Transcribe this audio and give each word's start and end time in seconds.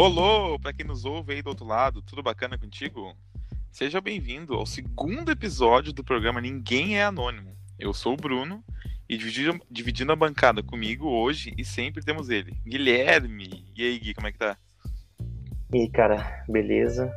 Olô, 0.00 0.56
para 0.60 0.72
quem 0.72 0.86
nos 0.86 1.04
ouve 1.04 1.32
aí 1.32 1.42
do 1.42 1.48
outro 1.48 1.66
lado, 1.66 2.00
tudo 2.00 2.22
bacana 2.22 2.56
contigo? 2.56 3.16
Seja 3.68 4.00
bem-vindo 4.00 4.54
ao 4.54 4.64
segundo 4.64 5.28
episódio 5.28 5.92
do 5.92 6.04
programa 6.04 6.40
Ninguém 6.40 6.96
é 6.96 7.02
Anônimo. 7.02 7.56
Eu 7.76 7.92
sou 7.92 8.12
o 8.12 8.16
Bruno 8.16 8.62
e 9.08 9.16
dividindo, 9.16 9.60
dividindo 9.68 10.12
a 10.12 10.16
bancada 10.16 10.62
comigo 10.62 11.08
hoje 11.08 11.52
e 11.58 11.64
sempre 11.64 12.00
temos 12.00 12.30
ele, 12.30 12.52
Guilherme. 12.64 13.66
E 13.76 13.82
aí, 13.84 13.98
Gui, 13.98 14.14
como 14.14 14.28
é 14.28 14.32
que 14.32 14.38
tá? 14.38 14.56
E 15.74 15.80
aí, 15.80 15.90
cara, 15.90 16.44
beleza? 16.48 17.12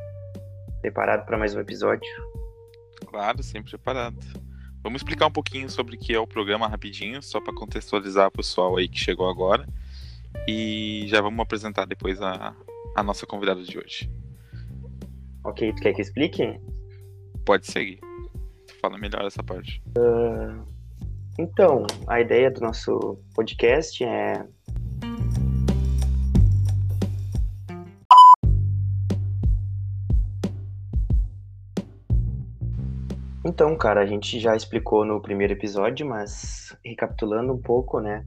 Preparado 0.82 1.24
para 1.28 1.38
mais 1.38 1.54
um 1.54 1.60
episódio? 1.60 2.10
Claro, 3.06 3.44
sempre 3.44 3.70
preparado. 3.70 4.18
Vamos 4.82 5.02
explicar 5.02 5.28
um 5.28 5.32
pouquinho 5.32 5.70
sobre 5.70 5.96
o 5.96 6.00
que 6.00 6.16
é 6.16 6.20
o 6.20 6.26
programa 6.26 6.68
rapidinho, 6.68 7.22
só 7.22 7.40
para 7.40 7.54
contextualizar 7.54 8.30
o 8.30 8.32
pessoal 8.32 8.76
aí 8.78 8.90
que 8.90 8.98
chegou 8.98 9.30
agora. 9.30 9.68
E 10.48 11.06
já 11.08 11.22
vamos 11.22 11.42
apresentar 11.42 11.86
depois 11.86 12.20
a, 12.20 12.56
a 12.96 13.04
nossa 13.04 13.26
convidada 13.26 13.64
de 13.64 13.78
hoje. 13.78 14.12
Ok, 15.44 15.74
tu 15.74 15.82
quer 15.82 15.94
que 15.94 16.02
explique? 16.02 16.60
Pode 17.46 17.66
seguir. 17.66 18.00
Tu 18.68 18.76
fala 18.80 18.98
melhor 18.98 19.26
essa 19.26 19.42
parte. 19.42 19.82
Uh, 19.98 20.64
então, 21.40 21.86
a 22.08 22.22
ideia 22.22 22.52
do 22.52 22.62
nosso 22.62 23.18
podcast 23.34 24.04
é. 24.04 24.46
Então, 33.44 33.76
cara, 33.76 34.02
a 34.02 34.06
gente 34.06 34.40
já 34.40 34.56
explicou 34.56 35.04
no 35.04 35.20
primeiro 35.20 35.54
episódio, 35.54 36.06
mas 36.08 36.78
recapitulando 36.86 37.52
um 37.54 37.62
pouco, 37.62 38.00
né? 38.00 38.24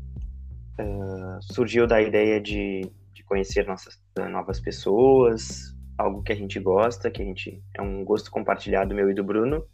Uh, 0.79 1.41
surgiu 1.41 1.87
da 1.87 2.03
ideia 2.03 2.41
de, 2.41 2.91
de 3.25 3.29
conhecer 3.29 3.67
nossas 3.67 3.99
novas 4.31 4.61
pessoas, 4.61 5.75
algo 5.97 6.23
que 6.23 6.33
a 6.33 6.37
gente 6.37 6.61
gosta, 6.61 7.11
que 7.11 7.23
a 7.23 7.25
gente 7.25 7.63
é 7.75 7.83
um 7.83 8.05
gosto 8.05 8.31
compartilhado 8.31 8.95
meu 8.95 9.11
e 9.11 9.15
do 9.15 9.25
Bruno, 9.25 9.65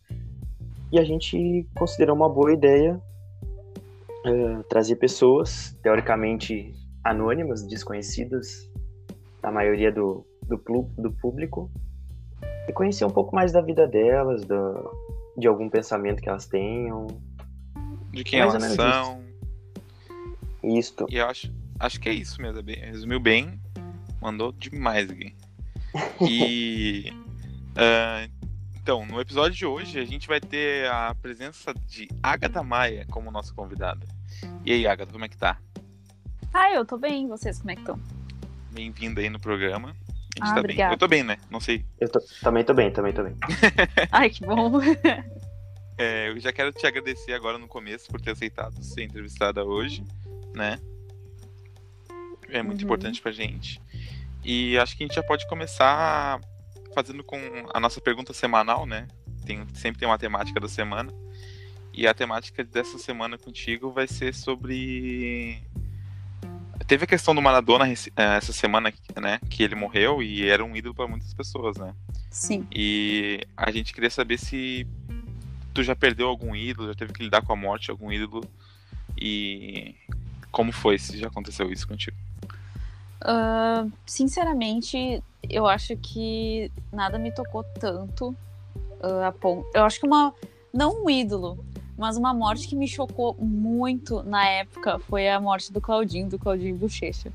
e 0.93 0.99
a 0.99 1.05
gente 1.05 1.67
considerou 1.77 2.17
uma 2.17 2.29
boa 2.29 2.53
ideia 2.53 3.01
uh, 4.27 4.63
trazer 4.69 4.97
pessoas 4.97 5.77
teoricamente 5.83 6.73
anônimas, 7.05 7.67
desconhecidas 7.67 8.71
da 9.43 9.51
maioria 9.51 9.91
do, 9.91 10.25
do, 10.43 10.57
do 10.99 11.13
público, 11.13 11.71
e 12.69 12.73
conhecer 12.73 13.05
um 13.05 13.11
pouco 13.11 13.35
mais 13.35 13.53
da 13.53 13.61
vida 13.61 13.87
delas, 13.87 14.45
do, 14.45 14.91
de 15.37 15.49
algum 15.49 15.69
pensamento 15.69 16.23
que 16.23 16.29
elas 16.29 16.47
tenham. 16.47 17.07
De 18.13 18.23
quem 18.23 18.41
elas 18.41 18.63
são. 18.75 19.23
Isto. 20.63 21.07
E 21.09 21.17
eu 21.17 21.27
acho, 21.27 21.51
acho 21.81 21.99
que 21.99 22.09
é 22.09 22.13
isso 22.13 22.41
mesmo. 22.41 22.63
É 22.71 22.87
resumiu 22.87 23.19
bem. 23.19 23.61
Mandou 24.21 24.53
demais 24.53 25.11
aqui. 25.11 25.35
E. 26.21 27.13
uh, 27.73 28.31
então, 28.81 29.05
no 29.05 29.21
episódio 29.21 29.57
de 29.57 29.67
hoje, 29.67 29.99
a 29.99 30.05
gente 30.05 30.29
vai 30.29 30.41
ter 30.41 30.89
a 30.89 31.15
presença 31.15 31.75
de 31.87 32.09
Agatha 32.23 32.63
Maia 32.63 33.05
como 33.11 33.31
nossa 33.31 33.53
convidada. 33.53 34.07
E 34.65 34.73
aí, 34.73 34.87
Agatha, 34.87 35.13
como 35.13 35.25
é 35.25 35.29
que 35.29 35.37
tá? 35.37 35.59
Ah, 36.55 36.73
eu 36.73 36.85
tô 36.85 36.97
bem. 36.97 37.27
Vocês, 37.27 37.59
como 37.59 37.73
é 37.73 37.75
que 37.75 37.81
estão? 37.81 38.01
Bem-vinda 38.71 39.21
aí 39.21 39.29
no 39.29 39.41
programa. 39.41 39.89
A 39.89 39.93
gente 39.93 40.51
ah, 40.51 40.55
tá 40.55 40.61
obrigada. 40.61 40.89
bem. 40.91 40.95
Eu 40.95 40.99
tô 40.99 41.09
bem, 41.09 41.23
né? 41.23 41.39
Não 41.51 41.61
sei. 41.61 41.85
Eu 42.01 42.09
tô, 42.09 42.21
também 42.41 42.65
tô 42.65 42.73
bem, 42.73 42.91
também 42.93 43.13
tô 43.13 43.25
bem. 43.25 43.35
Ai, 44.13 44.31
que 44.31 44.45
bom. 44.47 44.81
É, 45.99 46.29
eu 46.31 46.41
já 46.41 46.51
quero 46.53 46.73
te 46.73 46.87
agradecer 46.87 47.35
agora 47.35 47.59
no 47.59 47.69
começo 47.69 48.09
por 48.09 48.21
ter 48.21 48.31
aceitado 48.31 48.83
ser 48.83 49.03
entrevistada 49.03 49.65
hoje, 49.65 50.03
né? 50.55 50.79
É 52.53 52.63
muito 52.63 52.81
uhum. 52.81 52.85
importante 52.85 53.21
pra 53.21 53.33
gente. 53.33 53.81
E 54.45 54.79
acho 54.79 54.97
que 54.97 55.05
a 55.05 55.07
gente 55.07 55.17
já 55.17 55.23
pode 55.23 55.47
começar 55.47 56.41
fazendo 56.95 57.23
com 57.23 57.39
a 57.73 57.81
nossa 57.81 58.01
pergunta 58.01 58.33
semanal, 58.33 58.87
né? 58.87 59.07
Tem, 59.45 59.67
sempre 59.75 60.01
tem 60.01 60.09
uma 60.09 60.19
temática 60.19 60.59
da 60.61 60.69
semana. 60.69 61.13
E 61.93 62.07
a 62.07 62.15
temática 62.15 62.63
dessa 62.63 62.99
semana 62.99 63.37
contigo 63.37 63.91
vai 63.91 64.07
ser 64.07 64.35
sobre. 64.35 65.63
Teve 66.87 67.05
a 67.05 67.07
questão 67.07 67.35
do 67.35 67.43
Maradona 67.43 67.89
eh, 67.89 68.01
essa 68.17 68.53
semana, 68.53 68.93
né? 69.21 69.39
Que 69.49 69.63
ele 69.63 69.75
morreu 69.75 70.23
e 70.23 70.49
era 70.49 70.65
um 70.65 70.75
ídolo 70.75 70.95
para 70.95 71.07
muitas 71.07 71.35
pessoas, 71.35 71.77
né? 71.77 71.95
Sim. 72.31 72.67
E 72.73 73.47
a 73.57 73.71
gente 73.71 73.93
queria 73.93 74.11
saber 74.11 74.39
se 74.39 74.87
tu 75.75 75.83
já 75.83 75.95
perdeu 75.95 76.29
algum 76.29 76.55
ídolo, 76.55 76.89
já 76.89 76.95
teve 76.95 77.13
que 77.13 77.23
lidar 77.23 77.43
com 77.43 77.53
a 77.53 77.57
morte 77.57 77.87
de 77.87 77.91
algum 77.91 78.11
ídolo 78.11 78.45
e 79.17 79.95
como 80.51 80.73
foi, 80.73 80.99
se 80.99 81.19
já 81.19 81.29
aconteceu 81.29 81.71
isso 81.73 81.87
contigo? 81.87 82.17
Uh, 83.23 83.91
sinceramente, 84.07 85.23
eu 85.49 85.67
acho 85.67 85.97
que 85.97 86.71
nada 86.93 87.19
me 87.19 87.33
tocou 87.33 87.63
tanto 87.63 88.35
uh, 89.03 89.25
a 89.27 89.33
ponto. 89.33 89.69
Eu 89.75 89.85
acho 89.85 90.01
que 90.01 90.07
uma. 90.07 90.35
Não 90.73 91.05
um 91.05 91.11
ídolo, 91.11 91.65
mas 91.99 92.17
uma 92.17 92.33
morte 92.33 92.69
que 92.69 92.77
me 92.77 92.87
chocou 92.87 93.35
muito 93.39 94.23
na 94.23 94.47
época 94.47 94.99
foi 95.01 95.29
a 95.29 95.41
morte 95.41 95.73
do 95.73 95.81
Claudinho, 95.81 96.29
do 96.29 96.39
Claudinho 96.39 96.77
Bochecha. 96.77 97.33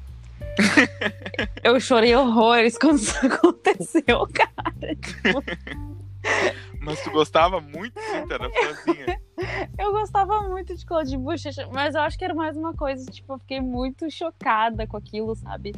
eu 1.64 1.80
chorei 1.80 2.16
horrores 2.16 2.78
quando 2.78 2.98
isso 2.98 3.18
aconteceu, 3.26 4.28
cara. 4.34 4.98
Mas 6.80 7.02
tu 7.04 7.12
gostava 7.12 7.60
muito, 7.60 8.00
sim, 8.00 8.26
era 8.32 8.50
fãzinha. 8.50 9.22
eu 9.78 9.92
gostava 9.92 10.42
muito 10.48 10.76
de 10.76 10.86
Claudinho 10.86 11.20
Bochecha, 11.20 11.68
mas 11.72 11.96
eu 11.96 12.02
acho 12.02 12.18
que 12.18 12.26
era 12.26 12.34
mais 12.34 12.56
uma 12.58 12.74
coisa, 12.74 13.10
tipo, 13.12 13.34
eu 13.34 13.40
fiquei 13.40 13.62
muito 13.62 14.10
chocada 14.10 14.88
com 14.88 14.98
aquilo, 14.98 15.36
sabe? 15.36 15.76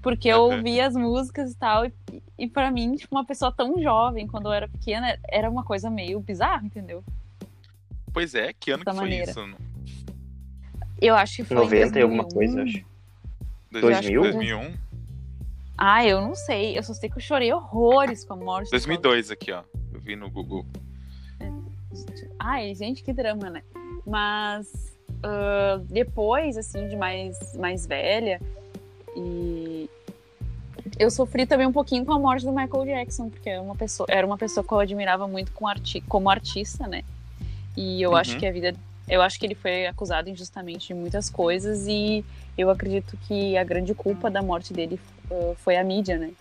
Porque 0.00 0.28
eu 0.28 0.42
ouvia 0.42 0.86
as 0.86 0.94
músicas 0.94 1.52
e 1.52 1.56
tal, 1.56 1.86
e, 1.86 1.92
e 2.38 2.48
para 2.48 2.70
mim, 2.70 2.96
tipo, 2.96 3.14
uma 3.14 3.24
pessoa 3.24 3.52
tão 3.52 3.80
jovem, 3.80 4.26
quando 4.26 4.46
eu 4.46 4.52
era 4.52 4.68
pequena, 4.68 5.18
era 5.28 5.48
uma 5.48 5.64
coisa 5.64 5.88
meio 5.90 6.20
bizarra, 6.20 6.64
entendeu? 6.64 7.04
Pois 8.12 8.34
é, 8.34 8.52
que 8.52 8.70
ano 8.70 8.84
que 8.84 8.92
maneira. 8.92 9.32
foi 9.32 9.44
isso? 9.44 9.56
Eu 11.00 11.16
acho 11.16 11.36
que 11.36 11.44
foi 11.44 11.56
90 11.56 11.98
e 11.98 12.02
alguma 12.02 12.24
coisa, 12.24 12.62
acho. 12.62 12.84
2000? 13.70 14.22
2001? 14.22 14.74
Ah, 15.76 16.06
eu 16.06 16.20
não 16.20 16.34
sei. 16.34 16.78
Eu 16.78 16.82
só 16.82 16.92
sei 16.94 17.08
que 17.08 17.16
eu 17.16 17.20
chorei 17.22 17.52
horrores 17.52 18.24
com 18.24 18.34
a 18.34 18.36
morte. 18.36 18.70
2002 18.70 19.30
aqui, 19.30 19.50
ó 19.50 19.64
vi 20.02 20.16
no 20.16 20.28
Google. 20.28 20.66
Ai, 22.44 22.74
gente, 22.74 23.04
que 23.04 23.12
drama, 23.12 23.48
né? 23.48 23.62
Mas 24.04 24.66
uh, 25.24 25.78
depois, 25.88 26.56
assim, 26.56 26.88
de 26.88 26.96
mais, 26.96 27.38
mais 27.56 27.86
velha, 27.86 28.40
e 29.16 29.88
eu 30.98 31.08
sofri 31.08 31.46
também 31.46 31.66
um 31.66 31.72
pouquinho 31.72 32.04
com 32.04 32.12
a 32.12 32.18
morte 32.18 32.44
do 32.44 32.52
Michael 32.52 32.84
Jackson, 32.84 33.30
porque 33.30 33.48
era 33.48 33.58
é 33.58 33.60
uma 33.60 33.76
pessoa, 33.76 34.06
era 34.10 34.26
uma 34.26 34.36
pessoa 34.36 34.64
que 34.64 34.72
eu 34.72 34.80
admirava 34.80 35.28
muito 35.28 35.52
com 35.52 35.68
arti 35.68 36.00
como 36.02 36.28
artista, 36.28 36.88
né? 36.88 37.04
E 37.76 38.02
eu 38.02 38.10
uhum. 38.10 38.16
acho 38.16 38.36
que 38.36 38.46
a 38.46 38.50
vida. 38.50 38.74
Eu 39.08 39.22
acho 39.22 39.38
que 39.38 39.46
ele 39.46 39.54
foi 39.54 39.86
acusado 39.86 40.28
injustamente 40.28 40.88
de 40.88 40.94
muitas 40.94 41.28
coisas 41.28 41.86
e 41.86 42.24
eu 42.56 42.70
acredito 42.70 43.16
que 43.26 43.56
a 43.56 43.64
grande 43.64 43.94
culpa 43.94 44.30
da 44.30 44.42
morte 44.42 44.72
dele 44.72 44.98
uh, 45.30 45.54
foi 45.58 45.76
a 45.76 45.84
mídia, 45.84 46.18
né? 46.18 46.32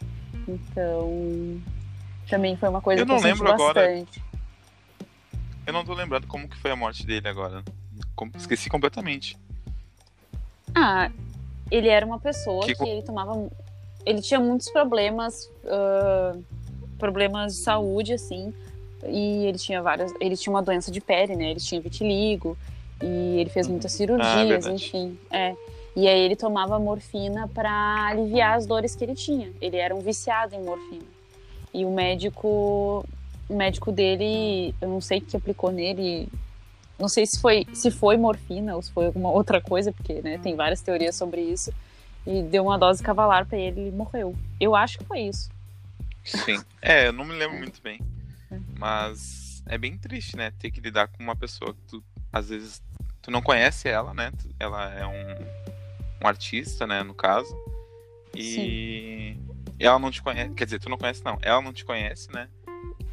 Então, 0.47 1.59
também 2.29 2.55
foi 2.55 2.69
uma 2.69 2.81
coisa 2.81 3.01
eu 3.01 3.05
que 3.05 3.11
eu 3.11 3.21
lembro 3.21 3.45
bastante. 3.45 4.19
agora. 4.19 4.30
Eu 5.71 5.73
não 5.73 5.85
tô 5.85 5.93
lembrando 5.93 6.27
como 6.27 6.49
que 6.49 6.57
foi 6.57 6.69
a 6.69 6.75
morte 6.75 7.05
dele 7.05 7.29
agora. 7.29 7.63
Esqueci 8.35 8.69
completamente. 8.69 9.37
Ah, 10.75 11.09
ele 11.71 11.87
era 11.87 12.05
uma 12.05 12.19
pessoa 12.19 12.65
que, 12.65 12.75
que 12.75 12.83
ele 12.83 13.01
tomava. 13.01 13.49
Ele 14.05 14.21
tinha 14.21 14.37
muitos 14.37 14.69
problemas, 14.69 15.49
uh, 15.63 16.43
problemas 16.99 17.55
de 17.55 17.61
saúde, 17.61 18.11
assim. 18.11 18.53
E 19.07 19.45
ele 19.45 19.57
tinha 19.57 19.81
várias. 19.81 20.13
Ele 20.19 20.35
tinha 20.35 20.51
uma 20.51 20.61
doença 20.61 20.91
de 20.91 20.99
pele, 20.99 21.37
né? 21.37 21.51
Ele 21.51 21.61
tinha 21.61 21.79
vitiligo. 21.79 22.57
E 23.01 23.39
ele 23.39 23.49
fez 23.49 23.65
muitas 23.65 23.93
uhum. 23.93 23.95
ah, 23.95 24.19
cirurgias, 24.19 24.67
ah, 24.67 24.73
enfim. 24.73 25.17
É. 25.31 25.55
E 25.95 26.05
aí 26.05 26.19
ele 26.19 26.35
tomava 26.35 26.77
morfina 26.79 27.47
para 27.47 28.07
aliviar 28.07 28.57
as 28.57 28.65
dores 28.65 28.93
que 28.93 29.05
ele 29.05 29.15
tinha. 29.15 29.49
Ele 29.61 29.77
era 29.77 29.95
um 29.95 30.01
viciado 30.01 30.53
em 30.53 30.61
morfina. 30.61 31.05
E 31.73 31.85
o 31.85 31.91
médico, 31.91 33.05
o 33.51 33.57
médico 33.57 33.91
dele, 33.91 34.73
eu 34.79 34.87
não 34.87 35.01
sei 35.01 35.17
o 35.17 35.21
que 35.21 35.35
aplicou 35.35 35.71
nele, 35.71 36.29
não 36.97 37.09
sei 37.09 37.25
se 37.25 37.39
foi, 37.39 37.67
se 37.73 37.91
foi 37.91 38.15
morfina 38.15 38.75
ou 38.75 38.81
se 38.81 38.91
foi 38.91 39.07
alguma 39.07 39.29
outra 39.29 39.59
coisa, 39.59 39.91
porque 39.91 40.21
né, 40.21 40.37
tem 40.37 40.55
várias 40.55 40.81
teorias 40.81 41.15
sobre 41.15 41.41
isso. 41.41 41.73
E 42.25 42.43
deu 42.43 42.63
uma 42.63 42.77
dose 42.77 43.03
cavalar 43.03 43.45
para 43.45 43.57
ele 43.57 43.87
e 43.87 43.91
morreu. 43.91 44.35
Eu 44.59 44.75
acho 44.75 44.99
que 44.99 45.05
foi 45.05 45.21
isso. 45.21 45.49
Sim. 46.23 46.63
É, 46.81 47.07
eu 47.07 47.13
não 47.13 47.25
me 47.25 47.33
lembro 47.33 47.57
muito 47.57 47.81
bem. 47.81 47.99
É. 48.51 48.57
Mas 48.77 49.63
é 49.65 49.77
bem 49.77 49.97
triste, 49.97 50.37
né? 50.37 50.53
Ter 50.59 50.69
que 50.69 50.79
lidar 50.79 51.07
com 51.07 51.23
uma 51.23 51.35
pessoa 51.35 51.73
que 51.73 51.81
tu, 51.87 52.03
às 52.31 52.49
vezes, 52.49 52.81
tu 53.21 53.31
não 53.31 53.41
conhece 53.41 53.89
ela, 53.89 54.13
né? 54.13 54.31
Ela 54.59 54.93
é 54.93 55.05
um, 55.05 56.23
um 56.23 56.27
artista, 56.27 56.85
né? 56.85 57.01
No 57.01 57.15
caso. 57.15 57.55
E 58.35 58.43
Sim 58.43 59.51
ela 59.85 59.99
não 59.99 60.11
te 60.11 60.21
conhece, 60.21 60.53
quer 60.53 60.65
dizer, 60.65 60.79
tu 60.79 60.89
não 60.89 60.97
conhece 60.97 61.23
não, 61.25 61.37
ela 61.41 61.61
não 61.61 61.73
te 61.73 61.83
conhece, 61.83 62.31
né? 62.31 62.47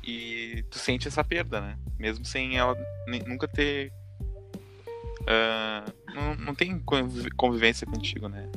E 0.08 0.64
tu 0.70 0.78
sente 0.78 1.06
essa 1.06 1.22
perda, 1.22 1.60
né? 1.60 1.76
Mesmo 1.98 2.24
sem 2.24 2.56
ela 2.56 2.74
nunca 3.26 3.46
ter. 3.46 3.92
Uh, 5.20 5.92
não, 6.14 6.34
não 6.36 6.54
tem 6.54 6.82
convivência 7.36 7.86
contigo, 7.86 8.26
né? 8.26 8.48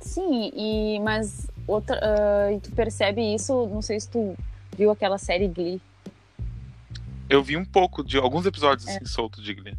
Sim, 0.00 0.50
e 0.56 0.98
mas 1.00 1.46
outra, 1.66 1.96
uh, 1.96 2.56
e 2.56 2.60
tu 2.60 2.72
percebe 2.72 3.34
isso, 3.34 3.66
não 3.66 3.82
sei 3.82 4.00
se 4.00 4.08
tu 4.08 4.34
viu 4.78 4.90
aquela 4.90 5.18
série 5.18 5.46
Glee. 5.46 5.78
Eu 7.28 7.42
vi 7.42 7.58
um 7.58 7.64
pouco 7.64 8.02
de 8.02 8.16
alguns 8.16 8.46
episódios 8.46 8.88
é. 8.88 8.96
assim 8.96 9.04
soltos 9.04 9.44
de 9.44 9.52
Glee. 9.52 9.76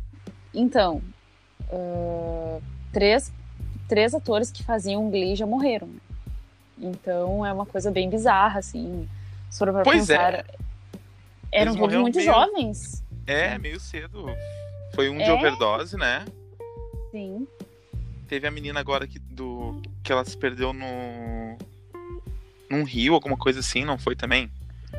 Então, 0.54 1.02
uh, 1.72 2.62
três, 2.94 3.34
três 3.88 4.14
atores 4.14 4.52
que 4.52 4.64
faziam 4.64 5.10
Glee 5.10 5.36
já 5.36 5.48
morreram. 5.48 5.90
Então 6.78 7.44
é 7.44 7.52
uma 7.52 7.66
coisa 7.66 7.90
bem 7.90 8.12
bizarra, 8.12 8.60
assim. 8.60 9.10
Se 9.52 9.60
for 9.60 9.72
pra 9.72 9.84
pois 9.84 10.08
pensar, 10.08 10.34
é. 10.34 10.46
Eram 11.52 11.76
todos 11.76 11.96
muito 11.98 12.16
meio... 12.16 12.32
jovens. 12.32 13.04
É, 13.28 13.58
meio 13.58 13.80
cedo. 13.80 14.26
Foi 14.96 15.10
um 15.10 15.20
é. 15.20 15.26
de 15.26 15.32
overdose, 15.32 15.98
né? 15.98 16.26
Sim. 17.12 17.46
Teve 18.28 18.48
a 18.48 18.52
menina 18.52 18.80
agora 18.80 19.06
que, 19.06 19.20
do, 19.20 19.82
que 20.02 20.12
ela 20.12 20.24
se 20.24 20.38
perdeu 20.38 20.72
no. 20.72 21.58
num 22.70 22.84
rio, 22.84 23.14
alguma 23.14 23.38
coisa 23.38 23.60
assim, 23.60 23.84
não 23.84 23.98
foi 23.98 24.16
também? 24.16 24.50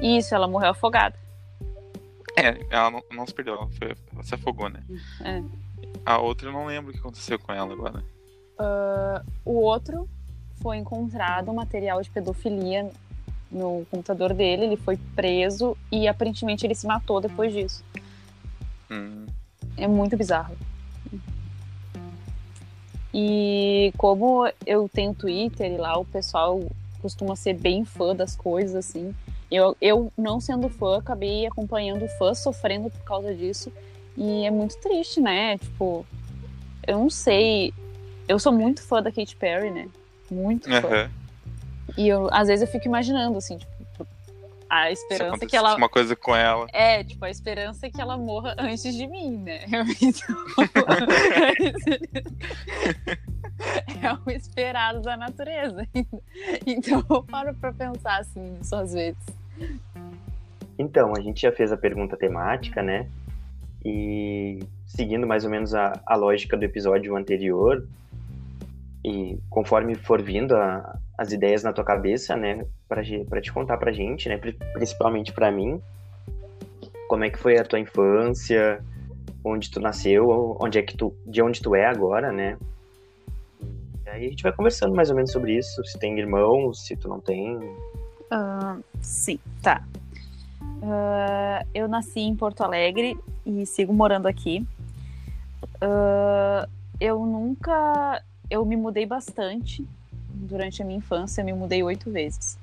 Isso, 0.01 0.35
ela 0.35 0.47
morreu 0.47 0.71
afogada. 0.71 1.17
É, 2.37 2.61
ela 2.71 2.91
não, 2.91 3.03
não 3.11 3.27
se 3.27 3.33
perdeu, 3.33 3.55
ela, 3.55 3.69
foi, 3.69 3.97
ela, 4.13 4.23
se 4.23 4.35
afogou, 4.35 4.69
né? 4.69 4.83
É. 5.25 5.43
A 6.05 6.19
outra 6.19 6.49
eu 6.49 6.53
não 6.53 6.67
lembro 6.67 6.91
o 6.91 6.93
que 6.93 7.01
aconteceu 7.01 7.39
com 7.39 7.53
ela 7.53 7.73
agora. 7.73 8.05
Uh, 8.59 9.27
o 9.45 9.55
outro 9.55 10.09
foi 10.61 10.77
encontrado 10.77 11.53
material 11.53 12.03
de 12.03 12.11
pedofilia 12.11 12.91
no 13.53 13.87
computador 13.91 14.33
dele, 14.33 14.65
ele 14.65 14.77
foi 14.77 14.97
preso 15.15 15.77
e 15.91 16.09
aparentemente 16.09 16.67
ele 16.67 16.75
se 16.75 16.87
matou 16.87 17.21
depois 17.21 17.53
disso. 17.53 17.85
Hum. 18.91 19.27
É 19.77 19.87
muito 19.87 20.17
bizarro. 20.17 20.57
E 23.15 23.93
como 23.99 24.51
eu 24.67 24.89
tenho 24.89 25.15
Twitter 25.15 25.71
e 25.71 25.77
lá 25.77 25.99
o 25.99 26.05
pessoal 26.05 26.61
costuma 27.01 27.37
ser 27.37 27.55
bem 27.55 27.85
fã 27.85 28.17
das 28.17 28.35
coisas, 28.35 28.75
assim. 28.75 29.15
Eu, 29.51 29.77
eu 29.83 30.11
não 30.17 30.41
sendo 30.41 30.69
fã, 30.71 30.99
acabei 30.99 31.47
acompanhando 31.47 32.09
fãs 32.17 32.39
sofrendo 32.39 32.89
por 32.89 33.05
causa 33.05 33.35
disso. 33.35 33.71
E 34.17 34.47
é 34.47 34.51
muito 34.51 34.79
triste, 34.81 35.21
né? 35.21 35.59
Tipo, 35.59 36.07
eu 36.87 36.99
não 36.99 37.11
sei. 37.11 37.75
Eu 38.27 38.39
sou 38.39 38.53
muito 38.53 38.83
fã 38.83 39.03
da 39.03 39.13
Katy 39.13 39.37
Perry, 39.37 39.71
né? 39.71 39.89
Muito 40.31 40.71
fã. 40.71 40.89
Uhum. 40.89 41.22
E 41.97 42.09
eu, 42.09 42.29
às 42.33 42.49
vezes 42.49 42.67
eu 42.67 42.73
fico 42.73 42.87
imaginando, 42.87 43.37
assim, 43.39 43.59
tipo, 43.59 43.73
a 44.73 44.91
esperança 44.91 45.47
que 45.47 45.55
ela. 45.55 45.77
uma 45.77 45.89
coisa 45.89 46.17
com 46.17 46.35
ela. 46.35 46.67
É, 46.73 47.05
tipo, 47.05 47.23
a 47.27 47.31
esperança 47.31 47.87
é 47.87 47.91
que 47.91 48.01
ela 48.01 48.17
morra 48.17 48.57
antes 48.59 48.95
de 48.95 49.07
mim, 49.07 49.37
né? 49.37 49.65
é 54.03 54.13
o 54.15 54.31
esperado 54.31 55.03
da 55.03 55.15
natureza. 55.15 55.87
Então 56.67 57.05
eu 57.11 57.23
paro 57.23 57.55
pra 57.55 57.71
pensar 57.73 58.21
assim 58.21 58.41
nisso 58.41 58.75
às 58.75 58.95
vezes. 58.95 59.23
Então, 60.79 61.13
a 61.15 61.21
gente 61.21 61.43
já 61.43 61.53
fez 61.53 61.71
a 61.71 61.77
pergunta 61.77 62.17
temática, 62.17 62.83
né? 62.83 63.07
E 63.85 64.61
seguindo 64.87 65.27
mais 65.27 65.45
ou 65.45 65.51
menos 65.51 65.75
a, 65.75 66.01
a 66.07 66.17
lógica 66.17 66.57
do 66.57 66.65
episódio 66.65 67.15
anterior, 67.15 67.87
e 69.05 69.39
conforme 69.51 69.95
for 69.97 70.23
vindo 70.23 70.57
a, 70.57 70.99
as 71.17 71.33
ideias 71.33 71.63
na 71.63 71.73
tua 71.73 71.85
cabeça, 71.85 72.37
né, 72.37 72.65
para 72.89 73.41
te 73.41 73.53
contar 73.53 73.77
pra 73.77 73.93
gente, 73.93 74.29
né, 74.29 74.39
principalmente 74.73 75.33
para 75.33 75.51
mim, 75.51 75.81
como 77.09 77.25
é 77.25 77.31
que 77.31 77.39
foi 77.39 77.59
a 77.59 77.65
tua 77.65 77.79
infância, 77.79 78.83
onde 79.45 79.71
tu 79.71 79.81
nasceu, 79.81 80.57
onde 80.61 80.79
é 80.79 80.83
que 80.83 80.97
tu, 80.97 81.15
de 81.27 81.43
onde 81.43 81.61
tu 81.61 81.75
é 81.75 81.85
agora, 81.87 82.33
né? 82.33 82.57
E 84.07 84.09
aí 84.09 84.27
a 84.27 84.31
gente 84.31 84.43
vai 84.43 84.53
conversando 84.53 84.95
mais 84.95 85.11
ou 85.11 85.17
menos 85.17 85.31
sobre 85.31 85.57
isso, 85.57 85.85
se 85.85 85.99
tem 85.99 86.19
irmãos, 86.19 86.87
se 86.87 86.97
tu 86.97 87.09
não 87.09 87.21
tem. 87.21 87.57
Uh, 87.57 88.83
sim, 89.01 89.39
tá. 89.61 89.85
Uh, 90.61 91.67
eu 91.75 91.87
nasci 91.87 92.21
em 92.21 92.35
Porto 92.35 92.63
Alegre 92.63 93.19
e 93.45 93.67
sigo 93.67 93.93
morando 93.93 94.27
aqui. 94.27 94.67
Uh, 95.77 96.69
eu 97.01 97.25
nunca 97.27 98.23
eu 98.49 98.65
me 98.65 98.77
mudei 98.77 99.07
bastante 99.07 99.87
durante 100.33 100.83
a 100.83 100.85
minha 100.85 100.99
infância, 100.99 101.45
me 101.45 101.53
mudei 101.53 101.83
oito 101.83 102.11
vezes. 102.11 102.59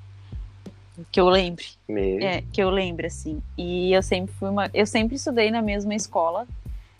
Que 1.10 1.20
eu 1.20 1.28
lembre. 1.28 1.64
Mesmo? 1.88 2.24
É, 2.24 2.42
que 2.52 2.62
eu 2.62 2.68
lembre, 2.68 3.06
assim. 3.06 3.42
E 3.56 3.92
eu 3.92 4.02
sempre 4.02 4.34
fui 4.34 4.48
uma. 4.48 4.70
Eu 4.74 4.86
sempre 4.86 5.16
estudei 5.16 5.50
na 5.50 5.62
mesma 5.62 5.94
escola, 5.94 6.46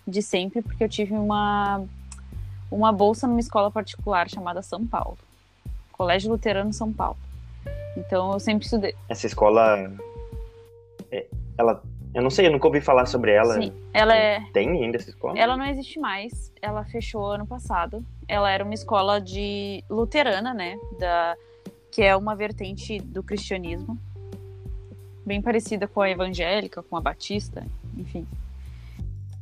de 0.07 0.23
sempre, 0.23 0.63
porque 0.63 0.83
eu 0.83 0.89
tive 0.89 1.13
uma, 1.13 1.85
uma 2.71 2.93
bolsa 2.93 3.27
numa 3.27 3.41
escola 3.41 3.71
particular 3.71 4.29
chamada 4.31 4.63
São 4.63 4.87
Paulo. 4.87 5.19
Colégio 5.93 6.31
Luterano 6.31 6.73
São 6.73 6.93
Paulo. 6.93 7.19
Então 7.97 8.33
eu 8.33 8.41
sempre 8.41 8.65
estudei. 8.65 8.95
Essa 9.09 9.27
escola. 9.27 9.93
É, 11.11 11.27
ela 11.59 11.83
eu 12.13 12.23
não 12.23 12.31
sei, 12.31 12.47
eu 12.47 12.51
nunca 12.51 12.67
ouvi 12.67 12.81
falar 12.81 13.07
sobre 13.07 13.33
ela. 13.33 13.55
Sim, 13.55 13.73
ela 13.93 14.17
é. 14.17 14.41
Tem 14.53 14.69
ainda 14.69 14.97
essa 14.97 15.11
escola? 15.11 15.39
Ela 15.39 15.57
não 15.57 15.65
existe 15.65 16.01
mais. 16.01 16.53
Ela 16.61 16.85
fechou 16.85 17.25
ano 17.25 17.47
passado. 17.47 18.05
Ela 18.31 18.51
era 18.51 18.65
uma 18.65 18.75
escola 18.75 19.21
de 19.21 19.83
luterana, 19.91 20.55
né? 20.55 20.79
Da 20.99 21.37
que 21.91 22.03
é 22.03 22.17
uma 22.17 22.37
vertente 22.37 23.01
do 23.01 23.21
cristianismo, 23.21 23.99
bem 25.27 25.43
parecida 25.43 25.89
com 25.89 26.01
a 26.01 26.09
evangélica, 26.09 26.85
com 26.85 26.97
a 26.97 27.01
batista, 27.01 27.67
enfim. 27.97 28.25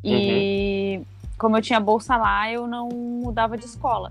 E 0.03 0.97
uhum. 0.97 1.05
como 1.37 1.59
eu 1.59 1.61
tinha 1.61 1.79
bolsa 1.79 2.17
lá, 2.17 2.51
eu 2.51 2.67
não 2.67 2.89
mudava 2.89 3.59
de 3.59 3.67
escola. 3.67 4.11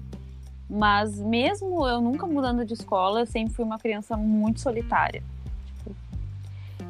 Mas 0.70 1.20
mesmo 1.20 1.88
eu 1.88 2.00
nunca 2.00 2.28
mudando 2.28 2.64
de 2.64 2.76
escola, 2.76 3.22
eu 3.22 3.26
sempre 3.26 3.56
fui 3.56 3.66
uma 3.66 3.80
criança 3.80 4.16
muito 4.16 4.60
solitária 4.60 5.24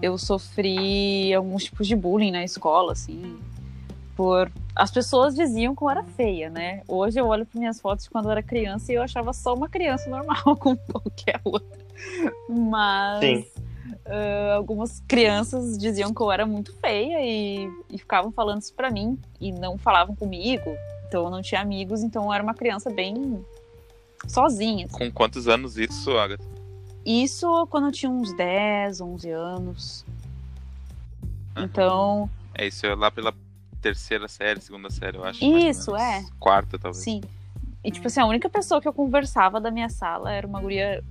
eu 0.02 0.18
sofri 0.18 1.34
alguns 1.34 1.66
tipos 1.66 1.88
de 1.88 1.96
bullying 1.96 2.32
na 2.32 2.44
escola, 2.44 2.94
assim, 2.94 3.38
por 4.18 4.52
as 4.76 4.90
pessoas 4.90 5.36
diziam 5.36 5.76
que 5.76 5.84
eu 5.84 5.90
era 5.90 6.04
feia, 6.04 6.50
né? 6.50 6.82
Hoje 6.88 7.20
eu 7.20 7.28
olho 7.28 7.46
para 7.46 7.60
minhas 7.60 7.80
fotos 7.80 8.06
de 8.06 8.10
quando 8.10 8.26
eu 8.26 8.32
era 8.32 8.42
criança 8.42 8.92
e 8.92 8.96
eu 8.96 9.04
achava 9.04 9.32
só 9.32 9.54
uma 9.54 9.70
criança 9.70 10.10
normal, 10.10 10.58
como 10.58 10.78
qualquer 10.92 11.40
outra. 11.46 11.78
Mas 12.50 13.46
uh, 14.06 14.54
algumas 14.56 15.00
crianças 15.08 15.78
diziam 15.78 16.14
que 16.14 16.22
eu 16.22 16.32
era 16.32 16.46
muito 16.46 16.74
feia 16.78 17.20
e, 17.22 17.70
e 17.92 17.98
ficavam 17.98 18.32
falando 18.32 18.62
isso 18.62 18.74
para 18.74 18.90
mim 18.90 19.20
e 19.40 19.52
não 19.52 19.78
falavam 19.78 20.16
comigo. 20.16 20.76
Então 21.08 21.24
eu 21.24 21.30
não 21.30 21.42
tinha 21.42 21.62
amigos, 21.62 22.02
então 22.02 22.26
eu 22.26 22.34
era 22.34 22.44
uma 22.44 22.56
criança 22.56 22.90
bem 22.90 23.46
sozinha. 24.28 24.88
Assim. 24.88 24.98
Com 24.98 25.12
quantos 25.12 25.48
anos 25.48 25.78
isso, 25.78 26.12
Agatha? 26.18 26.44
Isso 27.06 27.68
quando 27.68 27.86
eu 27.86 27.92
tinha 27.92 28.12
uns 28.12 28.36
10, 28.36 29.00
11 29.00 29.30
anos. 29.30 30.06
Uhum. 31.56 31.64
Então. 31.64 32.30
É 32.56 32.68
isso, 32.68 32.86
é 32.86 32.96
lá 32.96 33.10
pela 33.12 33.32
terceira 33.82 34.28
série, 34.28 34.60
segunda 34.62 34.90
série, 34.90 35.18
eu 35.18 35.24
acho. 35.24 35.44
Isso, 35.44 35.96
é. 35.96 36.24
Quarta, 36.40 36.78
talvez. 36.78 37.04
Sim. 37.04 37.22
E, 37.84 37.92
tipo 37.92 38.08
assim, 38.08 38.20
a 38.20 38.26
única 38.26 38.50
pessoa 38.50 38.82
que 38.82 38.88
eu 38.88 38.94
conversava 38.94 39.62
da 39.62 39.72
minha 39.72 39.90
sala 39.90 40.32
era 40.32 40.46
uma 40.46 40.60
guria 40.60 41.04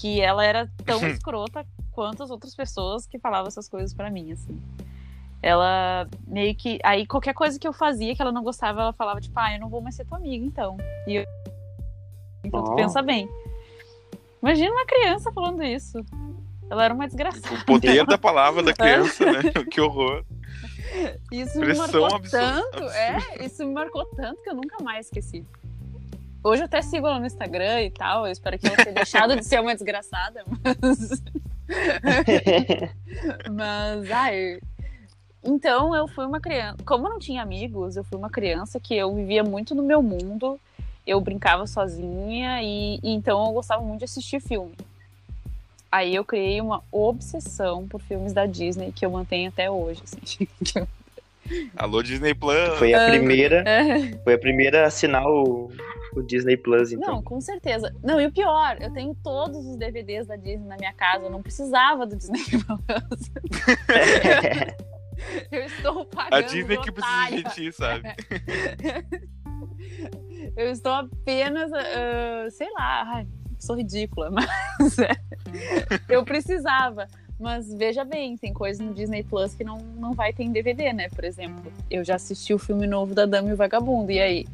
que 0.00 0.20
ela 0.20 0.44
era 0.44 0.70
tão 0.84 0.98
escrota 1.08 1.66
quanto 1.92 2.22
as 2.22 2.30
outras 2.30 2.54
pessoas 2.54 3.06
que 3.06 3.18
falavam 3.18 3.48
essas 3.48 3.68
coisas 3.68 3.94
para 3.94 4.10
mim, 4.10 4.32
assim. 4.32 4.60
Ela 5.42 6.06
meio 6.26 6.54
que. 6.54 6.78
Aí 6.82 7.06
qualquer 7.06 7.32
coisa 7.32 7.58
que 7.58 7.66
eu 7.66 7.72
fazia 7.72 8.14
que 8.14 8.20
ela 8.20 8.32
não 8.32 8.42
gostava, 8.42 8.80
ela 8.82 8.92
falava, 8.92 9.20
tipo, 9.20 9.38
ah, 9.38 9.54
eu 9.54 9.60
não 9.60 9.68
vou 9.68 9.80
mais 9.80 9.94
ser 9.94 10.04
tua 10.04 10.18
amiga, 10.18 10.44
então. 10.44 10.76
E 11.06 11.16
eu. 11.16 11.26
Então 12.44 12.60
oh. 12.60 12.64
tu 12.64 12.74
pensa 12.74 13.00
bem. 13.02 13.28
Imagina 14.42 14.70
uma 14.70 14.86
criança 14.86 15.32
falando 15.32 15.62
isso. 15.62 16.04
Ela 16.70 16.84
era 16.84 16.94
uma 16.94 17.06
desgraçada. 17.06 17.54
O 17.54 17.64
poder 17.64 18.04
da 18.06 18.16
palavra 18.16 18.62
da 18.62 18.72
criança, 18.72 19.24
né? 19.24 19.42
que 19.70 19.80
horror. 19.80 20.24
Isso 21.30 21.58
Pressão 21.58 21.86
me 21.86 21.92
marcou 21.92 22.16
absurda, 22.16 22.62
tanto, 22.70 22.84
é, 22.90 23.44
isso 23.44 23.64
me 23.64 23.72
marcou 23.72 24.04
tanto 24.16 24.42
que 24.42 24.50
eu 24.50 24.54
nunca 24.54 24.82
mais 24.82 25.06
esqueci. 25.06 25.44
Hoje 26.42 26.62
eu 26.62 26.66
até 26.66 26.80
sigo 26.82 27.06
ela 27.06 27.18
no 27.18 27.26
Instagram 27.26 27.82
e 27.82 27.90
tal, 27.90 28.26
eu 28.26 28.32
espero 28.32 28.58
que 28.58 28.66
ela 28.66 28.76
tenha 28.76 28.94
deixado 28.94 29.36
de 29.36 29.44
ser 29.44 29.60
uma 29.60 29.74
desgraçada, 29.74 30.44
mas... 30.46 31.22
mas, 33.52 34.10
ai... 34.10 34.60
Então 35.42 35.94
eu 35.94 36.06
fui 36.08 36.26
uma 36.26 36.40
criança... 36.40 36.76
Como 36.84 37.06
eu 37.06 37.10
não 37.10 37.18
tinha 37.18 37.42
amigos, 37.42 37.96
eu 37.96 38.04
fui 38.04 38.18
uma 38.18 38.30
criança 38.30 38.80
que 38.80 38.94
eu 38.94 39.14
vivia 39.14 39.44
muito 39.44 39.74
no 39.74 39.82
meu 39.82 40.02
mundo 40.02 40.58
eu 41.06 41.20
brincava 41.20 41.66
sozinha 41.66 42.62
e, 42.62 43.00
e, 43.02 43.10
então 43.10 43.44
eu 43.46 43.52
gostava 43.52 43.82
muito 43.82 44.00
de 44.00 44.04
assistir 44.04 44.40
filme. 44.40 44.74
Aí 45.90 46.14
eu 46.14 46.24
criei 46.24 46.60
uma 46.60 46.84
obsessão 46.92 47.88
por 47.88 48.00
filmes 48.00 48.32
da 48.32 48.46
Disney 48.46 48.92
que 48.92 49.04
eu 49.04 49.10
mantenho 49.10 49.48
até 49.48 49.68
hoje. 49.68 50.02
Assim, 50.04 50.46
Alô 51.76 52.00
Disney 52.00 52.32
Plus. 52.32 52.78
Foi 52.78 52.94
a 52.94 53.06
primeira, 53.08 53.64
é. 53.68 54.16
foi 54.22 54.34
a 54.34 54.38
primeira 54.38 54.84
a 54.84 54.86
assinar 54.86 55.26
o, 55.26 55.72
o, 56.14 56.22
Disney 56.22 56.56
Plus, 56.56 56.92
então. 56.92 57.14
Não, 57.14 57.22
com 57.22 57.40
certeza. 57.40 57.92
Não, 58.04 58.20
e 58.20 58.26
o 58.26 58.32
pior, 58.32 58.76
eu 58.80 58.92
tenho 58.92 59.16
todos 59.16 59.66
os 59.66 59.76
DVDs 59.76 60.28
da 60.28 60.36
Disney 60.36 60.68
na 60.68 60.76
minha 60.76 60.92
casa, 60.92 61.24
eu 61.24 61.30
não 61.30 61.42
precisava 61.42 62.06
do 62.06 62.14
Disney 62.14 62.38
Plus. 62.86 63.30
eu 65.50 65.64
estou 65.64 66.04
pagando. 66.04 66.34
A 66.34 66.40
Disney 66.42 66.78
que 66.78 66.92
precisa 66.92 67.30
de 67.30 67.42
ti, 67.54 67.72
sabe? 67.72 68.14
eu 70.56 70.70
estou 70.70 70.92
apenas, 70.92 71.70
uh, 71.72 72.50
sei 72.50 72.70
lá, 72.74 73.02
ai, 73.14 73.26
sou 73.60 73.76
ridícula, 73.76 74.30
mas 74.32 74.98
é, 74.98 75.16
eu 76.08 76.24
precisava. 76.24 77.06
Mas 77.38 77.72
veja 77.72 78.04
bem, 78.04 78.36
tem 78.36 78.52
coisa 78.52 78.82
no 78.82 78.92
Disney 78.92 79.22
Plus 79.22 79.54
que 79.54 79.64
não, 79.64 79.78
não 79.78 80.12
vai 80.12 80.32
ter 80.32 80.42
em 80.42 80.52
DVD, 80.52 80.92
né? 80.92 81.08
Por 81.08 81.24
exemplo, 81.24 81.72
eu 81.90 82.04
já 82.04 82.16
assisti 82.16 82.52
o 82.52 82.58
filme 82.58 82.86
novo 82.86 83.14
da 83.14 83.24
Dama 83.24 83.48
e 83.48 83.52
o 83.52 83.56
Vagabundo, 83.56 84.12
e 84.12 84.20
aí? 84.20 84.46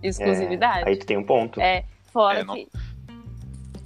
Exclusividade? 0.00 0.84
É, 0.86 0.88
aí 0.88 0.96
tu 0.96 1.06
tem 1.06 1.16
um 1.16 1.24
ponto. 1.24 1.60
É, 1.60 1.84
fora 2.12 2.40
é, 2.40 2.44
que. 2.44 2.68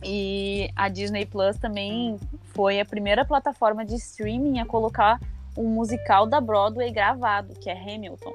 E 0.04 0.70
a 0.76 0.88
Disney 0.88 1.24
Plus 1.24 1.56
também 1.56 2.18
foi 2.54 2.80
a 2.80 2.84
primeira 2.84 3.24
plataforma 3.24 3.84
de 3.84 3.94
streaming 3.94 4.60
a 4.60 4.66
colocar 4.66 5.18
um 5.56 5.64
musical 5.64 6.26
da 6.26 6.40
Broadway 6.40 6.92
gravado, 6.92 7.54
que 7.54 7.70
é 7.70 7.72
Hamilton, 7.72 8.32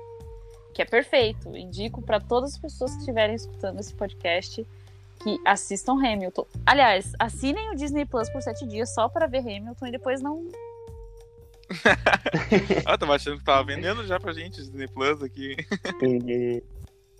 que 0.73 0.81
é 0.81 0.85
perfeito. 0.85 1.55
Indico 1.55 2.01
para 2.01 2.19
todas 2.19 2.53
as 2.53 2.57
pessoas 2.57 2.91
que 2.93 2.99
estiverem 2.99 3.35
escutando 3.35 3.79
esse 3.79 3.93
podcast 3.93 4.65
que 5.23 5.39
assistam 5.45 5.93
Hamilton. 5.93 6.45
Aliás, 6.65 7.13
assinem 7.19 7.71
o 7.71 7.75
Disney 7.75 8.05
Plus 8.05 8.29
por 8.29 8.41
sete 8.41 8.67
dias 8.67 8.93
só 8.93 9.07
para 9.07 9.27
ver 9.27 9.39
Hamilton 9.39 9.87
e 9.87 9.91
depois 9.91 10.21
não. 10.21 10.47
ah, 12.85 12.97
tava 12.97 13.15
achando 13.15 13.37
que 13.37 13.43
tava 13.43 13.63
vendendo 13.63 14.05
já 14.05 14.19
pra 14.19 14.33
gente 14.33 14.57
Disney 14.57 14.87
Plus 14.87 15.21
aqui. 15.23 15.55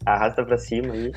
Arrasta 0.06 0.44
pra 0.44 0.58
cima 0.58 0.94
aí. 0.94 1.12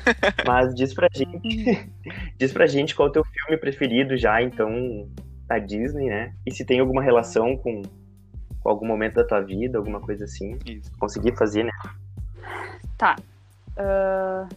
Mas 0.45 0.73
diz 0.75 0.93
pra 0.93 1.07
gente. 1.13 1.89
diz 2.37 2.53
pra 2.53 2.67
gente 2.67 2.95
qual 2.95 3.07
é 3.07 3.09
o 3.09 3.13
teu 3.13 3.23
filme 3.25 3.59
preferido 3.59 4.15
já, 4.15 4.41
então, 4.41 5.09
da 5.47 5.57
Disney, 5.57 6.07
né? 6.07 6.33
E 6.45 6.51
se 6.51 6.63
tem 6.63 6.79
alguma 6.79 7.01
relação 7.01 7.57
com, 7.57 7.81
com 8.61 8.69
algum 8.69 8.85
momento 8.85 9.15
da 9.15 9.23
tua 9.23 9.41
vida, 9.41 9.77
alguma 9.77 9.99
coisa 9.99 10.25
assim. 10.25 10.57
Isso. 10.65 10.91
Conseguir 10.99 11.35
fazer, 11.35 11.63
né? 11.63 11.71
Tá. 12.97 13.15
Uh, 13.71 14.47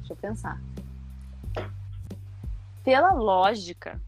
deixa 0.00 0.12
eu 0.12 0.16
pensar 0.16 0.60
pela 2.88 3.12
lógica, 3.12 4.00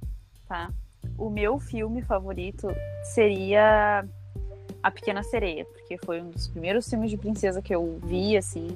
tá? 0.48 0.70
O 1.18 1.28
meu 1.28 1.58
filme 1.58 2.00
favorito 2.00 2.66
seria 3.04 4.06
A 4.82 4.90
Pequena 4.90 5.22
Sereia, 5.22 5.66
porque 5.66 5.98
foi 5.98 6.22
um 6.22 6.30
dos 6.30 6.48
primeiros 6.48 6.88
filmes 6.88 7.10
de 7.10 7.18
princesa 7.18 7.60
que 7.60 7.74
eu 7.74 8.00
vi, 8.02 8.38
assim. 8.38 8.68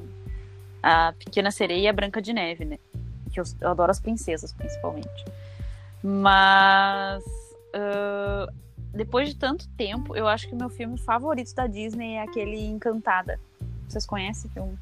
A 0.83 1.15
Pequena 1.19 1.51
Sereia 1.51 1.85
e 1.85 1.89
a 1.89 1.93
Branca 1.95 2.21
de 2.21 2.35
Neve, 2.35 2.67
né? 2.67 2.79
Que 3.33 3.41
eu, 3.41 3.45
eu 3.63 3.71
adoro 3.71 3.91
as 3.91 3.99
princesas, 3.99 4.53
principalmente. 4.53 5.25
Mas. 6.03 7.25
Uh, 7.75 8.53
depois 8.93 9.31
de 9.31 9.37
tanto 9.37 9.67
tempo, 9.71 10.15
eu 10.15 10.29
acho 10.29 10.47
que 10.49 10.55
o 10.55 10.59
meu 10.59 10.69
filme 10.69 10.99
favorito 10.99 11.55
da 11.55 11.67
Disney 11.67 12.17
é 12.17 12.23
aquele 12.25 12.63
Encantada. 12.67 13.41
Vocês 13.89 14.05
conhecem 14.05 14.51
o 14.51 14.53
filme? 14.53 14.79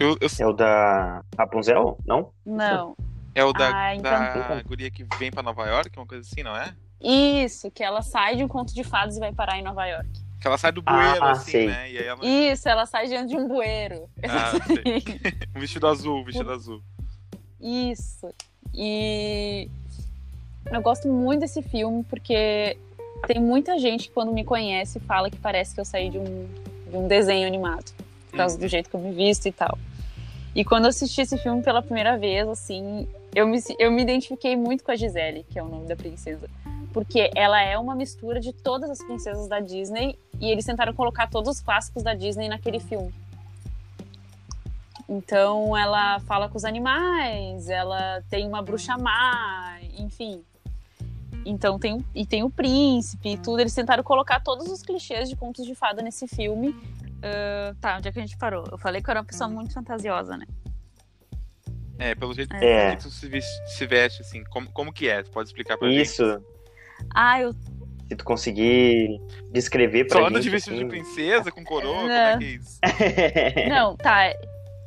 Eu, 0.00 0.18
eu... 0.20 0.28
É 0.40 0.46
o 0.48 0.52
da 0.52 1.24
Rapunzel? 1.38 1.96
Não? 2.04 2.32
Não. 2.44 2.96
É 3.34 3.44
o 3.44 3.52
da, 3.52 3.70
ah, 3.74 3.94
então... 3.94 4.10
da 4.10 4.62
guria 4.62 4.90
que 4.90 5.06
vem 5.18 5.30
pra 5.30 5.42
Nova 5.42 5.66
York, 5.66 5.96
uma 5.96 6.06
coisa 6.06 6.28
assim, 6.28 6.42
não 6.42 6.56
é? 6.56 6.74
Isso, 7.00 7.70
que 7.70 7.82
ela 7.82 8.02
sai 8.02 8.36
de 8.36 8.44
um 8.44 8.48
conto 8.48 8.74
de 8.74 8.84
fadas 8.84 9.16
e 9.16 9.20
vai 9.20 9.32
parar 9.32 9.58
em 9.58 9.62
Nova 9.62 9.86
York. 9.86 10.08
Que 10.40 10.46
ela 10.46 10.58
sai 10.58 10.72
do 10.72 10.82
bueiro, 10.82 11.24
ah, 11.24 11.32
assim, 11.32 11.50
sei. 11.50 11.66
né? 11.66 11.94
Ela... 11.94 12.24
Isso, 12.24 12.68
ela 12.68 12.86
sai 12.86 13.06
diante 13.06 13.30
de 13.30 13.36
um 13.36 13.46
bueiro. 13.46 14.08
Ah, 14.22 14.52
um 15.56 15.60
vestido 15.60 15.86
azul, 15.86 16.20
um 16.20 16.24
vestido 16.24 16.50
azul. 16.50 16.82
Isso. 17.60 18.32
E 18.74 19.68
eu 20.70 20.80
gosto 20.80 21.08
muito 21.08 21.40
desse 21.40 21.62
filme 21.62 22.04
porque 22.04 22.76
tem 23.26 23.40
muita 23.40 23.78
gente 23.78 24.08
que 24.08 24.14
quando 24.14 24.32
me 24.32 24.44
conhece 24.44 24.98
fala 25.00 25.30
que 25.30 25.36
parece 25.36 25.74
que 25.74 25.80
eu 25.80 25.84
saí 25.84 26.08
de 26.08 26.18
um, 26.18 26.48
de 26.90 26.96
um 26.96 27.06
desenho 27.06 27.46
animado. 27.46 27.92
Por 28.30 28.36
causa 28.36 28.56
hum. 28.56 28.60
do 28.60 28.68
jeito 28.68 28.88
que 28.88 28.96
eu 28.96 29.00
me 29.00 29.12
visto 29.12 29.46
e 29.46 29.52
tal. 29.52 29.78
E 30.54 30.64
quando 30.64 30.84
eu 30.84 30.90
assisti 30.90 31.20
esse 31.20 31.36
filme 31.38 31.62
pela 31.62 31.82
primeira 31.82 32.16
vez, 32.16 32.48
assim, 32.48 33.06
eu 33.34 33.46
me, 33.46 33.58
eu 33.78 33.90
me 33.90 34.02
identifiquei 34.02 34.56
muito 34.56 34.82
com 34.82 34.90
a 34.90 34.96
Gisele, 34.96 35.44
que 35.48 35.58
é 35.58 35.62
o 35.62 35.68
nome 35.68 35.86
da 35.86 35.96
princesa. 35.96 36.48
Porque 36.92 37.30
ela 37.36 37.62
é 37.62 37.78
uma 37.78 37.94
mistura 37.94 38.40
de 38.40 38.52
todas 38.52 38.90
as 38.90 38.98
princesas 38.98 39.46
da 39.46 39.60
Disney 39.60 40.18
e 40.40 40.50
eles 40.50 40.64
tentaram 40.64 40.92
colocar 40.92 41.28
todos 41.28 41.56
os 41.56 41.60
clássicos 41.60 42.02
da 42.02 42.14
Disney 42.14 42.48
naquele 42.48 42.80
filme. 42.80 43.12
Então 45.08 45.76
ela 45.76 46.20
fala 46.20 46.48
com 46.48 46.56
os 46.56 46.64
animais, 46.64 47.68
ela 47.68 48.22
tem 48.28 48.46
uma 48.46 48.62
bruxa 48.62 48.96
má, 48.96 49.78
enfim. 49.98 50.42
Então 51.44 51.78
tem 51.78 52.04
e 52.14 52.26
tem 52.26 52.42
o 52.42 52.50
príncipe 52.50 53.30
e 53.30 53.38
tudo. 53.38 53.60
Eles 53.60 53.74
tentaram 53.74 54.02
colocar 54.02 54.40
todos 54.40 54.68
os 54.68 54.82
clichês 54.82 55.28
de 55.28 55.36
contos 55.36 55.64
de 55.64 55.74
fada 55.74 56.02
nesse 56.02 56.26
filme. 56.26 56.70
Uh, 56.70 57.74
tá, 57.80 57.98
onde 57.98 58.08
é 58.08 58.12
que 58.12 58.18
a 58.18 58.22
gente 58.22 58.36
parou? 58.36 58.64
Eu 58.70 58.78
falei 58.78 59.02
que 59.02 59.08
eu 59.08 59.12
era 59.12 59.20
uma 59.20 59.26
pessoa 59.26 59.48
muito 59.48 59.72
fantasiosa, 59.72 60.36
né? 60.36 60.46
É, 62.00 62.14
pelo 62.14 62.32
jeito 62.32 62.56
é. 62.56 62.96
que 62.96 63.02
tu 63.02 63.10
se 63.10 63.28
veste, 63.28 63.70
se 63.70 63.86
veste, 63.86 64.22
assim, 64.22 64.42
como, 64.44 64.72
como 64.72 64.90
que 64.92 65.06
é? 65.06 65.22
Tu 65.22 65.30
pode 65.30 65.50
explicar 65.50 65.76
pra 65.76 65.86
Isso. 65.88 66.24
gente? 66.24 66.38
Isso. 66.38 66.44
Ah, 67.14 67.40
eu... 67.40 67.52
Se 68.08 68.16
tu 68.16 68.24
conseguir 68.24 69.20
descrever 69.52 70.06
pra 70.06 70.14
Só 70.14 70.18
gente... 70.20 70.24
Só 70.24 70.30
anda 70.30 70.40
de 70.40 70.50
vestido 70.50 70.76
assim... 70.76 70.84
de 70.84 70.88
princesa, 70.88 71.52
com 71.52 71.62
coroa, 71.62 71.94
Não. 71.94 72.00
como 72.00 72.12
é 72.12 72.38
que 72.38 72.44
é 72.44 72.48
isso? 72.48 72.80
Não, 73.68 73.96
tá. 73.96 74.34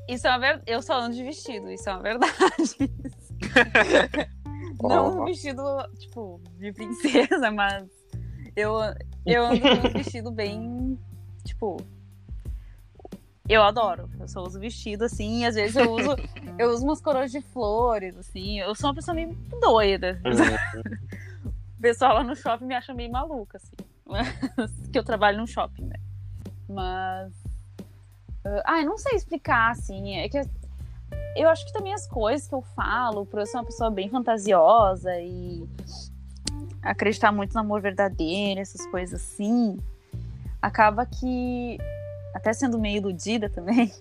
Isso 0.10 0.28
é 0.28 0.32
uma 0.32 0.40
verdade. 0.40 0.64
Eu 0.68 0.82
só 0.82 1.00
ando 1.00 1.16
de 1.16 1.24
vestido, 1.24 1.72
isso 1.72 1.88
é 1.88 1.94
uma 1.94 2.02
verdade. 2.02 2.32
Não 4.82 5.22
um 5.22 5.26
vestido, 5.26 5.62
tipo, 6.00 6.42
de 6.60 6.74
princesa, 6.74 7.52
mas 7.52 7.88
eu, 8.56 8.74
eu 9.26 9.46
ando 9.46 9.62
com 9.62 9.88
um 9.88 9.94
vestido 9.94 10.32
bem, 10.32 11.00
tipo, 11.46 11.78
eu 13.48 13.62
adoro. 13.62 14.10
Eu 14.20 14.28
só 14.28 14.42
uso 14.42 14.60
vestido, 14.60 15.04
assim, 15.04 15.46
às 15.46 15.56
vezes 15.56 15.76
eu 15.76 15.92
uso, 15.92 16.16
eu 16.58 16.70
uso 16.70 16.84
umas 16.84 17.02
coroas 17.02 17.32
de 17.32 17.42
flores, 17.42 18.18
assim. 18.18 18.60
Eu 18.60 18.74
sou 18.76 18.90
uma 18.90 18.96
pessoa 18.96 19.14
meio 19.14 19.36
doida. 19.60 20.22
Uhum. 20.26 21.52
o 21.78 21.82
pessoal 21.82 22.16
lá 22.16 22.24
no 22.24 22.36
shopping 22.36 22.66
me 22.66 22.76
acha 22.76 22.94
meio 22.94 23.12
maluca, 23.12 23.58
assim. 23.58 23.76
que 24.92 24.98
eu 24.98 25.04
trabalho 25.04 25.38
num 25.38 25.48
shopping, 25.48 25.86
né? 25.86 25.96
Mas. 26.70 27.34
Uh, 28.46 28.62
ah, 28.66 28.80
eu 28.80 28.86
não 28.86 28.98
sei 28.98 29.16
explicar, 29.16 29.72
assim. 29.72 30.16
É 30.18 30.30
que 30.30 30.42
eu 31.36 31.50
acho 31.50 31.66
que 31.66 31.74
também 31.74 31.94
as 31.94 32.08
coisas 32.08 32.48
que 32.48 32.56
eu 32.56 32.62
falo, 32.62 33.26
por 33.26 33.40
eu 33.40 33.46
ser 33.46 33.58
uma 33.58 33.66
pessoa 33.66 33.90
bem 33.90 34.10
fantasiosa 34.10 35.20
e 35.20 35.68
acreditar 36.82 37.32
muito 37.32 37.54
no 37.54 37.62
amor 37.62 37.82
verdadeiro, 37.82 38.60
essas 38.60 38.86
coisas 38.88 39.22
assim, 39.22 39.80
acaba 40.62 41.06
que 41.06 41.78
até 42.34 42.54
sendo 42.54 42.80
meio 42.80 42.98
iludida 42.98 43.50
também, 43.50 43.92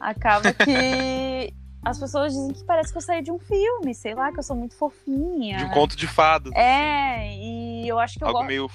acaba 0.00 0.52
que 0.52 1.52
as 1.84 1.98
pessoas 1.98 2.32
dizem 2.32 2.52
que 2.52 2.64
parece 2.64 2.92
que 2.92 2.98
eu 2.98 3.02
saí 3.02 3.22
de 3.22 3.30
um 3.30 3.38
filme, 3.38 3.94
sei 3.94 4.14
lá, 4.14 4.32
que 4.32 4.38
eu 4.38 4.42
sou 4.42 4.56
muito 4.56 4.74
fofinha. 4.74 5.58
De 5.58 5.64
um 5.64 5.70
conto 5.70 5.96
de 5.96 6.06
fadas. 6.06 6.52
É, 6.54 7.16
assim. 7.16 7.82
e 7.84 7.88
eu 7.88 7.98
acho 7.98 8.18
que 8.18 8.24
eu 8.24 8.28
Algo 8.28 8.44
meio 8.44 8.70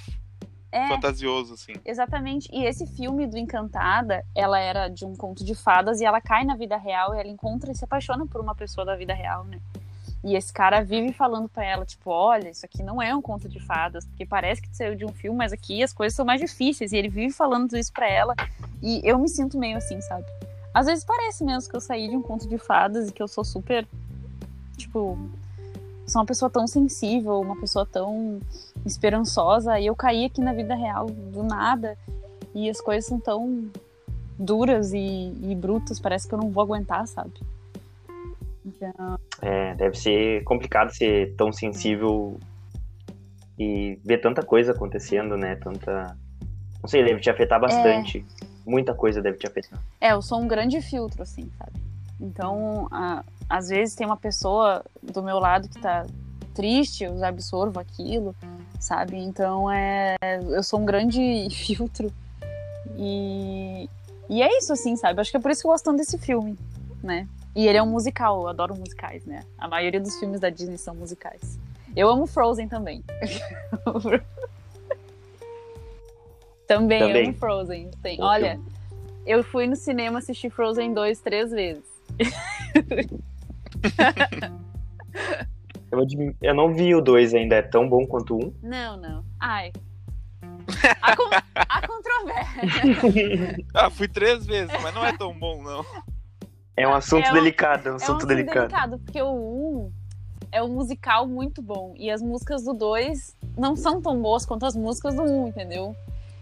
é, 0.71 0.87
fantasioso, 0.87 1.55
assim. 1.55 1.73
Exatamente. 1.83 2.47
E 2.51 2.65
esse 2.65 2.85
filme 2.85 3.25
do 3.25 3.37
Encantada, 3.37 4.23
ela 4.35 4.59
era 4.59 4.87
de 4.87 5.05
um 5.05 5.15
conto 5.15 5.43
de 5.43 5.55
fadas 5.55 5.99
e 5.99 6.05
ela 6.05 6.21
cai 6.21 6.45
na 6.45 6.55
vida 6.55 6.77
real 6.77 7.15
e 7.15 7.19
ela 7.19 7.29
encontra 7.29 7.71
e 7.71 7.75
se 7.75 7.83
apaixona 7.83 8.27
por 8.27 8.39
uma 8.41 8.53
pessoa 8.53 8.85
da 8.85 8.95
vida 8.95 9.13
real, 9.13 9.43
né? 9.45 9.59
E 10.23 10.35
esse 10.35 10.51
cara 10.51 10.83
vive 10.83 11.13
falando 11.13 11.47
para 11.47 11.63
ela, 11.63 11.85
tipo, 11.85 12.09
olha, 12.09 12.49
isso 12.49 12.65
aqui 12.65 12.83
não 12.83 13.01
é 13.01 13.15
um 13.15 13.21
conto 13.21 13.47
de 13.47 13.59
fadas, 13.59 14.05
porque 14.05 14.25
parece 14.25 14.61
que 14.61 14.75
saiu 14.75 14.95
de 14.95 15.05
um 15.05 15.13
filme, 15.13 15.37
mas 15.37 15.53
aqui 15.53 15.81
as 15.81 15.93
coisas 15.93 16.15
são 16.15 16.25
mais 16.25 16.41
difíceis. 16.41 16.91
E 16.91 16.97
ele 16.97 17.07
vive 17.07 17.33
falando 17.33 17.77
isso 17.77 17.93
para 17.93 18.09
ela. 18.09 18.35
E 18.81 19.01
eu 19.03 19.17
me 19.17 19.29
sinto 19.29 19.57
meio 19.57 19.77
assim, 19.77 20.01
sabe? 20.01 20.25
Às 20.73 20.87
vezes 20.87 21.05
parece 21.05 21.43
mesmo 21.43 21.69
que 21.69 21.75
eu 21.75 21.81
saí 21.81 22.09
de 22.09 22.15
um 22.15 22.21
conto 22.21 22.47
de 22.47 22.57
fadas 22.57 23.09
e 23.09 23.11
que 23.13 23.23
eu 23.23 23.27
sou 23.27 23.43
super, 23.45 23.87
tipo, 24.77 25.17
sou 26.05 26.19
uma 26.21 26.25
pessoa 26.25 26.49
tão 26.49 26.67
sensível, 26.67 27.39
uma 27.39 27.59
pessoa 27.59 27.85
tão 27.85 28.39
esperançosa, 28.85 29.79
e 29.79 29.87
eu 29.87 29.95
caí 29.95 30.25
aqui 30.25 30.41
na 30.41 30.53
vida 30.53 30.75
real 30.75 31.07
do 31.07 31.43
nada, 31.43 31.97
e 32.53 32.69
as 32.69 32.79
coisas 32.81 33.05
são 33.05 33.19
tão 33.19 33.69
duras 34.37 34.93
e, 34.93 35.33
e 35.41 35.55
brutas, 35.55 35.99
parece 35.99 36.27
que 36.27 36.33
eu 36.33 36.39
não 36.39 36.51
vou 36.51 36.63
aguentar, 36.63 37.07
sabe? 37.07 37.33
Então... 38.65 39.19
É, 39.41 39.75
deve 39.75 39.97
ser 39.97 40.43
complicado 40.43 40.93
ser 40.93 41.33
tão 41.35 41.51
sensível 41.51 42.37
e 43.57 43.99
ver 44.05 44.19
tanta 44.19 44.41
coisa 44.41 44.71
acontecendo, 44.71 45.35
né? 45.35 45.55
Tanta. 45.55 46.17
Não 46.81 46.87
sei, 46.87 47.03
deve 47.03 47.19
te 47.19 47.29
afetar 47.29 47.59
bastante. 47.59 48.25
É... 48.41 48.45
Muita 48.65 48.93
coisa 48.93 49.21
deve 49.21 49.37
te 49.37 49.47
afetar. 49.47 49.79
É, 49.99 50.13
eu 50.13 50.21
sou 50.21 50.39
um 50.39 50.47
grande 50.47 50.81
filtro, 50.81 51.23
assim, 51.23 51.49
sabe? 51.57 51.73
Então, 52.19 52.87
a, 52.91 53.23
às 53.49 53.69
vezes 53.69 53.95
tem 53.95 54.05
uma 54.05 54.17
pessoa 54.17 54.83
do 55.01 55.23
meu 55.23 55.39
lado 55.39 55.67
que 55.67 55.79
tá 55.79 56.05
triste, 56.53 57.03
eu 57.03 57.23
absorvo 57.23 57.79
aquilo, 57.79 58.35
sabe? 58.79 59.17
Então, 59.17 59.71
é, 59.71 60.15
eu 60.49 60.61
sou 60.61 60.79
um 60.79 60.85
grande 60.85 61.47
filtro. 61.51 62.11
E, 62.97 63.89
e 64.29 64.41
é 64.41 64.57
isso, 64.57 64.73
assim, 64.73 64.95
sabe? 64.95 65.19
Acho 65.21 65.31
que 65.31 65.37
é 65.37 65.39
por 65.39 65.51
isso 65.51 65.61
que 65.61 65.67
eu 65.67 65.71
gosto 65.71 65.85
tanto 65.85 65.97
desse 65.97 66.17
filme, 66.17 66.57
né? 67.01 67.27
E 67.55 67.67
ele 67.67 67.77
é 67.77 67.83
um 67.83 67.89
musical, 67.89 68.41
eu 68.41 68.47
adoro 68.47 68.75
musicais, 68.75 69.25
né? 69.25 69.43
A 69.57 69.67
maioria 69.67 69.99
dos 69.99 70.17
filmes 70.19 70.39
da 70.39 70.49
Disney 70.49 70.77
são 70.77 70.95
musicais. 70.95 71.59
Eu 71.95 72.09
amo 72.09 72.27
Frozen 72.27 72.67
também. 72.67 73.03
também, 76.67 76.99
também, 76.99 77.27
amo 77.27 77.37
Frozen. 77.37 77.89
Tem, 78.01 78.21
olha, 78.21 78.59
Eu 79.25 79.43
fui 79.43 79.67
no 79.67 79.75
cinema 79.75 80.19
assistir 80.19 80.49
Frozen 80.49 80.93
2 80.93 81.19
três 81.21 81.51
vezes. 81.51 81.83
eu, 85.91 86.05
eu, 86.41 86.53
não 86.53 86.73
vi 86.73 86.93
o 86.93 87.01
2 87.01 87.33
ainda, 87.33 87.55
é 87.55 87.61
tão 87.61 87.89
bom 87.89 88.05
quanto 88.05 88.35
o 88.35 88.37
1? 88.37 88.47
Um? 88.47 88.53
Não, 88.61 88.97
não. 88.97 89.25
Ai. 89.39 89.71
A, 91.01 91.15
con 91.15 91.29
a 91.55 91.87
controvérsia. 91.87 93.65
ah, 93.73 93.89
fui 93.89 94.07
três 94.07 94.45
vezes, 94.45 94.71
mas 94.81 94.93
não 94.93 95.03
é 95.03 95.17
tão 95.17 95.33
bom, 95.37 95.63
não. 95.63 95.83
É 96.79 96.87
um 96.87 96.93
assunto 96.93 97.25
é 97.25 97.31
um, 97.31 97.33
delicado, 97.33 97.89
é 97.89 97.91
um 97.91 97.95
assunto, 97.95 98.21
é 98.21 98.23
um 98.23 98.27
delicado. 98.27 98.59
delicado. 98.59 98.99
Porque 98.99 99.21
o 99.21 99.33
1 99.33 99.91
é 100.49 100.63
um 100.63 100.69
musical 100.69 101.27
muito 101.27 101.61
bom. 101.61 101.93
E 101.97 102.09
as 102.09 102.21
músicas 102.21 102.63
do 102.63 102.73
2 102.73 103.35
não 103.57 103.75
são 103.75 104.01
tão 104.01 104.21
boas 104.21 104.45
quanto 104.45 104.65
as 104.65 104.77
músicas 104.77 105.13
do 105.13 105.23
1, 105.23 105.47
entendeu? 105.49 105.93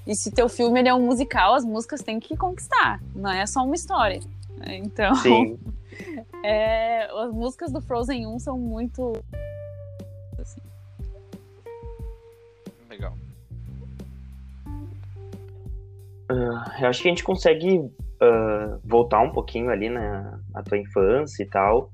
E 0.05 0.15
se 0.15 0.29
teu 0.29 0.47
filme 0.47 0.79
ele 0.79 0.89
é 0.89 0.93
um 0.93 1.03
musical, 1.03 1.55
as 1.55 1.65
músicas 1.65 2.01
têm 2.03 2.19
que 2.19 2.37
conquistar, 2.37 3.01
não 3.15 3.31
é 3.31 3.45
só 3.47 3.65
uma 3.65 3.75
história. 3.75 4.21
Então, 4.67 5.15
Sim. 5.15 5.59
É, 6.43 7.05
as 7.05 7.31
músicas 7.31 7.71
do 7.71 7.81
Frozen 7.81 8.27
1 8.27 8.39
são 8.39 8.55
muito. 8.55 9.13
Assim. 10.39 10.61
Legal. 12.87 13.13
Uh, 16.29 16.61
eu 16.79 16.87
acho 16.87 17.01
que 17.01 17.07
a 17.07 17.11
gente 17.11 17.23
consegue 17.23 17.89
uh, 18.21 18.79
voltar 18.83 19.21
um 19.21 19.31
pouquinho 19.31 19.69
ali 19.69 19.89
na, 19.89 20.39
na 20.51 20.63
tua 20.63 20.77
infância 20.77 21.43
e 21.43 21.45
tal. 21.45 21.91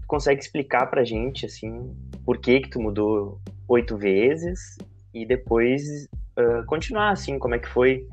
Tu 0.00 0.06
consegue 0.06 0.40
explicar 0.40 0.86
pra 0.86 1.04
gente, 1.04 1.46
assim, 1.46 1.94
por 2.24 2.38
que 2.38 2.60
que 2.60 2.70
tu 2.70 2.80
mudou 2.80 3.40
oito 3.68 3.96
vezes 3.96 4.76
e 5.12 5.24
depois 5.24 6.08
uh, 6.38 6.64
continuar, 6.66 7.10
assim, 7.10 7.38
como 7.38 7.54
é 7.54 7.58
que 7.58 7.68
foi 7.68 8.06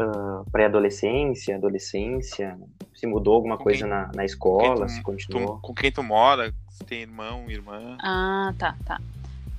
uh, 0.00 0.50
pré-adolescência, 0.50 1.56
adolescência, 1.56 2.58
se 2.94 3.06
mudou 3.06 3.34
alguma 3.34 3.56
com 3.56 3.64
coisa 3.64 3.80
quem, 3.80 3.88
na, 3.88 4.10
na 4.14 4.24
escola, 4.24 4.86
tu, 4.86 4.92
se 4.92 5.02
continuou. 5.02 5.56
Tu, 5.56 5.60
com 5.62 5.74
quem 5.74 5.92
tu 5.92 6.02
mora, 6.02 6.52
se 6.70 6.84
tem 6.84 7.02
irmão, 7.02 7.48
irmã. 7.48 7.96
Ah, 8.02 8.52
tá, 8.58 8.74
tá. 8.84 9.00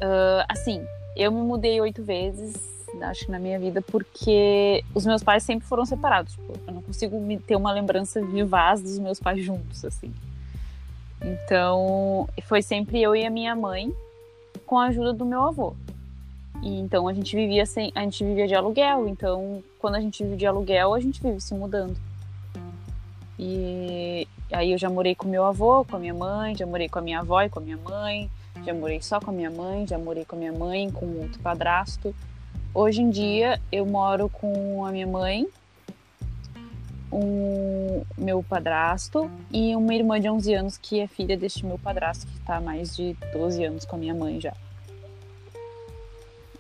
Uh, 0.02 0.44
assim, 0.50 0.86
eu 1.16 1.32
me 1.32 1.42
mudei 1.42 1.80
oito 1.80 2.04
vezes, 2.04 2.79
acho 3.02 3.26
que 3.26 3.32
na 3.32 3.40
minha 3.40 3.60
vida, 3.60 3.82
porque 3.82 4.84
os 4.94 5.06
meus 5.06 5.24
pais 5.24 5.44
sempre 5.44 5.68
foram 5.68 5.86
separados. 5.86 6.34
Tipo, 6.34 6.54
eu 6.68 6.74
não 6.74 6.82
consigo 6.82 7.20
me 7.20 7.38
ter 7.38 7.56
uma 7.56 7.72
lembrança 7.72 8.24
vivaz 8.26 8.82
dos 8.82 9.00
meus 9.00 9.20
pais 9.20 9.44
juntos, 9.44 9.84
assim. 9.86 10.14
Então, 11.22 12.28
foi 12.44 12.62
sempre 12.62 13.02
eu 13.02 13.16
e 13.16 13.26
a 13.26 13.30
minha 13.30 13.56
mãe, 13.56 13.94
com 14.66 14.80
a 14.80 14.86
ajuda 14.86 15.14
do 15.14 15.26
meu 15.26 15.42
avô. 15.42 15.76
E 16.62 16.80
então 16.80 17.08
a 17.08 17.14
gente 17.14 17.36
vivia 17.36 17.66
sem, 17.66 17.92
a 17.96 18.02
gente 18.02 18.24
vivia 18.24 18.48
de 18.48 18.54
aluguel, 18.54 19.08
então 19.08 19.64
quando 19.80 19.96
a 19.96 20.02
gente 20.02 20.24
vive 20.24 20.36
de 20.36 20.46
aluguel, 20.46 20.94
a 20.94 21.00
gente 21.00 21.22
vive 21.22 21.40
se 21.40 21.54
mudando. 21.54 21.96
E 23.38 24.28
aí 24.52 24.74
eu 24.74 24.78
já 24.78 24.90
morei 24.90 25.16
com 25.16 25.28
meu 25.28 25.46
avô, 25.46 25.86
com 25.86 25.96
a 25.96 26.00
minha 26.00 26.14
mãe, 26.14 26.56
já 26.56 26.66
morei 26.66 26.90
com 26.90 27.00
a 27.00 27.02
minha 27.02 27.20
avó 27.20 27.42
e 27.42 27.50
com 27.50 27.60
a 27.60 27.62
minha 27.62 27.78
mãe, 27.78 28.30
já 28.66 28.74
morei 28.74 29.02
só 29.02 29.20
com 29.20 29.32
a 29.32 29.34
minha 29.34 29.50
mãe, 29.50 29.88
já 29.88 29.98
morei 29.98 30.26
com 30.26 30.36
a 30.36 30.40
minha 30.40 30.52
mãe, 30.52 30.92
com 30.92 31.06
outro 31.22 31.40
padrasto. 31.40 32.14
Hoje 32.74 33.02
em 33.02 33.10
dia 33.10 33.60
eu 33.72 33.86
moro 33.86 34.30
com 34.30 34.86
a 34.86 34.92
minha 34.92 35.08
mãe, 35.08 35.48
um 37.12 38.04
meu 38.16 38.44
padrasto 38.44 39.30
e 39.52 39.76
uma 39.76 39.96
irmã 39.96 40.20
de 40.20 40.30
11 40.30 40.54
anos 40.54 40.78
que 40.78 41.00
é 41.00 41.08
filha 41.08 41.36
deste 41.36 41.66
meu 41.66 41.80
padrasto 41.80 42.28
que 42.28 42.38
está 42.38 42.62
mais 42.62 42.96
de 42.96 43.18
12 43.34 43.64
anos 43.64 43.86
com 43.86 43.96
a 43.96 44.00
minha 44.00 44.14
mãe 44.14 44.40
já. 44.40 44.54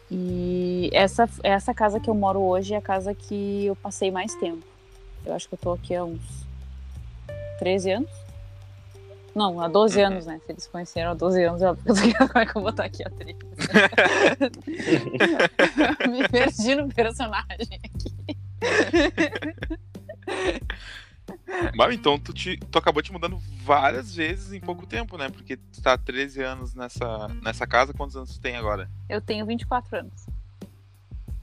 E 0.09 0.89
essa, 0.91 1.29
essa 1.43 1.73
casa 1.75 1.99
que 1.99 2.09
eu 2.09 2.15
moro 2.15 2.39
hoje 2.39 2.73
é 2.73 2.77
a 2.77 2.81
casa 2.81 3.13
que 3.13 3.65
eu 3.67 3.75
passei 3.75 4.09
mais 4.09 4.33
tempo. 4.33 4.65
Eu 5.23 5.35
acho 5.35 5.47
que 5.47 5.53
eu 5.53 5.59
tô 5.59 5.73
aqui 5.73 5.93
há 5.93 6.03
uns 6.03 6.43
13 7.59 7.91
anos. 7.91 8.28
Não, 9.39 9.59
há 9.61 9.69
12 9.69 9.97
uhum. 9.97 10.07
anos, 10.07 10.25
né? 10.25 10.41
Se 10.45 10.51
eles 10.51 10.67
conheceram 10.67 11.11
há 11.11 11.13
12 11.13 11.43
anos, 11.45 11.61
eu 11.61 11.73
como 11.77 11.95
é 12.43 12.45
que 12.45 12.57
eu 12.57 12.61
vou 12.61 12.71
estar 12.71 12.83
aqui 12.83 13.07
há 13.07 13.09
13? 13.09 13.37
Me 16.11 16.27
perdi 16.27 16.75
no 16.75 16.89
personagem 16.89 17.79
aqui. 17.85 18.13
Mas 21.73 21.95
então 21.95 22.19
tu, 22.19 22.33
te, 22.33 22.57
tu 22.57 22.77
acabou 22.77 23.01
te 23.01 23.13
mudando 23.13 23.37
várias 23.63 24.13
vezes 24.13 24.51
em 24.51 24.59
pouco 24.59 24.85
tempo, 24.85 25.17
né? 25.17 25.29
Porque 25.29 25.55
tu 25.55 25.81
tá 25.81 25.93
há 25.93 25.97
13 25.97 26.43
anos 26.43 26.75
nessa, 26.75 27.29
nessa 27.41 27.65
casa, 27.65 27.93
quantos 27.93 28.17
anos 28.17 28.33
tu 28.33 28.41
tem 28.41 28.57
agora? 28.57 28.89
Eu 29.07 29.21
tenho 29.21 29.45
24 29.45 29.99
anos. 29.99 30.25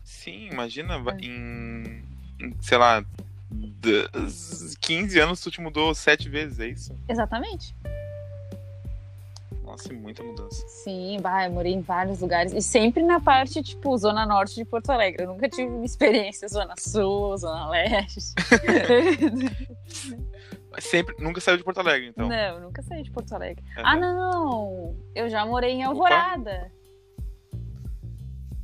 Sim, 0.04 0.50
imagina, 0.52 0.96
é. 0.96 1.16
em, 1.24 2.04
em, 2.38 2.54
sei 2.60 2.76
lá, 2.76 3.02
15 4.80 5.20
anos 5.20 5.40
tu 5.40 5.50
te 5.50 5.60
mudou 5.60 5.94
sete 5.94 6.28
vezes, 6.28 6.60
é 6.60 6.68
isso? 6.68 6.94
Exatamente. 7.08 7.74
Nossa, 9.62 9.92
muita 9.92 10.22
mudança. 10.22 10.66
Sim, 10.68 11.18
vai, 11.20 11.48
eu 11.48 11.50
morei 11.50 11.72
em 11.72 11.80
vários 11.80 12.20
lugares. 12.20 12.52
E 12.52 12.62
sempre 12.62 13.02
na 13.02 13.20
parte, 13.20 13.62
tipo, 13.62 13.96
Zona 13.98 14.24
Norte 14.24 14.54
de 14.54 14.64
Porto 14.64 14.90
Alegre. 14.90 15.24
Eu 15.24 15.28
nunca 15.28 15.48
tive 15.48 15.68
uma 15.68 15.84
experiência 15.84 16.48
Zona 16.48 16.74
Sul, 16.78 17.36
Zona 17.36 17.68
Leste. 17.68 18.20
sempre, 20.78 21.16
nunca 21.18 21.40
saiu 21.40 21.58
de 21.58 21.64
Porto 21.64 21.78
Alegre, 21.78 22.08
então? 22.08 22.28
Não, 22.28 22.60
nunca 22.60 22.82
saí 22.82 23.02
de 23.02 23.10
Porto 23.10 23.34
Alegre. 23.34 23.64
É, 23.76 23.82
ah, 23.84 23.96
não! 23.96 24.96
Eu 25.14 25.28
já 25.28 25.44
morei 25.44 25.72
em 25.72 25.82
Alvorada. 25.82 26.52
Opa. 26.52 26.76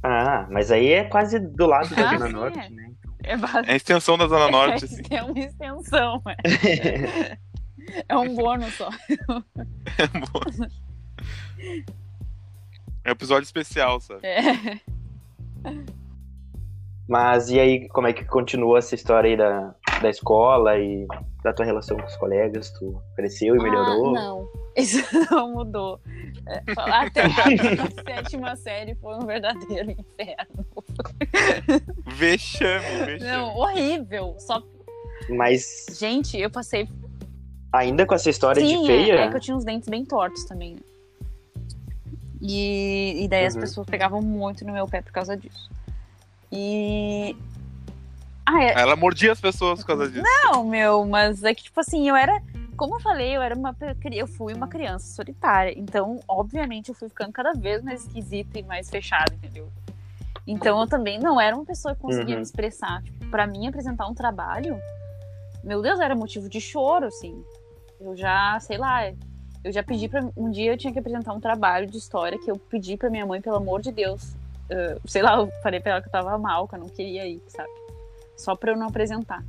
Ah, 0.05 0.48
mas 0.50 0.72
aí 0.72 0.88
é 0.88 1.05
quase 1.05 1.38
do 1.38 1.66
lado 1.66 1.94
da 1.94 2.11
ah, 2.11 2.12
Zona 2.12 2.26
sim, 2.26 2.33
Norte, 2.33 2.59
é. 2.59 2.70
né? 2.70 2.92
É, 3.24 3.37
base... 3.37 3.68
é 3.68 3.72
a 3.72 3.76
extensão 3.76 4.18
da 4.18 4.26
Zona 4.26 4.50
Norte, 4.52 4.85
é, 4.85 4.87
assim. 4.87 5.02
É 5.11 5.22
uma 5.22 5.38
extensão, 5.38 6.22
é. 6.26 7.38
é 8.08 8.16
um 8.16 8.35
bônus 8.35 8.74
só. 8.74 8.88
É 9.08 10.16
um 10.16 10.20
bônus. 10.20 10.82
É 13.04 13.08
um 13.08 13.12
episódio 13.12 13.44
especial, 13.44 14.00
sabe? 14.00 14.26
É. 14.26 14.80
Mas 17.08 17.50
e 17.50 17.58
aí, 17.58 17.88
como 17.88 18.06
é 18.06 18.12
que 18.12 18.24
continua 18.24 18.78
essa 18.78 18.94
história 18.94 19.30
aí 19.30 19.37
da, 19.37 19.74
da 20.00 20.08
escola 20.08 20.78
e 20.78 21.06
da 21.42 21.52
tua 21.52 21.66
relação 21.66 21.96
com 21.96 22.06
os 22.06 22.16
colegas? 22.16 22.70
Tu 22.70 23.02
cresceu 23.16 23.56
e 23.56 23.58
ah, 23.58 23.62
melhorou? 23.62 24.12
Não, 24.12 24.48
isso 24.76 25.02
não 25.30 25.52
mudou. 25.52 26.00
É, 26.46 26.62
até 26.78 27.22
a 27.22 28.04
sétima 28.04 28.56
série 28.56 28.94
foi 28.94 29.14
um 29.16 29.26
verdadeiro 29.26 29.90
inferno. 29.90 30.64
Vexame, 32.07 33.07
vexame. 33.07 33.31
Não, 33.31 33.57
horrível. 33.57 34.37
Só. 34.38 34.62
Mas. 35.28 35.87
Gente, 35.98 36.38
eu 36.38 36.50
passei. 36.50 36.88
Ainda 37.72 38.05
com 38.05 38.14
essa 38.14 38.28
história 38.28 38.61
Sim, 38.61 38.81
de 38.81 38.87
feia? 38.87 39.12
É, 39.14 39.24
é 39.24 39.31
que 39.31 39.37
eu 39.37 39.40
tinha 39.40 39.57
os 39.57 39.64
dentes 39.64 39.88
bem 39.88 40.05
tortos 40.05 40.44
também. 40.44 40.74
Né? 40.74 40.81
E, 42.40 43.24
e 43.24 43.28
daí 43.28 43.42
uhum. 43.42 43.48
as 43.48 43.57
pessoas 43.57 43.87
pegavam 43.87 44.20
muito 44.20 44.64
no 44.64 44.72
meu 44.72 44.87
pé 44.87 45.00
por 45.00 45.12
causa 45.12 45.37
disso. 45.37 45.70
E. 46.50 47.37
Ah, 48.44 48.62
é... 48.62 48.72
Ela 48.72 48.96
mordia 48.96 49.33
as 49.33 49.40
pessoas 49.40 49.81
por 49.81 49.87
causa 49.87 50.11
disso. 50.11 50.24
Não, 50.24 50.64
meu, 50.64 51.07
mas 51.07 51.44
é 51.44 51.55
que, 51.55 51.62
tipo 51.62 51.81
assim, 51.81 52.09
eu 52.09 52.16
era. 52.16 52.42
Como 52.76 52.96
eu 52.96 53.00
falei, 53.00 53.37
eu 53.37 53.40
era 53.42 53.55
uma. 53.55 53.74
Eu 54.12 54.26
fui 54.26 54.52
uma 54.52 54.66
criança 54.66 55.14
solitária. 55.14 55.72
Então, 55.76 56.18
obviamente, 56.26 56.88
eu 56.88 56.94
fui 56.94 57.09
ficando 57.09 57.33
cada 57.33 57.52
vez 57.52 57.83
mais 57.83 58.05
esquisita 58.05 58.59
e 58.59 58.62
mais 58.64 58.90
fechada, 58.90 59.33
entendeu? 59.35 59.70
Então 60.46 60.81
eu 60.81 60.87
também 60.87 61.18
não 61.18 61.40
era 61.40 61.55
uma 61.55 61.64
pessoa 61.64 61.94
que 61.94 62.00
conseguia 62.00 62.35
uhum. 62.35 62.40
me 62.40 62.42
expressar. 62.42 63.02
Tipo, 63.02 63.26
pra 63.31 63.46
mim, 63.46 63.68
apresentar 63.68 64.07
um 64.09 64.14
trabalho, 64.14 64.76
meu 65.62 65.81
Deus, 65.81 66.00
era 66.00 66.14
motivo 66.14 66.48
de 66.48 66.61
choro, 66.61 67.07
assim. 67.07 67.44
Eu 68.00 68.16
já, 68.16 68.59
sei 68.61 68.78
lá, 68.78 69.12
eu 69.62 69.72
já 69.72 69.83
pedi 69.83 70.09
para 70.09 70.28
um 70.37 70.50
dia 70.50 70.72
eu 70.72 70.76
tinha 70.76 70.92
que 70.92 70.98
apresentar 70.98 71.33
um 71.33 71.40
trabalho 71.40 71.87
de 71.87 71.96
história 71.96 72.38
que 72.38 72.50
eu 72.50 72.57
pedi 72.57 72.96
para 72.96 73.11
minha 73.11 73.24
mãe, 73.24 73.40
pelo 73.40 73.57
amor 73.57 73.81
de 73.81 73.92
Deus, 73.92 74.35
uh, 74.70 75.00
sei 75.05 75.22
lá, 75.22 75.37
eu 75.37 75.50
falei 75.62 75.78
para 75.78 75.92
ela 75.92 76.02
que 76.02 76.09
eu 76.09 76.12
tava 76.12 76.37
mal, 76.37 76.66
que 76.66 76.74
eu 76.74 76.81
não 76.81 76.88
queria 76.88 77.26
ir, 77.26 77.40
sabe? 77.46 77.70
Só 78.37 78.57
para 78.57 78.72
eu 78.72 78.76
não 78.76 78.88
apresentar. 78.88 79.44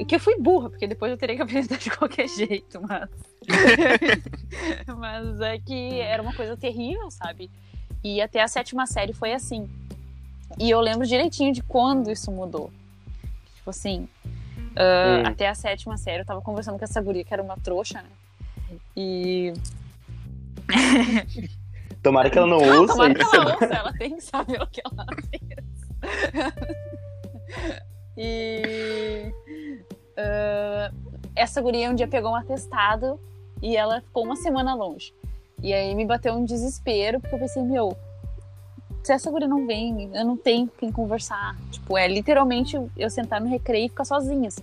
E 0.00 0.04
que 0.04 0.16
eu 0.16 0.20
fui 0.20 0.36
burra, 0.40 0.70
porque 0.70 0.86
depois 0.86 1.12
eu 1.12 1.16
teria 1.18 1.36
que 1.36 1.42
apresentar 1.42 1.78
de 1.78 1.90
qualquer 1.90 2.26
jeito, 2.26 2.80
mas 2.82 3.08
mas 4.98 5.40
é 5.40 5.58
que 5.58 6.00
era 6.00 6.22
uma 6.22 6.34
coisa 6.34 6.56
terrível, 6.56 7.08
sabe? 7.10 7.50
E 8.02 8.20
até 8.20 8.42
a 8.42 8.48
sétima 8.48 8.86
série 8.86 9.12
foi 9.12 9.32
assim. 9.32 9.68
E 10.58 10.70
eu 10.70 10.80
lembro 10.80 11.06
direitinho 11.06 11.52
de 11.52 11.62
quando 11.62 12.10
isso 12.10 12.30
mudou. 12.30 12.70
Tipo 13.56 13.70
assim, 13.70 14.08
uh, 14.56 15.22
hum. 15.22 15.26
até 15.26 15.48
a 15.48 15.54
sétima 15.54 15.96
série 15.96 16.22
eu 16.22 16.26
tava 16.26 16.40
conversando 16.40 16.78
com 16.78 16.84
essa 16.84 17.00
guria 17.00 17.24
que 17.24 17.32
era 17.32 17.42
uma 17.42 17.56
trouxa, 17.56 18.02
né? 18.02 18.08
E. 18.96 19.52
Tomara 22.02 22.30
que 22.30 22.38
ela 22.38 22.46
não 22.46 22.58
ouça 22.58 22.92
Tomara 22.94 23.14
que 23.14 23.22
ela 23.22 23.54
ouça, 23.54 23.64
ela 23.64 23.92
tem 23.92 24.14
que 24.16 24.20
saber 24.22 24.62
o 24.62 24.66
que 24.66 24.80
ela 24.84 25.06
fez. 25.28 25.42
e. 28.16 29.32
Uh, 30.18 31.08
essa 31.36 31.60
guria 31.60 31.90
um 31.90 31.94
dia 31.94 32.08
pegou 32.08 32.32
um 32.32 32.34
atestado 32.34 33.20
e 33.62 33.76
ela 33.76 34.00
ficou 34.00 34.24
uma 34.24 34.36
semana 34.36 34.74
longe. 34.74 35.14
E 35.62 35.72
aí 35.74 35.94
me 35.94 36.04
bateu 36.04 36.34
um 36.34 36.44
desespero, 36.44 37.20
porque 37.20 37.34
eu 37.34 37.38
pensei, 37.38 37.62
meu, 37.62 37.96
se 39.02 39.12
essa 39.12 39.30
guria 39.30 39.48
não 39.48 39.66
vem, 39.66 40.10
eu 40.14 40.24
não 40.24 40.36
tenho 40.36 40.68
quem 40.78 40.92
conversar. 40.92 41.56
Tipo, 41.70 41.96
é 41.96 42.06
literalmente 42.06 42.78
eu 42.96 43.10
sentar 43.10 43.40
no 43.40 43.48
recreio 43.48 43.86
e 43.86 43.88
ficar 43.88 44.04
sozinha, 44.04 44.48
assim. 44.48 44.62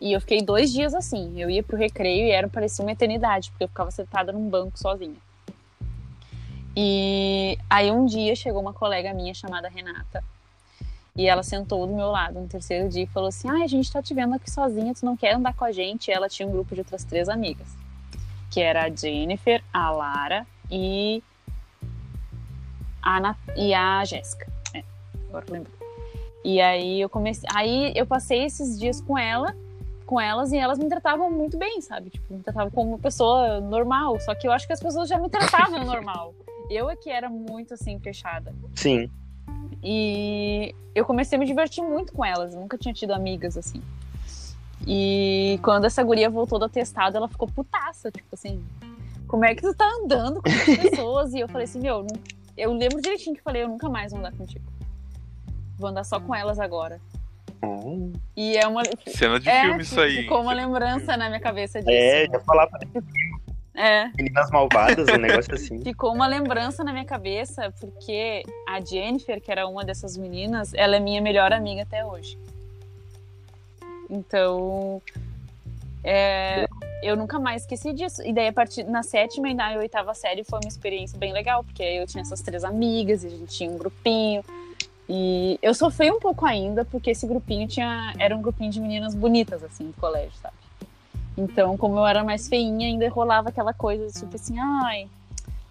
E 0.00 0.12
eu 0.12 0.20
fiquei 0.20 0.42
dois 0.42 0.72
dias 0.72 0.94
assim. 0.94 1.40
Eu 1.40 1.48
ia 1.48 1.62
pro 1.62 1.76
recreio 1.76 2.26
e 2.26 2.30
era 2.30 2.48
parecia 2.48 2.84
uma 2.84 2.90
eternidade, 2.90 3.50
porque 3.50 3.64
eu 3.64 3.68
ficava 3.68 3.90
sentada 3.90 4.32
num 4.32 4.48
banco 4.48 4.78
sozinha. 4.78 5.16
E 6.76 7.56
aí 7.70 7.90
um 7.90 8.04
dia 8.04 8.34
chegou 8.34 8.60
uma 8.60 8.72
colega 8.72 9.14
minha 9.14 9.32
chamada 9.32 9.68
Renata. 9.68 10.24
E 11.14 11.28
ela 11.28 11.42
sentou 11.42 11.86
do 11.86 11.94
meu 11.94 12.08
lado 12.10 12.40
no 12.40 12.48
terceiro 12.48 12.88
dia 12.88 13.04
e 13.04 13.06
falou 13.06 13.28
assim: 13.28 13.48
Ah, 13.48 13.62
a 13.62 13.66
gente 13.66 13.92
tá 13.92 14.02
te 14.02 14.12
vendo 14.12 14.34
aqui 14.34 14.50
sozinha, 14.50 14.94
tu 14.94 15.04
não 15.04 15.16
quer 15.16 15.34
andar 15.34 15.54
com 15.54 15.64
a 15.64 15.70
gente? 15.70 16.08
E 16.08 16.12
ela 16.12 16.28
tinha 16.28 16.48
um 16.48 16.50
grupo 16.50 16.74
de 16.74 16.80
outras 16.80 17.04
três 17.04 17.28
amigas, 17.28 17.68
que 18.52 18.60
era 18.60 18.84
a 18.84 18.90
Jennifer, 18.90 19.64
a 19.72 19.90
Lara 19.90 20.46
e 20.70 21.22
a, 23.00 23.18
Nat 23.18 23.38
e 23.56 23.72
a 23.72 24.04
Jéssica. 24.04 24.46
É, 24.74 24.84
agora 25.28 25.46
lembro. 25.48 25.72
E 26.44 26.60
aí 26.60 27.00
eu 27.00 27.08
comecei. 27.08 27.48
Aí 27.54 27.92
eu 27.96 28.06
passei 28.06 28.44
esses 28.44 28.78
dias 28.78 29.00
com 29.00 29.16
ela, 29.16 29.56
com 30.04 30.20
elas, 30.20 30.52
e 30.52 30.58
elas 30.58 30.78
me 30.78 30.86
tratavam 30.86 31.30
muito 31.30 31.56
bem, 31.56 31.80
sabe? 31.80 32.10
Tipo, 32.10 32.34
me 32.34 32.42
tratavam 32.42 32.70
como 32.70 32.90
uma 32.90 32.98
pessoa 32.98 33.58
normal. 33.58 34.20
Só 34.20 34.34
que 34.34 34.46
eu 34.46 34.52
acho 34.52 34.66
que 34.66 34.72
as 34.74 34.80
pessoas 34.80 35.08
já 35.08 35.18
me 35.18 35.30
tratavam 35.30 35.82
normal. 35.86 36.34
Eu 36.68 36.90
é 36.90 36.94
que 36.94 37.08
era 37.08 37.30
muito 37.30 37.72
assim, 37.72 37.98
fechada. 38.00 38.54
Sim. 38.74 39.10
E 39.82 40.74
eu 40.94 41.06
comecei 41.06 41.36
a 41.36 41.40
me 41.40 41.46
divertir 41.46 41.82
muito 41.82 42.12
com 42.12 42.22
elas. 42.22 42.52
Eu 42.54 42.60
nunca 42.60 42.76
tinha 42.76 42.92
tido 42.92 43.12
amigas 43.12 43.56
assim. 43.56 43.82
E 44.86 45.58
quando 45.62 45.84
essa 45.84 46.02
guria 46.02 46.28
voltou 46.28 46.58
do 46.58 46.64
atestado, 46.64 47.16
ela 47.16 47.28
ficou 47.28 47.48
putaça, 47.48 48.10
tipo 48.10 48.28
assim, 48.32 48.64
como 49.28 49.44
é 49.44 49.54
que 49.54 49.62
tu 49.62 49.74
tá 49.74 49.88
andando 50.02 50.42
com 50.42 50.48
as 50.48 50.64
pessoas? 50.64 51.34
e 51.34 51.40
eu 51.40 51.48
falei 51.48 51.64
assim, 51.64 51.80
meu, 51.80 52.06
eu 52.56 52.72
lembro 52.72 53.00
direitinho 53.00 53.36
que 53.36 53.42
falei, 53.42 53.62
eu 53.62 53.68
nunca 53.68 53.88
mais 53.88 54.12
vou 54.12 54.20
andar 54.20 54.32
contigo. 54.32 54.64
Vou 55.78 55.88
andar 55.88 56.04
só 56.04 56.20
com 56.20 56.34
elas 56.34 56.58
agora. 56.60 57.00
Hum. 57.64 58.12
E 58.36 58.56
é 58.56 58.66
uma. 58.66 58.82
Cena 59.06 59.38
de 59.38 59.48
é, 59.48 59.62
filme 59.62 59.82
isso 59.82 60.00
aí. 60.00 60.16
Ficou 60.22 60.42
uma 60.42 60.52
lembrança 60.52 61.16
na 61.16 61.28
minha 61.28 61.40
cabeça 61.40 61.78
disso. 61.78 61.90
É, 61.90 62.26
já 62.26 62.40
falava 62.40 62.78
É. 63.74 64.08
meninas 64.16 64.50
malvadas, 64.50 65.08
um 65.08 65.16
negócio 65.16 65.54
assim. 65.54 65.80
Ficou 65.82 66.12
uma 66.12 66.26
lembrança 66.26 66.82
na 66.82 66.92
minha 66.92 67.04
cabeça, 67.04 67.72
porque 67.80 68.42
a 68.68 68.80
Jennifer, 68.80 69.40
que 69.40 69.50
era 69.50 69.66
uma 69.66 69.84
dessas 69.84 70.16
meninas, 70.16 70.74
ela 70.74 70.96
é 70.96 71.00
minha 71.00 71.20
melhor 71.20 71.52
amiga 71.52 71.82
até 71.82 72.04
hoje. 72.04 72.36
Então, 74.10 75.00
é, 76.04 76.66
eu 77.02 77.16
nunca 77.16 77.38
mais 77.38 77.62
esqueci 77.62 77.92
disso. 77.92 78.22
E 78.22 78.32
daí, 78.32 78.48
a 78.48 78.52
partir 78.52 78.84
na 78.84 79.02
sétima 79.02 79.48
e 79.48 79.54
na 79.54 79.72
oitava 79.76 80.14
série, 80.14 80.44
foi 80.44 80.60
uma 80.60 80.68
experiência 80.68 81.18
bem 81.18 81.32
legal, 81.32 81.64
porque 81.64 81.82
eu 81.82 82.06
tinha 82.06 82.22
essas 82.22 82.40
três 82.40 82.64
amigas, 82.64 83.24
e 83.24 83.28
a 83.28 83.30
gente 83.30 83.56
tinha 83.56 83.70
um 83.70 83.78
grupinho. 83.78 84.44
E 85.08 85.58
eu 85.60 85.74
sofri 85.74 86.10
um 86.10 86.20
pouco 86.20 86.46
ainda, 86.46 86.84
porque 86.84 87.10
esse 87.10 87.26
grupinho 87.26 87.66
tinha 87.66 88.14
era 88.18 88.36
um 88.36 88.42
grupinho 88.42 88.70
de 88.70 88.80
meninas 88.80 89.14
bonitas, 89.14 89.62
assim, 89.62 89.86
do 89.86 89.92
colégio, 89.94 90.32
sabe? 90.40 90.54
Então, 91.36 91.76
como 91.76 91.98
eu 91.98 92.06
era 92.06 92.22
mais 92.22 92.48
feinha, 92.48 92.86
ainda 92.86 93.08
rolava 93.08 93.48
aquela 93.48 93.72
coisa, 93.72 94.06
tipo 94.18 94.36
assim, 94.36 94.58
ai, 94.58 95.08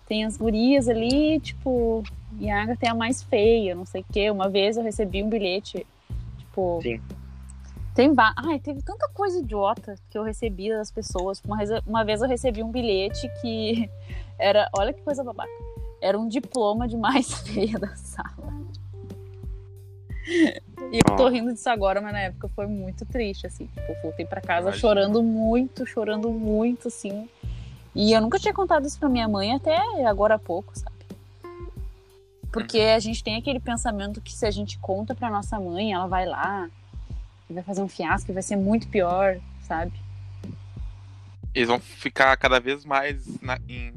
tem 0.07 0.25
as 0.25 0.35
gurias 0.35 0.89
ali, 0.89 1.39
tipo, 1.39 2.03
e 2.39 2.49
a 2.49 2.63
Agatha 2.63 2.87
é 2.87 2.89
a 2.89 2.95
mais 2.95 3.23
feia, 3.23 3.75
não 3.75 3.85
sei 3.85 4.01
o 4.01 4.05
quê. 4.11 4.29
Uma 4.29 4.49
vez 4.49 4.77
eu 4.77 4.83
recebi 4.83 5.23
um 5.23 5.29
bilhete, 5.29 5.85
tipo. 6.37 6.79
Sim. 6.81 6.99
Tem 8.01 8.11
Ai, 8.35 8.57
teve 8.57 8.81
tanta 8.81 9.07
coisa 9.09 9.37
idiota 9.37 9.95
que 10.09 10.17
eu 10.17 10.23
recebi 10.23 10.69
das 10.69 10.89
pessoas. 10.89 11.39
Uma 11.45 11.57
vez, 11.57 11.69
uma 11.85 12.03
vez 12.03 12.19
eu 12.19 12.27
recebi 12.27 12.63
um 12.63 12.71
bilhete 12.71 13.29
que 13.39 13.87
era. 14.39 14.67
Olha 14.75 14.91
que 14.91 15.03
coisa 15.03 15.23
babaca. 15.23 15.51
Era 16.01 16.17
um 16.17 16.27
diploma 16.27 16.87
de 16.87 16.97
mais 16.97 17.31
feia 17.45 17.77
da 17.77 17.95
sala. 17.95 18.51
E 20.27 20.97
eu 20.97 21.15
tô 21.15 21.27
rindo 21.29 21.53
disso 21.53 21.69
agora, 21.69 22.01
mas 22.01 22.11
na 22.11 22.21
época 22.21 22.49
foi 22.55 22.65
muito 22.65 23.05
triste, 23.05 23.45
assim. 23.45 23.67
Tipo, 23.67 23.91
eu 23.91 24.01
voltei 24.01 24.25
pra 24.25 24.41
casa 24.41 24.69
Imagina. 24.69 24.81
chorando 24.81 25.21
muito, 25.21 25.85
chorando 25.85 26.31
muito, 26.31 26.87
assim. 26.87 27.29
E 27.93 28.13
eu 28.13 28.19
nunca 28.21 28.39
tinha 28.39 28.53
contado 28.53 28.87
isso 28.87 28.97
pra 28.97 29.09
minha 29.09 29.27
mãe 29.27 29.53
até 29.53 29.77
agora 30.07 30.35
há 30.35 30.39
pouco, 30.39 30.73
sabe? 30.75 30.95
Porque 32.51 32.79
a 32.79 32.99
gente 32.99 33.23
tem 33.23 33.35
aquele 33.35 33.59
pensamento 33.59 34.19
que 34.21 34.33
se 34.33 34.45
a 34.45 34.51
gente 34.51 34.79
conta 34.79 35.13
pra 35.13 35.29
nossa 35.29 35.59
mãe, 35.59 35.93
ela 35.93 36.07
vai 36.07 36.25
lá 36.25 36.67
e 37.51 37.53
vai 37.55 37.63
fazer 37.63 37.81
um 37.81 37.87
fiasco 37.87 38.31
e 38.31 38.33
vai 38.33 38.41
ser 38.43 38.55
muito 38.55 38.87
pior, 38.87 39.37
sabe? 39.63 39.91
Eles 41.53 41.67
vão 41.67 41.79
ficar 41.79 42.35
cada 42.37 42.59
vez 42.59 42.85
mais 42.85 43.25
na- 43.41 43.59
em- 43.67 43.93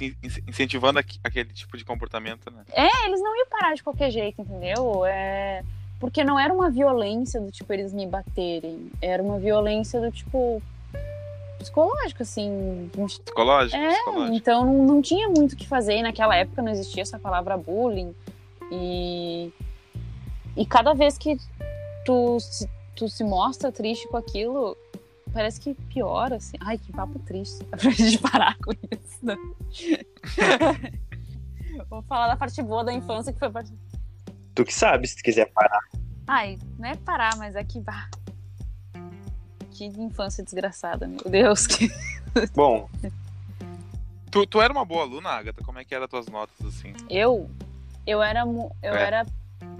in- 0.00 0.14
in- 0.22 0.42
incentivando 0.48 0.98
aqu- 0.98 1.18
aquele 1.24 1.52
tipo 1.52 1.76
de 1.78 1.84
comportamento, 1.84 2.50
né? 2.50 2.62
É, 2.72 3.06
eles 3.06 3.20
não 3.20 3.34
iam 3.36 3.46
parar 3.48 3.74
de 3.74 3.82
qualquer 3.82 4.10
jeito, 4.10 4.42
entendeu? 4.42 5.04
É... 5.06 5.62
Porque 5.98 6.22
não 6.22 6.38
era 6.38 6.52
uma 6.54 6.70
violência 6.70 7.40
do 7.40 7.50
tipo 7.50 7.72
eles 7.72 7.92
me 7.92 8.06
baterem. 8.06 8.92
Era 9.02 9.20
uma 9.22 9.38
violência 9.38 10.00
do 10.00 10.12
tipo. 10.12 10.62
psicológica, 11.58 12.22
assim. 12.22 12.88
Psicológico, 12.92 13.76
É, 13.76 13.88
psicológico. 13.94 14.36
então 14.36 14.64
não, 14.64 14.86
não 14.86 15.02
tinha 15.02 15.28
muito 15.28 15.54
o 15.54 15.56
que 15.56 15.66
fazer. 15.66 15.96
E 15.96 16.02
naquela 16.02 16.36
época 16.36 16.62
não 16.62 16.70
existia 16.70 17.02
essa 17.02 17.18
palavra 17.18 17.56
bullying. 17.56 18.14
E, 18.70 19.50
e 20.56 20.64
cada 20.66 20.92
vez 20.94 21.18
que 21.18 21.36
tu 22.08 22.40
se, 22.40 22.68
tu 22.96 23.08
se 23.08 23.22
mostra 23.22 23.70
triste 23.70 24.08
com 24.08 24.16
aquilo, 24.16 24.74
parece 25.32 25.60
que 25.60 25.74
piora, 25.74 26.36
assim. 26.36 26.56
Ai, 26.60 26.78
que 26.78 26.90
papo 26.90 27.18
triste. 27.18 27.62
Pra 27.68 27.90
gente 27.90 28.18
parar 28.18 28.56
com 28.58 28.72
isso. 28.72 29.26
né? 29.26 29.36
Vou 31.90 32.02
falar 32.02 32.28
da 32.28 32.36
parte 32.36 32.60
boa 32.62 32.82
da 32.82 32.92
infância, 32.92 33.32
que 33.32 33.38
foi 33.38 33.48
a 33.48 33.50
parte. 33.50 33.72
Tu 34.54 34.64
que 34.64 34.74
sabe, 34.74 35.06
se 35.06 35.16
tu 35.16 35.22
quiser 35.22 35.46
parar. 35.52 35.80
Ai, 36.26 36.58
não 36.78 36.88
é 36.88 36.96
parar, 36.96 37.36
mas 37.36 37.54
é 37.54 37.62
que. 37.62 37.80
bah, 37.80 38.08
Que 39.70 39.84
infância 39.84 40.42
desgraçada, 40.42 41.06
meu 41.06 41.20
Deus. 41.28 41.66
Que... 41.66 41.90
Bom, 42.54 42.88
Tu, 44.30 44.46
tu 44.46 44.60
era 44.60 44.72
uma 44.72 44.84
boa 44.84 45.02
aluna, 45.02 45.30
Agatha? 45.30 45.62
Como 45.64 45.78
é 45.78 45.84
que 45.84 45.94
eram 45.94 46.04
as 46.04 46.10
tuas 46.10 46.26
notas, 46.26 46.66
assim? 46.66 46.92
Eu, 47.08 47.48
eu 48.06 48.22
era, 48.22 48.40
eu 48.82 48.94
É. 48.94 49.02
era 49.06 49.26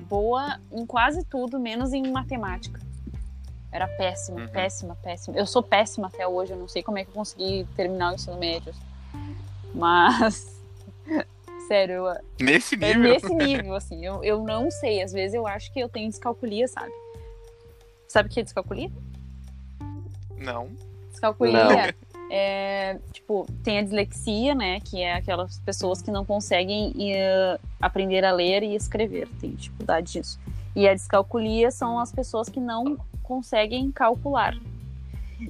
boa 0.08 0.58
em 0.72 0.84
quase 0.86 1.24
tudo, 1.24 1.58
menos 1.58 1.92
em 1.92 2.10
matemática. 2.10 2.80
Era 3.70 3.86
péssima, 3.86 4.40
Uhum. 4.40 4.48
péssima, 4.48 4.96
péssima. 4.96 5.36
Eu 5.36 5.46
sou 5.46 5.62
péssima 5.62 6.06
até 6.08 6.26
hoje, 6.26 6.52
eu 6.52 6.58
não 6.58 6.66
sei 6.68 6.82
como 6.82 6.98
é 6.98 7.04
que 7.04 7.10
eu 7.10 7.14
consegui 7.14 7.66
terminar 7.76 8.12
o 8.12 8.14
ensino 8.14 8.38
médio. 8.38 8.72
Mas, 9.74 10.58
sério, 11.68 12.06
eu, 12.06 12.16
Nesse 12.40 12.74
é 12.76 12.78
nível? 12.78 13.02
nesse 13.02 13.34
nível, 13.34 13.74
assim, 13.74 14.04
eu, 14.04 14.24
eu 14.24 14.42
não 14.42 14.70
sei. 14.70 15.02
Às 15.02 15.12
vezes 15.12 15.34
eu 15.34 15.46
acho 15.46 15.70
que 15.72 15.80
eu 15.80 15.88
tenho 15.88 16.08
descalculia, 16.08 16.66
sabe? 16.66 16.92
Sabe 18.08 18.28
o 18.28 18.32
que 18.32 18.40
é 18.40 18.42
descalculia? 18.42 18.90
Não. 20.38 20.70
Descalculia 21.10 21.94
é, 22.30 22.98
tipo, 23.12 23.46
tem 23.62 23.78
a 23.78 23.82
dislexia, 23.82 24.54
né? 24.54 24.80
Que 24.80 25.02
é 25.02 25.14
aquelas 25.14 25.58
pessoas 25.60 26.02
que 26.02 26.10
não 26.10 26.24
conseguem 26.24 26.92
eh, 27.12 27.58
aprender 27.80 28.24
a 28.24 28.32
ler 28.32 28.62
e 28.62 28.74
escrever, 28.74 29.28
tem 29.40 29.52
dificuldade 29.52 30.12
disso. 30.12 30.38
E 30.76 30.88
a 30.88 30.92
descalculia 30.92 31.70
são 31.70 31.98
as 31.98 32.12
pessoas 32.12 32.48
que 32.48 32.60
não 32.60 32.98
conseguem 33.22 33.90
calcular. 33.90 34.54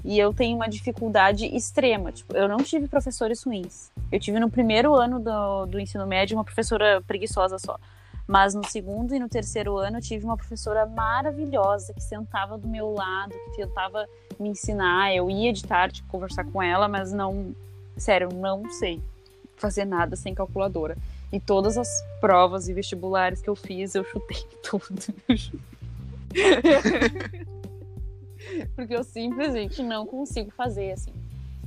E 0.04 0.18
eu 0.18 0.32
tenho 0.32 0.56
uma 0.56 0.68
dificuldade 0.68 1.46
extrema. 1.46 2.12
Tipo, 2.12 2.36
eu 2.36 2.46
não 2.46 2.58
tive 2.58 2.88
professores 2.88 3.42
ruins. 3.42 3.90
Eu 4.12 4.20
tive 4.20 4.38
no 4.38 4.50
primeiro 4.50 4.94
ano 4.94 5.18
do, 5.18 5.66
do 5.66 5.80
ensino 5.80 6.06
médio 6.06 6.36
uma 6.36 6.44
professora 6.44 7.02
preguiçosa 7.06 7.58
só. 7.58 7.78
Mas 8.26 8.54
no 8.54 8.62
segundo 8.66 9.14
e 9.14 9.18
no 9.18 9.28
terceiro 9.28 9.78
ano 9.78 9.98
eu 9.98 10.02
tive 10.02 10.24
uma 10.24 10.36
professora 10.36 10.84
maravilhosa 10.84 11.94
que 11.94 12.02
sentava 12.02 12.58
do 12.58 12.68
meu 12.68 12.92
lado, 12.92 13.32
que 13.50 13.56
tentava 13.56 14.06
me 14.38 14.50
ensinar. 14.50 15.14
Eu 15.14 15.30
ia 15.30 15.52
de 15.52 15.64
tarde 15.64 16.02
conversar 16.08 16.44
com 16.44 16.62
ela, 16.62 16.88
mas 16.88 17.12
não. 17.12 17.54
Sério, 17.96 18.28
não 18.32 18.70
sei 18.70 19.00
fazer 19.56 19.84
nada 19.84 20.16
sem 20.16 20.34
calculadora. 20.34 20.96
E 21.32 21.38
todas 21.38 21.76
as 21.76 21.88
provas 22.20 22.68
e 22.68 22.72
vestibulares 22.72 23.42
que 23.42 23.50
eu 23.50 23.56
fiz, 23.56 23.94
eu 23.94 24.04
chutei 24.04 24.42
tudo. 24.62 25.14
Porque 28.74 28.94
eu 28.94 29.04
simplesmente 29.04 29.82
não 29.82 30.06
consigo 30.06 30.50
fazer, 30.52 30.92
assim. 30.92 31.12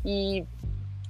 E 0.03 0.43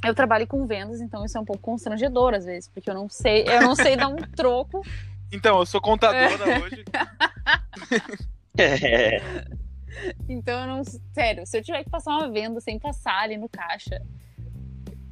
eu 0.03 0.13
trabalho 0.13 0.47
com 0.47 0.65
vendas, 0.65 0.99
então 0.99 1.23
isso 1.23 1.37
é 1.37 1.41
um 1.41 1.45
pouco 1.45 1.61
constrangedor 1.61 2.33
às 2.33 2.43
vezes, 2.43 2.67
porque 2.67 2.89
eu 2.89 2.93
não 2.93 3.07
sei, 3.07 3.45
eu 3.47 3.61
não 3.61 3.75
sei 3.75 3.95
dar 3.95 4.07
um 4.07 4.15
troco. 4.35 4.81
Então, 5.31 5.59
eu 5.59 5.65
sou 5.65 5.79
contadora 5.79 6.61
hoje. 6.61 6.83
é, 8.57 9.45
Então 10.27 10.65
não. 10.65 10.83
Sério, 11.13 11.45
se 11.45 11.57
eu 11.57 11.63
tiver 11.63 11.83
que 11.83 11.89
passar 11.89 12.17
uma 12.17 12.29
venda 12.29 12.59
sem 12.59 12.79
passar 12.79 13.23
ali 13.23 13.37
no 13.37 13.49
caixa, 13.49 14.01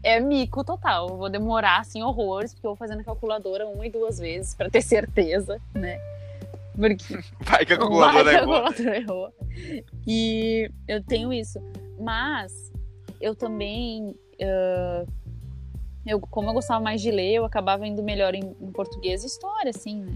é 0.04 0.20
mico 0.20 0.64
total. 0.64 1.10
Eu 1.10 1.18
vou 1.18 1.30
demorar 1.30 1.80
assim 1.80 2.02
horrores, 2.02 2.54
porque 2.54 2.66
eu 2.66 2.72
vou 2.72 2.78
fazendo 2.78 3.04
calculadora 3.04 3.68
uma 3.68 3.86
e 3.86 3.90
duas 3.90 4.18
vezes 4.18 4.56
pra 4.56 4.70
ter 4.70 4.82
certeza, 4.82 5.62
né? 5.74 6.00
Porque 6.76 7.20
Vai 7.42 7.66
que 7.66 7.74
a 7.74 7.78
Vai 7.78 7.78
calculadora 7.78 8.30
que 8.30 8.36
a 8.36 8.40
calculadora 8.40 8.98
errou. 8.98 9.34
E 10.08 10.72
eu 10.88 11.04
tenho 11.04 11.34
isso. 11.34 11.60
Mas 12.00 12.72
eu 13.20 13.36
também. 13.36 14.16
ah, 14.42 15.06
eu, 16.06 16.20
como 16.20 16.50
eu 16.50 16.54
gostava 16.54 16.80
mais 16.80 17.02
de 17.02 17.12
ler, 17.12 17.34
eu 17.34 17.46
acabava 17.46 17.86
indo 17.86 18.02
melhor 18.02 18.34
em, 18.34 18.56
em 18.62 18.72
português 18.72 19.24
e 19.24 19.28
história, 19.28 19.70
assim, 19.70 20.02
né? 20.02 20.14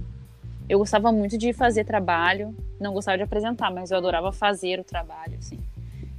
Eu 0.68 0.80
gostava 0.80 1.12
muito 1.12 1.38
de 1.38 1.52
fazer 1.54 1.84
trabalho, 1.84 2.56
não 2.80 2.94
gostava 2.94 3.18
de 3.18 3.24
apresentar, 3.24 3.72
mas 3.72 3.92
eu 3.92 3.98
adorava 3.98 4.32
fazer 4.32 4.80
o 4.80 4.84
trabalho, 4.84 5.36
assim. 5.38 5.60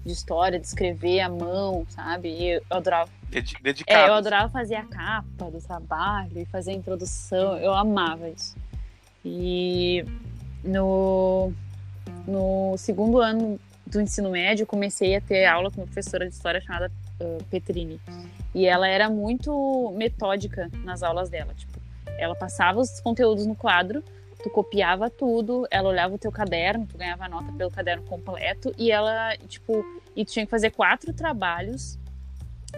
De 0.05 0.13
história, 0.13 0.61
de 0.61 0.67
escrever 0.67 1.21
à 1.21 1.29
mão, 1.29 1.87
sabe? 1.89 2.29
E 2.29 2.51
eu 2.51 2.63
adorava. 2.71 3.11
Dedicado. 3.31 3.83
É, 3.87 4.09
eu 4.09 4.15
adorava 4.15 4.51
fazer 4.51 4.75
a 4.75 4.85
capa 4.85 5.51
do 5.51 5.61
trabalho 5.61 6.39
e 6.39 6.45
fazer 6.45 6.73
a 6.73 6.75
introdução. 6.75 7.57
Eu 7.57 7.73
amava 7.73 8.29
isso. 8.29 8.55
E 9.25 10.05
no, 10.63 11.51
no 12.27 12.77
segundo 12.77 13.19
ano 13.21 13.59
do 13.87 14.01
ensino 14.01 14.31
médio, 14.31 14.67
comecei 14.67 15.17
a 15.17 15.21
ter 15.21 15.47
aula 15.47 15.71
com 15.71 15.81
uma 15.81 15.87
professora 15.87 16.29
de 16.29 16.35
história 16.35 16.61
chamada 16.61 16.91
uh, 17.21 17.43
Petrini. 17.45 18.01
E 18.55 18.67
ela 18.67 18.87
era 18.87 19.09
muito 19.09 19.93
metódica 19.97 20.71
nas 20.85 21.03
aulas 21.03 21.31
dela. 21.31 21.55
Tipo, 21.55 21.81
ela 22.19 22.35
passava 22.35 22.81
os 22.81 23.01
conteúdos 23.01 23.47
no 23.47 23.55
quadro, 23.55 24.03
tu 24.45 24.51
copiava 24.51 25.09
tudo, 25.09 25.67
ela 25.71 25.89
olhava 25.89 26.15
o 26.15 26.19
teu 26.19 26.31
caderno, 26.31 26.87
tu 26.87 26.99
ganhava 26.99 27.27
nota 27.27 27.51
pelo 27.53 27.71
caderno 27.71 28.03
completo 28.03 28.75
e 28.77 28.91
ela, 28.91 29.35
tipo, 29.49 29.83
e 30.15 30.23
tu 30.23 30.33
tinha 30.33 30.45
que 30.45 30.51
fazer 30.51 30.71
quatro 30.71 31.15
trabalhos 31.15 31.99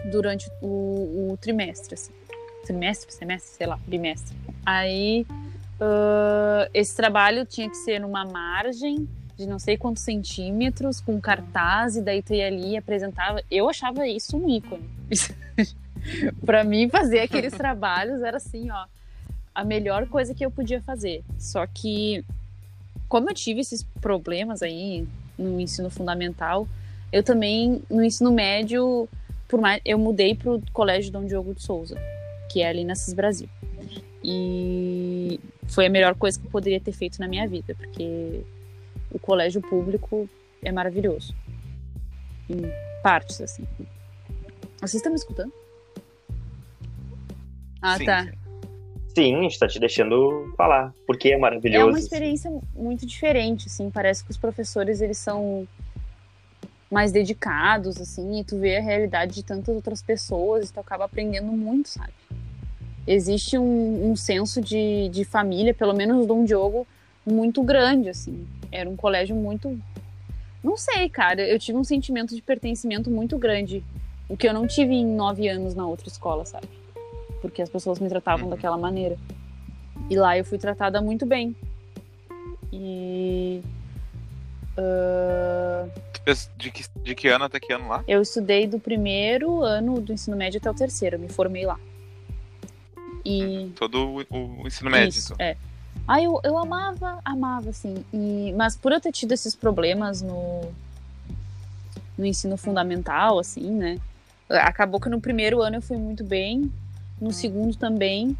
durante 0.09 0.49
o, 0.61 1.33
o 1.33 1.37
trimestre, 1.37 1.95
assim. 1.95 2.13
Trimestre, 2.63 3.13
semestre, 3.13 3.57
sei 3.57 3.67
lá, 3.67 3.77
bimestre. 3.85 4.33
Aí, 4.65 5.25
uh, 5.81 6.69
esse 6.73 6.95
trabalho 6.95 7.45
tinha 7.45 7.69
que 7.69 7.75
ser 7.75 7.99
numa 7.99 8.23
margem 8.23 9.05
de 9.35 9.45
não 9.45 9.59
sei 9.59 9.77
quantos 9.77 10.03
centímetros, 10.03 11.01
com 11.01 11.19
cartaz, 11.19 11.97
e 11.97 12.01
daí 12.01 12.23
tu 12.23 12.33
ia 12.33 12.47
ali 12.47 12.71
e 12.71 12.77
apresentava. 12.77 13.43
Eu 13.51 13.69
achava 13.69 14.07
isso 14.07 14.37
um 14.37 14.47
ícone. 14.47 14.89
para 16.45 16.63
mim, 16.63 16.87
fazer 16.89 17.19
aqueles 17.19 17.51
trabalhos 17.53 18.21
era 18.21 18.37
assim, 18.37 18.71
ó 18.71 18.85
a 19.57 19.63
melhor 19.63 20.07
coisa 20.07 20.35
que 20.35 20.45
eu 20.45 20.51
podia 20.51 20.79
fazer. 20.83 21.23
Só 21.39 21.65
que, 21.65 22.23
como 23.09 23.27
eu 23.27 23.33
tive 23.33 23.61
esses 23.61 23.81
problemas 23.99 24.61
aí 24.61 25.07
no 25.35 25.59
ensino 25.59 25.89
fundamental, 25.89 26.67
eu 27.11 27.23
também, 27.23 27.81
no 27.89 28.03
ensino 28.03 28.31
médio, 28.31 29.09
por 29.47 29.59
mais, 29.59 29.81
eu 29.83 29.97
mudei 29.97 30.35
para 30.35 30.51
o 30.51 30.61
Colégio 30.71 31.11
Dom 31.11 31.25
Diogo 31.25 31.55
de 31.55 31.63
Souza, 31.63 31.97
que 32.51 32.61
é 32.61 32.69
ali 32.69 32.85
na 32.85 32.93
CIS 32.93 33.15
Brasil. 33.15 33.49
E 34.23 35.39
foi 35.67 35.87
a 35.87 35.89
melhor 35.89 36.13
coisa 36.13 36.39
que 36.39 36.45
eu 36.45 36.51
poderia 36.51 36.79
ter 36.79 36.91
feito 36.91 37.19
na 37.19 37.27
minha 37.27 37.47
vida, 37.47 37.73
porque 37.73 38.41
o 39.09 39.17
colégio 39.17 39.59
público 39.59 40.29
é 40.63 40.71
maravilhoso. 40.71 41.35
Em 42.47 42.61
partes, 43.01 43.41
assim. 43.41 43.63
Vocês 44.79 44.95
estão 44.95 45.11
me 45.11 45.17
escutando? 45.17 45.51
Ah, 47.81 47.97
Sim. 47.97 48.05
tá. 48.05 48.31
Sim, 49.17 49.35
a 49.35 49.41
gente 49.41 49.57
tá 49.57 49.67
te 49.67 49.79
deixando 49.79 50.53
falar, 50.55 50.93
porque 51.07 51.29
é 51.29 51.37
maravilhoso. 51.39 51.87
É 51.87 51.89
uma 51.89 51.97
experiência 51.97 52.51
muito 52.75 53.03
diferente, 53.03 53.65
assim, 53.65 53.89
parece 53.89 54.23
que 54.23 54.29
os 54.29 54.37
professores, 54.37 55.01
eles 55.01 55.17
são 55.17 55.67
mais 56.91 57.11
dedicados, 57.11 57.99
assim, 57.99 58.39
e 58.39 58.43
tu 58.43 58.59
vê 58.59 58.77
a 58.77 58.79
realidade 58.79 59.33
de 59.33 59.41
tantas 59.41 59.75
outras 59.75 60.03
pessoas 60.03 60.69
e 60.69 60.73
tu 60.73 60.79
acaba 60.79 61.05
aprendendo 61.05 61.51
muito, 61.51 61.89
sabe? 61.89 62.13
Existe 63.07 63.57
um, 63.57 64.11
um 64.11 64.15
senso 64.15 64.61
de, 64.61 65.09
de 65.09 65.25
família, 65.25 65.73
pelo 65.73 65.95
menos 65.95 66.23
o 66.23 66.27
Dom 66.27 66.45
Diogo, 66.45 66.85
muito 67.25 67.63
grande, 67.63 68.09
assim. 68.09 68.47
Era 68.71 68.87
um 68.87 68.95
colégio 68.95 69.35
muito... 69.35 69.79
Não 70.63 70.77
sei, 70.77 71.09
cara, 71.09 71.41
eu 71.41 71.57
tive 71.57 71.75
um 71.75 71.83
sentimento 71.83 72.35
de 72.35 72.41
pertencimento 72.43 73.09
muito 73.09 73.35
grande, 73.35 73.83
o 74.29 74.37
que 74.37 74.47
eu 74.47 74.53
não 74.53 74.67
tive 74.67 74.93
em 74.93 75.07
nove 75.07 75.47
anos 75.47 75.73
na 75.73 75.87
outra 75.87 76.07
escola, 76.07 76.45
sabe? 76.45 76.67
Porque 77.41 77.61
as 77.61 77.69
pessoas 77.69 77.99
me 77.99 78.09
tratavam 78.09 78.45
Uhum. 78.45 78.49
daquela 78.51 78.77
maneira. 78.77 79.17
E 80.09 80.15
lá 80.15 80.37
eu 80.37 80.45
fui 80.45 80.57
tratada 80.57 81.01
muito 81.01 81.25
bem. 81.25 81.55
E. 82.71 83.61
ah, 84.77 85.87
De 86.57 86.71
que, 86.71 86.83
de 87.03 87.15
que 87.15 87.27
ano 87.29 87.45
até 87.45 87.59
que 87.59 87.71
ano 87.73 87.87
lá? 87.87 88.03
eu 88.07 88.21
estudei 88.21 88.67
do 88.67 88.79
primeiro 88.79 89.61
ano 89.63 89.99
do 90.01 90.11
ensino 90.13 90.35
médio 90.35 90.59
até 90.59 90.69
o 90.69 90.73
terceiro, 90.73 91.15
eu 91.15 91.19
me 91.19 91.29
formei 91.29 91.65
lá. 91.65 91.79
E. 93.25 93.71
Todo 93.75 94.23
o, 94.29 94.61
o 94.63 94.67
ensino 94.67 94.89
médio, 94.89 95.09
Isso, 95.17 95.33
então. 95.33 95.45
é. 95.45 95.55
Ah, 96.07 96.21
eu, 96.21 96.39
eu 96.43 96.57
amava, 96.57 97.19
amava, 97.25 97.69
assim. 97.69 98.05
E, 98.13 98.53
mas 98.55 98.77
por 98.77 98.91
eu 98.93 99.01
ter 99.01 99.11
tido 99.11 99.33
esses 99.33 99.53
problemas 99.55 100.21
no, 100.21 100.61
no 102.17 102.25
ensino 102.25 102.55
fundamental, 102.55 103.39
assim, 103.39 103.69
né? 103.71 103.99
Acabou 104.49 104.99
que 105.01 105.09
no 105.09 105.19
primeiro 105.19 105.61
ano 105.61 105.77
eu 105.77 105.81
fui 105.81 105.97
muito 105.97 106.23
bem, 106.23 106.71
no 107.19 107.31
segundo 107.31 107.75
também, 107.75 108.37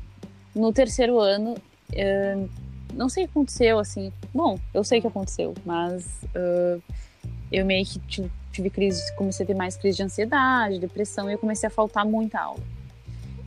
no 0.55 0.71
terceiro 0.71 1.19
ano, 1.19 1.55
eh, 1.93 2.45
não 2.93 3.09
sei 3.09 3.23
o 3.23 3.27
que 3.27 3.31
aconteceu, 3.31 3.79
assim. 3.79 4.11
Bom, 4.33 4.59
eu 4.73 4.83
sei 4.83 4.99
o 4.99 5.01
que 5.01 5.07
aconteceu, 5.07 5.53
mas 5.65 6.07
eh, 6.33 6.79
eu 7.51 7.65
meio 7.65 7.85
que 7.85 7.99
tive, 7.99 8.31
tive 8.51 8.69
crise, 8.69 9.15
comecei 9.15 9.43
a 9.43 9.47
ter 9.47 9.55
mais 9.55 9.77
crise 9.77 9.97
de 9.97 10.03
ansiedade, 10.03 10.79
depressão, 10.79 11.29
e 11.29 11.33
eu 11.33 11.39
comecei 11.39 11.67
a 11.67 11.69
faltar 11.69 12.05
muita 12.05 12.39
aula. 12.39 12.63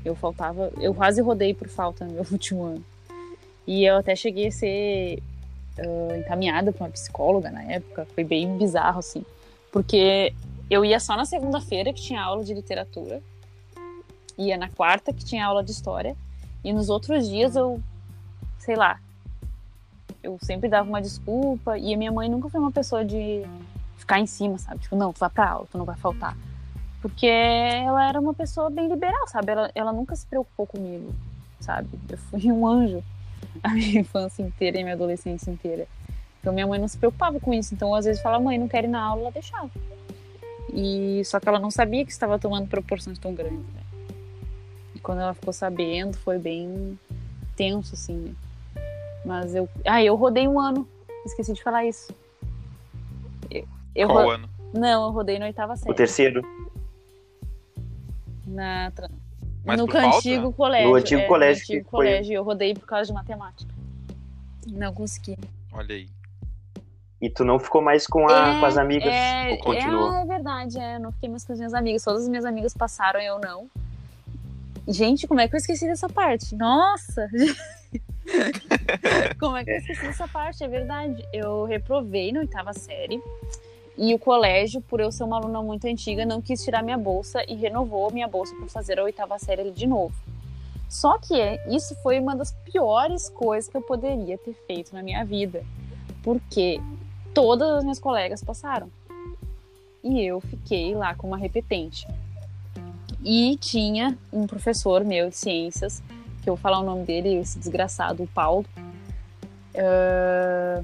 Eu 0.04 0.14
faltava, 0.14 0.72
eu 0.80 0.94
quase 0.94 1.20
rodei 1.20 1.52
por 1.52 1.68
falta 1.68 2.04
no 2.04 2.12
meu 2.12 2.26
último 2.32 2.64
ano. 2.64 2.84
E 3.66 3.84
eu 3.84 3.96
até 3.96 4.16
cheguei 4.16 4.48
a 4.48 4.52
ser 4.52 5.22
ah, 5.78 6.16
encaminhada 6.16 6.72
para 6.72 6.86
uma 6.86 6.90
psicóloga 6.90 7.50
na 7.50 7.62
época. 7.64 8.06
Foi 8.14 8.24
bem 8.24 8.56
bizarro, 8.56 8.98
assim. 8.98 9.24
Porque 9.70 10.32
eu 10.68 10.84
ia 10.84 10.98
só 10.98 11.16
na 11.16 11.24
segunda-feira, 11.24 11.92
que 11.92 12.00
tinha 12.00 12.20
aula 12.20 12.44
de 12.44 12.54
literatura. 12.54 13.22
Ia 14.40 14.56
na 14.56 14.68
quarta, 14.70 15.12
que 15.12 15.24
tinha 15.24 15.44
aula 15.44 15.62
de 15.62 15.70
história. 15.70 16.16
E 16.64 16.72
nos 16.72 16.88
outros 16.88 17.28
dias 17.28 17.54
eu, 17.56 17.80
sei 18.58 18.74
lá, 18.74 18.98
eu 20.22 20.38
sempre 20.40 20.68
dava 20.68 20.88
uma 20.88 21.00
desculpa. 21.00 21.78
E 21.78 21.92
a 21.92 21.96
minha 21.96 22.10
mãe 22.10 22.28
nunca 22.28 22.48
foi 22.48 22.58
uma 22.58 22.72
pessoa 22.72 23.04
de 23.04 23.44
ficar 23.96 24.18
em 24.18 24.26
cima, 24.26 24.58
sabe? 24.58 24.80
Tipo, 24.80 24.96
não, 24.96 25.12
tu 25.12 25.20
vai 25.20 25.30
pra 25.30 25.50
aula, 25.50 25.66
tu 25.70 25.78
não 25.78 25.84
vai 25.84 25.96
faltar. 25.96 26.36
Porque 27.00 27.26
ela 27.26 28.08
era 28.08 28.20
uma 28.20 28.34
pessoa 28.34 28.68
bem 28.70 28.88
liberal, 28.88 29.26
sabe? 29.28 29.52
Ela, 29.52 29.70
ela 29.74 29.92
nunca 29.92 30.16
se 30.16 30.26
preocupou 30.26 30.66
comigo, 30.66 31.14
sabe? 31.60 31.88
Eu 32.08 32.18
fui 32.18 32.50
um 32.50 32.66
anjo 32.66 33.02
a 33.62 33.70
minha 33.70 34.00
infância 34.00 34.42
inteira 34.42 34.78
e 34.78 34.82
minha 34.82 34.94
adolescência 34.94 35.50
inteira. 35.50 35.86
Então 36.40 36.52
minha 36.52 36.66
mãe 36.66 36.78
não 36.78 36.88
se 36.88 36.96
preocupava 36.96 37.38
com 37.38 37.52
isso. 37.52 37.74
Então 37.74 37.94
às 37.94 38.04
vezes 38.04 38.22
falava, 38.22 38.42
mãe, 38.42 38.58
não 38.58 38.68
quero 38.68 38.86
ir 38.86 38.90
na 38.90 39.02
aula, 39.02 39.22
ela 39.22 39.30
deixava. 39.30 39.70
E 40.72 41.22
só 41.24 41.40
que 41.40 41.48
ela 41.48 41.58
não 41.58 41.70
sabia 41.70 42.04
que 42.04 42.12
estava 42.12 42.38
tomando 42.38 42.68
proporções 42.68 43.18
tão 43.18 43.34
grandes. 43.34 43.58
Né? 43.58 43.80
E 45.00 45.02
quando 45.02 45.22
ela 45.22 45.32
ficou 45.32 45.50
sabendo, 45.52 46.14
foi 46.18 46.38
bem 46.38 46.98
tenso, 47.56 47.94
assim, 47.94 48.12
né? 48.14 48.34
Mas 49.24 49.54
eu. 49.54 49.66
Ah, 49.86 50.02
eu 50.04 50.14
rodei 50.14 50.46
um 50.46 50.60
ano. 50.60 50.86
Esqueci 51.24 51.54
de 51.54 51.62
falar 51.62 51.86
isso. 51.86 52.12
Eu, 53.50 53.66
eu 53.94 54.08
Qual 54.08 54.24
ro- 54.24 54.30
ano? 54.30 54.48
Não, 54.74 55.04
eu 55.06 55.10
rodei 55.10 55.38
na 55.38 55.46
oitava 55.46 55.74
série. 55.74 55.90
O 55.90 55.94
terceiro. 55.94 56.42
Na 58.46 58.92
Mas 59.64 59.78
no 59.78 59.86
por 59.86 60.00
falta? 60.00 60.16
antigo 60.18 60.52
colégio. 60.52 60.88
No 60.90 60.94
antigo 60.96 61.20
é, 61.22 61.26
colégio 61.26 61.60
No 61.62 61.66
que 61.66 61.72
antigo 61.74 61.90
foi- 61.90 61.98
colégio. 62.06 62.34
Eu 62.34 62.42
rodei 62.44 62.74
por 62.74 62.86
causa 62.86 63.06
de 63.06 63.12
matemática. 63.12 63.72
Não 64.66 64.92
consegui. 64.92 65.36
Olha 65.72 65.94
aí. 65.94 66.08
E 67.22 67.28
tu 67.30 67.44
não 67.44 67.58
ficou 67.58 67.82
mais 67.82 68.06
com, 68.06 68.26
a, 68.28 68.58
com 68.60 68.66
as 68.66 68.76
amigas? 68.78 69.12
É, 69.12 69.50
ou 69.50 69.58
continuou? 69.58 70.12
é, 70.14 70.22
é 70.22 70.26
verdade, 70.26 70.78
é. 70.78 70.96
Eu 70.96 71.00
não 71.00 71.12
fiquei 71.12 71.28
mais 71.28 71.44
com 71.44 71.52
as 71.52 71.58
minhas 71.58 71.74
amigas. 71.74 72.02
Todas 72.02 72.22
as 72.22 72.28
minhas 72.28 72.44
amigas 72.44 72.72
passaram, 72.74 73.20
eu 73.20 73.38
não. 73.38 73.68
Gente, 74.90 75.28
como 75.28 75.38
é 75.38 75.46
que 75.46 75.54
eu 75.54 75.58
esqueci 75.58 75.86
dessa 75.86 76.08
parte? 76.08 76.56
Nossa! 76.56 77.30
como 79.38 79.56
é 79.56 79.64
que 79.64 79.70
eu 79.70 79.76
esqueci 79.76 80.02
dessa 80.02 80.26
parte? 80.26 80.64
É 80.64 80.68
verdade. 80.68 81.24
Eu 81.32 81.64
reprovei 81.64 82.32
na 82.32 82.40
oitava 82.40 82.72
série. 82.72 83.22
E 83.96 84.12
o 84.12 84.18
colégio, 84.18 84.80
por 84.80 84.98
eu 84.98 85.12
ser 85.12 85.22
uma 85.22 85.36
aluna 85.36 85.62
muito 85.62 85.86
antiga, 85.86 86.26
não 86.26 86.42
quis 86.42 86.64
tirar 86.64 86.82
minha 86.82 86.98
bolsa 86.98 87.44
e 87.48 87.54
renovou 87.54 88.12
minha 88.12 88.26
bolsa 88.26 88.52
para 88.56 88.66
fazer 88.66 88.98
a 88.98 89.04
oitava 89.04 89.38
série 89.38 89.70
de 89.70 89.86
novo. 89.86 90.14
Só 90.88 91.18
que 91.18 91.40
é, 91.40 91.64
isso 91.72 91.94
foi 92.02 92.18
uma 92.18 92.34
das 92.34 92.50
piores 92.50 93.28
coisas 93.28 93.70
que 93.70 93.76
eu 93.76 93.82
poderia 93.82 94.36
ter 94.38 94.54
feito 94.66 94.92
na 94.92 95.04
minha 95.04 95.24
vida. 95.24 95.64
Porque 96.20 96.80
todas 97.32 97.70
as 97.70 97.84
minhas 97.84 98.00
colegas 98.00 98.42
passaram. 98.42 98.90
E 100.02 100.20
eu 100.20 100.40
fiquei 100.40 100.96
lá 100.96 101.14
como 101.14 101.32
uma 101.32 101.38
repetente. 101.38 102.08
E 103.24 103.56
tinha 103.58 104.16
um 104.32 104.46
professor 104.46 105.04
meu 105.04 105.28
de 105.28 105.36
ciências, 105.36 106.02
que 106.42 106.48
eu 106.48 106.54
vou 106.54 106.62
falar 106.62 106.80
o 106.80 106.82
nome 106.82 107.04
dele, 107.04 107.34
esse 107.36 107.58
desgraçado, 107.58 108.22
o 108.22 108.26
Paulo. 108.26 108.64
Ah, 109.76 110.82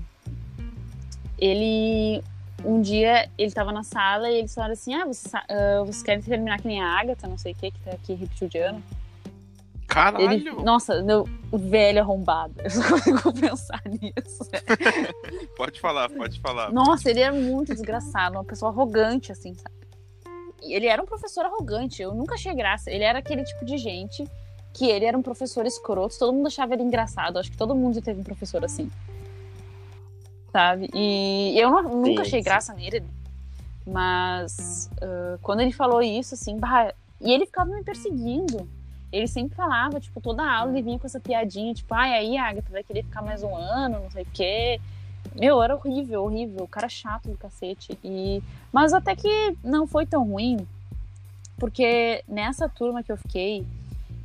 ele 1.39 2.23
um 2.65 2.81
dia 2.81 3.29
ele 3.37 3.53
tava 3.53 3.71
na 3.71 3.83
sala 3.83 4.31
e 4.31 4.39
eles 4.39 4.55
falaram 4.55 4.73
assim: 4.73 4.95
Ah, 4.95 5.05
vocês, 5.05 5.31
sa- 5.31 5.45
ah, 5.49 5.81
vocês 5.85 6.03
querem 6.03 6.23
terminar 6.23 6.61
que 6.61 6.67
nem 6.69 6.81
a 6.83 6.99
Agatha, 6.99 7.29
não 7.29 7.39
sei 7.39 7.53
o 7.53 7.55
que, 7.55 7.71
que 7.71 7.81
tá 7.81 7.91
aqui 7.93 8.15
repetiu 8.15 8.49
de 8.49 8.59
ano. 8.59 8.83
Caralho! 9.87 10.31
Ele, 10.33 10.51
nossa, 10.63 11.01
meu, 11.03 11.27
o 11.51 11.57
velho 11.59 12.01
arrombado. 12.03 12.55
Eu 12.63 12.71
só 12.71 12.83
consigo 12.91 13.33
pensar 13.33 13.81
nisso. 13.87 14.45
Pode 15.57 15.81
falar, 15.81 16.11
pode 16.11 16.39
falar. 16.41 16.71
Nossa, 16.71 17.09
ele 17.09 17.21
era 17.21 17.33
muito 17.33 17.73
desgraçado, 17.73 18.37
uma 18.37 18.45
pessoa 18.45 18.71
arrogante, 18.71 19.33
assim, 19.33 19.55
sabe? 19.55 19.75
Ele 20.63 20.87
era 20.87 21.03
um 21.03 21.07
professor 21.07 21.45
arrogante. 21.45 22.03
Eu 22.03 22.15
nunca 22.15 22.35
achei 22.35 22.55
graça. 22.55 22.91
Ele 22.91 23.05
era 23.05 23.19
aquele 23.19 23.45
tipo 23.45 23.65
de 23.65 23.79
gente 23.79 24.25
que 24.73 24.87
ele 24.91 25.05
era 25.05 25.17
um 25.17 25.23
professor 25.23 25.67
escroto. 25.67 26.19
Todo 26.19 26.33
mundo 26.33 26.47
achava 26.47 26.75
ele 26.75 26.83
engraçado. 26.83 27.39
Acho 27.39 27.51
que 27.51 27.57
todo 27.57 27.75
mundo 27.75 28.01
teve 28.01 28.21
um 28.21 28.25
professor 28.25 28.65
assim. 28.65 28.91
Sabe? 30.53 30.91
E 30.95 31.59
eu 31.59 31.71
não, 31.71 31.83
nunca 31.83 32.23
achei 32.23 32.43
graça 32.43 32.75
nele. 32.75 33.03
Mas 33.87 34.91
uh, 34.97 35.39
quando 35.43 35.61
ele 35.61 35.73
falou 35.73 36.03
isso, 36.03 36.35
assim, 36.35 36.59
bah, 36.59 36.93
e 37.21 37.33
ele 37.33 37.47
ficava 37.47 37.71
me 37.71 37.83
perseguindo. 37.85 38.69
Ele 39.13 39.29
sempre 39.29 39.55
falava, 39.55 40.01
tipo, 40.01 40.21
toda 40.21 40.43
aula 40.43 40.73
ele 40.73 40.83
vinha 40.83 40.99
com 40.99 41.07
essa 41.07 41.21
piadinha, 41.21 41.73
tipo, 41.73 41.95
ai, 41.95 42.13
aí, 42.13 42.37
Agatha, 42.37 42.71
vai 42.71 42.83
querer 42.83 43.05
ficar 43.05 43.23
mais 43.23 43.43
um 43.43 43.55
ano, 43.55 44.01
não 44.01 44.11
sei 44.11 44.25
o 44.25 44.29
quê. 44.33 44.81
Meu, 45.35 45.63
era 45.63 45.75
horrível, 45.75 46.25
horrível. 46.25 46.65
O 46.65 46.69
cara 46.69 46.89
chato 46.89 47.29
do 47.29 47.37
cacete. 47.37 47.99
E... 48.05 48.43
Mas 48.73 48.93
até 48.93 49.17
que 49.17 49.57
não 49.63 49.87
foi 49.87 50.07
tão 50.07 50.25
ruim, 50.25 50.67
porque 51.59 52.23
nessa 52.29 52.69
turma 52.69 53.03
que 53.03 53.11
eu 53.11 53.17
fiquei, 53.17 53.67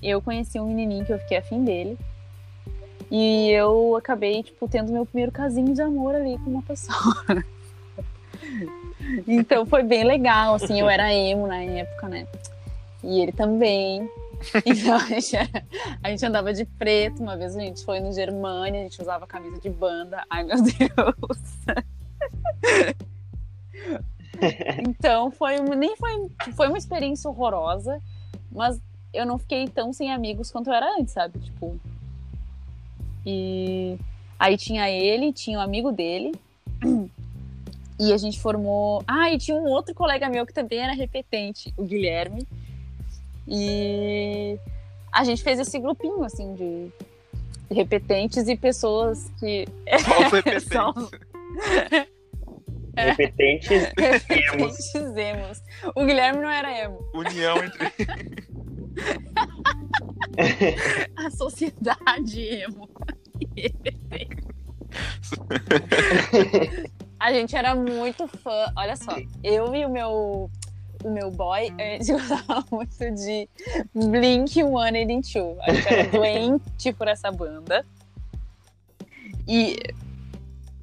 eu 0.01 0.21
conheci 0.21 0.59
um 0.59 0.67
menininho 0.67 1.05
que 1.05 1.13
eu 1.13 1.19
fiquei 1.19 1.37
afim 1.37 1.63
dele. 1.63 1.97
E 3.09 3.49
eu 3.51 3.95
acabei, 3.97 4.41
tipo, 4.41 4.67
tendo 4.67 4.91
meu 4.91 5.05
primeiro 5.05 5.31
casinho 5.31 5.73
de 5.73 5.81
amor 5.81 6.15
ali 6.15 6.37
com 6.39 6.49
uma 6.49 6.61
pessoa. 6.61 7.25
então 9.27 9.65
foi 9.65 9.83
bem 9.83 10.05
legal, 10.05 10.55
assim, 10.55 10.79
eu 10.79 10.89
era 10.89 11.13
emo 11.13 11.45
na 11.45 11.61
época, 11.61 12.07
né? 12.07 12.25
E 13.03 13.21
ele 13.21 13.31
também. 13.31 14.09
Então 14.65 14.95
a 14.95 15.05
gente, 15.05 15.35
era, 15.35 15.65
a 16.03 16.09
gente, 16.09 16.25
andava 16.25 16.53
de 16.53 16.65
preto. 16.65 17.21
Uma 17.21 17.37
vez 17.37 17.55
a 17.55 17.59
gente 17.59 17.83
foi 17.83 17.99
no 17.99 18.11
Germânia, 18.11 18.81
a 18.81 18.83
gente 18.83 19.01
usava 19.01 19.27
camisa 19.27 19.59
de 19.59 19.69
banda. 19.69 20.23
Ai 20.29 20.43
meu 20.43 20.57
Deus. 20.61 21.37
Então 24.79 25.29
foi 25.29 25.59
nem 25.59 25.95
foi, 25.95 26.31
foi 26.55 26.67
uma 26.67 26.77
experiência 26.77 27.29
horrorosa, 27.29 28.01
mas 28.51 28.81
eu 29.13 29.25
não 29.25 29.37
fiquei 29.37 29.67
tão 29.67 29.93
sem 29.93 30.11
amigos 30.11 30.49
quanto 30.51 30.69
eu 30.69 30.73
era 30.73 30.97
antes, 30.97 31.13
sabe? 31.13 31.39
Tipo. 31.39 31.79
E 33.25 33.99
aí 34.39 34.57
tinha 34.57 34.89
ele, 34.89 35.31
tinha 35.31 35.59
o 35.59 35.61
um 35.61 35.63
amigo 35.63 35.91
dele. 35.91 36.31
E 37.99 38.11
a 38.11 38.17
gente 38.17 38.39
formou. 38.39 39.03
Ah, 39.07 39.31
e 39.31 39.37
tinha 39.37 39.55
um 39.55 39.67
outro 39.67 39.93
colega 39.93 40.27
meu 40.27 40.43
que 40.43 40.53
também 40.53 40.79
era 40.79 40.93
repetente, 40.93 41.71
o 41.77 41.83
Guilherme. 41.83 42.47
E 43.47 44.57
a 45.11 45.23
gente 45.23 45.43
fez 45.43 45.59
esse 45.59 45.77
grupinho, 45.79 46.23
assim, 46.23 46.53
de 46.53 46.91
repetentes 47.73 48.47
e 48.47 48.55
pessoas 48.55 49.31
que. 49.39 49.65
Qual 50.05 50.21
repetentes? 50.31 50.63
São... 50.63 50.93
Repetentes, 52.93 53.89
repetentes 53.97 54.95
emos. 55.15 55.63
O 55.95 56.05
Guilherme 56.05 56.41
não 56.41 56.49
era 56.49 56.77
emo. 56.77 56.99
União 57.13 57.55
entre. 57.63 57.93
a 61.15 61.31
sociedade 61.31 62.41
emo. 62.41 62.89
a 67.17 67.31
gente 67.31 67.55
era 67.55 67.73
muito 67.73 68.27
fã. 68.27 68.73
Olha 68.75 68.97
só, 68.97 69.15
eu 69.41 69.73
e 69.73 69.85
o 69.85 69.89
meu 69.89 70.51
o 71.03 71.11
meu 71.11 71.31
boy, 71.31 71.73
a 71.77 71.83
gente 71.83 72.11
gostava 72.13 72.65
muito 72.71 73.11
de 73.11 73.47
Blink 73.93 74.53
182. 74.53 75.59
A 75.61 75.73
gente 75.73 75.93
era 75.93 76.09
doente 76.09 76.93
por 76.93 77.07
essa 77.07 77.31
banda. 77.31 77.85
E. 79.47 79.77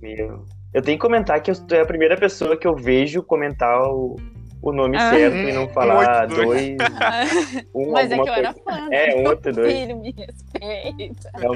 Meu. 0.01 0.45
Eu 0.73 0.83
tenho 0.83 0.99
que 0.99 1.03
comentar 1.03 1.41
que 1.43 1.53
tu 1.53 1.75
é 1.75 1.81
a 1.81 1.87
primeira 1.87 2.17
pessoa 2.17 2.57
que 2.57 2.67
eu 2.67 2.77
vejo 2.77 3.23
comentar 3.23 3.83
o, 3.91 4.17
o 4.61 4.71
nome 4.71 4.97
ah, 4.99 5.11
certo 5.11 5.37
e 5.37 5.53
não 5.53 5.69
falar 5.73 6.27
dois. 6.27 6.77
Um, 7.75 7.93
Mas 7.93 8.11
é 8.11 8.19
que 8.19 8.29
eu 8.29 8.35
era 8.35 8.53
fã. 8.53 8.89
Né? 8.89 9.11
É, 9.11 9.17
um 9.17 9.29
outro, 9.29 9.53
dois. 9.53 9.73
Filho, 9.73 9.97
me 9.97 10.13
respeita. 10.13 11.31
Não, 11.39 11.55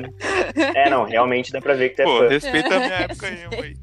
é, 0.75 0.88
não, 0.88 1.05
realmente 1.05 1.53
dá 1.53 1.61
pra 1.61 1.75
ver 1.75 1.90
que 1.90 1.96
tu 1.96 2.03
é 2.03 2.05
Pô, 2.05 2.18
fã. 2.18 2.29
Respeita 2.29 2.75
a 2.75 2.79
minha 2.79 2.94
época 2.94 3.27
aí, 3.27 3.59
mãe. 3.59 3.75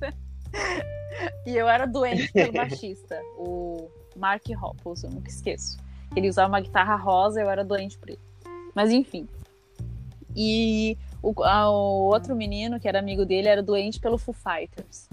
E 1.45 1.57
eu 1.57 1.67
era 1.67 1.85
doente 1.85 2.31
pelo 2.31 2.53
baixista, 2.53 3.19
o 3.37 3.89
Mark 4.19 4.43
Hoppus, 4.61 5.03
eu 5.03 5.09
nunca 5.09 5.29
esqueço. 5.29 5.77
Ele 6.15 6.29
usava 6.29 6.49
uma 6.49 6.59
guitarra 6.59 6.95
rosa, 6.95 7.41
eu 7.41 7.49
era 7.49 7.63
doente 7.63 7.97
por 7.97 8.09
ele. 8.09 8.19
Mas 8.75 8.91
enfim. 8.91 9.27
E 10.35 10.97
o, 11.21 11.43
a, 11.43 11.69
o 11.69 12.07
outro 12.11 12.35
menino, 12.35 12.79
que 12.79 12.87
era 12.87 12.99
amigo 12.99 13.25
dele, 13.25 13.47
era 13.47 13.63
doente 13.63 13.99
pelo 13.99 14.17
Foo 14.17 14.33
Fighters. 14.33 15.09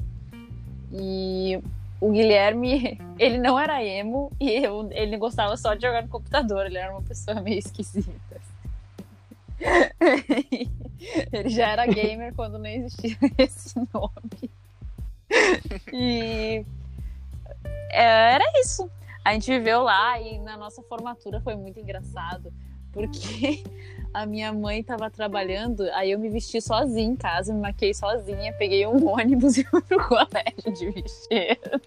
E 0.92 1.60
o 2.00 2.10
Guilherme, 2.10 2.98
ele 3.18 3.38
não 3.38 3.58
era 3.58 3.82
emo 3.82 4.30
e 4.38 4.50
eu, 4.50 4.88
ele 4.92 5.16
gostava 5.16 5.56
só 5.56 5.74
de 5.74 5.82
jogar 5.82 6.02
no 6.02 6.08
computador, 6.08 6.66
ele 6.66 6.78
era 6.78 6.92
uma 6.92 7.02
pessoa 7.02 7.40
meio 7.40 7.58
esquisita. 7.58 8.40
ele 11.32 11.48
já 11.48 11.68
era 11.68 11.86
gamer 11.86 12.34
quando 12.34 12.58
não 12.58 12.66
existia 12.66 13.16
esse 13.38 13.74
nome. 13.92 14.50
E 15.92 16.64
era 17.90 18.44
isso. 18.60 18.90
A 19.26 19.32
gente 19.32 19.50
viveu 19.50 19.82
lá 19.82 20.20
e 20.20 20.38
na 20.38 20.56
nossa 20.56 20.82
formatura 20.82 21.40
foi 21.40 21.56
muito 21.56 21.80
engraçado, 21.80 22.52
porque 22.92 23.64
a 24.14 24.24
minha 24.24 24.52
mãe 24.52 24.78
estava 24.78 25.10
trabalhando, 25.10 25.82
aí 25.94 26.12
eu 26.12 26.18
me 26.18 26.30
vesti 26.30 26.60
sozinha 26.60 27.08
em 27.08 27.16
casa, 27.16 27.52
me 27.52 27.60
maquei 27.60 27.92
sozinha, 27.92 28.52
peguei 28.52 28.86
um 28.86 29.04
ônibus 29.10 29.58
e 29.58 29.64
fui 29.64 29.82
pro 29.82 29.98
colégio 30.06 30.72
de 30.72 30.90
vestido. 30.92 31.82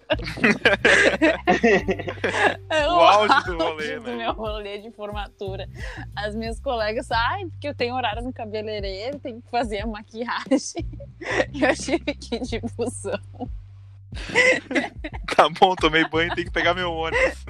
é 2.68 2.86
o, 2.86 2.90
o 2.90 3.00
auge 3.00 3.44
do 3.46 3.56
rolê, 3.56 3.98
né? 3.98 4.00
do 4.00 4.16
meu 4.18 4.32
rolê 4.34 4.78
de 4.78 4.90
formatura. 4.90 5.66
As 6.14 6.34
minhas 6.34 6.60
colegas, 6.60 7.10
ai, 7.10 7.46
porque 7.46 7.68
eu 7.68 7.74
tenho 7.74 7.94
horário 7.94 8.22
no 8.22 8.34
cabeleireiro, 8.34 9.18
tenho 9.18 9.40
que 9.40 9.50
fazer 9.50 9.80
a 9.80 9.86
maquiagem. 9.86 10.86
eu 11.58 11.74
tive 11.74 12.14
que 12.14 12.36
ir 12.36 12.42
de 12.42 12.60
busão. 12.76 13.18
tá 15.36 15.48
bom, 15.48 15.74
tomei 15.74 16.06
banho, 16.08 16.34
tem 16.34 16.44
que 16.44 16.50
pegar 16.50 16.74
meu 16.74 16.92
ônibus. 16.92 17.44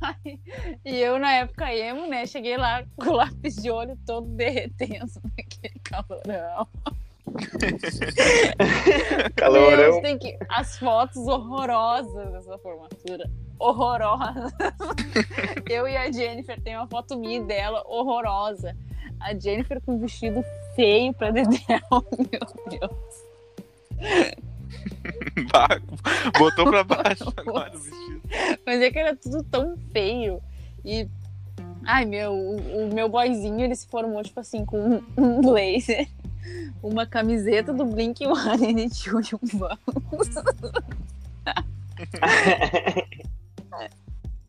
Ai, 0.00 0.38
e 0.84 0.96
eu, 0.96 1.18
na 1.18 1.32
época 1.32 1.74
emo, 1.74 2.06
né? 2.08 2.26
Cheguei 2.26 2.56
lá 2.56 2.84
com 2.96 3.10
o 3.10 3.16
lápis 3.16 3.56
de 3.56 3.70
olho 3.70 3.98
todo 4.06 4.26
derretendo 4.28 5.12
naquele 5.36 5.78
calorão. 5.84 6.66
calorão. 9.36 9.76
Deus, 9.76 10.02
tem 10.02 10.18
que... 10.18 10.36
As 10.48 10.78
fotos 10.78 11.28
horrorosas 11.28 12.32
dessa 12.32 12.58
formatura. 12.58 13.30
Horrorosas. 13.58 14.52
eu 15.70 15.86
e 15.86 15.96
a 15.96 16.10
Jennifer 16.10 16.60
tem 16.60 16.76
uma 16.76 16.88
foto 16.88 17.16
minha 17.16 17.40
dela 17.42 17.84
horrorosa. 17.86 18.76
A 19.20 19.38
Jennifer 19.38 19.80
com 19.82 19.94
um 19.94 20.00
vestido 20.00 20.44
feio 20.74 21.14
pra 21.14 21.30
Dedéu. 21.30 21.80
Meu 22.18 22.40
Deus. 22.68 24.42
Botou 26.38 26.66
pra 26.66 26.84
baixo 26.84 27.32
agora 27.36 27.74
o 27.74 27.78
vestido. 27.78 28.22
Mas 28.66 28.80
é 28.80 28.90
que 28.90 28.98
era 28.98 29.16
tudo 29.16 29.42
tão 29.44 29.76
feio. 29.92 30.40
E. 30.84 31.08
Ai, 31.84 32.04
meu, 32.04 32.32
o, 32.32 32.86
o 32.86 32.94
meu 32.94 33.08
boyzinho 33.08 33.60
ele 33.60 33.74
se 33.74 33.88
formou, 33.88 34.22
tipo 34.22 34.38
assim, 34.38 34.64
com 34.64 34.78
um, 34.78 35.02
um 35.16 35.40
blazer, 35.40 36.08
uma 36.82 37.06
camiseta 37.06 37.72
do 37.72 37.84
Blink 37.84 38.24
One 38.24 38.84
e 38.84 39.34
um 39.34 39.58
vamos. 39.58 40.28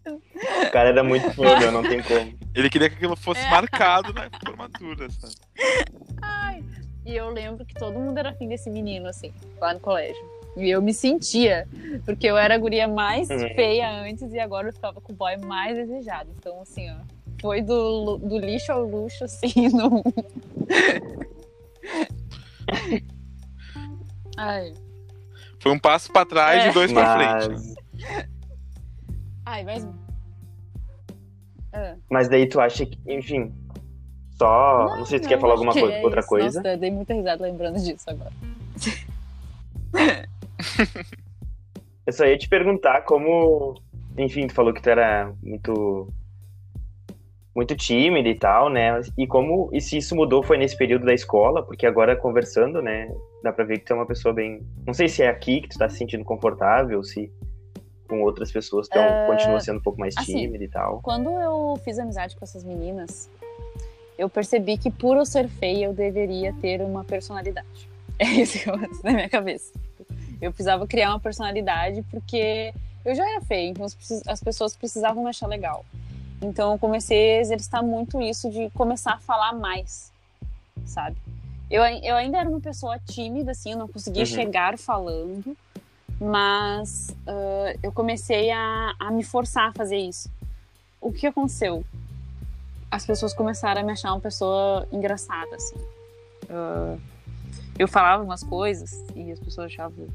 O 0.07 0.71
cara 0.71 0.89
era 0.89 1.03
muito 1.03 1.31
foda, 1.31 1.71
não 1.71 1.81
tem 1.81 2.01
como. 2.03 2.37
Ele 2.53 2.69
queria 2.69 2.89
que 2.89 2.95
aquilo 2.95 3.15
fosse 3.15 3.41
é. 3.41 3.49
marcado 3.49 4.13
na 4.13 4.29
formatura, 4.45 5.09
sabe? 5.09 5.33
Ai, 6.21 6.63
e 7.05 7.15
eu 7.15 7.29
lembro 7.29 7.65
que 7.65 7.73
todo 7.73 7.99
mundo 7.99 8.17
era 8.17 8.29
afim 8.29 8.47
desse 8.47 8.69
menino, 8.69 9.07
assim, 9.07 9.33
lá 9.59 9.73
no 9.73 9.79
colégio. 9.79 10.32
E 10.55 10.69
eu 10.69 10.81
me 10.81 10.93
sentia, 10.93 11.67
porque 12.05 12.27
eu 12.27 12.37
era 12.37 12.55
a 12.55 12.57
guria 12.57 12.87
mais 12.87 13.29
uhum. 13.29 13.39
feia 13.55 13.89
antes 14.03 14.31
e 14.31 14.39
agora 14.39 14.69
eu 14.69 14.73
ficava 14.73 15.01
com 15.01 15.11
o 15.11 15.15
boy 15.15 15.35
mais 15.37 15.75
desejado. 15.75 16.29
Então, 16.37 16.61
assim, 16.61 16.91
ó, 16.91 16.97
foi 17.41 17.61
do, 17.61 18.17
do 18.17 18.37
lixo 18.37 18.71
ao 18.71 18.83
luxo, 18.83 19.23
assim, 19.25 19.69
no... 19.69 20.03
Ai. 24.37 24.73
Foi 25.59 25.71
um 25.71 25.79
passo 25.79 26.11
para 26.11 26.25
trás 26.25 26.65
é. 26.65 26.69
e 26.69 26.73
dois 26.73 26.91
mas... 26.91 27.03
para 27.03 27.41
frente. 27.41 27.73
Ai, 29.45 29.63
mas. 29.63 29.87
É. 31.71 31.95
Mas 32.09 32.29
daí 32.29 32.47
tu 32.47 32.59
acha 32.59 32.85
que, 32.85 32.97
enfim, 33.07 33.53
só. 34.37 34.87
Não, 34.89 34.97
não 34.99 35.05
sei 35.05 35.19
se 35.19 35.23
tu 35.23 35.29
quer 35.29 35.39
falar 35.39 35.53
alguma 35.53 35.73
coisa, 35.73 35.93
é 35.93 36.03
outra 36.03 36.23
coisa. 36.23 36.59
Nossa, 36.59 36.73
eu 36.73 36.77
dei 36.77 36.91
muita 36.91 37.13
risada 37.13 37.43
lembrando 37.43 37.79
disso 37.79 38.09
agora. 38.09 38.31
Eu 42.05 42.11
só 42.11 42.25
ia 42.25 42.37
te 42.37 42.49
perguntar 42.49 43.01
como. 43.03 43.81
Enfim, 44.17 44.47
tu 44.47 44.53
falou 44.53 44.73
que 44.73 44.81
tu 44.81 44.89
era 44.89 45.33
muito. 45.41 46.07
Muito 47.55 47.75
tímida 47.75 48.27
e 48.27 48.35
tal, 48.35 48.69
né? 48.69 48.99
E 49.17 49.27
como. 49.27 49.69
E 49.71 49.79
se 49.79 49.97
isso 49.97 50.15
mudou 50.15 50.43
foi 50.43 50.57
nesse 50.57 50.75
período 50.75 51.05
da 51.05 51.13
escola, 51.13 51.63
porque 51.63 51.85
agora 51.85 52.15
conversando, 52.15 52.81
né? 52.81 53.13
Dá 53.43 53.53
pra 53.53 53.63
ver 53.63 53.79
que 53.79 53.85
tu 53.85 53.93
é 53.93 53.95
uma 53.95 54.07
pessoa 54.07 54.33
bem. 54.33 54.61
Não 54.85 54.93
sei 54.93 55.07
se 55.07 55.23
é 55.23 55.29
aqui 55.29 55.61
que 55.61 55.69
tu 55.69 55.77
tá 55.77 55.87
se 55.87 55.97
sentindo 55.97 56.25
confortável, 56.25 57.01
se. 57.03 57.31
com 58.09 58.21
outras 58.23 58.51
pessoas, 58.51 58.87
então 58.87 59.03
uh, 59.03 59.27
continua 59.27 59.59
sendo 59.59 59.77
um 59.77 59.83
pouco 59.83 59.99
mais 59.99 60.15
assim, 60.17 60.35
tímida 60.35 60.63
e 60.63 60.67
tal. 60.67 60.99
Quando 61.01 61.29
eu 61.39 61.79
fiz 61.83 61.99
amizade 61.99 62.35
com 62.35 62.43
essas 62.43 62.63
meninas, 62.63 63.29
eu 64.17 64.27
percebi 64.29 64.77
que 64.77 64.91
por 64.91 65.15
eu 65.15 65.25
ser 65.25 65.47
feia, 65.47 65.85
eu 65.85 65.93
deveria 65.93 66.53
ter 66.53 66.81
uma 66.81 67.03
personalidade. 67.03 67.93
É 68.19 68.25
isso 68.25 68.59
que 68.59 68.69
eu 68.69 68.77
na 68.77 69.11
minha 69.11 69.27
cabeça. 69.27 69.73
Eu 70.43 70.51
precisava 70.51 70.85
criar 70.85 71.11
uma 71.11 71.19
personalidade 71.21 72.03
porque 72.11 72.73
eu 73.05 73.15
já 73.15 73.25
era 73.29 73.39
feia, 73.41 73.69
então 73.69 73.85
as 74.27 74.41
pessoas 74.41 74.75
precisavam 74.75 75.23
me 75.23 75.29
achar 75.29 75.47
legal. 75.47 75.85
Então 76.41 76.73
eu 76.73 76.77
comecei 76.77 77.37
a 77.37 77.39
exercitar 77.39 77.81
muito 77.81 78.21
isso 78.21 78.49
de 78.49 78.69
começar 78.71 79.13
a 79.13 79.19
falar 79.19 79.53
mais, 79.53 80.11
sabe? 80.85 81.15
Eu, 81.71 81.81
eu 81.81 82.15
ainda 82.17 82.39
era 82.39 82.49
uma 82.49 82.59
pessoa 82.59 82.99
tímida, 82.99 83.51
assim, 83.51 83.71
eu 83.71 83.77
não 83.77 83.87
conseguia 83.87 84.23
uhum. 84.23 84.27
chegar 84.27 84.77
falando, 84.77 85.55
mas 86.19 87.07
uh, 87.25 87.79
eu 87.81 87.93
comecei 87.93 88.51
a, 88.51 88.93
a 88.99 89.11
me 89.11 89.23
forçar 89.23 89.69
a 89.69 89.73
fazer 89.73 89.97
isso. 89.97 90.29
O 90.99 91.13
que 91.13 91.25
aconteceu? 91.25 91.85
As 92.91 93.05
pessoas 93.05 93.33
começaram 93.33 93.79
a 93.79 93.83
me 93.83 93.93
achar 93.93 94.11
uma 94.11 94.19
pessoa 94.19 94.85
engraçada, 94.91 95.55
assim. 95.55 95.77
Uh, 96.49 96.99
eu 97.79 97.87
falava 97.87 98.21
umas 98.21 98.43
coisas 98.43 99.03
e 99.15 99.31
as 99.31 99.39
pessoas 99.39 99.67
achavam 99.67 100.07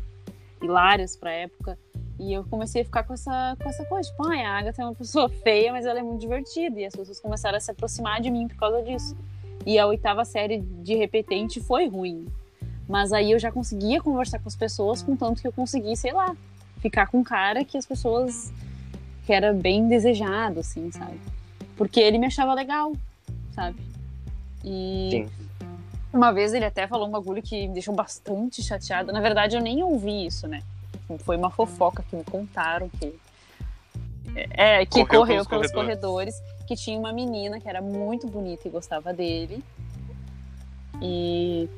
hilárias 0.62 1.16
pra 1.16 1.30
época. 1.30 1.78
E 2.18 2.32
eu 2.32 2.44
comecei 2.44 2.82
a 2.82 2.84
ficar 2.84 3.04
com 3.04 3.14
essa, 3.14 3.56
com 3.62 3.68
essa 3.68 3.84
coisa, 3.84 4.10
tipo, 4.10 4.26
ai, 4.26 4.42
a 4.42 4.58
Agatha 4.58 4.82
é 4.82 4.84
uma 4.84 4.94
pessoa 4.94 5.28
feia, 5.42 5.70
mas 5.72 5.86
ela 5.86 6.00
é 6.00 6.02
muito 6.02 6.20
divertida. 6.20 6.80
E 6.80 6.84
as 6.84 6.94
pessoas 6.94 7.20
começaram 7.20 7.56
a 7.56 7.60
se 7.60 7.70
aproximar 7.70 8.20
de 8.20 8.30
mim 8.30 8.48
por 8.48 8.56
causa 8.56 8.82
disso. 8.82 9.16
E 9.64 9.78
a 9.78 9.86
oitava 9.86 10.24
série 10.24 10.58
de 10.58 10.94
repetente 10.94 11.60
foi 11.60 11.88
ruim. 11.88 12.26
Mas 12.88 13.12
aí 13.12 13.32
eu 13.32 13.38
já 13.38 13.52
conseguia 13.52 14.00
conversar 14.00 14.38
com 14.38 14.48
as 14.48 14.56
pessoas, 14.56 15.02
contanto 15.02 15.42
que 15.42 15.46
eu 15.46 15.52
consegui, 15.52 15.94
sei 15.94 16.12
lá, 16.12 16.34
ficar 16.80 17.06
com 17.08 17.18
um 17.18 17.24
cara 17.24 17.64
que 17.64 17.76
as 17.76 17.86
pessoas. 17.86 18.52
que 19.26 19.32
era 19.32 19.52
bem 19.52 19.88
desejado, 19.88 20.60
assim, 20.60 20.90
sabe? 20.90 21.20
Porque 21.76 22.00
ele 22.00 22.18
me 22.18 22.26
achava 22.26 22.54
legal, 22.54 22.92
sabe? 23.52 23.78
E. 24.64 25.08
Sim. 25.10 25.47
Uma 26.12 26.32
vez 26.32 26.54
ele 26.54 26.64
até 26.64 26.86
falou 26.86 27.06
um 27.06 27.10
bagulho 27.10 27.42
que 27.42 27.68
me 27.68 27.74
deixou 27.74 27.94
bastante 27.94 28.62
chateada. 28.62 29.12
Na 29.12 29.20
verdade, 29.20 29.56
eu 29.56 29.60
nem 29.60 29.82
ouvi 29.82 30.26
isso, 30.26 30.48
né? 30.48 30.62
Foi 31.20 31.36
uma 31.36 31.50
fofoca 31.50 32.02
que 32.08 32.16
me 32.16 32.24
contaram 32.24 32.88
que. 32.88 33.14
É, 34.50 34.84
que 34.84 35.04
correu, 35.04 35.20
correu 35.20 35.46
pelos, 35.46 35.46
corredores. 35.46 35.72
corredores, 35.72 36.34
que 36.66 36.76
tinha 36.76 36.98
uma 36.98 37.12
menina 37.12 37.58
que 37.60 37.68
era 37.68 37.80
muito 37.80 38.26
bonita 38.26 38.68
e 38.68 38.70
gostava 38.70 39.12
dele. 39.12 39.62
E 41.00 41.68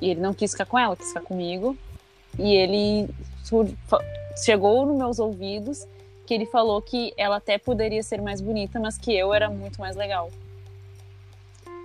e 0.00 0.08
ele 0.08 0.20
não 0.20 0.32
quis 0.32 0.52
ficar 0.52 0.64
com 0.64 0.78
ela, 0.78 0.96
quis 0.96 1.08
ficar 1.08 1.20
comigo. 1.20 1.76
E 2.38 2.54
ele 2.54 3.08
chegou 4.42 4.86
nos 4.86 4.96
meus 4.96 5.18
ouvidos 5.18 5.86
que 6.26 6.32
ele 6.32 6.46
falou 6.46 6.80
que 6.80 7.12
ela 7.16 7.36
até 7.36 7.58
poderia 7.58 8.02
ser 8.02 8.22
mais 8.22 8.40
bonita, 8.40 8.78
mas 8.80 8.96
que 8.96 9.14
eu 9.14 9.34
era 9.34 9.50
muito 9.50 9.80
mais 9.80 9.96
legal. 9.96 10.30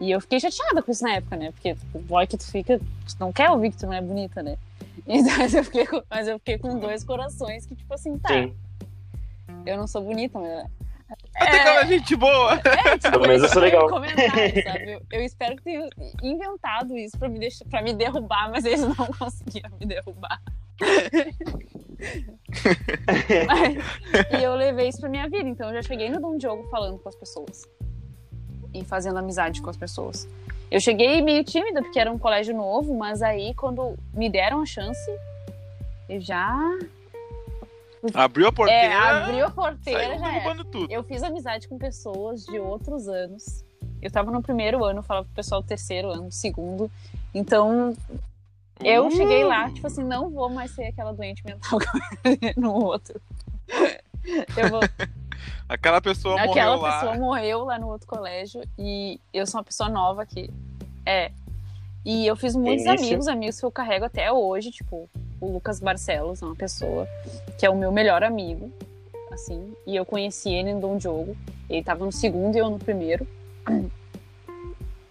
E 0.01 0.11
eu 0.11 0.19
fiquei 0.21 0.39
chateada 0.39 0.81
com 0.81 0.91
isso 0.91 1.03
na 1.03 1.13
época, 1.13 1.35
né? 1.35 1.51
Porque 1.51 1.75
o 1.93 1.99
boy 1.99 2.27
que 2.27 2.37
tu 2.37 2.49
fica, 2.51 2.79
tu 2.79 3.15
não 3.19 3.31
quer 3.31 3.49
ouvir 3.49 3.71
que 3.71 3.77
tu 3.77 3.85
não 3.85 3.93
é 3.93 4.01
bonita, 4.01 4.41
né? 4.43 4.57
Então, 5.07 5.37
mas 5.37 5.53
eu 5.53 5.63
fiquei 5.63 5.85
com, 5.85 6.01
mas 6.09 6.27
eu 6.27 6.39
fiquei 6.39 6.57
com 6.57 6.79
dois 6.79 7.03
corações 7.03 7.65
que, 7.67 7.75
tipo 7.75 7.93
assim, 7.93 8.17
tá. 8.17 8.29
Sim. 8.29 8.55
Eu 9.63 9.77
não 9.77 9.85
sou 9.85 10.01
bonita, 10.01 10.39
mas 10.39 10.65
até 11.35 11.57
é, 11.57 11.61
que 11.61 11.67
ela 11.67 11.81
é 11.81 11.87
gente 11.87 12.15
boa. 12.15 12.53
É, 12.53 12.97
tipo, 12.97 13.11
Pelo 13.11 13.27
menos 13.27 13.43
eu 13.43 13.49
sou 13.49 13.61
legal. 13.61 13.87
sabe? 13.89 14.91
Eu, 14.91 15.01
eu, 15.11 15.21
espero 15.21 15.55
que 15.57 15.63
tenham 15.63 15.87
inventado 16.23 16.97
isso 16.97 17.17
pra 17.17 17.29
me, 17.29 17.39
deixar, 17.39 17.65
pra 17.65 17.81
me 17.81 17.93
derrubar, 17.93 18.49
mas 18.49 18.65
eles 18.65 18.81
não 18.81 18.95
conseguiram 18.95 19.69
me 19.79 19.85
derrubar. 19.85 20.41
mas, 23.47 24.39
e 24.39 24.43
eu 24.43 24.55
levei 24.55 24.89
isso 24.89 24.99
pra 24.99 25.09
minha 25.09 25.29
vida. 25.29 25.47
Então 25.47 25.69
eu 25.69 25.75
já 25.75 25.81
cheguei 25.83 26.09
no 26.09 26.19
Dom 26.19 26.37
Diogo 26.37 26.67
falando 26.69 26.97
com 26.99 27.09
as 27.09 27.15
pessoas. 27.15 27.63
E 28.77 28.83
fazendo 28.83 29.17
amizade 29.17 29.61
com 29.61 29.69
as 29.69 29.77
pessoas. 29.77 30.27
Eu 30.69 30.79
cheguei 30.79 31.21
meio 31.21 31.43
tímida, 31.43 31.81
porque 31.81 31.99
era 31.99 32.11
um 32.11 32.17
colégio 32.17 32.55
novo, 32.55 32.95
mas 32.95 33.21
aí 33.21 33.53
quando 33.53 33.97
me 34.13 34.29
deram 34.29 34.61
a 34.61 34.65
chance, 34.65 35.11
eu 36.09 36.19
já 36.19 36.59
Abriu 38.13 38.47
a 38.47 38.51
porteira. 38.51 38.83
É, 38.83 38.93
abriu 38.93 39.45
a 39.45 39.49
porteira 39.49 40.19
já 40.19 40.35
é. 40.35 40.53
Tudo. 40.71 40.91
Eu 40.91 41.03
fiz 41.03 41.23
amizade 41.23 41.67
com 41.67 41.77
pessoas 41.77 42.45
de 42.45 42.59
outros 42.59 43.07
anos. 43.07 43.63
Eu 44.01 44.11
tava 44.11 44.29
no 44.29 44.41
primeiro 44.41 44.83
ano, 44.83 45.01
falava 45.01 45.25
pro 45.25 45.35
pessoal 45.35 45.61
do 45.61 45.67
terceiro 45.67 46.11
ano, 46.11 46.31
segundo. 46.31 46.91
Então, 47.33 47.95
eu 48.83 49.07
uh. 49.07 49.11
cheguei 49.11 49.43
lá, 49.43 49.71
tipo 49.71 49.87
assim, 49.87 50.03
não 50.03 50.29
vou 50.29 50.49
mais 50.49 50.71
ser 50.71 50.85
aquela 50.85 51.11
doente 51.13 51.43
mental 51.43 51.79
no 52.55 52.73
outro. 52.73 53.19
Eu 54.57 54.69
vou. 54.69 54.81
Aquela 55.67 55.99
pessoa 55.99 56.39
Aquela 56.39 56.77
morreu 56.77 56.91
pessoa 56.91 57.17
morreu 57.17 57.63
lá 57.65 57.79
no 57.79 57.87
outro 57.87 58.07
colégio 58.07 58.61
e 58.77 59.19
eu 59.33 59.47
sou 59.47 59.59
uma 59.59 59.63
pessoa 59.63 59.89
nova 59.89 60.21
aqui. 60.21 60.49
É. 61.03 61.31
E 62.05 62.27
eu 62.27 62.35
fiz 62.35 62.55
muitos 62.55 62.85
Início. 62.85 63.07
amigos, 63.07 63.27
amigos 63.27 63.59
que 63.59 63.65
eu 63.65 63.71
carrego 63.71 64.05
até 64.05 64.31
hoje, 64.31 64.69
tipo, 64.69 65.09
o 65.41 65.51
Lucas 65.51 65.79
Barcelos, 65.79 66.41
é 66.41 66.45
uma 66.45 66.55
pessoa 66.55 67.07
que 67.57 67.65
é 67.65 67.69
o 67.69 67.75
meu 67.75 67.91
melhor 67.91 68.23
amigo, 68.23 68.71
assim, 69.31 69.73
e 69.87 69.95
eu 69.95 70.05
conheci 70.05 70.53
ele 70.53 70.69
em 70.69 70.79
Dom 70.79 70.97
Diogo. 70.97 71.35
Ele 71.67 71.83
tava 71.83 72.05
no 72.05 72.11
segundo 72.11 72.55
e 72.55 72.59
eu 72.59 72.69
no 72.69 72.79
primeiro. 72.79 73.27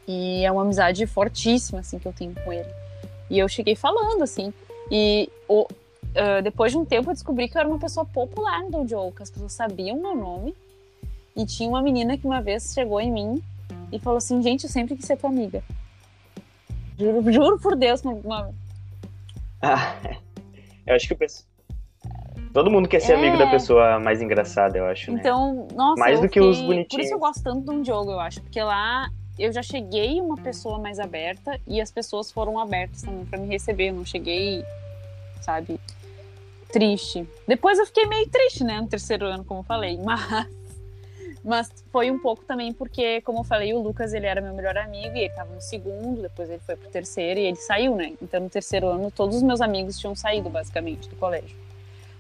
E 0.07 0.45
é 0.45 0.53
uma 0.53 0.61
amizade 0.61 1.07
fortíssima, 1.07 1.81
assim, 1.81 1.99
que 1.99 2.07
eu 2.07 2.13
tenho 2.13 2.35
com 2.45 2.53
ele. 2.53 2.69
E 3.31 3.39
eu 3.39 3.49
cheguei 3.49 3.75
falando, 3.75 4.23
assim, 4.23 4.53
e 4.91 5.31
o, 5.49 5.67
uh, 6.15 6.43
depois 6.43 6.73
de 6.73 6.79
um 6.79 6.85
tempo 6.85 7.11
eu 7.11 7.15
descobri 7.15 7.49
que 7.49 7.57
eu 7.57 7.61
era 7.61 7.69
uma 7.69 7.79
pessoa 7.79 8.05
popular 8.05 8.63
no 8.71 8.85
Diogo, 8.85 9.13
que 9.13 9.23
as 9.23 9.31
pessoas 9.31 9.53
sabiam 9.53 10.01
meu 10.01 10.15
nome. 10.15 10.55
E 11.37 11.45
tinha 11.45 11.69
uma 11.69 11.83
menina 11.83 12.17
que 12.17 12.27
uma 12.27 12.41
vez 12.41 12.73
chegou 12.73 13.01
em 13.01 13.11
mim 13.11 13.43
e 13.91 13.99
falou 13.99 14.19
assim, 14.19 14.41
gente, 14.41 14.65
eu 14.65 14.71
sempre 14.71 14.97
quis 14.97 15.05
ser 15.05 15.17
tua 15.17 15.31
amiga. 15.31 15.63
Juro, 16.97 17.33
juro 17.33 17.59
por 17.59 17.75
Deus, 17.75 18.03
uma, 18.03 18.53
ah, 19.65 19.97
eu 20.87 20.95
acho 20.95 21.07
que 21.07 21.15
o 21.15 21.17
pessoal... 21.17 21.49
Todo 22.53 22.71
mundo 22.71 22.89
quer 22.89 23.01
ser 23.01 23.13
é... 23.13 23.17
amigo 23.17 23.37
da 23.39 23.51
pessoa 23.51 23.99
mais 23.99 24.21
engraçada, 24.23 24.79
eu 24.79 24.87
acho, 24.87 25.11
né? 25.11 25.19
Então, 25.19 25.67
nossa, 25.75 25.99
mais 25.99 26.21
do 26.21 26.29
que 26.29 26.41
fiquei... 26.41 26.49
os 26.49 26.61
bonitinhos. 26.61 26.89
Por 26.89 27.01
isso 27.01 27.15
eu 27.15 27.19
gosto 27.19 27.43
tanto 27.43 27.65
de 27.65 27.71
um 27.71 27.85
jogo, 27.85 28.13
eu 28.13 28.21
acho, 28.21 28.41
porque 28.43 28.63
lá 28.63 29.09
eu 29.39 29.51
já 29.53 29.63
cheguei 29.63 30.21
uma 30.21 30.37
pessoa 30.37 30.79
mais 30.79 31.01
aberta 31.01 31.59
e 31.67 31.81
as 31.81 31.91
pessoas 31.91 32.31
foram 32.31 32.59
abertas 32.61 33.03
também 33.03 33.25
para 33.25 33.39
me 33.39 33.49
receber. 33.49 33.89
Eu 33.89 33.95
não 33.95 34.05
cheguei, 34.05 34.65
sabe, 35.41 35.81
triste. 36.75 37.25
Depois 37.47 37.79
eu 37.79 37.87
fiquei 37.87 38.05
meio 38.07 38.29
triste, 38.29 38.65
né, 38.65 38.81
no 38.81 38.89
terceiro 38.89 39.27
ano, 39.27 39.45
como 39.45 39.61
eu 39.61 39.65
falei, 39.65 39.97
mas 40.03 40.49
mas 41.45 41.71
foi 41.93 42.11
um 42.11 42.19
pouco 42.19 42.43
também 42.45 42.73
porque, 42.73 43.21
como 43.21 43.41
eu 43.41 43.45
falei, 43.45 43.75
o 43.75 43.83
Lucas 43.83 44.15
ele 44.15 44.27
era 44.27 44.41
meu 44.41 44.55
melhor 44.55 44.79
amigo 44.79 45.15
e 45.15 45.21
ele 45.21 45.27
estava 45.27 45.55
no 45.55 45.61
segundo, 45.61 46.23
depois 46.23 46.49
ele 46.49 46.61
foi 46.61 46.75
pro 46.75 46.89
terceiro 46.89 47.39
e 47.39 47.45
ele 47.45 47.57
saiu, 47.57 47.95
né? 47.95 48.15
Então 48.21 48.41
no 48.41 48.49
terceiro 48.49 48.89
ano 48.89 49.11
todos 49.11 49.37
os 49.37 49.43
meus 49.43 49.61
amigos 49.61 49.99
tinham 49.99 50.17
saído 50.17 50.49
basicamente 50.49 51.07
do 51.07 51.17
colégio. 51.17 51.55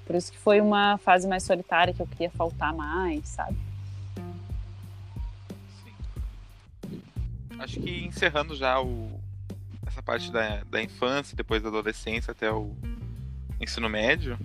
Por 0.07 0.15
isso 0.15 0.31
que 0.31 0.39
foi 0.39 0.61
uma 0.61 0.99
fase 0.99 1.27
mais 1.27 1.43
solitária 1.43 1.95
que 1.95 2.03
eu 2.03 2.07
queria 2.07 2.31
faltar 2.31 2.75
mais, 2.75 3.27
sabe? 3.27 3.57
Sim. 5.83 7.01
Acho 7.59 7.81
que 7.81 8.05
encerrando 8.05 8.55
já 8.55 8.79
o, 8.79 9.11
essa 9.87 10.03
parte 10.03 10.31
da, 10.31 10.63
da 10.65 10.83
infância, 10.83 11.35
depois 11.35 11.63
da 11.63 11.71
adolescência 11.71 12.33
até 12.33 12.53
o 12.53 12.77
ensino 13.61 13.89
médio, 13.89 14.39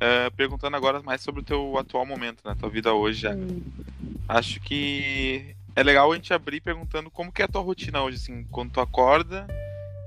Uh, 0.00 0.34
perguntando 0.34 0.74
agora 0.78 1.02
mais 1.02 1.20
sobre 1.20 1.42
o 1.42 1.44
teu 1.44 1.76
atual 1.76 2.06
momento, 2.06 2.42
né? 2.42 2.56
Tua 2.58 2.70
vida 2.70 2.94
hoje 2.94 3.20
já. 3.20 3.34
Hum. 3.34 3.60
Acho 4.26 4.58
que 4.58 5.54
é 5.76 5.82
legal 5.82 6.10
a 6.10 6.14
gente 6.14 6.32
abrir 6.32 6.62
perguntando 6.62 7.10
como 7.10 7.30
que 7.30 7.42
é 7.42 7.44
a 7.44 7.48
tua 7.48 7.60
rotina 7.60 8.02
hoje, 8.02 8.16
assim, 8.16 8.44
quando 8.50 8.70
tu 8.70 8.80
acorda 8.80 9.46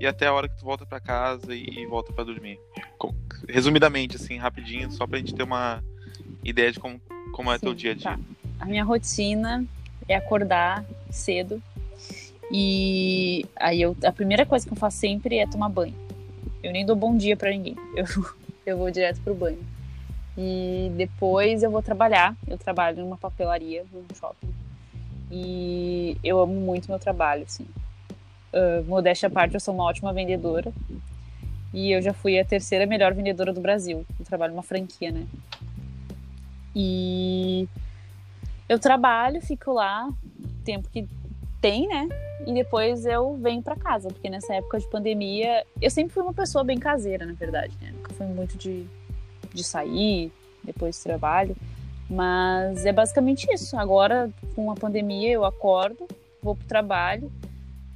e 0.00 0.06
até 0.06 0.26
a 0.26 0.32
hora 0.32 0.48
que 0.48 0.56
tu 0.56 0.64
volta 0.64 0.84
para 0.84 0.98
casa 0.98 1.54
e, 1.54 1.86
volta 1.86 2.12
para 2.12 2.24
dormir. 2.24 2.58
resumidamente, 3.48 4.16
assim, 4.16 4.36
rapidinho, 4.36 4.90
só 4.90 5.06
pra 5.06 5.18
gente 5.18 5.32
ter 5.32 5.44
uma 5.44 5.80
ideia 6.42 6.72
de 6.72 6.80
como, 6.80 7.00
como 7.32 7.52
é 7.52 7.54
Sim, 7.54 7.60
teu 7.60 7.74
dia 7.74 7.92
a 7.92 7.94
dia. 7.94 8.02
Tá. 8.02 8.18
A 8.58 8.66
minha 8.66 8.82
rotina 8.82 9.64
é 10.08 10.16
acordar 10.16 10.84
cedo 11.08 11.62
e 12.50 13.46
aí 13.54 13.80
eu, 13.80 13.96
a 14.04 14.10
primeira 14.10 14.44
coisa 14.44 14.66
que 14.66 14.72
eu 14.72 14.76
faço 14.76 14.98
sempre 14.98 15.38
é 15.38 15.46
tomar 15.46 15.68
banho. 15.68 16.03
Eu 16.64 16.72
nem 16.72 16.86
dou 16.86 16.96
bom 16.96 17.14
dia 17.14 17.36
para 17.36 17.50
ninguém. 17.50 17.76
Eu, 17.94 18.06
eu 18.64 18.78
vou 18.78 18.90
direto 18.90 19.20
pro 19.20 19.34
banho. 19.34 19.62
E 20.36 20.90
depois 20.96 21.62
eu 21.62 21.70
vou 21.70 21.82
trabalhar. 21.82 22.34
Eu 22.48 22.56
trabalho 22.56 23.02
numa 23.02 23.18
papelaria, 23.18 23.84
num 23.92 24.02
shopping. 24.18 24.48
E 25.30 26.16
eu 26.24 26.40
amo 26.40 26.54
muito 26.54 26.88
meu 26.88 26.98
trabalho, 26.98 27.42
assim. 27.42 27.66
Uh, 28.50 28.82
modéstia 28.86 29.26
à 29.26 29.30
parte, 29.30 29.52
eu 29.52 29.60
sou 29.60 29.74
uma 29.74 29.84
ótima 29.84 30.10
vendedora. 30.14 30.72
E 31.70 31.92
eu 31.92 32.00
já 32.00 32.14
fui 32.14 32.38
a 32.38 32.44
terceira 32.44 32.86
melhor 32.86 33.12
vendedora 33.12 33.52
do 33.52 33.60
Brasil. 33.60 34.06
Eu 34.18 34.24
trabalho 34.24 34.54
numa 34.54 34.62
franquia, 34.62 35.10
né? 35.10 35.26
E 36.74 37.68
eu 38.66 38.78
trabalho, 38.78 39.42
fico 39.42 39.70
lá, 39.70 40.08
tempo 40.64 40.88
que 40.88 41.06
tem, 41.64 41.88
né? 41.88 42.08
E 42.46 42.52
depois 42.52 43.06
eu 43.06 43.38
venho 43.38 43.62
para 43.62 43.74
casa, 43.74 44.08
porque 44.08 44.28
nessa 44.28 44.54
época 44.54 44.78
de 44.78 44.86
pandemia, 44.90 45.64
eu 45.80 45.90
sempre 45.90 46.12
fui 46.12 46.22
uma 46.22 46.34
pessoa 46.34 46.62
bem 46.62 46.78
caseira, 46.78 47.24
na 47.24 47.32
verdade, 47.32 47.74
né? 47.80 47.90
Nunca 47.96 48.12
fui 48.12 48.26
muito 48.26 48.58
de 48.58 48.86
de 49.54 49.64
sair, 49.64 50.32
depois 50.62 50.98
do 50.98 51.02
trabalho. 51.04 51.56
Mas 52.10 52.84
é 52.84 52.92
basicamente 52.92 53.46
isso. 53.50 53.76
Agora, 53.78 54.30
com 54.54 54.70
a 54.70 54.74
pandemia, 54.74 55.30
eu 55.30 55.44
acordo, 55.44 56.06
vou 56.42 56.54
pro 56.54 56.66
trabalho, 56.66 57.32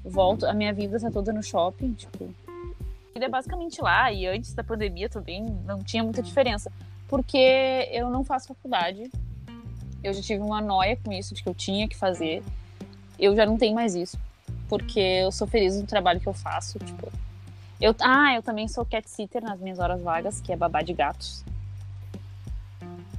volto, 0.03 0.47
a 0.47 0.55
minha 0.55 0.73
vida 0.73 0.99
tá 0.99 1.11
toda 1.11 1.33
no 1.33 1.43
shopping, 1.43 1.93
tipo. 1.93 2.33
Ele 3.15 3.25
é 3.25 3.29
basicamente 3.29 3.83
lá, 3.83 4.11
e 4.13 4.27
antes 4.27 4.55
da 4.55 4.63
pandemia 4.63 5.09
também 5.09 5.45
não 5.67 5.83
tinha 5.83 6.03
muita 6.03 6.23
diferença. 6.23 6.73
Porque 7.09 7.89
eu 7.91 8.09
não 8.09 8.25
faço 8.25 8.49
faculdade. 8.49 9.11
Eu 10.03 10.13
já 10.15 10.23
tive 10.23 10.41
uma 10.41 10.61
noia 10.61 10.97
com 11.05 11.13
isso, 11.13 11.35
de 11.35 11.43
que 11.43 11.49
eu 11.49 11.55
tinha 11.55 11.89
que 11.89 11.97
fazer. 11.97 12.43
Eu 13.19 13.35
já 13.35 13.45
não 13.45 13.57
tenho 13.57 13.75
mais 13.75 13.95
isso. 13.95 14.19
Porque 14.69 15.01
eu 15.01 15.33
sou 15.33 15.47
feliz 15.47 15.81
no 15.81 15.87
trabalho 15.87 16.21
que 16.21 16.29
eu 16.29 16.35
faço, 16.35 16.79
tipo. 16.79 17.11
Eu, 17.81 17.95
ah, 18.01 18.35
eu 18.35 18.43
também 18.43 18.67
sou 18.67 18.85
cat 18.85 19.09
sitter 19.09 19.43
nas 19.43 19.61
minhas 19.61 19.79
horas 19.79 20.03
vagas, 20.03 20.41
que 20.41 20.53
é 20.53 20.57
babá 20.57 20.83
de 20.83 20.93
gatos. 20.93 21.45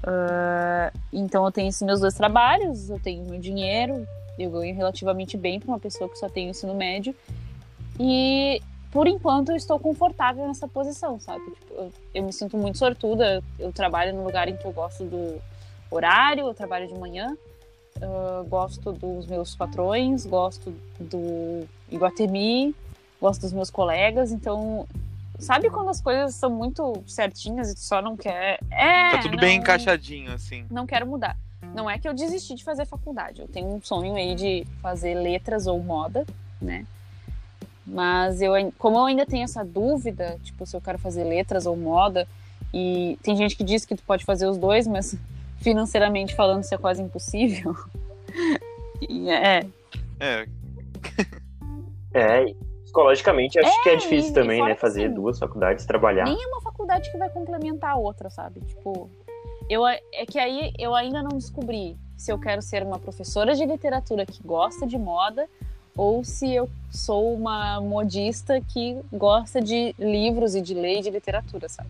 Uh, 0.03 0.97
então 1.11 1.45
eu 1.45 1.51
tenho 1.51 1.69
esses 1.69 1.81
meus 1.81 1.99
dois 1.99 2.13
trabalhos, 2.13 2.89
eu 2.89 2.99
tenho 2.99 3.25
meu 3.25 3.39
dinheiro, 3.39 4.07
eu 4.37 4.49
ganho 4.49 4.75
relativamente 4.75 5.35
bem 5.35 5.59
para 5.59 5.67
uma 5.67 5.79
pessoa 5.79 6.09
que 6.09 6.17
só 6.17 6.29
tem 6.29 6.47
o 6.47 6.49
ensino 6.51 6.73
médio. 6.73 7.15
E 7.99 8.61
por 8.91 9.07
enquanto 9.07 9.49
eu 9.49 9.55
estou 9.55 9.77
confortável 9.77 10.47
nessa 10.47 10.67
posição, 10.67 11.19
sabe? 11.19 11.43
Tipo, 11.51 11.73
eu, 11.73 11.93
eu, 12.13 12.23
me 12.23 12.33
sinto 12.33 12.57
muito 12.57 12.77
sortuda. 12.77 13.43
Eu 13.57 13.71
trabalho 13.71 14.13
no 14.13 14.23
lugar 14.23 14.47
em 14.47 14.55
que 14.55 14.65
eu 14.65 14.71
gosto 14.71 15.03
do 15.03 15.41
horário, 15.91 16.47
eu 16.47 16.53
trabalho 16.53 16.87
de 16.87 16.95
manhã, 16.95 17.37
uh, 18.01 18.43
gosto 18.47 18.91
dos 18.91 19.27
meus 19.27 19.55
patrões, 19.55 20.25
gosto 20.25 20.73
do 20.99 21.67
Iguatemi, 21.91 22.75
gosto 23.21 23.41
dos 23.41 23.53
meus 23.53 23.69
colegas, 23.69 24.31
então 24.31 24.87
Sabe 25.39 25.69
quando 25.69 25.89
as 25.89 26.01
coisas 26.01 26.35
são 26.35 26.49
muito 26.49 27.01
certinhas 27.07 27.71
e 27.71 27.75
tu 27.75 27.79
só 27.79 28.01
não 28.01 28.17
quer. 28.17 28.59
É, 28.69 29.11
tá 29.11 29.19
tudo 29.19 29.31
não, 29.31 29.39
bem 29.39 29.57
encaixadinho, 29.57 30.33
assim. 30.33 30.65
Não 30.69 30.85
quero 30.85 31.07
mudar. 31.07 31.37
Não 31.73 31.89
é 31.89 31.97
que 31.97 32.07
eu 32.07 32.13
desisti 32.13 32.55
de 32.55 32.63
fazer 32.63 32.85
faculdade. 32.85 33.41
Eu 33.41 33.47
tenho 33.47 33.67
um 33.67 33.81
sonho 33.81 34.15
aí 34.15 34.35
de 34.35 34.67
fazer 34.81 35.15
letras 35.15 35.65
ou 35.65 35.81
moda, 35.81 36.25
né? 36.61 36.85
Mas 37.87 38.41
eu, 38.41 38.51
como 38.77 38.97
eu 38.97 39.05
ainda 39.05 39.25
tenho 39.25 39.45
essa 39.45 39.63
dúvida, 39.63 40.37
tipo, 40.43 40.65
se 40.65 40.75
eu 40.75 40.81
quero 40.81 40.99
fazer 40.99 41.23
letras 41.23 41.65
ou 41.65 41.75
moda, 41.75 42.27
e 42.73 43.17
tem 43.23 43.35
gente 43.35 43.55
que 43.55 43.63
diz 43.63 43.85
que 43.85 43.95
tu 43.95 44.03
pode 44.03 44.25
fazer 44.25 44.45
os 44.45 44.57
dois, 44.57 44.85
mas 44.85 45.15
financeiramente 45.59 46.35
falando 46.35 46.63
isso 46.63 46.73
é 46.73 46.77
quase 46.77 47.01
impossível. 47.01 47.75
e 49.07 49.29
é. 49.29 49.65
É. 50.19 50.47
é, 52.13 52.53
psicologicamente 52.83 53.59
acho 53.59 53.79
é, 53.79 53.83
que 53.83 53.89
é 53.89 53.95
difícil 53.95 54.33
também, 54.33 54.63
né? 54.63 54.75
Fazer 54.75 55.05
assim, 55.05 55.13
duas 55.13 55.39
faculdades, 55.39 55.85
trabalhar. 55.85 56.25
Nem 56.25 56.41
é 56.41 56.47
uma 56.47 56.61
faculdade 56.61 57.11
que 57.11 57.17
vai 57.17 57.29
complementar 57.29 57.91
a 57.91 57.95
outra, 57.95 58.29
sabe? 58.29 58.59
Tipo, 58.61 59.09
eu, 59.69 59.85
é 59.87 59.99
que 60.27 60.39
aí 60.39 60.73
eu 60.77 60.95
ainda 60.95 61.21
não 61.21 61.37
descobri 61.37 61.95
se 62.17 62.31
eu 62.31 62.39
quero 62.39 62.61
ser 62.61 62.83
uma 62.83 62.99
professora 62.99 63.55
de 63.55 63.65
literatura 63.65 64.25
que 64.25 64.43
gosta 64.43 64.85
de 64.85 64.97
moda 64.97 65.47
ou 65.95 66.23
se 66.23 66.53
eu 66.53 66.69
sou 66.89 67.33
uma 67.33 67.79
modista 67.79 68.59
que 68.61 68.97
gosta 69.11 69.61
de 69.61 69.93
livros 69.97 70.55
e 70.55 70.61
de 70.61 70.73
ler 70.73 71.01
de 71.01 71.09
literatura, 71.09 71.69
sabe? 71.69 71.89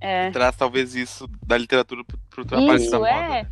É. 0.00 0.30
Traz 0.30 0.56
talvez 0.56 0.94
isso 0.94 1.28
da 1.46 1.58
literatura 1.58 2.02
pro 2.30 2.44
trabalho 2.44 2.76
isso, 2.76 2.90
da 2.90 2.98
moda. 2.98 3.10
É. 3.10 3.46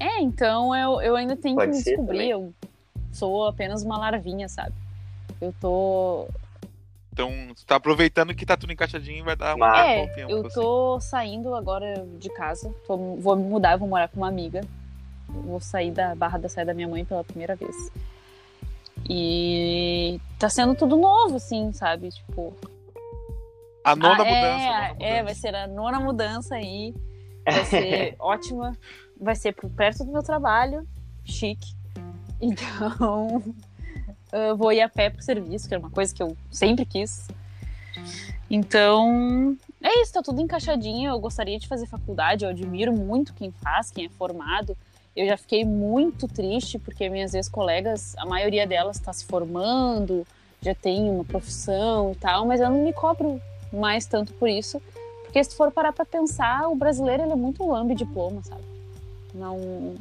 É, 0.00 0.22
então 0.22 0.74
eu, 0.74 1.02
eu 1.02 1.14
ainda 1.14 1.36
tenho 1.36 1.56
Pode 1.56 1.72
que 1.72 1.84
descobrir. 1.84 2.30
Eu 2.30 2.54
sou 3.12 3.46
apenas 3.46 3.82
uma 3.82 3.98
larvinha, 3.98 4.48
sabe? 4.48 4.72
Eu 5.40 5.54
tô. 5.60 6.26
Então, 7.12 7.30
você 7.54 7.66
tá 7.66 7.76
aproveitando 7.76 8.34
que 8.34 8.46
tá 8.46 8.56
tudo 8.56 8.72
encaixadinho 8.72 9.18
e 9.18 9.22
vai 9.22 9.36
dar 9.36 9.54
um 9.54 9.64
é, 9.64 10.06
bom 10.06 10.14
tempo. 10.14 10.30
Eu 10.30 10.48
tô 10.48 10.96
assim. 10.96 11.08
saindo 11.08 11.54
agora 11.54 12.06
de 12.18 12.30
casa. 12.30 12.74
Tô, 12.86 12.96
vou 13.16 13.36
me 13.36 13.44
mudar, 13.44 13.76
vou 13.76 13.88
morar 13.88 14.08
com 14.08 14.16
uma 14.16 14.28
amiga. 14.28 14.62
Vou 15.28 15.60
sair 15.60 15.90
da 15.90 16.14
barra 16.14 16.38
da 16.38 16.48
saia 16.48 16.66
da 16.66 16.74
minha 16.74 16.88
mãe 16.88 17.04
pela 17.04 17.22
primeira 17.22 17.54
vez. 17.54 17.92
E 19.08 20.20
tá 20.38 20.48
sendo 20.48 20.74
tudo 20.74 20.96
novo, 20.96 21.36
assim, 21.36 21.72
sabe? 21.72 22.10
Tipo. 22.10 22.56
A 23.84 23.96
nona, 23.96 24.22
ah, 24.22 24.24
mudança, 24.24 24.34
é, 24.34 24.62
nona 24.62 24.88
mudança. 24.88 25.04
É, 25.04 25.22
vai 25.22 25.34
ser 25.34 25.54
a 25.54 25.66
nona 25.66 26.00
mudança 26.00 26.54
aí. 26.54 26.94
Vai 27.50 27.64
ser 27.64 28.16
ótima. 28.18 28.76
Vai 29.18 29.34
ser 29.34 29.54
perto 29.54 30.04
do 30.04 30.12
meu 30.12 30.22
trabalho. 30.22 30.86
Chique. 31.24 31.74
Então, 32.40 33.42
eu 34.30 34.56
vou 34.56 34.72
ir 34.72 34.82
a 34.82 34.88
pé 34.88 35.08
pro 35.08 35.22
serviço, 35.22 35.66
que 35.66 35.74
é 35.74 35.78
uma 35.78 35.90
coisa 35.90 36.14
que 36.14 36.22
eu 36.22 36.36
sempre 36.50 36.84
quis. 36.84 37.28
Então, 38.50 39.56
é 39.82 40.02
isso, 40.02 40.12
tá 40.12 40.22
tudo 40.22 40.40
encaixadinho. 40.40 41.10
Eu 41.10 41.18
gostaria 41.18 41.58
de 41.58 41.66
fazer 41.66 41.86
faculdade, 41.86 42.44
eu 42.44 42.50
admiro 42.50 42.92
muito 42.92 43.34
quem 43.34 43.50
faz, 43.50 43.90
quem 43.90 44.04
é 44.04 44.08
formado. 44.10 44.76
Eu 45.16 45.26
já 45.26 45.36
fiquei 45.36 45.64
muito 45.64 46.28
triste 46.28 46.78
porque 46.78 47.08
minhas 47.08 47.34
ex-colegas, 47.34 48.14
a 48.16 48.26
maioria 48.26 48.66
delas 48.66 48.96
está 48.96 49.12
se 49.12 49.24
formando, 49.24 50.26
já 50.62 50.74
tem 50.74 51.10
uma 51.10 51.24
profissão 51.24 52.12
e 52.12 52.16
tal, 52.16 52.46
mas 52.46 52.60
eu 52.60 52.68
não 52.70 52.84
me 52.84 52.92
cobro 52.92 53.40
mais 53.72 54.06
tanto 54.06 54.32
por 54.34 54.48
isso, 54.48 54.80
porque 55.24 55.42
se 55.42 55.50
tu 55.50 55.56
for 55.56 55.70
parar 55.70 55.92
para 55.92 56.04
pensar, 56.04 56.68
o 56.68 56.74
brasileiro 56.74 57.22
ele 57.22 57.32
é 57.32 57.36
muito 57.36 57.66
lambe 57.66 57.94
diploma, 57.94 58.42
sabe? 58.42 58.62
Não 59.32 59.94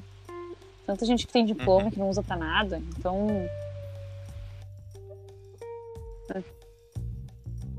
Tanta 0.90 1.06
gente 1.06 1.28
que 1.28 1.34
tem 1.34 1.46
diploma 1.46 1.84
uhum. 1.84 1.92
que 1.92 2.00
não 2.00 2.10
usa 2.10 2.24
para 2.24 2.36
nada. 2.36 2.82
Então. 2.98 3.28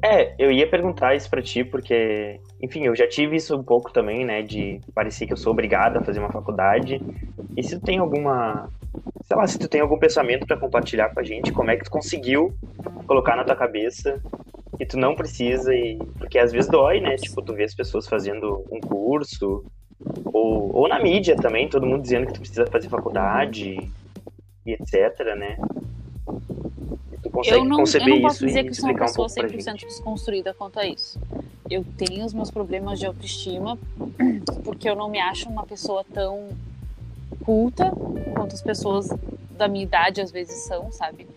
É, 0.00 0.32
eu 0.38 0.52
ia 0.52 0.70
perguntar 0.70 1.16
isso 1.16 1.28
para 1.28 1.42
ti, 1.42 1.64
porque, 1.64 2.38
enfim, 2.62 2.84
eu 2.84 2.94
já 2.94 3.08
tive 3.08 3.34
isso 3.34 3.56
um 3.56 3.64
pouco 3.64 3.92
também, 3.92 4.24
né? 4.24 4.42
De 4.42 4.80
parecer 4.94 5.26
que 5.26 5.32
eu 5.32 5.36
sou 5.36 5.52
obrigado 5.52 5.96
a 5.96 6.04
fazer 6.04 6.20
uma 6.20 6.30
faculdade. 6.30 7.02
E 7.56 7.62
se 7.64 7.80
tu 7.80 7.84
tem 7.84 7.98
alguma. 7.98 8.70
Sei 9.24 9.36
lá, 9.36 9.46
se 9.46 9.58
tu 9.58 9.68
tem 9.68 9.80
algum 9.80 9.98
pensamento 9.98 10.46
para 10.46 10.56
compartilhar 10.56 11.10
com 11.10 11.20
a 11.20 11.22
gente, 11.22 11.52
como 11.52 11.70
é 11.70 11.76
que 11.76 11.84
tu 11.84 11.90
conseguiu 11.90 12.54
colocar 13.06 13.36
na 13.36 13.44
tua 13.44 13.56
cabeça 13.56 14.20
que 14.76 14.86
tu 14.86 14.98
não 14.98 15.14
precisa 15.14 15.74
e. 15.74 15.98
Porque 16.18 16.38
às 16.38 16.50
vezes 16.50 16.70
dói, 16.70 17.00
né? 17.00 17.16
Tipo, 17.16 17.42
tu 17.42 17.54
vê 17.54 17.64
as 17.64 17.74
pessoas 17.74 18.08
fazendo 18.08 18.64
um 18.70 18.80
curso, 18.80 19.64
ou, 20.24 20.74
ou 20.74 20.88
na 20.88 20.98
mídia 20.98 21.36
também, 21.36 21.68
todo 21.68 21.86
mundo 21.86 22.02
dizendo 22.02 22.26
que 22.26 22.32
tu 22.32 22.40
precisa 22.40 22.66
fazer 22.66 22.88
faculdade 22.88 23.76
e 24.64 24.72
etc, 24.72 25.36
né? 25.36 25.58
Tu 27.22 27.30
consegue 27.30 27.58
eu 27.58 27.64
não, 27.64 27.76
conceber 27.76 28.08
eu 28.08 28.14
não 28.14 28.22
posso 28.22 28.46
dizer 28.46 28.64
que 28.64 28.74
sou 28.74 28.88
uma 28.88 28.98
pessoa 28.98 29.26
um 29.26 29.30
100% 29.30 29.86
desconstruída 29.86 30.54
quanto 30.54 30.80
a 30.80 30.86
isso. 30.86 31.20
Eu 31.68 31.84
tenho 31.96 32.24
os 32.24 32.32
meus 32.32 32.50
problemas 32.50 32.98
de 32.98 33.06
autoestima 33.06 33.78
porque 34.64 34.88
eu 34.88 34.96
não 34.96 35.10
me 35.10 35.20
acho 35.20 35.48
uma 35.48 35.64
pessoa 35.64 36.04
tão 36.04 36.48
culta 37.44 37.90
quanto 38.34 38.54
as 38.54 38.62
pessoas 38.62 39.08
da 39.56 39.68
minha 39.68 39.84
idade 39.84 40.20
às 40.20 40.30
vezes 40.30 40.64
são, 40.64 40.90
sabe? 40.90 41.28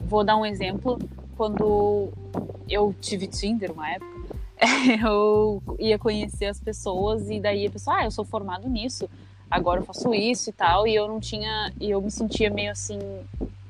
Vou 0.00 0.24
dar 0.24 0.36
um 0.36 0.46
exemplo. 0.46 0.98
Quando 1.36 2.08
eu 2.68 2.94
tive 3.00 3.26
Tinder 3.26 3.72
uma 3.72 3.90
época, 3.90 4.18
eu 5.06 5.62
ia 5.78 5.98
conhecer 5.98 6.46
as 6.46 6.60
pessoas 6.60 7.30
e 7.30 7.40
daí 7.40 7.66
a 7.66 7.70
pessoa, 7.70 7.98
ah, 7.98 8.04
eu 8.04 8.10
sou 8.10 8.24
formado 8.24 8.68
nisso, 8.68 9.08
agora 9.50 9.80
eu 9.80 9.84
faço 9.84 10.12
isso 10.12 10.50
e 10.50 10.52
tal, 10.52 10.86
e 10.86 10.94
eu 10.94 11.06
não 11.06 11.20
tinha, 11.20 11.72
e 11.80 11.90
eu 11.90 12.00
me 12.02 12.10
sentia 12.10 12.50
meio 12.50 12.72
assim, 12.72 12.98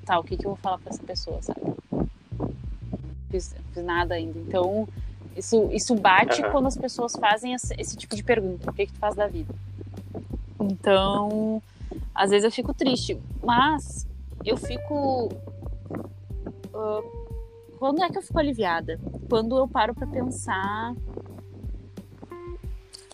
tá, 0.05 0.18
o 0.18 0.24
que 0.24 0.37
que 0.37 0.47
eu 0.47 0.51
vou 0.51 0.57
falar 0.57 0.79
para 0.79 0.91
essa 0.91 1.03
pessoa, 1.03 1.41
sabe? 1.43 1.61
Fiz, 3.31 3.55
fiz 3.74 3.85
nada 3.85 4.14
ainda. 4.14 4.39
Então, 4.39 4.89
isso, 5.37 5.68
isso 5.72 5.95
bate 5.95 6.43
uhum. 6.43 6.51
quando 6.51 6.66
as 6.66 6.76
pessoas 6.76 7.12
fazem 7.12 7.53
esse, 7.53 7.74
esse, 7.79 7.97
tipo 7.97 8.16
de 8.16 8.24
pergunta, 8.24 8.70
o 8.70 8.72
que 8.72 8.87
que 8.87 8.93
tu 8.93 8.99
faz 8.99 9.14
da 9.14 9.26
vida? 9.26 9.55
Então, 10.61 11.63
às 12.15 12.31
vezes 12.31 12.45
eu 12.45 12.51
fico 12.51 12.75
triste, 12.75 13.21
mas 13.43 14.07
eu 14.45 14.57
fico 14.57 15.29
uh, 16.75 17.19
quando 17.79 18.03
é 18.03 18.11
que 18.11 18.19
eu 18.19 18.23
fico 18.23 18.39
aliviada? 18.39 18.99
Quando 19.29 19.57
eu 19.57 19.69
paro 19.69 19.95
para 19.95 20.07
pensar. 20.07 20.95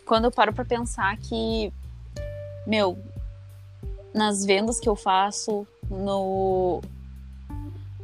Quando 0.07 0.25
eu 0.25 0.31
paro 0.31 0.55
para 0.55 0.65
pensar 0.65 1.17
que, 1.19 1.73
meu, 2.67 2.99
nas 4.15 4.45
vendas 4.45 4.81
que 4.81 4.89
eu 4.89 4.97
faço, 4.97 5.67
no, 5.91 6.81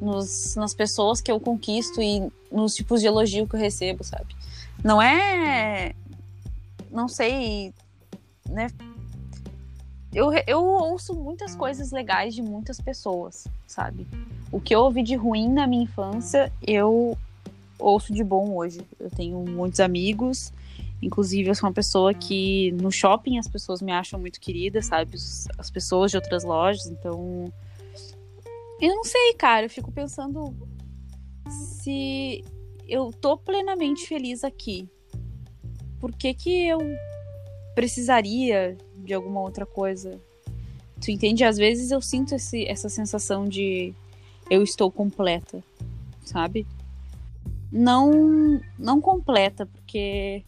nos, 0.01 0.55
nas 0.55 0.75
pessoas 0.75 1.21
que 1.21 1.33
eu 1.33 1.41
conquisto 1.41 2.01
e 2.03 2.31
nos 2.53 2.75
tipos 2.75 3.01
de 3.01 3.07
elogio 3.07 3.47
que 3.47 3.57
eu 3.57 3.61
recebo, 3.61 4.05
sabe? 4.05 4.37
Não 4.85 5.01
é. 5.01 5.95
Não 6.91 7.09
sei. 7.09 7.73
Né? 8.49 8.67
Eu, 10.13 10.33
eu 10.47 10.63
ouço 10.63 11.15
muitas 11.15 11.55
coisas 11.55 11.93
legais 11.93 12.35
de 12.35 12.43
muitas 12.43 12.81
pessoas, 12.81 13.47
sabe? 13.67 14.07
o 14.53 14.61
que 14.61 14.75
eu 14.75 14.81
ouvi 14.81 15.03
de 15.03 15.15
ruim 15.15 15.49
na 15.49 15.67
minha 15.67 15.85
infância, 15.85 16.53
eu 16.67 17.17
ouço 17.79 18.13
de 18.13 18.25
bom 18.25 18.55
hoje. 18.57 18.81
Eu 18.99 19.11
tenho 19.11 19.39
muitos 19.49 19.81
amigos, 19.81 20.53
inclusive 21.01 21.49
eu 21.49 21.55
sou 21.55 21.69
uma 21.69 21.75
pessoa 21.75 22.13
que 22.13 22.73
no 22.73 22.91
shopping 22.91 23.39
as 23.39 23.49
pessoas 23.49 23.81
me 23.81 23.93
acham 23.93 24.19
muito 24.19 24.41
querida, 24.41 24.83
sabe? 24.83 25.17
As 25.57 25.71
pessoas 25.71 26.11
de 26.11 26.17
outras 26.17 26.43
lojas, 26.43 26.87
então. 26.87 27.53
Eu 28.81 28.97
não 28.97 29.05
sei, 29.05 29.35
cara, 29.35 29.67
eu 29.67 29.71
fico 29.71 29.93
pensando 29.93 30.55
se 31.49 32.45
eu 32.89 33.13
tô 33.13 33.37
plenamente 33.37 34.07
feliz 34.07 34.43
aqui. 34.43 34.89
por 36.01 36.13
que 36.13 36.33
que 36.35 36.67
eu 36.67 36.81
precisaria 37.75 38.77
de 39.05 39.15
alguma 39.15 39.41
outra 39.41 39.67
coisa? 39.67 40.21
Tu 41.01 41.11
entende? 41.11 41.45
Às 41.45 41.57
vezes 41.57 41.91
eu 41.91 42.01
sinto 42.01 42.35
esse, 42.35 42.67
essa 42.67 42.89
sensação 42.89 43.49
de 43.49 43.95
eu 44.51 44.63
estou 44.63 44.91
completa, 44.91 45.63
sabe? 46.25 46.67
Não, 47.73 48.61
não 48.79 49.01
completa, 49.01 49.65
porque. 49.67 50.45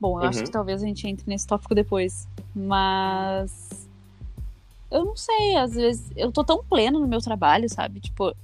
Bom, 0.00 0.18
eu 0.18 0.22
uhum. 0.22 0.28
acho 0.28 0.44
que 0.44 0.50
talvez 0.50 0.82
a 0.82 0.86
gente 0.86 1.06
entre 1.06 1.28
nesse 1.28 1.46
tópico 1.46 1.74
depois. 1.74 2.28
Mas. 2.54 3.88
Eu 4.90 5.04
não 5.04 5.16
sei, 5.16 5.56
às 5.56 5.74
vezes. 5.74 6.10
Eu 6.16 6.30
tô 6.30 6.44
tão 6.44 6.64
plena 6.64 6.98
no 6.98 7.08
meu 7.08 7.20
trabalho, 7.20 7.68
sabe? 7.68 8.00
Tipo, 8.00 8.34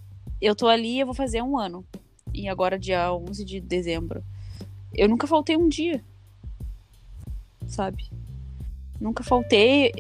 eu 0.41 0.55
tô 0.57 0.67
ali 0.67 0.97
e 0.97 1.01
eu 1.01 1.07
vou 1.07 1.15
fazer 1.15 1.43
um 1.43 1.57
ano. 1.57 1.85
E 2.35 2.49
agora, 2.49 2.79
dia 2.79 3.13
11 3.13 3.45
de 3.45 3.61
dezembro. 3.61 4.23
Eu 4.93 5.09
nunca 5.09 5.27
faltei 5.27 5.57
um 5.57 5.69
dia. 5.69 6.03
Sabe? 7.67 8.11
Nunca 9.01 9.23
faltei. 9.23 9.93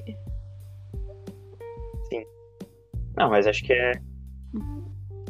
Sim. 2.08 2.24
Não, 3.16 3.30
mas 3.30 3.46
acho 3.46 3.64
que 3.64 3.72
é 3.72 3.92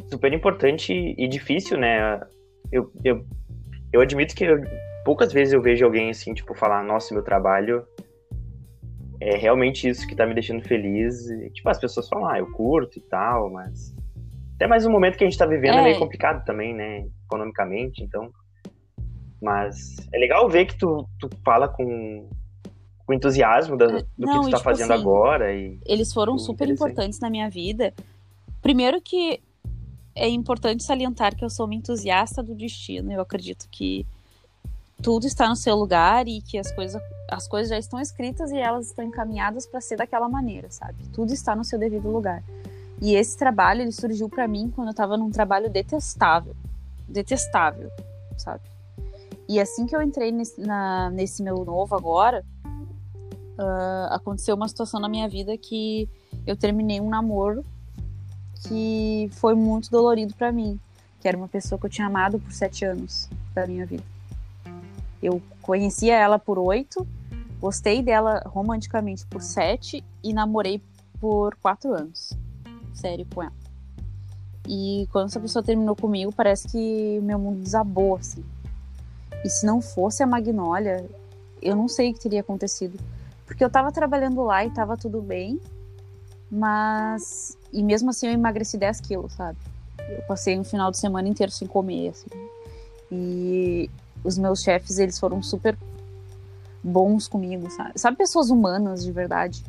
super 0.09 0.33
importante 0.33 0.93
e 1.17 1.27
difícil, 1.27 1.77
né? 1.77 2.19
Eu, 2.71 2.91
eu, 3.03 3.25
eu 3.93 4.01
admito 4.01 4.35
que 4.35 4.43
eu, 4.43 4.61
poucas 5.05 5.31
vezes 5.31 5.53
eu 5.53 5.61
vejo 5.61 5.85
alguém 5.85 6.09
assim, 6.09 6.33
tipo, 6.33 6.55
falar, 6.55 6.83
nossa, 6.83 7.13
meu 7.13 7.23
trabalho 7.23 7.85
é 9.21 9.35
realmente 9.35 9.87
isso 9.87 10.07
que 10.07 10.15
tá 10.15 10.25
me 10.25 10.33
deixando 10.33 10.63
feliz. 10.67 11.29
E, 11.29 11.49
tipo, 11.51 11.69
as 11.69 11.79
pessoas 11.79 12.07
falam, 12.07 12.27
ah, 12.27 12.39
eu 12.39 12.51
curto 12.51 12.97
e 12.97 13.01
tal, 13.01 13.49
mas. 13.51 13.95
Até 14.55 14.67
mais 14.67 14.85
um 14.85 14.91
momento 14.91 15.17
que 15.17 15.23
a 15.23 15.29
gente 15.29 15.39
tá 15.39 15.45
vivendo 15.45 15.75
é, 15.75 15.79
é 15.79 15.83
meio 15.83 15.99
complicado 15.99 16.43
também, 16.43 16.73
né? 16.73 17.05
Economicamente, 17.25 18.03
então. 18.03 18.29
Mas 19.41 19.95
é 20.13 20.17
legal 20.17 20.49
ver 20.49 20.65
que 20.65 20.77
tu, 20.77 21.07
tu 21.17 21.29
fala 21.45 21.69
com, 21.69 22.29
com 23.09 23.13
entusiasmo 23.15 23.75
da, 23.75 23.87
do 23.87 24.05
Não, 24.15 24.41
que 24.41 24.45
tu 24.45 24.51
tá 24.51 24.57
tipo 24.57 24.59
fazendo 24.59 24.93
assim, 24.93 25.01
agora. 25.01 25.51
E, 25.51 25.79
eles 25.83 26.13
foram 26.13 26.37
super 26.37 26.69
importantes 26.69 27.19
na 27.19 27.27
minha 27.27 27.49
vida. 27.49 27.91
Primeiro 28.61 29.01
que 29.01 29.41
é 30.13 30.29
importante 30.29 30.83
salientar 30.83 31.35
que 31.35 31.43
eu 31.43 31.49
sou 31.49 31.65
uma 31.65 31.73
entusiasta 31.73 32.43
do 32.43 32.53
destino. 32.53 33.11
Eu 33.11 33.21
acredito 33.21 33.67
que 33.71 34.05
tudo 35.01 35.25
está 35.25 35.49
no 35.49 35.55
seu 35.55 35.75
lugar 35.75 36.27
e 36.27 36.39
que 36.39 36.59
as 36.59 36.71
coisas, 36.71 37.01
as 37.27 37.47
coisas 37.47 37.69
já 37.69 37.79
estão 37.79 37.99
escritas 37.99 38.51
e 38.51 38.57
elas 38.59 38.85
estão 38.85 39.03
encaminhadas 39.03 39.65
para 39.65 39.81
ser 39.81 39.95
daquela 39.95 40.29
maneira, 40.29 40.69
sabe? 40.69 41.03
Tudo 41.11 41.33
está 41.33 41.55
no 41.55 41.63
seu 41.63 41.79
devido 41.79 42.11
lugar. 42.11 42.43
E 43.01 43.15
esse 43.15 43.35
trabalho 43.35 43.81
ele 43.81 43.91
surgiu 43.91 44.29
para 44.29 44.47
mim 44.47 44.71
quando 44.75 44.89
eu 44.89 44.91
estava 44.91 45.17
num 45.17 45.31
trabalho 45.31 45.67
detestável, 45.67 46.55
detestável, 47.07 47.89
sabe? 48.37 48.61
E 49.47 49.59
assim 49.59 49.87
que 49.87 49.95
eu 49.95 50.01
entrei 50.03 50.31
nesse, 50.31 50.61
na, 50.61 51.09
nesse 51.09 51.41
meu 51.41 51.65
novo 51.65 51.95
agora, 51.95 52.45
uh, 53.59 54.13
aconteceu 54.13 54.55
uma 54.55 54.67
situação 54.67 54.99
na 54.99 55.09
minha 55.09 55.27
vida 55.27 55.57
que 55.57 56.07
eu 56.47 56.55
terminei 56.55 57.01
um 57.01 57.09
namoro 57.09 57.65
que 58.67 59.29
foi 59.33 59.53
muito 59.55 59.91
dolorido 59.91 60.33
para 60.33 60.51
mim, 60.51 60.79
que 61.19 61.27
era 61.27 61.37
uma 61.37 61.47
pessoa 61.47 61.77
que 61.77 61.85
eu 61.85 61.89
tinha 61.89 62.07
amado 62.07 62.39
por 62.39 62.51
sete 62.51 62.85
anos 62.85 63.29
da 63.53 63.67
minha 63.67 63.85
vida. 63.85 64.03
Eu 65.21 65.41
conhecia 65.61 66.15
ela 66.15 66.39
por 66.39 66.57
oito, 66.57 67.05
gostei 67.59 68.01
dela 68.01 68.41
romanticamente 68.45 69.25
por 69.25 69.41
sete 69.41 70.03
e 70.23 70.33
namorei 70.33 70.81
por 71.19 71.55
quatro 71.55 71.93
anos, 71.93 72.33
sério 72.93 73.25
com 73.33 73.43
ela. 73.43 73.53
E 74.67 75.07
quando 75.11 75.27
essa 75.27 75.39
pessoa 75.39 75.63
terminou 75.63 75.95
comigo, 75.95 76.31
parece 76.31 76.67
que 76.67 77.19
meu 77.21 77.39
mundo 77.39 77.61
desabou, 77.61 78.15
assim. 78.15 78.43
E 79.43 79.49
se 79.49 79.65
não 79.65 79.81
fosse 79.81 80.21
a 80.21 80.27
Magnólia, 80.27 81.05
eu 81.61 81.75
não 81.75 81.87
sei 81.87 82.11
o 82.11 82.13
que 82.13 82.19
teria 82.19 82.41
acontecido. 82.41 82.99
Porque 83.49 83.65
eu 83.65 83.69
tava 83.69 83.91
trabalhando 83.91 84.43
lá 84.43 84.63
e 84.63 84.69
tava 84.69 84.95
tudo 84.95 85.23
bem, 85.23 85.59
mas. 86.51 87.57
E 87.73 87.81
mesmo 87.81 88.11
assim 88.11 88.27
eu 88.27 88.33
emagreci 88.33 88.77
10 88.77 89.01
quilos, 89.01 89.33
sabe? 89.33 89.57
Eu 90.07 90.21
passei 90.27 90.57
um 90.57 90.63
final 90.63 90.91
de 90.91 90.99
semana 90.99 91.27
inteiro 91.27 91.51
sem 91.51 91.67
comer, 91.67 92.09
assim. 92.09 92.29
E 93.11 93.89
os 94.23 94.37
meus 94.37 94.61
chefes, 94.61 94.99
eles 94.99 95.17
foram 95.17 95.41
super 95.41 95.75
bons 96.83 97.27
comigo, 97.27 97.71
sabe? 97.71 97.93
Sabe 97.95 98.17
pessoas 98.17 98.51
humanas 98.51 99.03
de 99.03 99.11
verdade? 99.11 99.65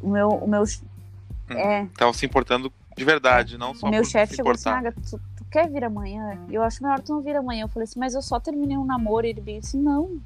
O 0.00 0.08
meu. 0.08 0.30
O 0.30 0.48
meu 0.48 0.62
hum, 0.62 1.54
é. 1.54 1.82
Estavam 1.82 2.14
se 2.14 2.24
importando 2.24 2.72
de 2.96 3.04
verdade, 3.04 3.58
não 3.58 3.74
só. 3.74 3.88
O 3.88 3.90
meu 3.90 4.04
chefe 4.04 4.36
chegou 4.36 4.52
assim, 4.52 4.70
ah, 4.70 4.90
tu, 4.90 5.20
tu, 5.36 5.44
quer 5.50 5.68
vir 5.68 5.84
amanhã? 5.84 6.38
Eu 6.50 6.62
acho 6.62 6.82
melhor 6.82 7.00
tu 7.00 7.12
não 7.12 7.20
vir 7.20 7.36
amanhã. 7.36 7.64
Eu 7.64 7.68
falei 7.68 7.84
assim, 7.84 8.00
mas 8.00 8.14
eu 8.14 8.22
só 8.22 8.40
terminei 8.40 8.78
um 8.78 8.86
namoro. 8.86 9.26
E 9.26 9.30
ele 9.30 9.42
veio 9.42 9.58
assim, 9.58 9.78
não. 9.78 10.18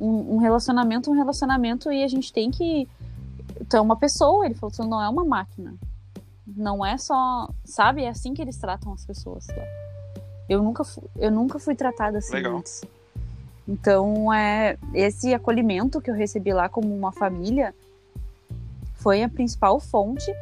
Um, 0.00 0.36
um 0.36 0.36
relacionamento, 0.38 1.10
um 1.10 1.14
relacionamento, 1.14 1.92
e 1.92 2.02
a 2.02 2.08
gente 2.08 2.32
tem 2.32 2.50
que 2.50 2.88
então, 3.60 3.78
é 3.78 3.82
uma 3.82 3.96
pessoa, 3.96 4.46
ele 4.46 4.54
falou, 4.54 4.72
não 4.88 5.02
é 5.02 5.08
uma 5.08 5.24
máquina. 5.24 5.74
Não 6.46 6.84
é 6.84 6.96
só, 6.96 7.48
sabe? 7.64 8.02
É 8.02 8.08
assim 8.08 8.34
que 8.34 8.42
eles 8.42 8.56
tratam 8.56 8.92
as 8.92 9.04
pessoas. 9.04 9.46
Tá? 9.46 9.62
Eu 10.48 10.62
nunca 10.62 10.82
fui, 10.82 11.04
eu 11.16 11.30
nunca 11.30 11.58
fui 11.58 11.74
tratada 11.74 12.18
assim 12.18 12.34
Legal. 12.34 12.56
antes. 12.56 12.82
Então, 13.68 14.32
é 14.32 14.76
esse 14.94 15.32
acolhimento 15.32 16.00
que 16.00 16.10
eu 16.10 16.14
recebi 16.14 16.52
lá 16.52 16.68
como 16.68 16.92
uma 16.92 17.12
família 17.12 17.74
foi 18.94 19.22
a 19.22 19.28
principal 19.28 19.78
fonte 19.78 20.32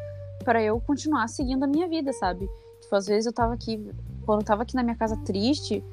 para 0.45 0.63
eu 0.63 0.81
continuar 0.81 1.29
seguindo 1.29 1.65
a 1.65 1.67
minha 1.67 1.87
vida, 1.87 2.13
sabe? 2.13 2.49
Tipo, 2.81 2.97
às 2.97 3.07
vezes 3.07 3.27
eu 3.27 3.33
tava 3.33 3.53
aqui, 3.53 3.93
quando 4.25 4.41
eu 4.41 4.47
tava 4.47 4.63
aqui 4.63 4.75
na 4.75 4.83
minha 4.83 4.97
casa 4.97 5.17
triste, 5.19 5.85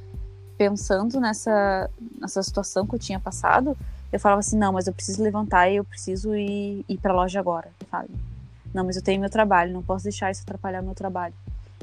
pensando 0.58 1.20
nessa, 1.20 1.90
nessa 2.20 2.42
situação 2.42 2.86
que 2.86 2.96
eu 2.96 3.00
tinha 3.00 3.20
passado, 3.20 3.78
eu 4.12 4.20
falava 4.20 4.40
assim, 4.40 4.58
não, 4.58 4.74
mas 4.74 4.88
eu 4.88 4.94
preciso 4.94 5.22
levantar 5.22 5.70
e 5.70 5.78
eu 5.78 5.84
preciso 5.84 6.36
ir, 6.36 6.86
ir 6.88 6.98
pra 6.98 7.14
loja 7.14 7.40
agora, 7.40 7.70
sabe? 7.90 8.10
Não, 8.74 8.86
mas 8.86 8.96
eu 8.96 9.02
tenho 9.02 9.20
meu 9.20 9.30
trabalho, 9.30 9.74
não 9.74 9.84
posso 9.84 10.04
deixar 10.04 10.32
isso 10.32 10.42
atrapalhar 10.44 10.82
meu 10.82 10.94
trabalho. 10.94 11.34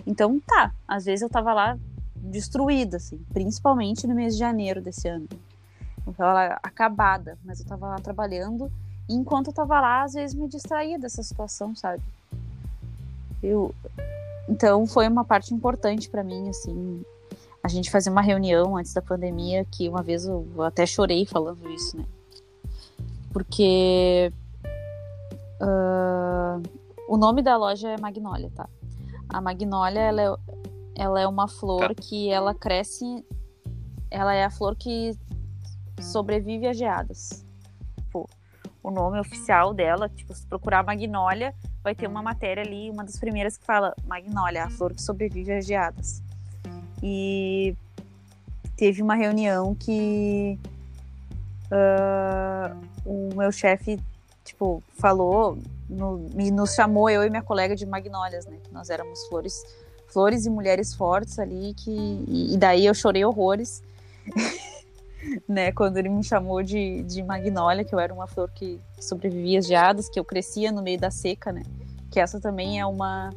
Então, 0.07 0.41
tá, 0.41 0.73
às 0.87 1.05
vezes 1.05 1.23
eu 1.23 1.29
tava 1.29 1.53
lá 1.53 1.79
destruída, 2.17 2.97
assim, 2.97 3.21
principalmente 3.33 4.07
no 4.07 4.15
mês 4.15 4.35
de 4.35 4.41
janeiro 4.41 4.81
desse 4.81 5.09
ano. 5.09 5.29
Eu 6.07 6.13
tava 6.13 6.33
lá 6.33 6.61
acabada, 6.63 7.39
mas 7.45 7.61
eu 7.61 7.67
tava 7.67 7.89
lá 7.89 7.97
trabalhando, 7.97 8.71
e 9.09 9.15
enquanto 9.15 9.49
eu 9.49 9.53
tava 9.53 9.81
lá, 9.81 10.03
às 10.03 10.15
vezes 10.15 10.35
me 10.35 10.49
distraía 10.49 10.99
dessa 10.99 11.23
situação, 11.23 11.75
sabe? 11.75 12.03
Eu... 13.43 13.75
Então, 14.49 14.87
foi 14.87 15.07
uma 15.09 15.25
parte 15.25 15.55
importante 15.55 16.09
para 16.09 16.25
mim, 16.25 16.49
assim, 16.49 17.05
a 17.63 17.69
gente 17.69 17.91
fazia 17.91 18.11
uma 18.11 18.23
reunião 18.23 18.77
antes 18.77 18.93
da 18.93 19.01
pandemia 19.01 19.65
que 19.65 19.89
uma 19.89 20.03
vez 20.03 20.27
eu 20.27 20.47
até 20.63 20.85
chorei 20.85 21.25
falando 21.25 21.71
isso, 21.71 21.97
né? 21.97 22.05
Porque 23.33 24.33
uh, 25.61 26.63
o 27.09 27.17
nome 27.17 27.41
da 27.41 27.57
loja 27.57 27.91
é 27.91 28.01
Magnólia, 28.01 28.51
tá? 28.55 28.69
A 29.29 29.41
Magnólia, 29.41 30.01
ela 30.01 30.23
é, 30.23 30.35
ela 30.97 31.21
é 31.21 31.27
uma 31.27 31.47
flor 31.47 31.95
tá. 31.95 31.95
que 31.95 32.31
ela 32.31 32.53
cresce, 32.53 33.25
ela 34.11 34.35
é 34.35 34.45
a 34.45 34.51
flor 34.51 34.75
que 34.75 35.17
sobrevive 36.01 36.67
a 36.67 36.73
geadas. 36.73 37.47
Tipo, 37.97 38.29
o 38.83 38.91
nome 38.91 39.21
oficial 39.21 39.73
dela, 39.73 40.09
tipo, 40.09 40.35
se 40.35 40.45
procurar 40.47 40.85
Magnólia, 40.85 41.55
vai 41.83 41.95
ter 41.95 42.09
uma 42.09 42.23
matéria 42.23 42.65
ali, 42.65 42.91
uma 42.91 43.05
das 43.05 43.19
primeiras 43.19 43.57
que 43.57 43.65
fala 43.65 43.95
Magnólia, 44.05 44.65
a 44.65 44.71
flor 44.71 44.93
que 44.93 45.01
sobrevive 45.01 45.53
a 45.53 45.61
geadas. 45.61 46.23
E 47.03 47.77
teve 48.77 49.03
uma 49.03 49.15
reunião 49.15 49.75
que 49.75 50.59
uh, 51.71 52.77
o 53.05 53.35
meu 53.35 53.51
chefe, 53.51 53.99
tipo, 54.45 54.83
falou 54.99 55.59
no, 55.89 56.29
e 56.39 56.51
nos 56.51 56.75
chamou, 56.75 57.11
eu 57.11 57.25
e 57.25 57.31
minha 57.31 57.43
colega 57.43 57.75
de 57.75 57.85
Magnólias, 57.85 58.47
né? 58.47 58.59
Que 58.63 58.73
nós 58.73 58.91
éramos 58.91 59.27
flores, 59.27 59.63
flores 60.09 60.47
e 60.47 60.51
mulheres 60.51 60.95
fortes 60.95 61.39
ali, 61.39 61.75
que, 61.75 61.91
e, 62.29 62.55
e 62.55 62.57
daí 62.57 62.87
eu 62.87 62.95
chorei 62.95 63.25
horrores. 63.25 63.83
né, 65.49 65.71
quando 65.73 65.97
ele 65.99 66.09
me 66.09 66.23
chamou 66.25 66.63
de, 66.63 67.03
de 67.05 67.23
magnólia, 67.23 67.85
que 67.85 67.95
eu 67.95 67.99
era 67.99 68.13
uma 68.13 68.27
flor 68.27 68.51
que 68.51 68.81
sobrevivia 69.01 69.59
às 69.59 69.67
geadas, 69.67 70.09
que 70.09 70.19
eu 70.19 70.25
crescia 70.25 70.73
no 70.73 70.83
meio 70.83 70.99
da 70.99 71.11
seca, 71.11 71.53
né? 71.53 71.63
Que 72.11 72.21
essa 72.21 72.41
também 72.41 72.81
é 72.81 72.87
uma 72.87 73.31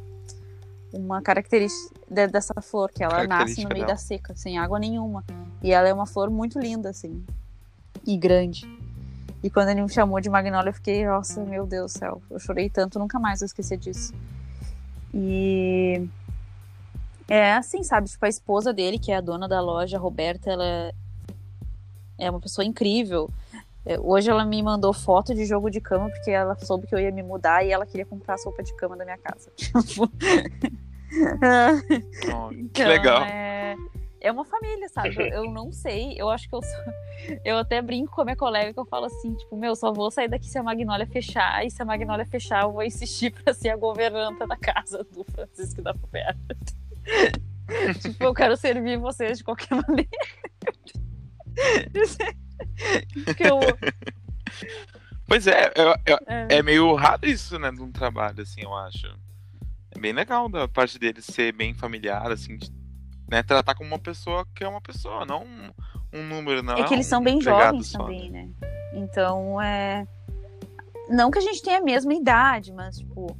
uma 0.92 1.20
característica 1.20 1.94
dessa 2.30 2.54
flor, 2.62 2.90
que 2.90 3.02
ela 3.02 3.26
nasce 3.26 3.62
no 3.62 3.68
meio 3.68 3.86
dela. 3.86 3.94
da 3.94 3.96
seca, 3.96 4.34
sem 4.34 4.58
água 4.58 4.78
nenhuma. 4.78 5.24
E 5.62 5.72
ela 5.72 5.88
é 5.88 5.92
uma 5.92 6.06
flor 6.06 6.30
muito 6.30 6.58
linda, 6.58 6.90
assim. 6.90 7.24
E 8.06 8.16
grande. 8.16 8.66
E 9.42 9.50
quando 9.50 9.68
ele 9.68 9.82
me 9.82 9.88
chamou 9.88 10.20
de 10.20 10.30
Magnólia, 10.30 10.70
eu 10.70 10.74
fiquei, 10.74 11.06
nossa, 11.06 11.44
meu 11.44 11.66
Deus 11.66 11.92
do 11.92 11.98
céu. 11.98 12.22
Eu 12.30 12.38
chorei 12.38 12.70
tanto, 12.70 12.98
nunca 12.98 13.18
mais 13.18 13.40
vou 13.40 13.46
esquecer 13.46 13.76
disso. 13.76 14.14
E. 15.12 16.08
É 17.28 17.54
assim, 17.54 17.82
sabe? 17.82 18.08
Tipo, 18.08 18.24
a 18.24 18.28
esposa 18.28 18.72
dele, 18.72 18.98
que 18.98 19.10
é 19.10 19.16
a 19.16 19.20
dona 19.20 19.48
da 19.48 19.60
loja, 19.60 19.96
a 19.96 20.00
Roberta, 20.00 20.50
ela 20.50 20.92
é 22.18 22.30
uma 22.30 22.40
pessoa 22.40 22.64
incrível. 22.64 23.30
É, 23.86 23.98
hoje 24.00 24.28
ela 24.28 24.44
me 24.44 24.60
mandou 24.60 24.92
foto 24.92 25.32
de 25.32 25.46
jogo 25.46 25.70
de 25.70 25.80
cama 25.80 26.10
porque 26.10 26.32
ela 26.32 26.56
soube 26.58 26.88
que 26.88 26.94
eu 26.94 26.98
ia 26.98 27.12
me 27.12 27.22
mudar 27.22 27.64
e 27.64 27.70
ela 27.70 27.86
queria 27.86 28.04
comprar 28.04 28.34
a 28.34 28.38
sopa 28.38 28.60
de 28.60 28.74
cama 28.74 28.96
da 28.96 29.04
minha 29.04 29.16
casa. 29.16 29.52
oh, 32.34 32.48
que 32.48 32.82
então, 32.82 32.88
legal. 32.88 33.22
É, 33.22 33.76
é 34.20 34.32
uma 34.32 34.44
família, 34.44 34.88
sabe? 34.88 35.14
Eu, 35.16 35.44
eu 35.44 35.50
não 35.52 35.70
sei, 35.70 36.14
eu 36.20 36.28
acho 36.28 36.48
que 36.48 36.54
eu 36.56 36.62
sou... 36.62 36.80
Eu 37.44 37.58
até 37.58 37.80
brinco 37.80 38.14
com 38.14 38.20
a 38.20 38.24
minha 38.24 38.36
colega 38.36 38.74
que 38.74 38.78
eu 38.78 38.84
falo 38.84 39.06
assim, 39.06 39.34
tipo, 39.34 39.56
meu, 39.56 39.74
só 39.74 39.90
vou 39.90 40.10
sair 40.10 40.28
daqui 40.28 40.46
se 40.46 40.58
a 40.58 40.62
Magnólia 40.62 41.06
fechar, 41.06 41.64
e 41.64 41.70
se 41.70 41.80
a 41.80 41.84
Magnólia 41.84 42.26
fechar, 42.26 42.64
eu 42.64 42.72
vou 42.72 42.82
insistir 42.82 43.30
pra 43.42 43.54
ser 43.54 43.70
a 43.70 43.76
governanta 43.76 44.46
da 44.46 44.56
casa 44.56 45.02
do 45.02 45.24
Francisco 45.24 45.80
da 45.80 45.94
Pupera. 45.94 46.36
tipo, 48.02 48.22
eu 48.22 48.34
quero 48.34 48.54
servir 48.56 48.98
vocês 48.98 49.38
de 49.38 49.44
qualquer 49.44 49.74
maneira. 49.76 50.10
Eu... 53.38 53.60
Pois 55.26 55.46
é, 55.46 55.72
é, 55.74 56.12
é, 56.28 56.56
é, 56.58 56.62
meio 56.62 56.94
raro 56.94 57.26
isso, 57.26 57.58
né, 57.58 57.70
num 57.70 57.90
trabalho, 57.90 58.42
assim, 58.42 58.62
eu 58.62 58.74
acho. 58.74 59.06
É 59.90 59.98
bem 59.98 60.12
legal 60.12 60.48
da 60.48 60.68
parte 60.68 60.98
dele 60.98 61.20
ser 61.20 61.52
bem 61.52 61.74
familiar, 61.74 62.30
assim, 62.30 62.56
de, 62.56 62.72
né, 63.28 63.42
tratar 63.42 63.74
como 63.74 63.90
uma 63.90 63.98
pessoa 63.98 64.46
que 64.54 64.62
é 64.62 64.68
uma 64.68 64.80
pessoa, 64.80 65.24
não 65.24 65.42
um, 65.42 65.70
um 66.12 66.28
número, 66.28 66.62
não. 66.62 66.74
É 66.74 66.84
que 66.84 66.94
eles 66.94 67.06
um 67.06 67.10
são 67.10 67.24
bem 67.24 67.40
jovens 67.40 67.88
só, 67.88 67.98
também, 67.98 68.30
né? 68.30 68.48
né? 68.60 68.68
Então, 68.94 69.60
é. 69.60 70.06
Não 71.08 71.30
que 71.30 71.38
a 71.38 71.42
gente 71.42 71.62
tenha 71.62 71.78
a 71.78 71.82
mesma 71.82 72.14
idade, 72.14 72.72
mas, 72.72 72.98
tipo, 72.98 73.36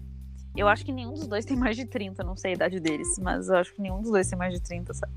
eu 0.56 0.66
acho 0.66 0.84
que 0.84 0.92
nenhum 0.92 1.12
dos 1.12 1.26
dois 1.26 1.44
tem 1.44 1.56
mais 1.56 1.76
de 1.76 1.84
30, 1.84 2.24
não 2.24 2.36
sei 2.36 2.52
a 2.52 2.54
idade 2.54 2.80
deles, 2.80 3.18
mas 3.18 3.48
eu 3.48 3.56
acho 3.56 3.72
que 3.74 3.80
nenhum 3.80 4.00
dos 4.00 4.10
dois 4.10 4.28
tem 4.28 4.38
mais 4.38 4.52
de 4.52 4.60
30, 4.60 4.92
sabe? 4.94 5.12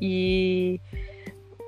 E. 0.00 0.80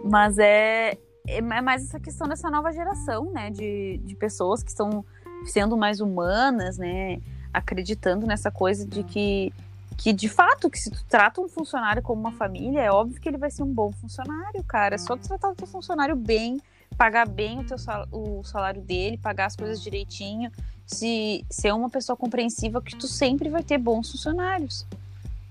Mas 0.05 0.39
é, 0.39 0.99
é 1.27 1.41
mais 1.41 1.85
essa 1.85 1.99
questão 1.99 2.29
dessa 2.29 2.51
nova 2.51 2.73
geração, 2.73 3.31
né? 3.33 3.51
De, 3.51 3.99
de 3.99 4.15
pessoas 4.15 4.63
que 4.63 4.71
estão 4.71 5.05
sendo 5.45 5.77
mais 5.77 6.01
humanas, 6.01 6.79
né? 6.79 7.21
Acreditando 7.53 8.27
nessa 8.27 8.51
coisa 8.51 8.87
de 8.87 9.03
que, 9.03 9.53
que, 9.97 10.13
de 10.13 10.29
fato, 10.29 10.71
que 10.71 10.79
se 10.79 10.91
tu 10.91 11.05
trata 11.09 11.41
um 11.41 11.49
funcionário 11.49 12.03
como 12.03 12.21
uma 12.21 12.33
família, 12.33 12.81
é 12.81 12.91
óbvio 12.91 13.21
que 13.21 13.29
ele 13.29 13.39
vai 13.39 13.51
ser 13.51 13.63
um 13.63 13.73
bom 13.73 13.93
funcionário, 13.93 14.63
cara. 14.65 14.95
É 14.95 14.99
só 14.99 15.17
tu 15.17 15.27
tratar 15.27 15.51
o 15.51 15.55
teu 15.55 15.67
funcionário 15.67 16.15
bem, 16.15 16.61
pagar 16.97 17.27
bem 17.29 17.61
o, 17.61 17.65
teu 17.65 17.79
sal, 17.79 18.07
o 18.13 18.43
salário 18.45 18.81
dele, 18.81 19.19
pagar 19.19 19.47
as 19.47 19.57
coisas 19.57 19.83
direitinho, 19.83 20.51
se 20.87 21.45
ser 21.51 21.73
uma 21.73 21.91
pessoa 21.91 22.17
compreensiva, 22.17 22.81
que 22.81 22.97
tu 22.97 23.09
sempre 23.09 23.49
vai 23.49 23.63
ter 23.63 23.79
bons 23.79 24.11
funcionários, 24.11 24.87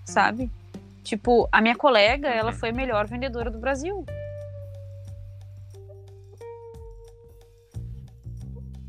sabe? 0.06 0.50
Tipo, 1.04 1.48
a 1.52 1.62
minha 1.62 1.76
colega, 1.76 2.30
ela 2.30 2.52
uhum. 2.52 2.58
foi 2.58 2.70
a 2.70 2.74
melhor 2.74 3.06
vendedora 3.06 3.52
do 3.52 3.60
Brasil. 3.60 4.06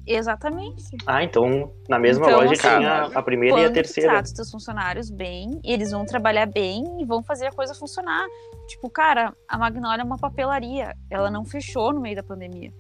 Exatamente. 0.07 0.96
Ah, 1.04 1.24
então 1.24 1.72
na 1.88 1.98
mesma 1.98 2.26
então, 2.26 2.38
loja 2.38 2.52
assim, 2.52 2.78
tinha 2.78 3.07
a 3.07 3.22
primeira 3.22 3.61
e 3.61 3.64
a 3.64 3.72
terceira. 3.72 4.11
Trata 4.11 4.26
os 4.26 4.32
teus 4.32 4.50
funcionários 4.50 5.11
bem, 5.11 5.61
eles 5.64 5.90
vão 5.90 6.07
trabalhar 6.07 6.46
bem 6.46 6.84
e 7.00 7.04
vão 7.04 7.22
fazer 7.22 7.46
a 7.46 7.52
coisa 7.52 7.74
funcionar. 7.74 8.24
Tipo, 8.68 8.88
cara, 8.88 9.34
a 9.48 9.59
Magnólia 9.59 10.02
é 10.02 10.04
uma 10.04 10.18
papelaria. 10.18 10.96
Ela 11.11 11.30
não 11.30 11.44
fechou 11.44 11.92
no 11.92 12.00
meio 12.00 12.16
da 12.16 12.22
pandemia. 12.22 12.72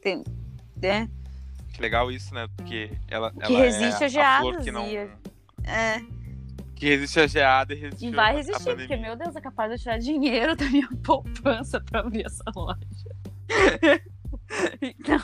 Tem, 0.00 0.24
né? 0.76 1.08
Que 1.72 1.80
legal 1.80 2.10
isso, 2.10 2.34
né? 2.34 2.48
Porque 2.56 2.90
ela, 3.08 3.30
que 3.32 3.42
ela 3.42 3.58
resiste 3.58 4.02
é 4.02 4.06
a 4.06 4.08
geadas. 4.08 4.56
A 4.56 4.60
que 4.60 4.70
não... 4.72 4.84
É. 4.84 6.00
Que 6.74 6.90
resiste 6.90 7.20
a 7.20 7.26
geada 7.26 7.72
e 7.72 7.76
resiste 7.76 8.06
E 8.06 8.10
vai 8.10 8.36
resistir, 8.36 8.76
porque, 8.76 8.96
meu 8.96 9.16
Deus, 9.16 9.34
é 9.34 9.40
capaz 9.40 9.72
de 9.72 9.78
tirar 9.78 9.98
dinheiro 9.98 10.54
da 10.56 10.66
minha 10.66 10.88
poupança 11.02 11.80
pra 11.80 12.00
abrir 12.00 12.26
essa 12.26 12.44
loja. 12.54 12.78
Então... 14.82 15.18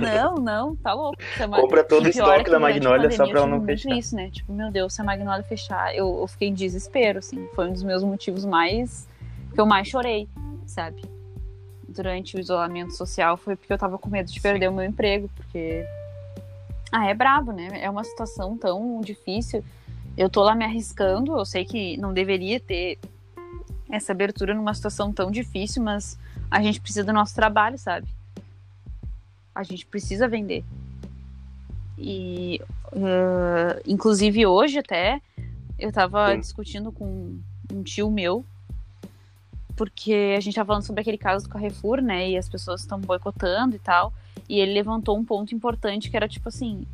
não, 0.00 0.34
não, 0.36 0.76
tá 0.76 0.94
louco. 0.94 1.18
É 1.38 1.46
Compra 1.46 1.84
todo 1.84 2.06
o 2.06 2.08
estoque 2.08 2.50
da 2.50 2.58
Magnólia 2.58 3.10
só 3.10 3.26
pra 3.28 3.40
ela 3.40 3.46
não 3.46 3.64
fechar. 3.64 3.96
isso, 3.96 4.16
né? 4.16 4.30
Tipo, 4.30 4.52
meu 4.52 4.70
Deus, 4.70 4.94
se 4.94 5.00
a 5.00 5.04
Magnólia 5.04 5.42
fechar, 5.44 5.94
eu, 5.94 6.18
eu 6.20 6.26
fiquei 6.26 6.48
em 6.48 6.54
desespero, 6.54 7.18
assim. 7.18 7.46
Foi 7.54 7.68
um 7.68 7.72
dos 7.72 7.82
meus 7.82 8.02
motivos 8.02 8.44
mais. 8.44 9.06
que 9.52 9.60
eu 9.60 9.66
mais 9.66 9.88
chorei, 9.88 10.28
sabe? 10.66 11.02
Durante 11.88 12.36
o 12.36 12.40
isolamento 12.40 12.92
social 12.96 13.36
foi 13.36 13.54
porque 13.54 13.72
eu 13.72 13.78
tava 13.78 13.98
com 13.98 14.08
medo 14.08 14.32
de 14.32 14.40
perder 14.40 14.66
Sim. 14.66 14.72
o 14.72 14.76
meu 14.76 14.84
emprego, 14.84 15.28
porque. 15.36 15.84
Ah, 16.90 17.06
é 17.06 17.14
brabo, 17.14 17.52
né? 17.52 17.68
É 17.82 17.90
uma 17.90 18.04
situação 18.04 18.56
tão 18.56 19.00
difícil. 19.00 19.64
Eu 20.16 20.30
tô 20.30 20.42
lá 20.42 20.54
me 20.54 20.64
arriscando, 20.64 21.36
eu 21.36 21.44
sei 21.44 21.64
que 21.64 21.96
não 21.96 22.12
deveria 22.12 22.60
ter 22.60 22.98
essa 23.94 24.12
abertura 24.12 24.54
numa 24.54 24.74
situação 24.74 25.12
tão 25.12 25.30
difícil, 25.30 25.82
mas 25.82 26.18
a 26.50 26.62
gente 26.62 26.80
precisa 26.80 27.04
do 27.04 27.12
nosso 27.12 27.34
trabalho, 27.34 27.78
sabe? 27.78 28.06
A 29.54 29.62
gente 29.62 29.86
precisa 29.86 30.28
vender. 30.28 30.64
E, 31.96 32.60
uh, 32.92 33.80
inclusive, 33.86 34.46
hoje 34.46 34.78
até, 34.78 35.20
eu 35.78 35.92
tava 35.92 36.32
Sim. 36.32 36.40
discutindo 36.40 36.90
com 36.90 37.38
um 37.72 37.82
tio 37.82 38.10
meu, 38.10 38.44
porque 39.76 40.34
a 40.36 40.40
gente 40.40 40.54
tava 40.54 40.68
falando 40.68 40.84
sobre 40.84 41.00
aquele 41.00 41.18
caso 41.18 41.46
do 41.46 41.50
Carrefour, 41.50 42.00
né? 42.00 42.30
E 42.30 42.36
as 42.36 42.48
pessoas 42.48 42.80
estão 42.80 43.00
boicotando 43.00 43.76
e 43.76 43.78
tal. 43.78 44.12
E 44.48 44.58
ele 44.60 44.72
levantou 44.72 45.16
um 45.16 45.24
ponto 45.24 45.54
importante 45.54 46.10
que 46.10 46.16
era 46.16 46.28
tipo 46.28 46.48
assim: 46.48 46.86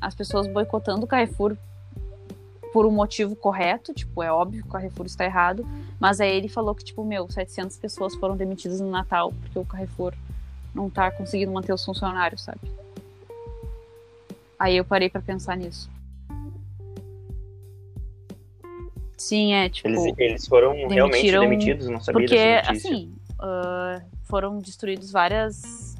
as 0.00 0.14
pessoas 0.14 0.46
boicotando 0.46 1.04
o 1.04 1.06
Carrefour 1.06 1.56
por 2.74 2.84
um 2.86 2.90
motivo 2.90 3.36
correto, 3.36 3.94
tipo, 3.94 4.20
é 4.20 4.32
óbvio 4.32 4.60
que 4.62 4.68
o 4.68 4.72
Carrefour 4.72 5.06
está 5.06 5.24
errado, 5.24 5.64
mas 6.00 6.20
aí 6.20 6.36
ele 6.36 6.48
falou 6.48 6.74
que, 6.74 6.82
tipo, 6.82 7.04
meu, 7.04 7.30
700 7.30 7.76
pessoas 7.76 8.16
foram 8.16 8.36
demitidas 8.36 8.80
no 8.80 8.90
Natal 8.90 9.32
porque 9.42 9.56
o 9.56 9.64
Carrefour 9.64 10.12
não 10.74 10.90
tá 10.90 11.08
conseguindo 11.12 11.52
manter 11.52 11.72
os 11.72 11.84
funcionários, 11.84 12.42
sabe? 12.42 12.58
Aí 14.58 14.76
eu 14.76 14.84
parei 14.84 15.08
para 15.08 15.22
pensar 15.22 15.56
nisso. 15.56 15.88
Sim, 19.16 19.54
é, 19.54 19.68
tipo... 19.68 19.88
Eles, 19.88 20.12
eles 20.18 20.48
foram 20.48 20.88
realmente 20.88 21.30
demitidos, 21.30 21.88
não 21.88 22.00
sabia 22.00 22.26
Porque, 22.26 22.60
assim, 22.66 23.14
uh, 23.34 24.04
foram 24.24 24.58
destruídos 24.58 25.12
várias... 25.12 25.94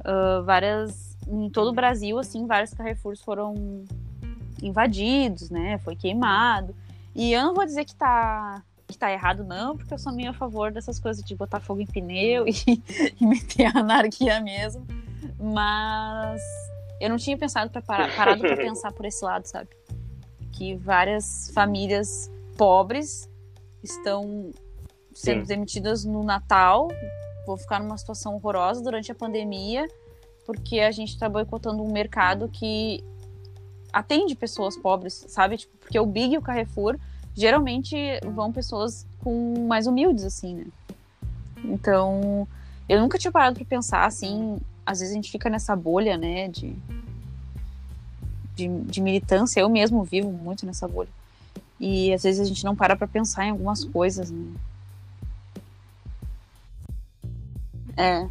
Uh, 0.00 0.42
várias... 0.46 1.14
Em 1.28 1.50
todo 1.50 1.68
o 1.68 1.74
Brasil, 1.74 2.18
assim, 2.18 2.46
vários 2.46 2.72
Carrefours 2.72 3.20
foram 3.20 3.84
invadidos, 4.62 5.50
né? 5.50 5.78
Foi 5.78 5.96
queimado. 5.96 6.74
E 7.14 7.32
eu 7.32 7.42
não 7.42 7.54
vou 7.54 7.64
dizer 7.64 7.84
que 7.84 7.94
tá, 7.94 8.62
que 8.86 8.96
tá 8.96 9.10
errado, 9.12 9.44
não, 9.44 9.76
porque 9.76 9.92
eu 9.92 9.98
sou 9.98 10.12
meio 10.12 10.30
a 10.30 10.34
favor 10.34 10.72
dessas 10.72 10.98
coisas 10.98 11.24
de 11.24 11.34
botar 11.34 11.60
fogo 11.60 11.80
em 11.80 11.86
pneu 11.86 12.46
e, 12.48 12.82
e 13.20 13.26
meter 13.26 13.76
anarquia 13.76 14.40
mesmo. 14.40 14.86
Mas 15.38 16.40
eu 17.00 17.08
não 17.08 17.16
tinha 17.16 17.36
pensado 17.36 17.70
para 17.70 17.82
parar, 17.82 18.14
parado 18.14 18.40
para 18.42 18.56
pensar 18.56 18.92
por 18.92 19.06
esse 19.06 19.24
lado, 19.24 19.46
sabe? 19.46 19.68
Que 20.52 20.76
várias 20.76 21.50
famílias 21.54 22.30
pobres 22.56 23.28
estão 23.82 24.52
sendo 25.14 25.42
Sim. 25.42 25.48
demitidas 25.48 26.04
no 26.04 26.22
Natal, 26.22 26.88
vou 27.46 27.56
ficar 27.56 27.80
numa 27.80 27.96
situação 27.96 28.36
horrorosa 28.36 28.82
durante 28.82 29.10
a 29.10 29.14
pandemia, 29.14 29.88
porque 30.46 30.80
a 30.80 30.90
gente 30.90 31.10
está 31.10 31.28
boicotando 31.28 31.82
um 31.82 31.90
mercado 31.90 32.48
que 32.48 33.02
atende 33.92 34.34
pessoas 34.34 34.76
pobres, 34.76 35.24
sabe? 35.28 35.58
Tipo, 35.58 35.76
porque 35.78 35.98
o 35.98 36.06
Big 36.06 36.34
e 36.34 36.38
o 36.38 36.42
Carrefour 36.42 36.96
geralmente 37.34 37.96
vão 38.34 38.52
pessoas 38.52 39.06
com 39.18 39.66
mais 39.66 39.86
humildes, 39.86 40.24
assim, 40.24 40.54
né? 40.54 40.66
Então, 41.64 42.46
eu 42.88 43.00
nunca 43.00 43.18
tinha 43.18 43.30
parado 43.30 43.56
para 43.56 43.64
pensar, 43.64 44.04
assim, 44.04 44.58
às 44.84 45.00
vezes 45.00 45.12
a 45.12 45.16
gente 45.16 45.30
fica 45.30 45.48
nessa 45.48 45.76
bolha, 45.76 46.16
né, 46.16 46.48
de, 46.48 46.74
de, 48.54 48.68
de, 48.68 49.00
militância. 49.00 49.60
Eu 49.60 49.68
mesmo 49.68 50.02
vivo 50.02 50.30
muito 50.30 50.66
nessa 50.66 50.88
bolha. 50.88 51.08
E 51.78 52.12
às 52.12 52.22
vezes 52.22 52.40
a 52.40 52.44
gente 52.44 52.64
não 52.64 52.74
para 52.74 52.96
para 52.96 53.06
pensar 53.06 53.46
em 53.46 53.50
algumas 53.50 53.84
coisas, 53.84 54.30
né? 54.30 54.52
É. 57.96 58.26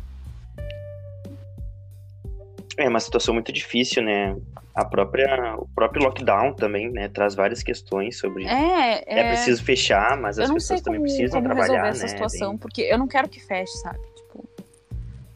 É 2.77 2.87
uma 2.87 2.99
situação 2.99 3.33
muito 3.33 3.51
difícil, 3.51 4.01
né? 4.01 4.35
A 4.79 4.85
própria, 4.85 5.55
o 5.57 5.67
próprio 5.67 6.03
lockdown 6.03 6.53
também, 6.53 6.89
né, 6.89 7.09
traz 7.09 7.35
várias 7.35 7.61
questões 7.61 8.17
sobre 8.17 8.45
é, 8.45 9.03
é, 9.05 9.19
é 9.19 9.27
preciso 9.29 9.63
fechar, 9.63 10.17
mas 10.17 10.39
as 10.39 10.51
pessoas 10.51 10.81
também 10.81 10.99
como, 10.99 11.09
precisam 11.09 11.41
como 11.41 11.53
trabalhar, 11.53 11.83
resolver 11.83 11.89
essa 11.89 12.03
né, 12.03 12.07
situação, 12.07 12.57
porque 12.57 12.81
eu 12.81 12.97
não 12.97 13.07
quero 13.07 13.27
que 13.27 13.39
feche, 13.39 13.73
sabe? 13.79 13.99
Tipo, 14.15 14.47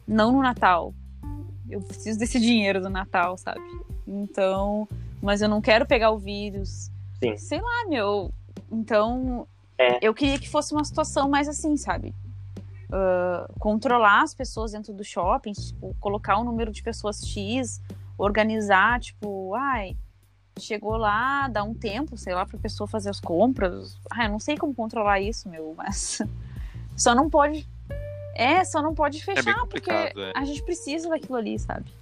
não 0.06 0.32
no 0.32 0.42
Natal. 0.42 0.94
Eu 1.68 1.80
preciso 1.80 2.18
desse 2.18 2.40
dinheiro 2.40 2.80
do 2.80 2.88
Natal, 2.88 3.36
sabe? 3.36 3.60
Então, 4.06 4.88
mas 5.22 5.42
eu 5.42 5.48
não 5.48 5.60
quero 5.60 5.86
pegar 5.86 6.10
o 6.10 6.18
vírus. 6.18 6.90
Sim. 7.22 7.36
Sei 7.36 7.60
lá, 7.60 7.86
meu. 7.88 8.32
Então, 8.70 9.46
é. 9.78 9.98
eu 10.06 10.14
queria 10.14 10.38
que 10.38 10.48
fosse 10.48 10.72
uma 10.72 10.84
situação 10.84 11.28
mais 11.28 11.48
assim, 11.48 11.76
sabe? 11.76 12.14
Uh, 12.88 13.52
controlar 13.58 14.22
as 14.22 14.34
pessoas 14.34 14.72
dentro 14.72 14.92
do 14.92 15.02
shopping, 15.02 15.52
tipo, 15.52 15.96
colocar 16.00 16.38
um 16.38 16.44
número 16.44 16.70
de 16.70 16.82
pessoas 16.82 17.26
X 17.26 17.80
organizar, 18.18 19.00
tipo, 19.00 19.54
ai, 19.54 19.96
chegou 20.58 20.96
lá, 20.96 21.48
dá 21.48 21.62
um 21.62 21.74
tempo, 21.74 22.16
sei 22.16 22.34
lá, 22.34 22.46
pra 22.46 22.58
pessoa 22.58 22.86
fazer 22.86 23.10
as 23.10 23.20
compras. 23.20 23.98
Ai, 24.10 24.26
eu 24.26 24.30
não 24.30 24.38
sei 24.38 24.56
como 24.56 24.74
controlar 24.74 25.20
isso, 25.20 25.48
meu, 25.48 25.74
mas 25.76 26.20
só 26.96 27.14
não 27.14 27.28
pode. 27.28 27.68
É, 28.34 28.64
só 28.64 28.82
não 28.82 28.94
pode 28.94 29.18
é 29.18 29.20
fechar, 29.20 29.62
é 29.62 29.66
porque 29.66 29.90
é. 29.90 30.32
a 30.34 30.44
gente 30.44 30.62
precisa 30.62 31.08
daquilo 31.08 31.36
ali, 31.36 31.58
sabe? 31.58 31.92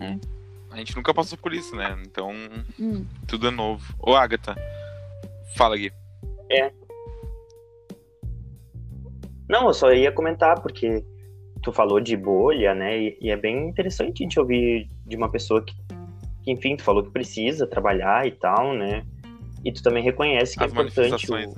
É. 0.00 0.18
a 0.72 0.76
gente 0.78 0.96
nunca 0.96 1.14
passou 1.14 1.38
por 1.38 1.52
isso, 1.52 1.76
né? 1.76 1.96
Então, 2.04 2.32
hum. 2.78 3.06
tudo 3.28 3.46
é 3.46 3.50
novo. 3.50 3.94
Ô, 4.00 4.14
Agatha, 4.14 4.56
fala, 5.56 5.76
Gui. 5.76 5.92
É. 6.50 6.72
Não, 9.48 9.68
eu 9.68 9.74
só 9.74 9.92
ia 9.92 10.10
comentar, 10.10 10.60
porque 10.60 11.04
tu 11.64 11.72
falou 11.72 11.98
de 11.98 12.16
bolha, 12.16 12.74
né? 12.74 12.98
E, 12.98 13.18
e 13.20 13.30
é 13.30 13.36
bem 13.36 13.68
interessante 13.68 14.22
a 14.22 14.24
gente 14.24 14.38
ouvir 14.38 14.88
de 15.06 15.16
uma 15.16 15.30
pessoa 15.30 15.64
que, 15.64 15.74
que, 16.42 16.52
enfim, 16.52 16.76
tu 16.76 16.84
falou 16.84 17.02
que 17.02 17.10
precisa 17.10 17.66
trabalhar 17.66 18.26
e 18.26 18.32
tal, 18.32 18.74
né? 18.74 19.04
E 19.64 19.72
tu 19.72 19.82
também 19.82 20.02
reconhece 20.02 20.56
que 20.56 20.62
é 20.62 20.66
As 20.66 20.72
é 20.72 20.74
importante 20.74 21.32
o, 21.32 21.34
né? 21.34 21.54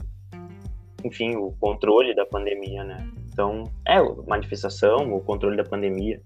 enfim, 1.04 1.34
o 1.34 1.52
controle 1.61 2.14
da 2.14 2.24
pandemia, 2.24 2.84
né? 2.84 3.09
Então, 3.32 3.64
é, 3.86 3.98
manifestação, 4.26 5.12
o 5.12 5.20
controle 5.20 5.57
da 5.57 5.64
pandemia, 5.64 6.22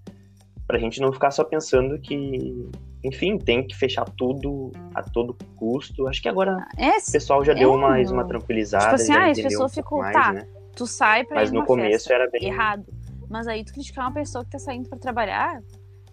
para 0.67 0.77
a 0.77 0.79
gente 0.79 1.01
não 1.01 1.11
ficar 1.11 1.31
só 1.31 1.43
pensando 1.43 1.99
que, 1.99 2.69
enfim, 3.03 3.37
tem 3.39 3.65
que 3.65 3.75
fechar 3.75 4.05
tudo 4.15 4.71
a 4.93 5.01
todo 5.01 5.35
custo. 5.57 6.07
Acho 6.07 6.21
que 6.21 6.29
agora 6.29 6.65
é, 6.77 6.97
o 6.97 7.11
pessoal 7.11 7.43
já 7.43 7.51
é, 7.53 7.55
deu 7.55 7.75
mais 7.77 8.11
uma 8.11 8.25
tranquilizada. 8.25 8.83
Tipo 8.83 8.95
assim, 8.95 9.13
já 9.13 9.25
ah, 9.25 9.31
as 9.31 9.41
pessoas 9.41 9.71
um 9.71 9.75
ficam, 9.75 9.97
mais, 9.97 10.13
tá, 10.13 10.33
né? 10.33 10.47
tu 10.75 10.85
sai 10.85 11.25
pra 11.25 11.37
Mas 11.37 11.49
ir 11.49 11.53
no 11.53 11.65
começo 11.65 12.07
festa, 12.07 12.13
era 12.13 12.29
bem 12.29 12.45
errado. 12.45 12.85
Mas 13.31 13.47
aí 13.47 13.63
tu 13.63 13.73
criticar 13.73 14.05
uma 14.05 14.13
pessoa 14.13 14.43
que 14.43 14.51
tá 14.51 14.59
saindo 14.59 14.89
para 14.89 14.99
trabalhar, 14.99 15.63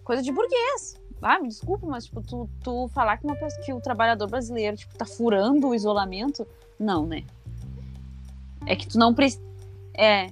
coisa 0.05 0.23
de 0.23 0.31
burguês. 0.31 0.95
Ah, 1.21 1.37
me 1.37 1.49
desculpa, 1.49 1.85
mas 1.85 2.05
tipo, 2.05 2.21
tu, 2.21 2.49
tu 2.63 2.87
falar 2.93 3.17
que, 3.17 3.25
uma 3.25 3.35
pessoa, 3.35 3.61
que 3.61 3.73
o 3.73 3.81
trabalhador 3.81 4.29
brasileiro 4.29 4.77
tipo, 4.77 4.97
tá 4.97 5.05
furando 5.05 5.67
o 5.67 5.75
isolamento, 5.75 6.47
não, 6.79 7.05
né? 7.05 7.25
É 8.65 8.73
que 8.73 8.87
tu 8.87 8.97
não 8.97 9.13
precisa. 9.13 9.43
É. 9.93 10.27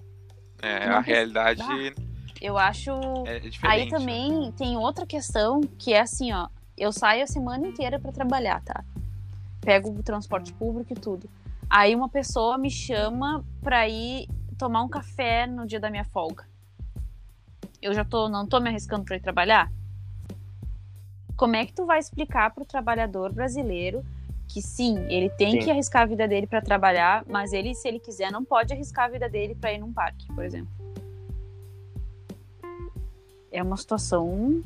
É, 0.62 0.86
a 0.86 1.02
realidade. 1.02 1.62
Eu 2.42 2.58
acho. 2.58 2.92
É 3.26 3.42
Aí 3.64 3.90
também 3.90 4.50
tem 4.54 4.78
outra 4.78 5.06
questão 5.06 5.60
que 5.78 5.94
é 5.94 6.00
assim, 6.00 6.32
ó. 6.32 6.48
Eu 6.78 6.94
saio 6.94 7.24
a 7.24 7.28
semana 7.28 7.68
inteira 7.68 8.00
para 8.00 8.14
trabalhar, 8.14 8.62
tá? 8.64 8.82
Pego 9.60 9.90
o 9.90 10.02
transporte 10.02 10.54
público 10.54 10.94
e 10.94 10.96
tudo. 10.96 11.30
Aí 11.70 11.94
uma 11.94 12.08
pessoa 12.08 12.58
me 12.58 12.70
chama 12.70 13.44
pra 13.62 13.90
ir 13.90 14.30
tomar 14.58 14.84
um 14.84 14.88
café 14.88 15.46
no 15.46 15.68
dia 15.68 15.82
da 15.82 15.90
minha 15.90 16.06
folga. 16.06 16.46
Eu 17.82 17.94
já 17.94 18.04
tô, 18.04 18.28
não 18.28 18.46
tô 18.46 18.60
me 18.60 18.70
arriscando 18.70 19.06
para 19.06 19.16
ir 19.16 19.22
trabalhar? 19.22 19.72
Como 21.36 21.56
é 21.56 21.66
que 21.66 21.74
tu 21.74 21.86
vai 21.86 22.00
explicar 22.00 22.54
pro 22.54 22.66
trabalhador 22.66 23.32
brasileiro 23.32 24.04
que 24.48 24.62
sim, 24.62 25.06
ele 25.10 25.30
tem 25.30 25.52
sim. 25.52 25.60
que 25.60 25.70
arriscar 25.70 26.04
a 26.04 26.06
vida 26.06 26.28
dele 26.28 26.48
para 26.48 26.62
trabalhar, 26.62 27.24
mas 27.28 27.52
ele, 27.52 27.76
se 27.76 27.88
ele 27.88 28.00
quiser, 28.00 28.32
não 28.32 28.46
pode 28.46 28.74
arriscar 28.74 29.06
a 29.06 29.10
vida 29.10 29.30
dele 29.30 29.54
para 29.54 29.74
ir 29.74 29.78
num 29.78 29.92
parque, 29.92 30.26
por 30.34 30.44
exemplo. 30.44 30.72
É 33.52 33.62
uma 33.62 33.78
situação. 33.78 34.64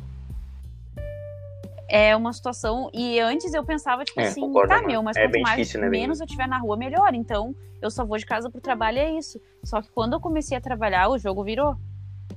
É 1.87 2.15
uma 2.15 2.31
situação. 2.31 2.89
E 2.93 3.19
antes 3.19 3.53
eu 3.53 3.65
pensava, 3.65 4.05
tipo 4.05 4.21
é, 4.21 4.27
assim, 4.27 4.41
concordo, 4.41 4.69
tá, 4.69 4.81
meu, 4.83 5.01
mas 5.03 5.17
é 5.17 5.27
quanto 5.27 5.41
mais 5.41 5.57
difícil, 5.57 5.81
né, 5.81 5.89
menos 5.89 6.21
eu 6.21 6.27
tiver 6.27 6.47
na 6.47 6.57
rua, 6.57 6.77
melhor. 6.77 7.13
Então, 7.13 7.55
eu 7.81 7.89
só 7.89 8.05
vou 8.05 8.17
de 8.17 8.25
casa 8.25 8.49
pro 8.49 8.61
trabalho, 8.61 8.99
é 8.99 9.11
isso. 9.11 9.41
Só 9.63 9.81
que 9.81 9.89
quando 9.91 10.13
eu 10.13 10.21
comecei 10.21 10.57
a 10.57 10.61
trabalhar, 10.61 11.09
o 11.09 11.17
jogo 11.17 11.43
virou. 11.43 11.75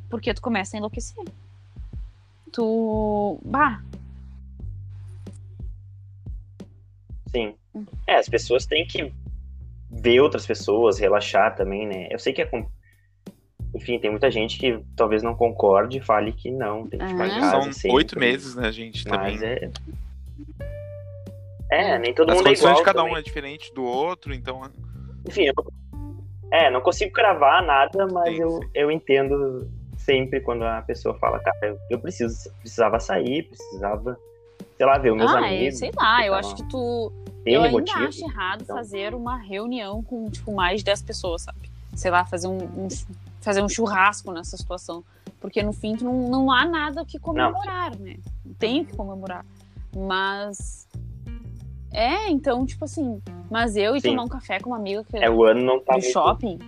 Porque 0.09 0.33
tu 0.33 0.43
começa 0.43 0.77
a 0.77 0.79
enlouquecer. 0.79 1.25
Tu. 2.53 3.41
Bah, 3.45 3.81
Sim. 7.35 7.55
É, 8.07 8.15
as 8.15 8.29
pessoas 8.29 8.65
têm 8.65 8.87
que 8.87 9.13
ver 9.91 10.21
outras 10.21 10.47
pessoas, 10.47 11.01
relaxar 11.01 11.57
também, 11.57 11.87
né? 11.87 12.07
Eu 12.11 12.19
sei 12.19 12.33
que 12.33 12.41
é. 12.41 12.49
Enfim, 13.75 13.99
tem 13.99 14.09
muita 14.09 14.31
gente 14.31 14.57
que 14.57 14.81
talvez 14.95 15.21
não 15.25 15.35
concorde 15.35 15.99
e 15.99 16.01
fale 16.01 16.33
que 16.33 16.49
não, 16.49 16.87
tem 16.87 17.01
que 17.01 17.09
ficar 17.09 17.27
em 17.27 17.41
casa. 17.41 17.73
São 17.73 17.91
oito 17.91 18.17
meses, 18.17 18.55
né, 18.55 18.71
gente? 18.71 19.07
Mas 19.09 19.41
também. 19.41 19.49
é. 19.49 19.71
É, 21.73 21.99
nem 21.99 22.15
todo 22.15 22.31
As 22.31 22.37
mundo 22.37 22.49
é 22.49 22.53
igual. 22.53 22.75
de 22.77 22.83
cada 22.85 23.01
também. 23.01 23.15
um 23.15 23.17
é 23.17 23.23
diferente 23.23 23.75
do 23.75 23.83
outro, 23.83 24.33
então. 24.33 24.63
Enfim, 25.29 25.47
eu... 25.47 25.55
é, 26.53 26.71
não 26.71 26.81
consigo 26.81 27.13
cravar 27.13 27.67
nada, 27.67 28.07
mas 28.07 28.37
sim, 28.37 28.43
eu, 28.43 28.51
sim. 28.51 28.71
eu 28.75 28.91
entendo 28.93 29.69
sempre 30.05 30.41
quando 30.41 30.63
a 30.65 30.83
pessoa 30.83 31.15
fala, 31.19 31.39
cara, 31.41 31.77
eu, 31.91 31.99
preciso, 31.99 32.51
precisava 32.61 33.01
sair, 33.01 33.45
precisava, 33.45 34.19
sei 34.77 34.87
lá, 34.87 34.99
ver 34.99 35.13
os 35.13 35.17
meus 35.17 35.33
ah, 35.33 35.39
amigos. 35.39 35.79
sei 35.79 35.91
lá, 35.97 36.27
eu 36.27 36.35
acho 36.35 36.55
que 36.55 36.63
tu 36.69 37.13
eu 37.47 37.63
ainda 37.63 37.79
motivo. 37.79 38.05
acho 38.05 38.25
errado 38.25 38.63
então... 38.63 38.77
fazer 38.77 39.15
uma 39.15 39.37
reunião 39.37 40.03
com, 40.03 40.31
tipo, 40.31 40.55
mais 40.55 40.81
de 40.81 40.85
10 40.85 41.03
pessoas, 41.03 41.43
sabe? 41.43 41.71
Sei 41.95 42.11
lá, 42.11 42.25
fazer 42.25 42.49
um, 42.49 42.59
um, 42.59 42.89
fazer 43.41 43.63
um 43.63 43.69
churrasco 43.69 44.33
nessa 44.33 44.57
situação. 44.57 45.05
Porque 45.41 45.63
no 45.63 45.73
fim 45.73 45.95
não, 46.01 46.31
não 46.31 46.51
há 46.51 46.65
nada 46.65 47.05
que 47.05 47.19
comemorar, 47.19 47.95
não. 47.97 48.07
né? 48.07 48.17
Não 48.45 48.55
tem 48.55 48.81
o 48.81 48.85
que 48.87 48.97
comemorar. 48.97 49.45
Mas. 49.95 50.89
É, 51.93 52.31
então, 52.31 52.65
tipo 52.65 52.85
assim. 52.87 53.21
Mas 53.51 53.77
eu 53.77 54.01
Sim. 54.01 54.11
tomar 54.11 54.25
um 54.25 54.29
café 54.29 54.59
com 54.59 54.71
uma 54.71 54.79
amiga 54.79 55.05
que 55.05 55.17
é, 55.19 55.29
o 55.29 55.45
ano 55.45 55.63
não 55.63 55.79
tá 55.79 55.97
no 55.97 56.03
shopping, 56.03 56.59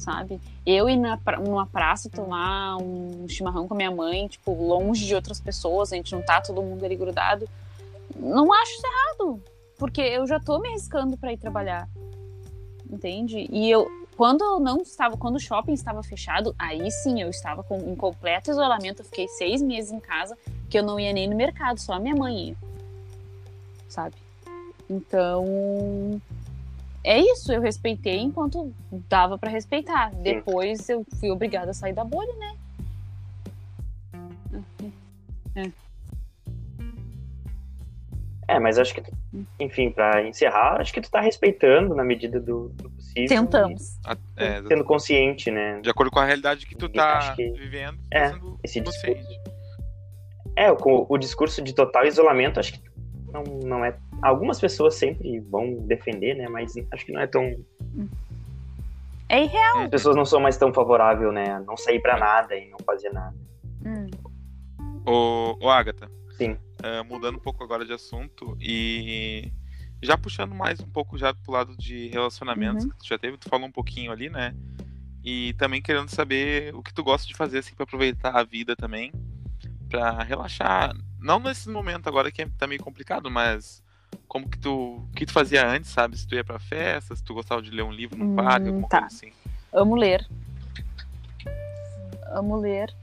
sabe? 0.00 0.40
Eu 0.66 0.88
ir 0.88 0.96
na, 0.96 1.18
numa 1.38 1.66
praça 1.66 2.08
tomar 2.08 2.76
um 2.78 3.28
chimarrão 3.28 3.68
com 3.68 3.74
a 3.74 3.76
minha 3.76 3.90
mãe, 3.90 4.26
tipo, 4.26 4.52
longe 4.52 5.06
de 5.06 5.14
outras 5.14 5.40
pessoas, 5.40 5.92
a 5.92 5.96
gente 5.96 6.12
não 6.12 6.22
tá 6.22 6.40
todo 6.40 6.62
mundo 6.62 6.84
ali 6.84 6.96
grudado. 6.96 7.48
Não 8.16 8.52
acho 8.52 8.72
isso 8.72 8.86
errado 8.86 9.42
porque 9.80 10.02
eu 10.02 10.26
já 10.26 10.38
tô 10.38 10.58
me 10.58 10.68
arriscando 10.68 11.16
para 11.16 11.32
ir 11.32 11.38
trabalhar. 11.38 11.88
Entende? 12.92 13.48
E 13.50 13.70
eu, 13.70 13.88
quando 14.14 14.44
eu 14.44 14.60
não 14.60 14.82
estava, 14.82 15.16
quando 15.16 15.36
o 15.36 15.40
shopping 15.40 15.72
estava 15.72 16.02
fechado, 16.02 16.54
aí 16.58 16.90
sim 16.90 17.22
eu 17.22 17.30
estava 17.30 17.62
com, 17.62 17.78
em 17.78 17.96
completo 17.96 18.50
isolamento. 18.50 19.00
Eu 19.00 19.06
fiquei 19.06 19.26
seis 19.26 19.62
meses 19.62 19.90
em 19.90 19.98
casa, 19.98 20.36
que 20.68 20.78
eu 20.78 20.82
não 20.82 21.00
ia 21.00 21.14
nem 21.14 21.26
no 21.26 21.34
mercado, 21.34 21.80
só 21.80 21.94
a 21.94 21.98
minha 21.98 22.14
mãe 22.14 22.48
ia. 22.48 22.56
Sabe? 23.88 24.14
Então. 24.88 26.20
É 27.02 27.18
isso, 27.18 27.52
eu 27.52 27.60
respeitei 27.60 28.18
enquanto 28.18 28.74
dava 29.08 29.38
para 29.38 29.50
respeitar. 29.50 30.10
Depois 30.14 30.88
eu 30.88 31.04
fui 31.18 31.30
obrigada 31.30 31.70
a 31.70 31.74
sair 31.74 31.94
da 31.94 32.04
bolha, 32.04 32.34
né? 32.36 32.56
É. 35.54 35.70
é. 38.48 38.58
Mas 38.58 38.78
acho 38.78 38.94
que, 38.94 39.02
enfim, 39.58 39.90
para 39.90 40.26
encerrar, 40.26 40.80
acho 40.80 40.92
que 40.92 41.00
tu 41.00 41.10
tá 41.10 41.20
respeitando 41.20 41.94
na 41.94 42.04
medida 42.04 42.38
do, 42.38 42.68
do 42.68 42.90
possível. 42.90 43.28
Tentamos. 43.28 43.98
É, 44.36 44.62
sendo 44.62 44.84
consciente, 44.84 45.50
né? 45.50 45.80
De 45.80 45.88
acordo 45.88 46.10
com 46.10 46.18
a 46.18 46.24
realidade 46.24 46.66
que 46.66 46.76
tu 46.76 46.88
tá 46.88 47.34
que, 47.34 47.50
vivendo, 47.52 47.98
tá 48.10 48.18
é, 48.18 48.34
esse 48.62 48.80
discurso. 48.80 49.22
É, 50.54 50.70
o, 50.70 51.06
o 51.08 51.16
discurso 51.16 51.62
de 51.62 51.72
total 51.74 52.04
isolamento, 52.04 52.60
acho 52.60 52.74
que 52.74 52.90
não, 53.32 53.42
não 53.42 53.84
é. 53.84 53.96
Algumas 54.22 54.60
pessoas 54.60 54.94
sempre 54.94 55.40
vão 55.40 55.74
defender, 55.86 56.34
né? 56.34 56.48
Mas 56.48 56.74
acho 56.92 57.06
que 57.06 57.12
não 57.12 57.20
é 57.20 57.26
tão. 57.26 57.56
É 59.28 59.44
irreal. 59.44 59.82
As 59.82 59.90
pessoas 59.90 60.16
não 60.16 60.24
são 60.24 60.40
mais 60.40 60.56
tão 60.56 60.72
favoráveis, 60.72 61.32
né? 61.32 61.62
Não 61.66 61.76
sair 61.76 62.00
para 62.00 62.18
nada 62.18 62.54
e 62.54 62.68
não 62.68 62.78
fazer 62.84 63.10
nada. 63.10 63.36
Hum. 63.84 64.10
Ô, 65.06 65.56
ô 65.60 65.70
Agatha. 65.70 66.10
Sim. 66.36 66.52
Uh, 66.52 67.04
mudando 67.06 67.36
um 67.36 67.40
pouco 67.40 67.62
agora 67.62 67.84
de 67.84 67.92
assunto 67.92 68.56
e 68.60 69.52
já 70.02 70.16
puxando 70.16 70.54
mais 70.54 70.80
um 70.80 70.88
pouco 70.88 71.18
já 71.18 71.34
pro 71.34 71.52
lado 71.52 71.76
de 71.76 72.08
relacionamentos 72.08 72.84
uhum. 72.84 72.90
que 72.90 72.98
tu 72.98 73.06
já 73.06 73.18
teve, 73.18 73.36
tu 73.36 73.48
falou 73.48 73.66
um 73.66 73.72
pouquinho 73.72 74.10
ali, 74.10 74.30
né? 74.30 74.54
E 75.22 75.52
também 75.54 75.82
querendo 75.82 76.08
saber 76.08 76.74
o 76.74 76.82
que 76.82 76.94
tu 76.94 77.04
gosta 77.04 77.28
de 77.28 77.34
fazer 77.34 77.58
assim 77.58 77.74
para 77.74 77.84
aproveitar 77.84 78.34
a 78.34 78.42
vida 78.42 78.74
também, 78.74 79.12
para 79.90 80.22
relaxar, 80.22 80.94
não 81.18 81.38
nesse 81.38 81.68
momento 81.68 82.08
agora 82.08 82.32
que 82.32 82.40
é, 82.40 82.48
tá 82.56 82.66
meio 82.66 82.82
complicado, 82.82 83.30
mas 83.30 83.82
como 84.28 84.48
que 84.48 84.58
tu, 84.58 85.02
que 85.14 85.26
tu 85.26 85.32
fazia 85.32 85.66
antes, 85.66 85.90
sabe? 85.90 86.16
Se 86.16 86.26
tu 86.26 86.34
ia 86.34 86.44
para 86.44 86.58
festa, 86.58 87.14
se 87.14 87.22
tu 87.22 87.34
gostava 87.34 87.60
de 87.60 87.70
ler 87.70 87.82
um 87.82 87.92
livro 87.92 88.18
no 88.18 88.26
hum, 88.26 88.36
parque, 88.36 88.68
alguma 88.68 88.88
tá. 88.88 89.00
coisa 89.00 89.14
assim. 89.16 89.32
Amo 89.72 89.96
ler. 89.96 90.26
Amo 92.32 92.56
ler. 92.56 92.94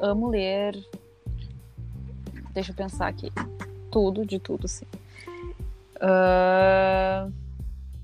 Amo 0.00 0.28
ler 0.28 0.76
Deixa 2.54 2.70
eu 2.70 2.76
pensar 2.76 3.08
aqui. 3.08 3.32
Tudo, 3.90 4.24
de 4.24 4.38
tudo, 4.38 4.68
sim. 4.68 4.86
Uh... 5.96 7.32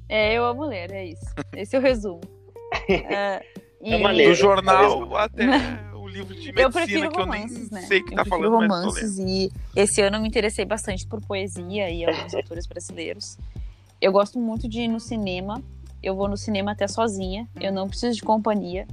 É, 0.09 0.35
eu 0.35 0.45
amo 0.45 0.65
ler, 0.65 0.91
é 0.91 1.07
isso. 1.07 1.25
Esse 1.55 1.77
é 1.77 1.79
o 1.79 1.83
resumo. 1.83 2.21
Uh, 2.89 3.45
e... 3.81 4.27
Do 4.27 4.35
jornal 4.35 5.17
até 5.17 5.45
livro 6.11 6.35
de 6.35 6.41
medicina, 6.41 6.61
eu 6.61 6.71
prefiro 6.71 7.11
que 7.11 7.21
romances, 7.21 7.57
eu 7.57 7.63
nem 7.73 7.83
né? 7.83 7.89
sei 7.89 8.03
que 8.03 8.13
eu 8.13 8.17
tá 8.17 8.25
falando, 8.25 8.51
romances 8.51 9.19
e 9.19 9.51
esse 9.75 10.01
ano 10.01 10.17
eu 10.17 10.21
me 10.21 10.29
interessei 10.29 10.65
bastante 10.65 11.07
por 11.07 11.21
poesia 11.21 11.91
e 11.91 12.05
alguns 12.05 12.35
autores 12.35 12.67
brasileiros. 12.67 13.39
Eu 14.01 14.13
gosto 14.13 14.39
muito 14.39 14.67
de 14.69 14.81
ir 14.83 14.89
no 14.89 14.99
cinema. 14.99 15.63
Eu 16.03 16.15
vou 16.15 16.27
no 16.27 16.37
cinema 16.37 16.73
até 16.73 16.89
sozinha. 16.89 17.47
Eu 17.61 17.73
não 17.73 17.87
preciso 17.87 18.17
de 18.17 18.23
companhia. 18.23 18.89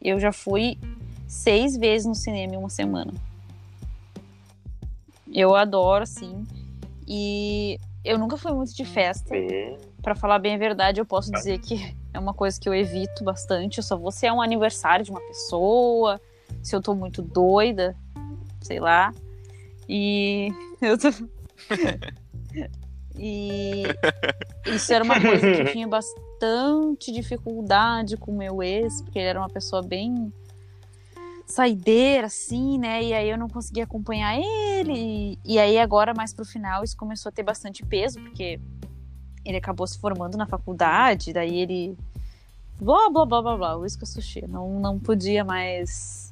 Eu 0.00 0.20
já 0.20 0.32
fui 0.32 0.78
seis 1.26 1.76
vezes 1.76 2.06
no 2.06 2.14
cinema 2.14 2.54
em 2.54 2.58
uma 2.58 2.68
semana. 2.68 3.12
Eu 5.32 5.54
adoro, 5.54 6.02
assim. 6.02 6.46
E 7.08 7.78
eu 8.04 8.18
nunca 8.18 8.36
fui 8.36 8.52
muito 8.52 8.74
de 8.74 8.84
festa. 8.84 9.34
Para 10.02 10.14
falar 10.14 10.38
bem 10.38 10.54
a 10.54 10.58
verdade, 10.58 11.00
eu 11.00 11.06
posso 11.06 11.30
dizer 11.32 11.58
que 11.58 11.94
é 12.12 12.18
uma 12.18 12.34
coisa 12.34 12.60
que 12.60 12.68
eu 12.68 12.74
evito 12.74 13.24
bastante. 13.24 13.78
Eu 13.78 13.84
só 13.84 13.96
vou 13.96 14.10
se 14.10 14.26
é 14.26 14.32
um 14.32 14.42
aniversário 14.42 15.04
de 15.04 15.10
uma 15.10 15.20
pessoa, 15.20 16.20
se 16.62 16.74
eu 16.74 16.82
tô 16.82 16.94
muito 16.94 17.22
doida, 17.22 17.96
sei 18.60 18.80
lá. 18.80 19.12
E 19.88 20.52
eu 20.80 20.98
tô... 20.98 21.08
E 23.22 23.82
isso 24.64 24.94
era 24.94 25.04
uma 25.04 25.20
coisa 25.20 25.40
que 25.40 25.60
eu 25.60 25.72
tinha 25.72 25.86
bastante 25.86 27.12
dificuldade 27.12 28.16
com 28.16 28.32
o 28.32 28.36
meu 28.36 28.62
ex, 28.62 29.02
porque 29.02 29.18
ele 29.18 29.28
era 29.28 29.38
uma 29.38 29.48
pessoa 29.48 29.82
bem 29.82 30.32
saideira, 31.46 32.28
assim, 32.28 32.78
né? 32.78 33.02
E 33.02 33.12
aí 33.12 33.28
eu 33.28 33.36
não 33.36 33.48
conseguia 33.48 33.84
acompanhar 33.84 34.38
ele. 34.38 35.38
E 35.44 35.58
aí 35.58 35.78
agora, 35.78 36.14
mais 36.14 36.32
pro 36.32 36.46
final, 36.46 36.82
isso 36.82 36.96
começou 36.96 37.28
a 37.28 37.32
ter 37.32 37.42
bastante 37.42 37.84
peso, 37.84 38.20
porque 38.20 38.58
ele 39.44 39.58
acabou 39.58 39.86
se 39.86 39.98
formando 39.98 40.38
na 40.38 40.46
faculdade, 40.46 41.32
daí 41.32 41.58
ele. 41.58 41.98
Blá, 42.80 43.10
blá, 43.10 43.26
blá, 43.26 43.42
blá, 43.42 43.56
blá, 43.56 43.86
Isca 43.86 44.06
Sushi. 44.06 44.46
Não, 44.46 44.80
não 44.80 44.98
podia 44.98 45.44
mais 45.44 46.29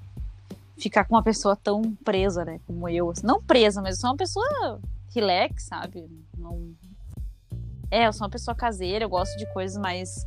ficar 0.78 1.04
com 1.04 1.14
uma 1.14 1.22
pessoa 1.22 1.56
tão 1.56 1.82
presa, 2.04 2.44
né? 2.44 2.60
Como 2.66 2.88
eu. 2.88 3.12
Não 3.22 3.42
presa, 3.42 3.82
mas 3.82 3.96
eu 3.96 4.00
sou 4.00 4.10
uma 4.10 4.16
pessoa 4.16 4.80
relax, 5.14 5.64
sabe? 5.64 6.08
Não... 6.36 6.72
É, 7.90 8.06
eu 8.06 8.12
sou 8.12 8.24
uma 8.24 8.30
pessoa 8.30 8.54
caseira, 8.54 9.04
eu 9.04 9.08
gosto 9.08 9.36
de 9.38 9.46
coisas 9.52 9.76
mais 9.76 10.26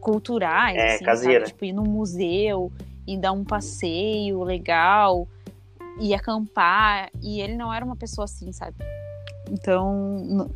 culturais, 0.00 0.76
é, 0.76 0.94
assim, 0.94 1.04
caseira. 1.04 1.40
Sabe? 1.46 1.52
Tipo, 1.52 1.64
ir 1.64 1.72
num 1.72 1.84
museu 1.84 2.70
e 3.06 3.16
dar 3.16 3.32
um 3.32 3.44
passeio 3.44 4.42
legal 4.42 5.26
e 5.98 6.14
acampar. 6.14 7.10
E 7.22 7.40
ele 7.40 7.56
não 7.56 7.72
era 7.72 7.84
uma 7.84 7.96
pessoa 7.96 8.24
assim, 8.24 8.52
sabe? 8.52 8.76
Então. 9.50 10.50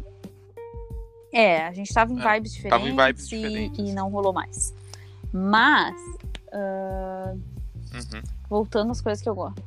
É, 1.32 1.66
a 1.66 1.72
gente 1.72 1.92
tava 1.92 2.12
em 2.12 2.20
É, 2.20 2.34
vibes 2.34 2.52
diferentes, 2.54 2.78
tava 2.78 2.88
em 2.88 2.96
vibes 2.96 3.26
e, 3.26 3.28
diferentes. 3.36 3.90
e 3.90 3.92
não 3.92 4.10
rolou 4.10 4.32
mais. 4.32 4.74
Mas. 5.32 6.00
ah, 6.52 7.34
Uhum. 7.94 8.22
voltando 8.48 8.90
às 8.90 9.00
coisas 9.00 9.22
que 9.22 9.28
eu 9.28 9.34
gosto. 9.34 9.62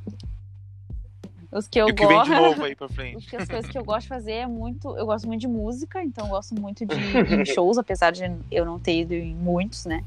Os 1.52 1.68
que 1.68 1.80
eu 1.80 1.90
E 1.90 1.92
o 1.92 1.96
que 1.96 2.08
vem 2.08 2.16
gosto. 2.18 2.32
de 2.32 2.36
novo 2.38 2.64
aí 2.64 2.76
pra 2.76 2.88
frente? 2.88 3.24
Porque 3.24 3.36
as 3.36 3.48
coisas 3.48 3.70
que 3.70 3.78
eu 3.78 3.84
gosto 3.84 4.04
de 4.04 4.08
fazer 4.08 4.32
é 4.32 4.48
muito. 4.48 4.96
Eu 4.98 5.06
gosto 5.06 5.28
muito 5.28 5.42
de 5.42 5.48
música, 5.48 6.02
então 6.02 6.26
eu 6.26 6.30
gosto 6.32 6.56
muito 6.56 6.86
de 6.86 6.96
em 7.42 7.46
shows, 7.46 7.78
apesar 7.78 8.12
de 8.12 8.24
eu 8.50 8.66
não 8.66 8.80
ter 8.80 9.02
ido 9.02 9.14
em 9.14 9.36
muitos, 9.36 9.86
né? 9.86 10.04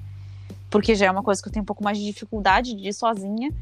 Porque 0.71 0.95
já 0.95 1.07
é 1.07 1.11
uma 1.11 1.23
coisa 1.23 1.43
que 1.43 1.49
eu 1.49 1.53
tenho 1.53 1.63
um 1.63 1.67
pouco 1.67 1.85
mais 1.85 1.99
de 1.99 2.05
dificuldade 2.05 2.75
de 2.75 2.89
ir 2.89 2.93
sozinha. 2.95 3.53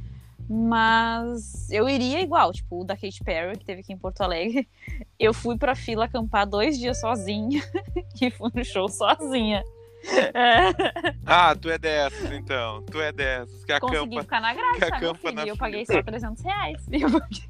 Mas 0.49 1.71
eu 1.71 1.89
iria 1.89 2.21
igual, 2.21 2.53
tipo, 2.53 2.81
o 2.81 2.85
da 2.85 2.95
Katy 2.97 3.25
Perry, 3.25 3.57
que 3.59 3.65
teve 3.65 3.81
aqui 3.81 3.93
em 3.93 3.99
Porto 3.99 4.21
Alegre. 4.21 4.69
Eu 5.19 5.33
fui 5.33 5.57
pra 5.57 5.75
fila 5.75 6.07
acampar 6.07 6.47
dois 6.47 6.79
dias 6.79 7.01
sozinha 7.01 7.63
e 8.21 8.31
fui 8.31 8.51
no 8.53 8.65
show 8.65 8.89
sozinha. 8.89 9.63
É, 10.05 11.15
Ah, 11.25 11.55
tu 11.55 11.71
é 11.71 11.79
dessas 11.79 12.31
então. 12.33 12.83
Tu 12.91 13.01
é 13.01 13.13
dessas. 13.13 13.65
Que 13.65 13.79
consegui 13.81 13.97
acampa. 14.17 14.23
ficar 14.23 14.41
na 14.41 14.55
graça, 14.55 14.73
que 14.81 15.01
meu 15.01 15.11
acampa 15.11 15.19
filho. 15.19 15.35
na 15.35 15.45
E 15.45 15.49
eu 15.49 15.57
paguei 15.57 15.87
só 15.87 16.03
300 16.03 16.43
reais. 16.43 16.83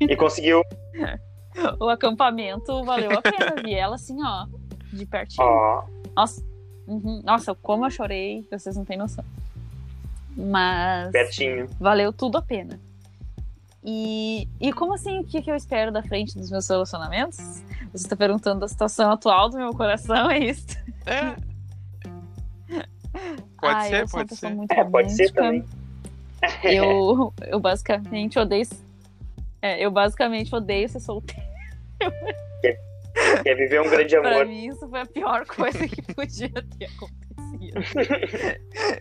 E 0.00 0.16
conseguiu. 0.16 0.62
o 1.80 1.88
acampamento 1.88 2.84
valeu 2.84 3.11
a 3.12 3.22
pena. 3.22 3.55
Vi 3.62 3.74
ela 3.74 3.94
assim, 3.96 4.16
ó, 4.22 4.46
de 4.92 5.07
pertinho. 5.07 5.46
Ó, 5.46 5.84
Nossa, 6.14 6.44
uhum. 6.86 7.22
Nossa, 7.24 7.55
como 7.55 7.86
eu 7.86 7.90
chorei, 7.90 8.46
vocês 8.50 8.76
não 8.76 8.84
têm 8.84 8.98
noção. 8.98 9.24
Mas 10.36 11.11
pertinho. 11.12 11.68
valeu 11.80 12.12
tudo 12.12 12.38
a 12.38 12.42
pena. 12.42 12.78
E, 13.84 14.46
e 14.61 14.72
como 14.72 14.94
assim, 14.94 15.18
o 15.18 15.24
que, 15.24 15.42
que 15.42 15.50
eu 15.50 15.57
espero 15.57 15.90
da 15.90 16.03
frente 16.03 16.38
dos 16.38 16.50
meus 16.50 16.68
relacionamentos? 16.68 17.36
Você 17.92 18.05
está 18.07 18.14
perguntando 18.14 18.61
da 18.61 18.68
situação 18.68 19.11
atual 19.11 19.48
do 19.50 19.57
meu 19.57 19.70
coração, 19.72 20.30
é 20.30 20.38
isso? 20.38 20.66
É. 21.05 21.34
Pode 23.62 23.74
ah, 23.76 23.82
ser, 23.84 24.02
eu 24.02 24.08
sou 24.08 24.18
uma 24.18 24.24
pode 24.26 24.28
pessoa 24.30 24.50
ser. 24.50 24.56
muito 24.56 24.72
É, 24.72 24.84
pode 24.84 25.12
ser 25.12 25.30
romântica. 25.34 25.42
também. 25.42 25.64
Eu, 26.64 27.32
eu 27.46 27.60
basicamente 27.60 28.36
odeio. 28.36 28.66
É, 29.62 29.84
eu 29.84 29.92
basicamente 29.92 30.52
odeio 30.52 30.88
ser 30.88 30.98
solteira. 30.98 31.48
Quer 33.44 33.54
viver 33.54 33.80
um 33.80 33.88
grande 33.88 34.18
Pra 34.18 34.28
amor. 34.30 34.46
mim, 34.46 34.66
isso 34.66 34.88
foi 34.88 35.00
a 35.02 35.06
pior 35.06 35.46
coisa 35.46 35.86
que 35.86 36.02
podia 36.02 36.50
ter 36.50 36.86
acontecido. 36.86 37.22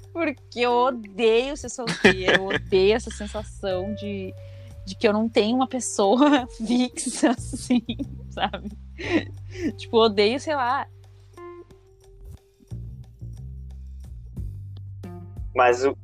Porque 0.14 0.60
eu 0.60 0.72
odeio 0.72 1.58
ser 1.58 1.70
solteira, 1.70 2.36
eu 2.38 2.46
odeio 2.46 2.94
essa 2.94 3.10
sensação 3.10 3.92
de, 3.96 4.32
de 4.86 4.94
que 4.96 5.08
eu 5.08 5.14
não 5.14 5.28
tenho 5.28 5.56
uma 5.56 5.68
pessoa 5.68 6.46
fixa, 6.64 7.32
assim, 7.32 7.82
sabe? 8.30 8.70
Tipo, 9.78 9.98
eu 9.98 10.02
odeio, 10.02 10.40
sei 10.40 10.54
lá. 10.56 10.86
Mas 15.56 15.84
o, 15.86 15.96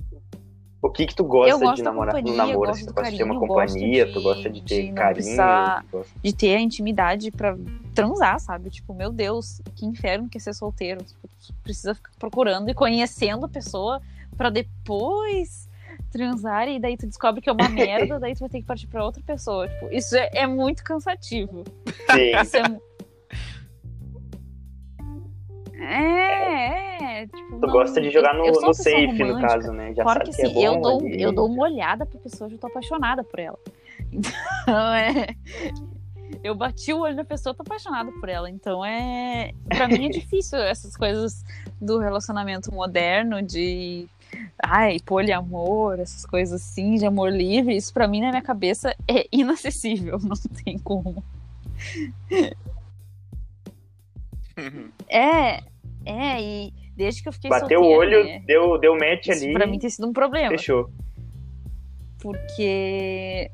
o 0.81 0.89
que 0.89 1.05
que 1.07 1.15
tu 1.15 1.23
gosta 1.23 1.73
de 1.73 1.81
namorar 1.83 2.13
companhia, 2.15 2.33
eu 2.41 2.47
namoro? 2.47 2.59
gosto 2.71 2.85
do 2.85 2.93
gosta 2.93 3.11
de 3.11 3.17
ter 3.17 3.23
uma 3.23 3.33
carinho, 3.35 3.47
companhia, 3.47 4.03
gosto 4.05 4.13
tu 4.19 4.21
gosta 4.23 4.49
de 4.49 4.61
de- 4.61 4.67
ter 4.67 4.85
de 4.87 4.93
carinho. 4.93 5.35
tu 5.89 5.97
gosta- 5.97 6.13
de 6.23 6.35
ter 6.35 6.55
a 6.55 6.59
intimidade 6.59 7.31
pra 7.31 7.57
transar, 7.95 8.39
sabe? 8.39 8.69
Tipo, 8.69 8.93
meu 8.93 9.11
Deus, 9.11 9.61
que 9.75 9.85
inferno 9.85 10.29
que 10.29 10.37
é 10.37 10.41
ser 10.41 10.53
solteiro. 10.53 11.03
Tipo, 11.03 11.27
tu 11.27 11.53
precisa 11.63 11.95
ficar 11.95 12.11
procurando 12.19 12.69
e 12.69 12.73
conhecendo 12.73 13.45
a 13.45 13.49
pessoa 13.49 14.01
pra 14.37 14.49
depois 14.49 15.67
transar 16.11 16.67
e 16.67 16.79
daí 16.79 16.95
tu 16.95 17.07
descobre 17.07 17.41
que 17.41 17.49
é 17.49 17.53
uma 17.53 17.67
merda, 17.69 18.19
daí 18.19 18.33
tu 18.35 18.39
vai 18.41 18.49
ter 18.49 18.59
que 18.61 18.67
partir 18.67 18.87
pra 18.87 19.03
outra 19.03 19.21
pessoa. 19.23 19.67
Tipo, 19.67 19.87
isso 19.91 20.15
é, 20.15 20.29
é 20.33 20.47
muito 20.47 20.83
cansativo. 20.83 21.63
Sim. 22.11 22.35
Isso 22.41 22.57
é... 22.57 22.69
mu- 22.69 22.81
É, 25.79 26.96
é, 27.07 27.25
tipo, 27.27 27.59
Tu 27.59 27.59
não- 27.59 27.69
gosta 27.73 28.01
de 28.01 28.09
jogar 28.09 28.33
eu- 28.35 28.39
no, 28.39 28.45
eu 28.47 28.61
no 28.61 28.73
safe, 28.73 29.07
no 29.07 29.27
romântica. 29.27 29.47
caso, 29.47 29.71
né? 29.71 29.93
Já 29.93 30.03
sabe 30.03 30.25
que 30.25 30.31
que, 30.35 30.41
é 30.41 30.67
eu, 30.67 30.73
bom 30.75 30.81
dou, 30.81 30.99
ali. 30.99 31.21
eu 31.21 31.31
dou 31.31 31.47
uma 31.47 31.63
olhada 31.69 32.05
pra 32.05 32.19
pessoa, 32.19 32.47
eu 32.47 32.51
já 32.51 32.57
tô 32.57 32.67
apaixonada 32.67 33.23
por 33.23 33.39
ela. 33.39 33.57
Então 34.11 34.93
é. 34.93 35.27
Eu 36.43 36.53
bati 36.55 36.93
o 36.93 36.99
olho 36.99 37.15
na 37.15 37.23
pessoa, 37.23 37.55
tô 37.55 37.61
apaixonada 37.61 38.11
por 38.19 38.29
ela. 38.29 38.49
Então 38.49 38.83
é. 38.85 39.53
Pra 39.69 39.87
mim 39.87 40.05
é 40.05 40.09
difícil 40.19 40.59
essas 40.59 40.95
coisas 40.95 41.43
do 41.81 41.97
relacionamento 41.99 42.71
moderno, 42.73 43.41
de. 43.41 44.07
Ai, 44.61 44.97
poliamor, 45.05 45.99
essas 45.99 46.25
coisas 46.25 46.61
assim, 46.61 46.95
de 46.95 47.05
amor 47.05 47.31
livre. 47.31 47.75
Isso 47.75 47.93
pra 47.93 48.07
mim, 48.07 48.19
na 48.21 48.29
minha 48.29 48.41
cabeça, 48.41 48.93
é 49.07 49.25
inacessível. 49.31 50.19
Não 50.21 50.35
tem 50.63 50.77
como. 50.77 51.23
É, 55.07 55.61
é, 56.05 56.41
e 56.41 56.73
desde 56.97 57.21
que 57.21 57.29
eu 57.29 57.33
fiquei 57.33 57.49
Bateu 57.49 57.81
o 57.81 57.85
olho, 57.87 58.23
né, 58.25 58.41
deu, 58.45 58.77
deu 58.77 58.93
match 58.93 59.27
isso 59.27 59.43
ali. 59.43 59.53
pra 59.53 59.67
mim 59.67 59.79
tem 59.79 59.89
sido 59.89 60.07
um 60.07 60.11
problema 60.13 60.49
Fechou. 60.49 60.89
porque 62.19 63.49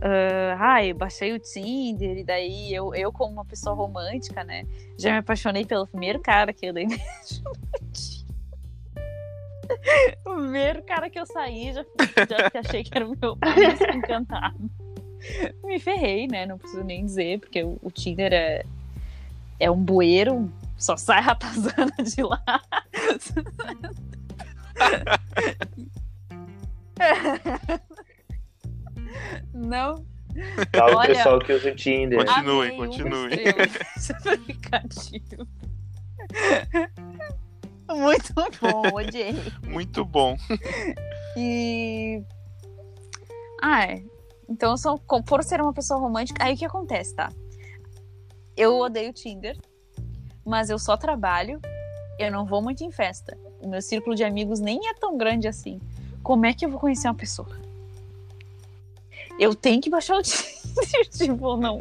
ah, 0.00 0.56
ai, 0.58 0.92
eu 0.92 0.94
baixei 0.94 1.32
o 1.32 1.38
Tinder 1.38 2.18
e 2.18 2.24
daí 2.24 2.72
eu, 2.72 2.94
eu 2.94 3.12
como 3.12 3.32
uma 3.32 3.44
pessoa 3.44 3.74
romântica, 3.74 4.44
né, 4.44 4.64
já 4.98 5.10
me 5.10 5.18
apaixonei 5.18 5.64
pelo 5.64 5.86
primeiro 5.86 6.20
cara 6.20 6.52
que 6.52 6.66
eu 6.66 6.72
dei 6.72 6.86
beijo. 6.88 7.42
O 10.26 10.34
primeiro 10.34 10.82
cara 10.82 11.08
que 11.08 11.18
eu 11.18 11.26
saí, 11.26 11.72
já, 11.72 11.84
já 12.52 12.60
achei 12.60 12.84
que 12.84 12.90
era 12.94 13.06
o 13.06 13.16
meu 13.20 13.34
príncipe 13.36 13.96
encantado. 13.96 14.70
Me 15.64 15.78
ferrei, 15.78 16.26
né? 16.26 16.44
Não 16.44 16.58
preciso 16.58 16.84
nem 16.84 17.04
dizer, 17.04 17.40
porque 17.40 17.62
o, 17.62 17.78
o 17.82 17.90
Tinder 17.90 18.32
é, 18.32 18.62
é 19.58 19.70
um 19.70 19.82
bueiro, 19.82 20.52
só 20.84 20.96
sai 20.96 21.20
ratazana 21.20 21.92
de 22.02 22.22
lá. 22.22 22.42
Não 29.52 30.04
Tá 30.72 30.86
o 30.86 30.96
Olha- 30.96 31.14
pessoal 31.14 31.38
que 31.38 31.52
usa 31.52 31.70
o 31.70 31.76
Tinder. 31.76 32.18
Continue, 32.26 32.66
Amei, 32.66 32.70
uma 32.76 32.86
continue. 32.86 33.30
aplicativo. 34.32 35.46
Muito 37.88 38.34
bom, 38.34 38.82
odiei. 38.96 39.32
Muito 39.64 40.04
bom. 40.04 40.36
E. 41.36 42.20
Ah, 43.62 43.84
é. 43.84 44.02
Então, 44.48 44.72
eu 44.72 44.76
sou, 44.76 44.98
por 44.98 45.44
ser 45.44 45.60
uma 45.60 45.72
pessoa 45.72 46.00
romântica, 46.00 46.42
aí 46.44 46.54
o 46.54 46.56
que 46.56 46.64
acontece, 46.64 47.14
tá? 47.14 47.28
Eu 48.56 48.76
odeio 48.78 49.12
Tinder, 49.12 49.56
mas 50.44 50.70
eu 50.70 50.78
só 50.78 50.96
trabalho, 50.96 51.60
eu 52.18 52.30
não 52.30 52.44
vou 52.44 52.62
muito 52.62 52.82
em 52.84 52.90
festa. 52.90 53.36
O 53.60 53.68
meu 53.68 53.80
círculo 53.80 54.14
de 54.14 54.24
amigos 54.24 54.60
nem 54.60 54.88
é 54.88 54.94
tão 54.94 55.16
grande 55.16 55.48
assim. 55.48 55.80
Como 56.22 56.46
é 56.46 56.52
que 56.52 56.64
eu 56.64 56.70
vou 56.70 56.78
conhecer 56.80 57.08
uma 57.08 57.14
pessoa? 57.14 57.48
Eu 59.38 59.54
tenho 59.54 59.80
que 59.80 59.90
baixar 59.90 60.16
o 60.16 60.22
Tinder, 60.22 61.08
tipo, 61.10 61.56
não. 61.56 61.78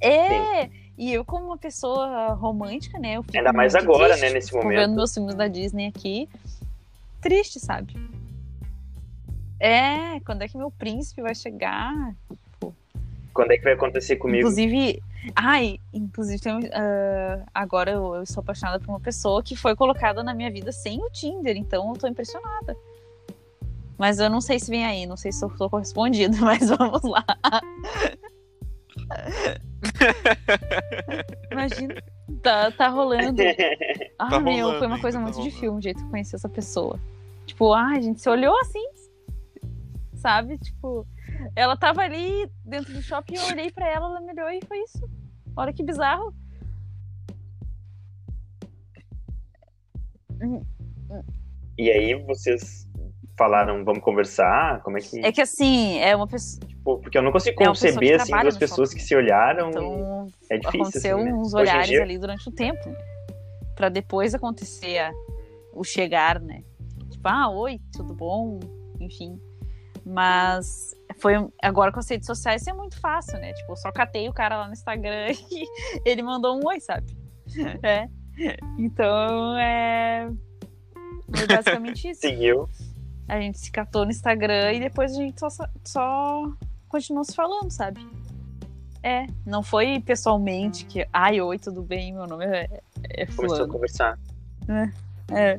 É! 0.00 0.70
E 0.98 1.12
eu, 1.12 1.24
como 1.24 1.46
uma 1.46 1.58
pessoa 1.58 2.32
romântica, 2.34 2.98
né? 2.98 3.14
Eu 3.14 3.22
fico 3.22 3.36
Ainda 3.36 3.52
mais 3.52 3.74
agora, 3.74 4.08
triste, 4.08 4.22
né, 4.22 4.30
nesse 4.30 4.54
momento. 4.54 4.78
vendo 4.78 4.94
meus 4.94 5.12
filmes 5.12 5.34
da 5.34 5.46
Disney 5.48 5.86
aqui. 5.88 6.28
Triste, 7.20 7.60
sabe? 7.60 7.94
É, 9.60 10.20
quando 10.20 10.42
é 10.42 10.48
que 10.48 10.56
meu 10.56 10.70
príncipe 10.70 11.20
vai 11.20 11.34
chegar? 11.34 12.14
Quando 13.36 13.50
é 13.50 13.58
que 13.58 13.64
vai 13.64 13.74
acontecer 13.74 14.16
comigo? 14.16 14.38
Inclusive, 14.38 15.02
ai, 15.34 15.78
inclusive 15.92 16.40
tem, 16.40 16.58
ah, 16.72 17.44
agora 17.54 17.90
eu, 17.90 18.14
eu 18.14 18.24
sou 18.26 18.40
apaixonada 18.40 18.80
por 18.80 18.88
uma 18.88 18.98
pessoa 18.98 19.42
que 19.42 19.54
foi 19.54 19.76
colocada 19.76 20.22
na 20.22 20.32
minha 20.32 20.50
vida 20.50 20.72
sem 20.72 20.98
o 21.04 21.10
Tinder, 21.10 21.54
então 21.54 21.86
eu 21.90 22.00
tô 22.00 22.08
impressionada. 22.08 22.74
Mas 23.98 24.18
eu 24.18 24.30
não 24.30 24.40
sei 24.40 24.58
se 24.58 24.70
vem 24.70 24.86
aí, 24.86 25.04
não 25.04 25.18
sei 25.18 25.32
se 25.32 25.44
eu 25.44 25.50
tô 25.50 25.68
correspondida, 25.68 26.34
mas 26.40 26.70
vamos 26.70 27.02
lá. 27.02 27.24
Imagina. 31.52 31.94
Tá, 32.42 32.70
tá 32.70 32.88
rolando. 32.88 33.42
Ah, 34.18 34.30
Tá 34.30 34.40
meu, 34.40 34.64
rolando 34.64 34.78
foi 34.78 34.86
uma 34.86 34.98
coisa 34.98 35.18
tá 35.18 35.22
muito 35.22 35.42
de 35.42 35.50
filme, 35.50 35.78
o 35.78 35.82
jeito 35.82 35.98
que 35.98 36.06
eu 36.06 36.08
conheci 36.10 36.34
essa 36.34 36.48
pessoa. 36.48 36.98
Tipo, 37.44 37.74
ah, 37.74 37.90
a 37.90 38.00
gente 38.00 38.18
se 38.18 38.30
olhou 38.30 38.58
assim, 38.60 38.82
sabe? 40.14 40.56
Tipo, 40.56 41.06
ela 41.54 41.76
tava 41.76 42.02
ali 42.02 42.50
dentro 42.64 42.92
do 42.92 43.02
shopping, 43.02 43.36
eu 43.36 43.44
olhei 43.46 43.70
pra 43.70 43.88
ela, 43.88 44.06
ela 44.06 44.20
me 44.20 44.32
olhou 44.32 44.50
e 44.50 44.60
foi 44.66 44.78
isso. 44.82 45.08
Olha 45.56 45.72
que 45.72 45.82
bizarro. 45.84 46.34
E 51.78 51.90
aí 51.90 52.14
vocês 52.24 52.86
falaram, 53.38 53.84
vamos 53.84 54.02
conversar? 54.02 54.82
Como 54.82 54.96
é 54.98 55.00
que. 55.00 55.20
É 55.24 55.30
que 55.32 55.40
assim, 55.40 55.98
é 55.98 56.14
uma 56.16 56.26
pessoa. 56.26 56.66
Tipo, 56.66 56.98
porque 56.98 57.18
eu 57.18 57.22
não 57.22 57.32
consigo 57.32 57.62
É 57.62 57.66
conceber 57.66 58.16
assim 58.16 58.26
trabalha 58.26 58.44
duas 58.50 58.56
pessoas 58.58 58.88
shopping. 58.90 59.00
que 59.02 59.06
se 59.08 59.14
olharam. 59.14 59.70
Então, 59.70 60.26
é 60.50 60.58
difícil. 60.58 60.80
aconteceu 60.82 61.16
assim, 61.18 61.24
né? 61.26 61.34
uns 61.34 61.54
olhares 61.54 61.86
dia- 61.88 62.02
ali 62.02 62.18
durante 62.18 62.48
o 62.48 62.52
tempo, 62.52 62.88
né? 62.88 62.96
Pra 63.74 63.88
depois 63.88 64.34
acontecer 64.34 64.98
a- 64.98 65.12
o 65.74 65.84
chegar, 65.84 66.40
né? 66.40 66.62
Tipo, 67.10 67.28
ah, 67.28 67.50
oi, 67.50 67.78
tudo 67.92 68.14
bom? 68.14 68.58
Enfim. 69.00 69.38
Mas 70.04 70.94
foi 71.18 71.34
agora 71.62 71.92
com 71.92 71.98
as 71.98 72.08
redes 72.08 72.26
sociais 72.26 72.66
é 72.66 72.72
muito 72.72 72.98
fácil, 73.00 73.38
né? 73.38 73.52
Tipo, 73.52 73.72
eu 73.72 73.76
só 73.76 73.90
catei 73.92 74.28
o 74.28 74.32
cara 74.32 74.58
lá 74.58 74.66
no 74.66 74.72
Instagram 74.72 75.32
e 75.50 75.66
ele 76.04 76.22
mandou 76.22 76.58
um 76.58 76.66
oi, 76.66 76.80
sabe? 76.80 77.16
É. 77.82 78.08
Então 78.78 79.56
é. 79.56 80.28
Foi 81.34 81.46
basicamente 81.46 82.10
isso. 82.10 82.20
Seguiu. 82.20 82.68
A 83.26 83.40
gente 83.40 83.58
se 83.58 83.70
catou 83.72 84.04
no 84.04 84.10
Instagram 84.10 84.74
e 84.74 84.80
depois 84.80 85.12
a 85.12 85.14
gente 85.14 85.40
só, 85.40 85.48
só 85.82 86.52
continuou 86.86 87.24
se 87.24 87.34
falando, 87.34 87.70
sabe? 87.70 88.06
É, 89.02 89.26
não 89.46 89.62
foi 89.62 90.00
pessoalmente 90.00 90.84
que, 90.84 91.06
ai, 91.12 91.40
oi, 91.40 91.58
tudo 91.58 91.82
bem, 91.82 92.12
meu 92.12 92.26
nome 92.26 92.44
é, 92.44 92.68
é 93.04 93.26
Começou 93.26 93.44
a 93.44 93.48
fulano. 93.48 93.72
conversar. 93.72 94.18
É. 95.32 95.58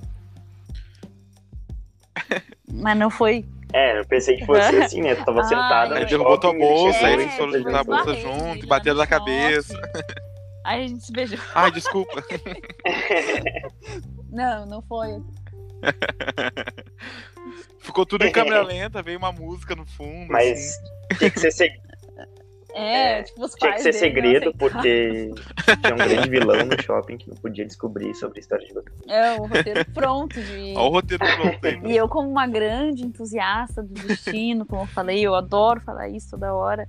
Mas 2.72 2.98
não 2.98 3.10
foi. 3.10 3.46
É, 3.74 4.00
eu 4.00 4.06
pensei 4.06 4.38
que 4.38 4.46
fosse 4.46 4.76
assim, 4.78 5.02
né? 5.02 5.16
Tu 5.16 5.26
tava 5.26 5.42
Ah, 5.42 5.44
sentada. 5.44 5.96
Aí 5.96 6.06
derrubou 6.06 6.40
tua 6.40 6.54
bolsa, 6.54 7.06
aí 7.06 7.16
e 7.16 7.18
vocês 7.18 7.34
foram 7.36 7.52
juntar 7.54 7.80
a 7.80 7.84
bolsa 7.84 8.14
junto 8.16 8.64
e 8.64 8.68
bateram 8.68 8.98
na 8.98 9.08
cabeça. 9.08 9.78
Aí 10.64 10.86
a 10.86 10.88
gente 10.88 11.06
se 11.06 11.12
beijou. 11.12 11.40
Ai, 11.56 11.72
desculpa. 11.72 12.24
Não, 14.30 14.66
não 14.66 14.82
foi. 14.84 15.20
Ficou 17.80 18.06
tudo 18.06 18.26
em 18.26 18.32
câmera 18.32 18.62
lenta, 18.62 19.02
veio 19.02 19.18
uma 19.18 19.32
música 19.32 19.76
no 19.76 19.86
fundo. 19.86 20.32
Mas 20.32 20.60
assim. 20.60 21.18
tinha 21.18 21.32
que 21.32 21.52
ser, 21.52 21.72
É, 22.78 23.20
É, 23.20 23.24
tipo, 23.24 23.44
os 23.44 23.54
tinha 23.56 23.74
que 23.74 23.82
pais 23.82 23.84
ser 23.84 23.92
dele 23.92 24.06
não 24.06 24.30
segredo, 24.32 24.50
aceitaram. 24.50 24.58
porque 24.58 25.32
tinha 25.82 25.94
um 25.94 25.98
grande 25.98 26.30
vilão 26.30 26.66
no 26.66 26.82
shopping 26.82 27.18
que 27.18 27.30
não 27.30 27.38
podia 27.38 27.66
descobrir 27.66 28.14
sobre 28.16 28.40
a 28.40 28.42
história 28.42 28.68
de 28.68 28.74
vocês. 28.74 28.96
É, 29.08 29.34
o 29.34 29.46
roteiro 29.48 29.86
pronto 29.94 30.42
de. 30.42 30.74
Olha 30.76 30.80
o 30.80 30.90
roteiro 30.90 31.24
pronto 31.26 31.66
aí. 31.68 31.82
E 31.86 31.98
eu, 31.98 32.08
como 32.08 32.30
uma 32.30 32.46
grande 32.48 33.04
entusiasta 33.04 33.82
do 33.84 33.94
destino, 33.94 34.66
como 34.66 34.84
eu 34.84 34.88
falei, 34.88 35.26
eu 35.26 35.34
adoro 35.36 35.82
falar 35.82 36.08
isso 36.10 36.32
toda 36.32 36.54
hora. 36.54 36.88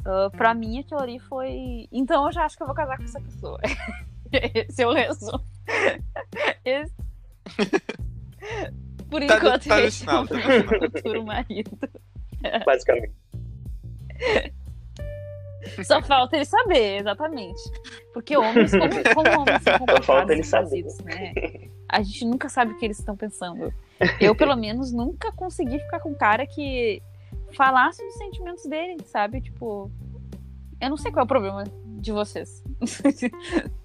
Uh, 0.00 0.30
pra 0.36 0.54
mim, 0.54 0.78
aquilo 0.80 1.00
ali 1.00 1.18
foi. 1.18 1.86
Então 1.92 2.26
eu 2.26 2.32
já 2.32 2.44
acho 2.44 2.56
que 2.56 2.62
eu 2.62 2.66
vou 2.66 2.74
casar 2.76 2.96
com 2.96 3.04
essa 3.04 3.20
pessoa. 3.20 3.60
Esse 4.32 4.82
é 4.82 4.86
o 4.86 4.92
resumo. 4.92 5.44
Esse... 6.64 6.94
Por 9.10 9.26
Tá- 9.26 9.36
enquanto, 9.36 9.66
tá 9.68 9.80
esse 9.82 10.08
é 10.08 10.12
o 10.12 10.26
tá 10.26 10.34
meu 10.36 10.90
futuro 10.90 11.24
marido. 11.24 11.70
Basicamente. 12.64 13.12
Só 15.84 16.02
falta 16.02 16.36
ele 16.36 16.44
saber, 16.44 17.00
exatamente. 17.00 17.60
Porque 18.12 18.36
homens, 18.36 18.70
como, 18.70 18.90
como 19.14 19.40
homens 19.40 19.62
são 19.62 19.78
complicados 19.78 20.06
falta 20.06 20.32
ele 20.32 20.42
saber. 20.42 20.84
né? 21.04 21.32
A 21.88 22.02
gente 22.02 22.24
nunca 22.24 22.48
sabe 22.48 22.72
o 22.72 22.78
que 22.78 22.84
eles 22.84 22.98
estão 22.98 23.16
pensando. 23.16 23.72
Eu, 24.20 24.34
pelo 24.34 24.56
menos, 24.56 24.92
nunca 24.92 25.32
consegui 25.32 25.78
ficar 25.78 26.00
com 26.00 26.10
um 26.10 26.14
cara 26.14 26.46
que 26.46 27.02
falasse 27.52 28.04
dos 28.04 28.14
sentimentos 28.14 28.64
dele, 28.64 28.96
sabe? 29.04 29.40
Tipo, 29.40 29.90
eu 30.80 30.88
não 30.88 30.96
sei 30.96 31.10
qual 31.10 31.22
é 31.22 31.24
o 31.24 31.28
problema 31.28 31.64
de 31.98 32.12
vocês. 32.12 32.62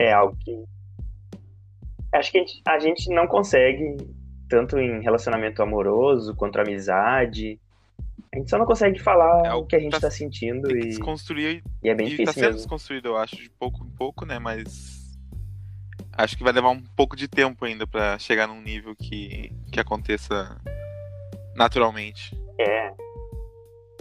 É 0.00 0.14
algo 0.14 0.34
que. 0.40 0.64
Acho 2.14 2.32
que 2.32 2.38
a 2.38 2.40
gente, 2.40 2.62
a 2.66 2.78
gente 2.78 3.14
não 3.14 3.26
consegue, 3.26 3.98
tanto 4.48 4.78
em 4.78 5.02
relacionamento 5.02 5.62
amoroso 5.62 6.34
quanto 6.34 6.58
amizade. 6.58 7.60
A 8.32 8.38
gente 8.38 8.48
só 8.48 8.58
não 8.58 8.66
consegue 8.66 8.98
falar 9.00 9.44
É 9.46 9.52
o 9.54 9.64
que 9.66 9.74
a 9.74 9.80
gente 9.80 9.92
tá, 9.92 10.00
tá- 10.00 10.10
sentindo 10.10 10.70
e, 10.70 10.88
desconstruir 10.88 11.62
e 11.82 11.88
é 11.88 11.94
bem 11.94 12.06
e 12.06 12.10
tá 12.10 12.16
difícil 12.16 12.32
sendo 12.34 12.44
mesmo. 12.44 12.56
desconstruído, 12.58 13.08
eu 13.08 13.16
acho, 13.16 13.36
de 13.36 13.50
pouco 13.50 13.84
em 13.84 13.90
pouco, 13.90 14.24
né? 14.24 14.38
Mas 14.38 15.18
acho 16.12 16.36
que 16.36 16.44
vai 16.44 16.52
levar 16.52 16.70
um 16.70 16.82
pouco 16.96 17.16
de 17.16 17.26
tempo 17.26 17.64
ainda 17.64 17.86
pra 17.86 18.18
chegar 18.18 18.46
num 18.46 18.60
nível 18.62 18.94
que, 18.94 19.50
que 19.72 19.80
aconteça 19.80 20.56
naturalmente. 21.56 22.36
É. 22.58 22.92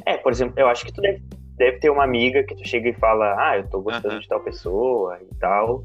É, 0.06 0.18
por 0.18 0.32
exemplo, 0.32 0.54
eu 0.58 0.68
acho 0.68 0.86
que 0.86 0.94
tu 0.94 1.02
deve, 1.02 1.24
deve 1.58 1.80
ter 1.80 1.90
uma 1.90 2.04
amiga 2.04 2.44
que 2.44 2.56
tu 2.56 2.68
chega 2.68 2.90
e 2.90 2.94
fala, 2.94 3.36
ah, 3.40 3.58
eu 3.58 3.68
tô 3.68 3.82
gostando 3.82 4.14
Aham. 4.14 4.20
de 4.22 4.28
tal 4.28 4.40
pessoa 4.42 5.20
e 5.22 5.36
tal. 5.36 5.84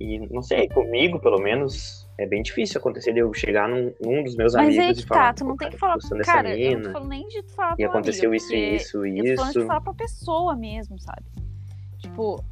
E 0.00 0.18
não 0.32 0.42
sei, 0.42 0.68
comigo, 0.68 1.20
pelo 1.20 1.38
menos, 1.38 2.07
é 2.18 2.26
bem 2.26 2.42
difícil 2.42 2.78
acontecer 2.80 3.12
de 3.12 3.20
eu 3.20 3.32
chegar 3.32 3.68
num, 3.68 3.94
num 4.04 4.24
dos 4.24 4.34
meus 4.34 4.52
Mas 4.52 4.76
amigos 4.76 4.98
aí 4.98 5.04
e 5.04 5.06
falar, 5.06 5.26
tá, 5.28 5.34
tu 5.34 5.44
não 5.44 5.52
"Pô, 5.52 5.58
tem 5.58 5.70
que 5.70 5.78
falar. 5.78 5.96
Cara, 6.24 6.58
eu 6.58 6.80
não 6.80 6.92
falando 6.92 7.08
nem 7.08 7.28
de 7.28 7.42
tu 7.44 7.54
falar 7.54 7.72
E 7.74 7.76
pra 7.76 7.84
uma 7.86 7.90
aconteceu 7.90 8.28
amiga, 8.28 8.36
isso 8.44 8.52
e 8.52 8.58
porque 8.60 8.76
isso 8.76 9.06
Eu 9.06 9.06
e 9.06 9.18
tô 9.30 9.36
falando 9.36 9.52
de 9.52 9.58
isso. 9.58 9.66
falar 9.68 9.80
pra 9.80 9.94
pessoa 9.94 10.56
mesmo, 10.56 10.98
sabe? 10.98 11.22
Tipo. 11.98 12.44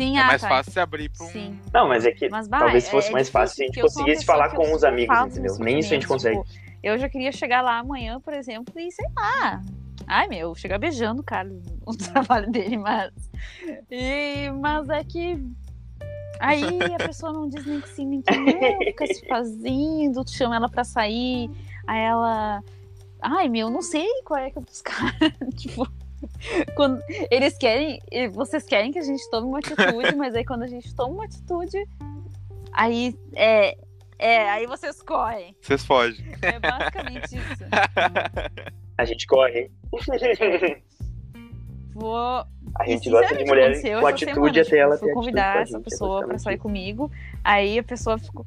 Sim, 0.00 0.16
é 0.16 0.20
ah, 0.20 0.26
mais 0.26 0.42
tá. 0.42 0.48
fácil 0.48 0.72
se 0.72 0.78
abrir 0.78 1.08
pra 1.10 1.26
um. 1.26 1.28
Sim. 1.30 1.58
Não, 1.72 1.88
mas 1.88 2.04
é 2.06 2.12
que 2.12 2.28
Mas, 2.28 2.46
bah, 2.46 2.58
talvez 2.60 2.86
é- 2.86 2.90
fosse 2.90 3.08
é 3.08 3.12
mais 3.12 3.28
fácil 3.28 3.56
se 3.56 3.62
a 3.64 3.66
gente 3.66 3.80
conseguisse 3.80 4.24
falar 4.24 4.50
que 4.50 4.56
com 4.56 4.72
os 4.72 4.84
amigos, 4.84 5.16
falo 5.16 5.28
entendeu? 5.30 5.56
Nem 5.58 5.78
isso 5.80 5.88
a 5.92 5.94
gente 5.96 6.06
sentimentos, 6.06 6.06
consegue. 6.06 6.42
tipo, 6.44 6.78
eu 6.82 6.98
já 6.98 7.08
queria 7.08 7.32
chegar 7.32 7.62
lá 7.62 7.78
amanhã, 7.78 8.20
por 8.20 8.32
exemplo, 8.34 8.78
e 8.78 8.92
sei 8.92 9.06
lá. 9.16 9.60
Ai, 10.08 10.26
meu, 10.26 10.54
chegar 10.54 10.78
beijando 10.78 11.20
o 11.20 11.24
cara 11.24 11.48
no 11.48 11.94
trabalho 11.96 12.50
dele, 12.50 12.78
mas. 12.78 13.12
E, 13.90 14.50
mas 14.52 14.88
é 14.88 15.04
que. 15.04 15.38
Aí 16.40 16.62
a 16.94 17.06
pessoa 17.06 17.32
não 17.32 17.48
diz 17.48 17.66
nem 17.66 17.80
que 17.80 17.88
sim, 17.90 18.06
nem 18.06 18.22
que 18.22 18.34
não, 18.34 18.78
fica 18.78 19.06
se 19.06 19.26
fazendo, 19.26 20.24
tu 20.24 20.30
chama 20.30 20.56
ela 20.56 20.68
pra 20.68 20.82
sair, 20.82 21.50
aí 21.86 22.00
ela. 22.00 22.62
Ai, 23.20 23.48
meu, 23.48 23.68
não 23.68 23.82
sei 23.82 24.06
qual 24.24 24.40
é 24.40 24.50
que 24.50 24.58
é 24.58 24.62
dos 24.62 24.80
caras. 24.82 25.32
tipo, 25.56 25.86
quando 26.74 27.02
eles 27.30 27.58
querem. 27.58 28.00
Vocês 28.32 28.64
querem 28.64 28.90
que 28.90 28.98
a 28.98 29.04
gente 29.04 29.28
tome 29.30 29.46
uma 29.46 29.58
atitude, 29.58 30.16
mas 30.16 30.34
aí 30.34 30.44
quando 30.44 30.62
a 30.62 30.68
gente 30.68 30.94
toma 30.94 31.14
uma 31.14 31.24
atitude, 31.24 31.86
aí 32.72 33.14
é. 33.34 33.76
É, 34.20 34.50
aí 34.50 34.66
vocês 34.66 35.00
correm. 35.00 35.54
Vocês 35.60 35.84
fogem. 35.84 36.24
É 36.42 36.58
basicamente 36.58 37.36
isso. 37.36 37.64
A 38.98 39.04
gente 39.04 39.26
corre. 39.26 39.70
Vou. 41.94 42.44
A 42.76 42.84
gente 42.86 43.08
gosta 43.08 43.36
de 43.36 43.44
mulheres 43.44 43.80
com 43.80 44.06
atitude 44.06 44.26
semana, 44.26 44.50
até 44.50 44.62
tipo, 44.64 44.76
ela 44.76 44.98
ter 44.98 45.12
convidar 45.14 45.56
a 45.56 45.60
essa 45.60 45.72
gente, 45.72 45.80
é 45.80 45.84
pessoa 45.84 46.26
pra 46.26 46.38
sair 46.38 46.54
isso. 46.54 46.62
comigo, 46.62 47.10
aí 47.42 47.78
a 47.78 47.82
pessoa 47.82 48.18
ficou. 48.18 48.44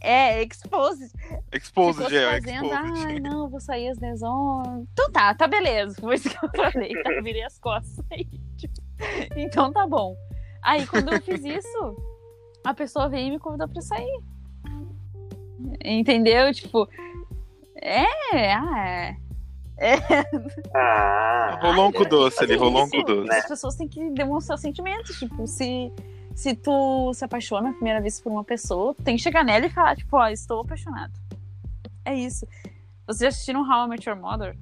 É, 0.00 0.42
exposed. 0.42 1.12
Exposed, 1.52 1.94
ficou 1.94 2.10
se 2.10 2.16
é, 2.16 2.32
fazendo, 2.32 2.66
exposed. 2.66 3.06
ai, 3.06 3.20
não, 3.20 3.48
vou 3.48 3.60
sair 3.60 3.88
às 3.88 3.98
10 3.98 4.22
horas. 4.22 4.84
Então 4.92 5.10
tá, 5.12 5.32
tá 5.34 5.46
beleza. 5.46 6.00
Foi 6.00 6.16
isso 6.16 6.28
que 6.28 6.44
eu 6.44 6.50
falei, 6.54 6.92
tá? 7.02 7.10
Virei 7.22 7.44
as 7.44 7.58
costas 7.58 8.04
aí. 8.10 8.26
tipo, 8.56 8.74
então 9.36 9.72
tá 9.72 9.86
bom. 9.86 10.16
Aí 10.60 10.86
quando 10.86 11.12
eu 11.12 11.22
fiz 11.22 11.44
isso, 11.44 11.96
a 12.64 12.74
pessoa 12.74 13.08
veio 13.08 13.28
e 13.28 13.30
me 13.30 13.38
convidou 13.38 13.68
pra 13.68 13.80
sair. 13.80 14.20
Entendeu? 15.84 16.52
Tipo, 16.52 16.88
é, 17.80 18.52
ah, 18.54 18.88
é. 18.88 19.16
Ah, 20.74 21.58
Rolou 21.62 21.88
um 21.88 21.92
cu 21.92 22.04
doce 22.08 22.42
ali, 22.44 22.54
é 22.54 22.56
rolou 22.56 22.84
um 22.84 22.90
cu 22.90 23.02
doce. 23.04 23.28
né? 23.28 23.38
As 23.38 23.48
pessoas 23.48 23.74
têm 23.76 23.88
que 23.88 24.10
demonstrar 24.10 24.58
sentimentos. 24.58 25.18
Tipo, 25.18 25.46
se, 25.46 25.92
se 26.34 26.54
tu 26.54 27.12
se 27.14 27.24
apaixona 27.24 27.70
a 27.70 27.72
primeira 27.72 28.00
vez 28.00 28.20
por 28.20 28.30
uma 28.32 28.44
pessoa, 28.44 28.94
tu 28.94 29.02
tem 29.02 29.16
que 29.16 29.22
chegar 29.22 29.44
nela 29.44 29.66
e 29.66 29.70
falar, 29.70 29.96
tipo, 29.96 30.16
ó, 30.16 30.28
estou 30.28 30.60
apaixonado. 30.60 31.12
É 32.04 32.14
isso. 32.14 32.46
Vocês 33.06 33.20
já 33.20 33.28
assistiram 33.28 33.62
How 33.68 33.86
I 33.86 33.88
Met 33.88 34.08
Your 34.08 34.18
Mother? 34.18 34.56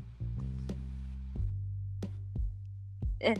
É. 3.21 3.35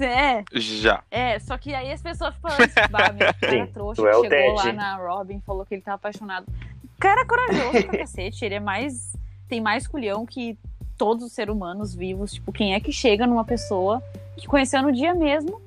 É, 0.00 0.42
Já. 0.54 1.02
é, 1.10 1.38
só 1.38 1.56
que 1.56 1.72
aí 1.74 1.92
as 1.92 2.02
pessoas 2.02 2.34
ficam 2.34 2.50
assim, 2.50 2.90
bah, 2.90 3.12
meu 3.12 3.32
cara 3.40 3.52
Sim, 3.66 3.66
trouxa 3.72 4.02
tu 4.02 4.08
é 4.08 4.10
que 4.12 4.16
o 4.18 4.22
chegou 4.30 4.54
lá 4.56 4.62
Ted. 4.64 4.76
na 4.76 4.96
Robin 4.96 5.40
falou 5.40 5.64
que 5.66 5.74
ele 5.74 5.82
tá 5.82 5.94
apaixonado. 5.94 6.46
O 6.84 6.98
cara 7.00 7.20
é 7.20 7.24
corajoso 7.24 7.86
pra 7.86 7.98
cacete, 7.98 8.44
ele 8.44 8.54
é 8.56 8.60
mais. 8.60 9.12
tem 9.48 9.60
mais 9.60 9.86
culhão 9.86 10.24
que 10.26 10.58
todos 11.02 11.24
os 11.24 11.32
seres 11.32 11.52
humanos 11.52 11.92
vivos. 11.92 12.34
Tipo, 12.34 12.52
quem 12.52 12.74
é 12.74 12.80
que 12.80 12.92
chega 12.92 13.26
numa 13.26 13.44
pessoa 13.44 14.00
que 14.36 14.46
conheceu 14.46 14.80
no 14.80 14.92
dia 14.92 15.12
mesmo, 15.12 15.60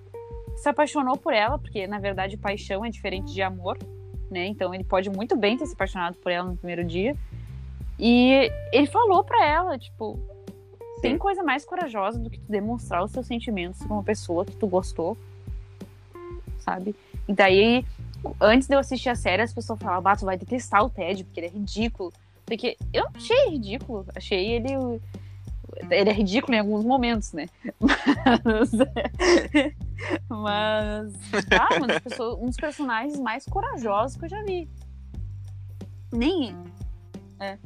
se 0.56 0.70
apaixonou 0.70 1.18
por 1.18 1.34
ela, 1.34 1.60
porque 1.60 1.86
na 1.88 2.00
verdade 2.00 2.38
paixão 2.38 2.86
é 2.86 2.90
diferente 2.90 3.34
de 3.34 3.42
amor, 3.42 3.78
né? 4.32 4.48
Então 4.48 4.74
ele 4.74 4.86
pode 4.86 5.10
muito 5.10 5.36
bem 5.36 5.58
ter 5.58 5.66
se 5.66 5.74
apaixonado 5.74 6.16
por 6.16 6.32
ela 6.32 6.52
no 6.52 6.56
primeiro 6.56 6.86
dia. 6.86 7.18
E 8.00 8.50
ele 8.72 8.88
falou 8.88 9.26
pra 9.26 9.46
ela, 9.46 9.78
tipo, 9.78 10.18
tem 11.02 11.18
coisa 11.18 11.44
mais 11.44 11.66
corajosa 11.66 12.18
do 12.18 12.30
que 12.30 12.40
tu 12.40 12.50
demonstrar 12.50 13.04
os 13.04 13.12
seus 13.12 13.28
sentimentos 13.28 13.80
pra 13.80 13.94
uma 13.94 14.04
pessoa 14.04 14.46
que 14.46 14.56
tu 14.56 14.68
gostou, 14.68 15.18
sabe? 16.60 16.96
E 17.28 17.34
daí, 17.34 17.86
antes 18.40 18.70
de 18.70 18.74
eu 18.74 18.80
assistir 18.80 19.10
a 19.10 19.16
série, 19.16 19.42
as 19.42 19.54
pessoas 19.54 19.80
falavam, 19.80 20.02
bah, 20.02 20.16
tu 20.16 20.24
vai 20.24 20.38
detestar 20.38 20.82
o 20.82 20.90
Ted, 20.90 21.26
porque 21.26 21.42
ele 21.42 21.48
é 21.48 21.50
ridículo. 21.50 22.14
Porque 22.46 22.78
eu 22.94 23.06
achei 23.14 23.50
ridículo, 23.50 24.06
achei 24.16 24.52
ele. 24.52 25.02
Ele 25.90 26.10
é 26.10 26.14
ridículo 26.14 26.56
em 26.56 26.60
alguns 26.60 26.86
momentos, 26.86 27.34
né? 27.34 27.48
Mas. 28.44 28.72
mas. 30.30 31.14
Ah, 31.52 31.76
um, 31.82 31.88
dos 31.88 32.00
pessoas, 32.00 32.38
um 32.40 32.46
dos 32.46 32.58
personagens 32.58 33.20
mais 33.20 33.46
corajosos 33.46 34.18
que 34.18 34.26
eu 34.26 34.30
já 34.30 34.44
vi. 34.44 34.70
Nem. 36.12 36.56
É. 37.40 37.58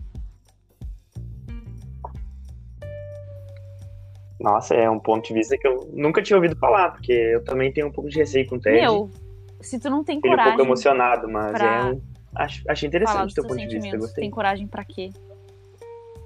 Nossa, 4.39 4.73
é 4.73 4.89
um 4.89 4.99
ponto 4.99 5.27
de 5.27 5.33
vista 5.33 5.57
que 5.57 5.67
eu 5.67 5.89
nunca 5.93 6.21
tinha 6.21 6.37
ouvido 6.37 6.55
falar, 6.55 6.91
porque 6.91 7.11
eu 7.11 7.43
também 7.43 7.73
tenho 7.73 7.87
um 7.87 7.91
pouco 7.91 8.09
de 8.09 8.17
receio 8.17 8.47
com 8.47 8.55
o 8.55 8.59
Ted. 8.59 8.79
Meu, 8.79 9.11
se 9.59 9.77
tu 9.79 9.89
não 9.89 10.03
tem 10.03 10.17
é 10.17 10.21
coragem. 10.21 10.53
um 10.53 10.55
pouco 10.55 10.69
emocionado, 10.69 11.29
mas 11.29 11.51
pra 11.51 11.65
é 11.65 11.83
um. 11.91 12.01
Acho, 12.35 12.63
achei 12.69 12.87
interessante 12.87 13.31
o 13.31 13.35
teu 13.35 13.43
ponto 13.43 13.67
de 13.67 13.79
vista, 13.79 14.13
tem 14.13 14.29
coragem 14.29 14.67
pra 14.67 14.85
quê? 14.85 15.11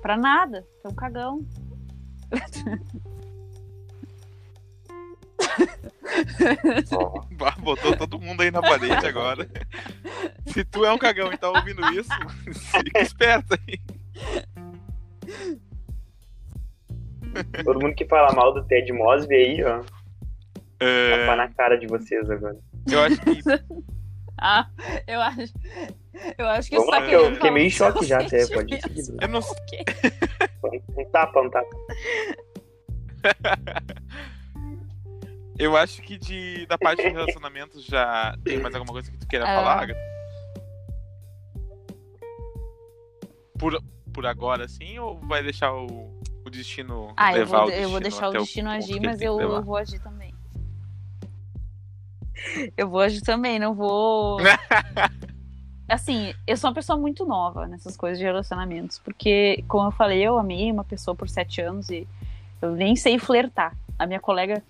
Pra 0.01 0.15
nada. 0.15 0.65
Tu 0.81 0.87
é 0.87 0.91
um 0.91 0.95
cagão. 0.95 1.45
Botou 7.59 7.95
todo 7.95 8.19
mundo 8.19 8.41
aí 8.41 8.51
na 8.51 8.61
parede 8.61 9.05
agora. 9.05 9.47
Se 10.47 10.63
tu 10.65 10.85
é 10.85 10.91
um 10.91 10.97
cagão 10.97 11.31
e 11.31 11.37
tá 11.37 11.49
ouvindo 11.49 11.81
isso, 11.93 12.09
fica 12.53 12.99
esperto 12.99 13.55
aí. 13.67 13.79
todo 17.63 17.79
mundo 17.81 17.95
que 17.95 18.05
fala 18.05 18.33
mal 18.33 18.53
do 18.53 18.63
Ted 18.65 18.91
Mosby 18.93 19.35
aí, 19.35 19.63
ó, 19.63 19.81
É, 20.79 21.17
tapa 21.25 21.35
na 21.35 21.47
cara 21.49 21.77
de 21.77 21.87
vocês 21.87 22.29
agora. 22.29 22.57
eu 22.91 23.01
acho 23.01 23.17
que 23.21 23.41
Ah, 24.39 24.67
eu 25.07 25.21
acho. 25.21 25.53
Eu 26.37 26.47
acho 26.47 26.69
que 26.69 26.75
Vamos 26.75 26.91
lá, 26.91 27.01
tá 27.01 27.07
que 27.07 27.15
eu 27.15 27.33
fiquei 27.33 27.51
meio 27.51 27.67
em 27.67 27.69
choque 27.71 28.05
já 28.05 28.21
até, 28.21 28.45
pode 28.47 28.81
seguindo. 28.81 29.17
eu 29.21 29.27
não 29.27 29.39
Um 30.99 31.05
tapa, 31.11 31.41
um 31.41 31.49
tapa. 31.49 31.69
Eu 35.57 35.77
acho 35.77 36.01
que 36.01 36.17
de, 36.17 36.65
da 36.65 36.77
parte 36.79 37.03
de 37.03 37.09
relacionamentos 37.09 37.85
já 37.85 38.35
tem 38.43 38.59
mais 38.59 38.73
alguma 38.73 38.91
coisa 38.91 39.11
que 39.11 39.17
tu 39.19 39.27
queira 39.27 39.45
Ah. 39.45 39.55
falar, 39.55 39.83
Agatha? 39.83 39.99
Por, 43.59 43.79
por 44.11 44.25
agora, 44.25 44.67
sim, 44.67 44.97
ou 44.97 45.19
vai 45.27 45.43
deixar 45.43 45.71
o, 45.73 46.19
o 46.43 46.49
destino 46.49 47.13
Ah, 47.15 47.33
eu 47.33 47.39
levar 47.39 47.59
vou, 47.59 47.67
o 47.67 47.69
eu 47.69 47.71
destino 47.71 47.89
vou 47.91 47.99
deixar 48.01 48.29
o 48.29 48.31
destino 48.31 48.69
agir, 48.69 48.99
mas 48.99 49.21
eu, 49.21 49.39
eu 49.39 49.63
vou 49.63 49.77
agir 49.77 49.99
também. 50.01 50.32
Eu 52.75 52.89
vou 52.89 52.99
agir 52.99 53.21
também, 53.21 53.59
não 53.59 53.73
vou. 53.73 54.37
Assim, 55.87 56.33
eu 56.47 56.57
sou 56.57 56.69
uma 56.69 56.73
pessoa 56.73 56.97
muito 56.97 57.25
nova 57.25 57.67
nessas 57.67 57.95
coisas 57.95 58.17
de 58.17 58.23
relacionamentos, 58.23 58.99
porque, 58.99 59.63
como 59.67 59.87
eu 59.87 59.91
falei, 59.91 60.21
eu 60.21 60.37
amei 60.37 60.71
uma 60.71 60.83
pessoa 60.83 61.13
por 61.13 61.29
sete 61.29 61.61
anos 61.61 61.89
e 61.89 62.07
eu 62.61 62.71
nem 62.71 62.95
sei 62.95 63.19
flertar. 63.19 63.75
A 63.99 64.07
minha 64.07 64.19
colega 64.19 64.63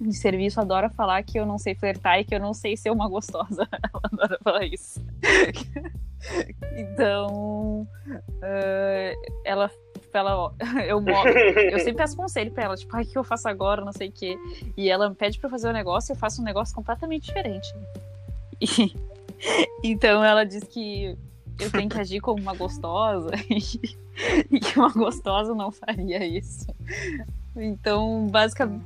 de 0.00 0.14
serviço 0.14 0.60
adora 0.60 0.90
falar 0.90 1.22
que 1.22 1.38
eu 1.38 1.46
não 1.46 1.58
sei 1.58 1.74
flertar 1.74 2.20
e 2.20 2.24
que 2.24 2.34
eu 2.34 2.40
não 2.40 2.52
sei 2.52 2.76
ser 2.76 2.90
uma 2.90 3.08
gostosa. 3.08 3.68
Ela 3.72 4.00
adora 4.12 4.38
falar 4.42 4.64
isso. 4.64 5.00
então, 6.76 7.86
eh, 8.42 9.14
ela, 9.44 9.70
ela, 10.14 10.36
ó, 10.36 10.52
eu, 10.86 11.00
mo- 11.00 11.10
eu 11.10 11.78
sempre 11.78 11.94
peço 11.94 12.16
conselho 12.16 12.50
pra 12.50 12.64
ela, 12.64 12.76
tipo, 12.76 12.94
ai, 12.96 13.02
o 13.04 13.06
que 13.06 13.18
eu 13.18 13.24
faço 13.24 13.48
agora, 13.48 13.84
não 13.84 13.92
sei 13.92 14.08
o 14.08 14.12
quê. 14.12 14.36
E 14.76 14.88
ela 14.88 15.08
me 15.08 15.14
pede 15.14 15.38
pra 15.38 15.46
eu 15.48 15.50
fazer 15.50 15.68
um 15.68 15.72
negócio, 15.72 16.12
eu 16.12 16.16
faço 16.16 16.40
um 16.40 16.44
negócio 16.44 16.74
completamente 16.74 17.24
diferente. 17.26 17.74
E- 18.60 18.94
então 19.84 20.24
ela 20.24 20.44
diz 20.44 20.64
que 20.64 21.16
eu 21.60 21.70
tenho 21.70 21.88
que 21.88 21.98
agir 22.00 22.20
como 22.20 22.40
uma 22.40 22.54
gostosa 22.54 23.30
e, 23.50 23.96
e 24.50 24.60
que 24.60 24.78
uma 24.78 24.90
gostosa 24.90 25.54
não 25.54 25.70
faria 25.70 26.24
isso. 26.24 26.66
Então, 27.54 28.26
basicamente, 28.28 28.84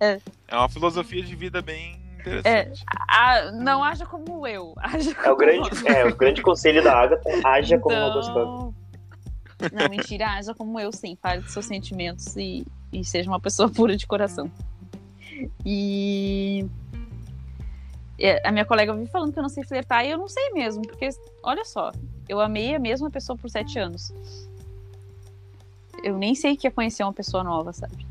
É 0.00 0.18
uma 0.52 0.68
filosofia 0.68 1.22
de 1.22 1.34
vida 1.34 1.60
bem 1.62 2.00
interessante. 2.20 2.84
a- 3.08 3.50
não 3.52 3.82
haja 3.82 4.06
como 4.06 4.46
eu. 4.46 4.74
Haja 4.78 5.10
É 5.10 5.12
o 5.12 5.16
como 5.24 5.36
grande, 5.36 5.88
é, 5.88 6.04
o 6.06 6.14
grande 6.16 6.42
conselho 6.42 6.82
da 6.82 6.96
Agatha, 6.96 7.30
haja 7.44 7.78
como 7.78 7.96
uma 7.96 8.10
gostosa. 8.14 8.74
Não, 9.72 9.88
mentira, 9.88 10.28
haja 10.32 10.54
como 10.54 10.78
eu, 10.80 10.92
sim. 10.92 11.16
Fale 11.20 11.42
dos 11.42 11.52
seus 11.52 11.66
sentimentos 11.66 12.36
e, 12.36 12.66
e 12.92 13.04
seja 13.04 13.30
uma 13.30 13.40
pessoa 13.40 13.68
pura 13.70 13.96
de 13.96 14.06
coração. 14.06 14.50
E. 15.64 16.66
é, 18.18 18.46
A 18.46 18.52
minha 18.52 18.64
colega 18.64 18.94
vive 18.94 19.10
falando 19.10 19.32
que 19.32 19.38
eu 19.38 19.42
não 19.42 19.48
sei 19.48 19.64
flertar 19.64 20.04
e 20.04 20.10
eu 20.10 20.18
não 20.18 20.28
sei 20.28 20.50
mesmo, 20.50 20.82
porque, 20.82 21.08
olha 21.42 21.64
só, 21.64 21.92
eu 22.28 22.40
amei 22.40 22.74
a 22.74 22.78
mesma 22.78 23.10
pessoa 23.10 23.36
por 23.36 23.48
sete 23.50 23.78
anos. 23.78 24.12
Eu 26.02 26.18
nem 26.18 26.34
sei 26.34 26.56
que 26.56 26.66
é 26.66 26.70
conhecer 26.70 27.02
uma 27.02 27.12
pessoa 27.12 27.42
nova, 27.42 27.72
sabe? 27.72 28.06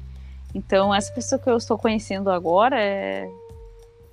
Então, 0.54 0.94
essa 0.94 1.12
pessoa 1.12 1.40
que 1.40 1.50
eu 1.50 1.58
estou 1.58 1.78
conhecendo 1.78 2.30
agora 2.30 2.80
é. 2.80 3.30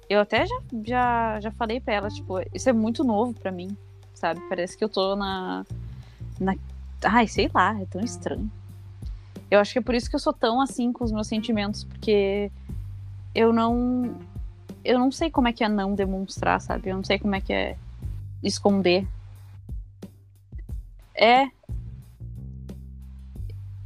Eu 0.08 0.20
até 0.20 0.44
já, 0.44 0.60
já, 0.84 1.40
já 1.40 1.50
falei 1.52 1.80
pra 1.80 1.94
ela, 1.94 2.08
tipo, 2.08 2.40
isso 2.52 2.68
é 2.68 2.72
muito 2.72 3.04
novo 3.04 3.32
pra 3.32 3.52
mim, 3.52 3.76
sabe? 4.12 4.40
Parece 4.48 4.76
que 4.76 4.82
eu 4.82 4.88
tô 4.88 5.14
na. 5.14 5.64
na... 6.40 6.54
Ai, 7.04 7.26
sei 7.26 7.50
lá, 7.54 7.78
é 7.80 7.86
tão 7.86 8.00
estranho. 8.02 8.50
Eu 9.50 9.58
acho 9.58 9.72
que 9.72 9.78
é 9.78 9.82
por 9.82 9.94
isso 9.94 10.08
que 10.08 10.14
eu 10.16 10.20
sou 10.20 10.32
tão 10.32 10.60
assim 10.60 10.92
com 10.92 11.04
os 11.04 11.10
meus 11.12 11.26
sentimentos, 11.26 11.84
porque 11.84 12.50
eu 13.34 13.52
não. 13.52 14.14
Eu 14.84 14.98
não 14.98 15.10
sei 15.10 15.30
como 15.30 15.48
é 15.48 15.52
que 15.52 15.62
é 15.64 15.68
não 15.68 15.94
demonstrar, 15.94 16.60
sabe? 16.60 16.88
Eu 16.90 16.96
não 16.96 17.04
sei 17.04 17.18
como 17.18 17.34
é 17.34 17.40
que 17.40 17.52
é 17.52 17.76
esconder. 18.42 19.06
É. 21.14 21.48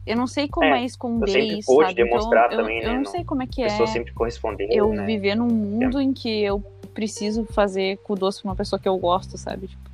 Eu 0.07 0.17
não 0.17 0.27
sei 0.27 0.47
como 0.49 0.67
É, 0.67 0.83
é, 0.83 0.85
esconder 0.85 1.33
sempre 1.33 1.59
isso, 1.59 1.67
pôde 1.67 1.89
sabe? 1.89 2.03
Então, 2.03 2.07
demonstrar 2.07 2.53
eu, 2.53 2.59
também, 2.59 2.83
eu 2.83 2.89
né, 2.89 2.95
não 2.97 3.03
não- 3.05 3.11
sei 3.11 3.25
como 3.25 3.43
é 3.43 3.47
que 3.47 3.63
é 3.63 3.69
pessoa 3.69 3.87
sempre 3.87 4.13
correspondeu, 4.13 4.69
eu 4.71 4.93
né? 4.93 5.07
viver 5.07 5.35
num 5.35 5.47
mundo 5.49 5.99
em 5.99 6.13
que 6.13 6.29
eu 6.43 6.61
preciso 6.93 7.45
fazer 7.47 7.97
com 8.05 8.15
doce 8.15 8.43
pra 8.43 8.51
uma 8.51 8.57
pessoa 8.57 8.79
que 8.79 8.87
eu 8.89 8.97
gosto, 8.99 9.39
sabe? 9.39 9.69
Tipo, 9.69 9.91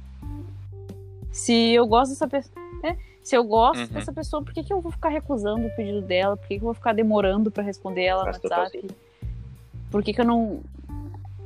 se 1.30 1.52
eu 1.70 1.86
gosto 1.86 2.10
dessa 2.10 2.26
pessoa. 2.28 2.54
Se 3.30 3.36
eu 3.36 3.44
gosto 3.44 3.78
Uhum. 3.82 3.86
dessa 3.86 4.12
pessoa, 4.12 4.42
por 4.42 4.52
que, 4.52 4.64
que 4.64 4.72
eu 4.72 4.80
vou 4.80 4.90
ficar 4.90 5.08
recusando 5.08 5.64
o 5.64 5.70
pedido 5.76 6.02
dela? 6.02 6.36
Por 6.36 6.48
que, 6.48 6.56
que 6.56 6.60
eu 6.60 6.64
vou 6.66 6.74
ficar 6.74 6.92
demorando 6.92 7.48
pra 7.48 7.62
responder 7.62 8.02
ela 8.02 8.24
Faz 8.24 8.42
no 8.42 8.50
WhatsApp? 8.50 8.88
Por 9.88 10.02
que, 10.02 10.12
que 10.12 10.20
eu 10.20 10.24
não. 10.24 10.60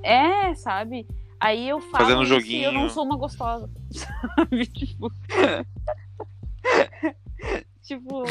É, 0.02 0.55
sabe? 0.55 1.06
Aí 1.39 1.69
eu 1.69 1.82
falo 1.82 2.05
Fazendo 2.05 2.20
um 2.20 2.23
e 2.23 2.27
joguinho. 2.27 2.65
eu 2.65 2.73
não 2.73 2.89
sou 2.89 3.05
uma 3.05 3.19
gostosa. 3.19 3.69
Sabe? 3.93 4.65
Tipo. 4.66 5.12
tipo. 7.82 8.24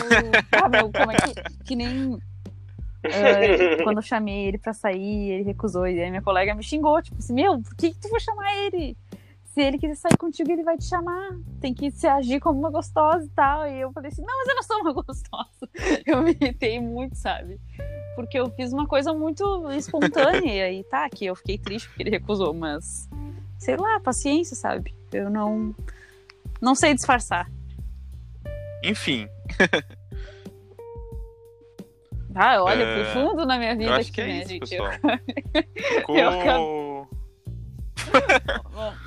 Ah, 0.52 0.68
meu, 0.70 0.92
como 0.92 1.12
é 1.12 1.16
que. 1.16 1.34
Que 1.64 1.76
nem. 1.76 2.18
Ah, 3.06 3.84
quando 3.84 3.98
eu 3.98 4.02
chamei 4.02 4.48
ele 4.48 4.58
pra 4.58 4.74
sair, 4.74 5.30
ele 5.32 5.44
recusou. 5.44 5.86
E 5.88 6.02
aí 6.02 6.10
minha 6.10 6.22
colega 6.24 6.56
me 6.56 6.64
xingou, 6.64 7.00
tipo 7.04 7.18
assim, 7.20 7.34
meu, 7.34 7.62
por 7.62 7.76
que, 7.76 7.92
que 7.92 8.00
tu 8.00 8.10
foi 8.10 8.20
chamar 8.20 8.52
ele? 8.66 8.98
Se 9.54 9.62
ele 9.62 9.78
quiser 9.78 9.96
sair 9.96 10.18
contigo, 10.18 10.52
ele 10.52 10.64
vai 10.64 10.76
te 10.78 10.86
chamar. 10.86 11.38
Tem 11.62 11.74
que 11.76 11.92
se 11.92 12.08
agir 12.08 12.40
como 12.40 12.58
uma 12.58 12.72
gostosa 12.72 13.24
e 13.24 13.30
tal. 13.30 13.68
E 13.68 13.82
eu 13.82 13.92
falei 13.92 14.10
assim, 14.12 14.24
não, 14.24 14.36
mas 14.36 14.48
eu 14.48 14.56
não 14.56 14.64
sou 14.64 14.80
uma 14.80 14.94
gostosa. 15.04 15.70
Eu 16.06 16.24
me 16.24 16.32
irritei 16.32 16.80
muito, 16.80 17.16
sabe? 17.16 17.60
Porque 18.16 18.40
eu 18.40 18.50
fiz 18.52 18.74
uma 18.74 18.88
coisa 18.88 19.14
muito 19.14 19.70
espontânea. 19.72 20.52
e 20.56 20.62
aí 20.62 20.84
tá, 20.86 21.08
que 21.08 21.26
eu 21.26 21.36
fiquei 21.36 21.60
triste 21.60 21.88
porque 21.88 22.02
ele 22.02 22.10
recusou, 22.10 22.52
mas 22.54 23.08
sei 23.60 23.78
lá, 23.78 24.00
paciência, 24.00 24.56
sabe? 24.56 24.96
Eu 25.12 25.30
não. 25.30 25.76
Não 26.60 26.74
sei 26.74 26.96
disfarçar. 26.96 27.48
Enfim, 28.84 29.28
Ah, 32.36 32.64
olha, 32.64 32.84
É, 32.84 33.06
fui 33.06 33.14
fundo 33.22 33.46
na 33.46 33.58
minha 33.60 33.76
vida 33.76 33.92
eu 33.92 33.94
acho 33.94 34.10
aqui, 34.10 34.12
que 34.12 34.22
é 34.22 34.26
né, 34.28 34.40
isso, 34.40 34.50
gente? 34.50 34.70
pessoal. 34.70 34.92
Eu 36.10 36.32
Ficou... 36.32 37.08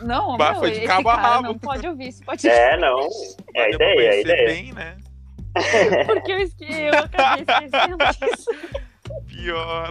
Não, 0.03 0.37
Bah, 0.37 0.53
meu, 0.53 0.61
foi 0.61 0.71
de 0.71 0.77
esse 0.79 0.87
cara 0.87 1.15
rabo. 1.17 1.43
não 1.49 1.59
pode 1.59 1.87
ouvir 1.87 2.09
isso, 2.09 2.25
pode 2.25 2.49
É, 2.49 2.77
não. 2.79 3.01
É 3.55 3.63
a 3.65 3.71
ideia, 3.71 4.01
é 4.01 4.11
a 4.11 4.21
ideia. 4.21 4.47
bem, 4.49 4.73
né? 4.73 4.97
porque 6.07 6.33
eu, 6.33 6.39
esque... 6.41 6.65
eu 6.71 6.93
acabei 6.99 7.45
esquecendo 7.49 7.97
disso. 8.31 8.51
Pior. 9.27 9.91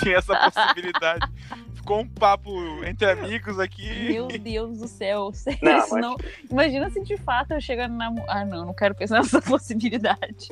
Tinha 0.00 0.18
essa 0.18 0.36
possibilidade. 0.50 1.26
Ficou 1.74 2.00
um 2.00 2.08
papo 2.08 2.50
entre 2.84 3.10
amigos 3.10 3.58
aqui. 3.58 4.12
Meu 4.12 4.28
Deus 4.28 4.78
do 4.78 4.88
céu. 4.88 5.32
sério, 5.32 5.58
Não, 5.62 5.78
isso 5.78 5.90
mas- 5.94 6.02
não- 6.02 6.16
Imagina 6.50 6.90
se 6.90 7.02
de 7.02 7.16
fato 7.18 7.52
eu 7.52 7.60
chegar 7.60 7.88
na. 7.88 8.12
Ah, 8.28 8.44
não, 8.44 8.66
não 8.66 8.74
quero 8.74 8.94
pensar 8.94 9.16
nessa 9.18 9.42
possibilidade. 9.42 10.48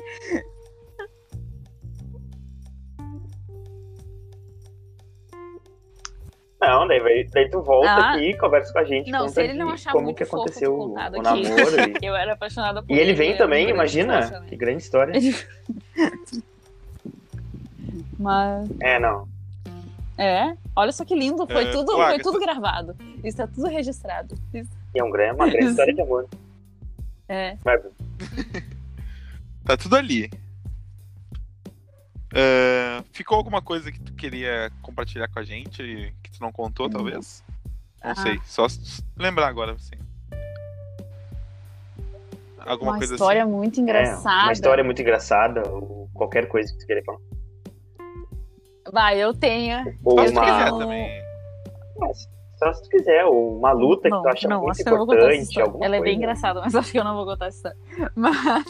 Não, 6.65 6.87
daí, 6.87 6.99
vai, 7.01 7.25
daí 7.25 7.49
tu 7.49 7.61
volta 7.61 7.89
ah. 7.89 8.13
aqui, 8.13 8.37
conversa 8.37 8.71
com 8.71 8.79
a 8.79 8.85
gente. 8.85 9.11
Não, 9.11 9.27
se 9.27 9.41
ele 9.41 9.53
não 9.53 9.69
achar 9.69 9.91
como 9.91 10.05
muito 10.05 10.15
que 10.15 10.23
aconteceu 10.23 10.73
o, 10.73 10.93
o 10.93 10.93
namoro. 10.93 11.43
E... 12.01 12.05
Eu 12.05 12.15
era 12.15 12.31
apaixonada 12.33 12.81
por 12.81 12.89
ele. 12.89 12.99
E 12.99 13.03
ele 13.03 13.13
vem 13.13 13.35
também, 13.35 13.69
imagina. 13.69 14.41
Que 14.47 14.55
grande 14.55 14.81
história. 14.81 15.13
Mas. 18.17 18.69
É, 18.81 18.97
não. 18.97 19.27
É, 20.17 20.55
olha 20.75 20.91
só 20.93 21.03
que 21.03 21.13
lindo, 21.15 21.45
foi, 21.45 21.65
é, 21.65 21.71
tudo, 21.71 21.91
foi 21.91 22.19
tudo 22.19 22.39
gravado. 22.39 22.95
Isso 23.23 23.37
tá 23.37 23.47
tudo 23.47 23.67
registrado. 23.67 24.35
Isso. 24.53 24.71
E 24.95 24.99
é 24.99 25.03
um 25.03 25.09
grande, 25.09 25.35
uma 25.35 25.49
grande 25.49 25.65
história 25.71 25.93
de 25.93 26.01
amor. 26.01 26.29
É. 27.27 27.57
Vai, 27.61 27.77
tá 29.65 29.75
tudo 29.75 29.97
ali. 29.97 30.29
Uh, 32.33 33.05
ficou 33.11 33.37
alguma 33.37 33.61
coisa 33.61 33.91
que 33.91 33.99
tu 33.99 34.11
queria 34.13 34.71
compartilhar 34.81 35.27
com 35.27 35.37
a 35.37 35.43
gente 35.43 36.13
que 36.23 36.31
tu 36.31 36.41
não 36.41 36.51
contou, 36.51 36.89
talvez? 36.89 37.43
Não 38.03 38.11
ah. 38.11 38.15
sei, 38.15 38.41
só 38.43 38.65
lembrar 39.15 39.47
agora, 39.47 39.73
assim. 39.73 39.95
Alguma 42.65 42.93
uma 42.93 42.97
coisa 42.97 43.13
história 43.13 43.43
assim. 43.43 43.51
muito 43.51 43.79
engraçada. 43.79 44.41
É, 44.41 44.43
uma 44.43 44.51
história 44.51 44.83
muito 44.83 45.01
engraçada, 45.01 45.69
ou 45.69 46.09
qualquer 46.13 46.47
coisa 46.47 46.73
que 46.73 46.79
tu 46.79 46.87
queira 46.87 47.03
falar. 47.03 47.19
Vai, 48.91 49.23
eu 49.23 49.33
tenho. 49.33 49.95
Ou 50.03 50.19
eu 50.19 50.31
uma... 50.31 50.41
quiser 50.41 50.69
também. 50.71 51.23
Mas, 51.97 52.29
só 52.57 52.73
se 52.73 52.83
tu 52.83 52.89
quiser, 52.89 53.25
ou 53.25 53.57
uma 53.57 53.73
luta 53.73 54.09
não, 54.09 54.17
que 54.17 54.23
tu 54.23 54.33
acha 54.33 54.47
não, 54.47 54.61
muito 54.63 54.81
importante. 54.81 55.61
Alguma 55.61 55.85
Ela 55.85 55.97
coisa. 55.97 56.09
é 56.09 56.09
bem 56.09 56.17
engraçada, 56.17 56.61
mas 56.61 56.73
acho 56.73 56.89
que 56.91 56.99
eu 56.99 57.03
não 57.03 57.15
vou 57.15 57.25
contar 57.25 57.47
essa 57.47 57.69
história. 57.69 58.11
Mas. 58.15 58.65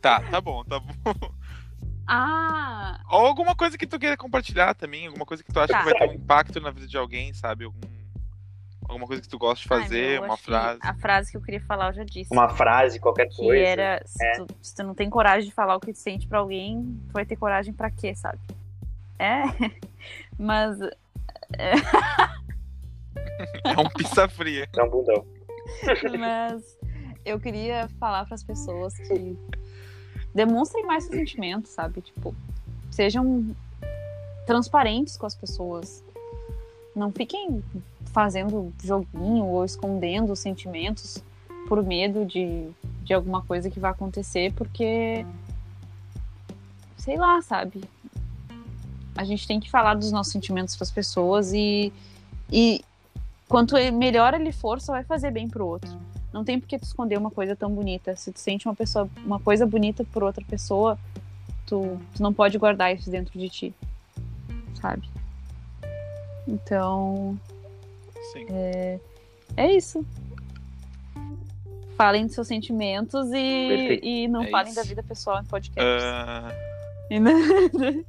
Tá, 0.00 0.20
tá 0.30 0.40
bom, 0.40 0.64
tá 0.64 0.80
bom. 0.80 0.92
Ah! 2.12 3.00
Ou 3.08 3.24
alguma 3.26 3.54
coisa 3.54 3.78
que 3.78 3.86
tu 3.86 3.98
queira 3.98 4.16
compartilhar 4.16 4.74
também, 4.74 5.06
alguma 5.06 5.24
coisa 5.24 5.44
que 5.44 5.52
tu 5.52 5.60
acha 5.60 5.72
Tá. 5.72 5.78
que 5.78 5.84
vai 5.84 5.94
ter 5.94 6.08
um 6.08 6.12
impacto 6.14 6.60
na 6.60 6.70
vida 6.72 6.86
de 6.88 6.96
alguém, 6.96 7.32
sabe? 7.32 7.64
Algum, 7.64 7.78
alguma 8.88 9.06
coisa 9.06 9.22
que 9.22 9.28
tu 9.28 9.38
gosta 9.38 9.62
de 9.66 9.72
Ai, 9.72 9.82
fazer, 9.82 10.02
meu, 10.06 10.14
eu 10.16 10.22
uma 10.24 10.36
que 10.36 10.42
frase. 10.42 10.80
A 10.82 10.94
frase 10.94 11.30
que 11.30 11.36
eu 11.36 11.40
queria 11.42 11.60
falar 11.60 11.90
eu 11.90 11.94
já 11.94 12.04
disse. 12.04 12.32
Uma 12.32 12.48
frase, 12.48 12.98
qualquer 12.98 13.28
que 13.28 13.36
coisa. 13.36 13.62
era, 13.62 14.02
se, 14.04 14.24
É. 14.24 14.32
tu, 14.32 14.46
se 14.60 14.74
tu 14.74 14.82
não 14.82 14.94
tem 14.94 15.08
coragem 15.08 15.48
de 15.48 15.54
falar 15.54 15.76
o 15.76 15.80
que 15.80 15.92
tu 15.92 15.98
sente 15.98 16.26
pra 16.26 16.40
alguém, 16.40 16.82
tu 17.06 17.12
vai 17.12 17.24
ter 17.24 17.36
coragem 17.36 17.72
pra 17.72 17.90
quê, 17.90 18.12
sabe? 18.14 18.38
É, 19.18 19.42
mas 20.38 20.78
É 23.64 23.80
um 23.80 23.88
pizza 23.88 24.28
fria. 24.28 24.68
É 24.76 24.82
um 24.82 24.90
bundão. 24.90 25.24
Mas 26.18 26.62
eu 27.24 27.38
queria 27.38 27.88
falar 28.00 28.24
para 28.24 28.34
as 28.34 28.42
pessoas 28.42 28.96
que 28.98 29.36
demonstrem 30.34 30.84
mais 30.86 31.04
seus 31.04 31.16
sentimentos, 31.16 31.70
sabe? 31.70 32.00
Tipo, 32.00 32.34
sejam 32.90 33.54
transparentes 34.46 35.16
com 35.16 35.26
as 35.26 35.34
pessoas. 35.34 36.02
Não 36.94 37.12
fiquem 37.12 37.62
fazendo 38.06 38.72
joguinho 38.82 39.44
ou 39.44 39.64
escondendo 39.64 40.32
os 40.32 40.40
sentimentos 40.40 41.22
por 41.68 41.82
medo 41.82 42.24
de, 42.24 42.68
de 43.04 43.14
alguma 43.14 43.42
coisa 43.42 43.70
que 43.70 43.78
vai 43.78 43.92
acontecer, 43.92 44.52
porque 44.54 45.24
sei 46.96 47.16
lá, 47.16 47.40
sabe? 47.42 47.82
A 49.16 49.24
gente 49.24 49.46
tem 49.46 49.60
que 49.60 49.70
falar 49.70 49.94
dos 49.94 50.12
nossos 50.12 50.32
sentimentos 50.32 50.76
para 50.76 50.84
as 50.84 50.90
pessoas 50.90 51.52
e, 51.52 51.92
e 52.50 52.84
quanto 53.48 53.74
melhor 53.92 54.34
ele 54.34 54.52
for, 54.52 54.80
só 54.80 54.92
vai 54.92 55.04
fazer 55.04 55.30
bem 55.30 55.48
pro 55.48 55.66
outro. 55.66 55.90
Não 56.32 56.44
tem 56.44 56.60
por 56.60 56.66
que 56.68 56.78
tu 56.78 56.84
esconder 56.84 57.18
uma 57.18 57.30
coisa 57.30 57.56
tão 57.56 57.70
bonita. 57.74 58.14
Se 58.16 58.30
tu 58.32 58.38
sente 58.38 58.66
uma 58.68 58.74
pessoa, 58.74 59.08
uma 59.24 59.40
coisa 59.40 59.66
bonita 59.66 60.04
por 60.04 60.22
outra 60.22 60.44
pessoa, 60.44 60.98
tu, 61.66 61.98
tu 62.14 62.22
não 62.22 62.32
pode 62.32 62.56
guardar 62.58 62.94
isso 62.94 63.10
dentro 63.10 63.38
de 63.38 63.48
ti. 63.48 63.74
Sabe? 64.80 65.08
Então, 66.46 67.38
Sim. 68.32 68.46
é 69.56 69.72
isso. 69.74 70.04
Falem 71.96 72.24
dos 72.26 72.34
seus 72.34 72.46
sentimentos 72.46 73.28
e, 73.28 73.68
Perfeito. 73.68 74.06
e 74.06 74.28
não 74.28 74.42
É 74.44 74.50
falem 74.50 74.72
isso. 74.72 74.80
da 74.80 74.86
vida 74.86 75.02
pessoal 75.02 75.40
em 75.42 75.44
podcast. 75.44 76.02
Ah, 76.04 76.50
E 77.10 77.18
não- 77.20 77.32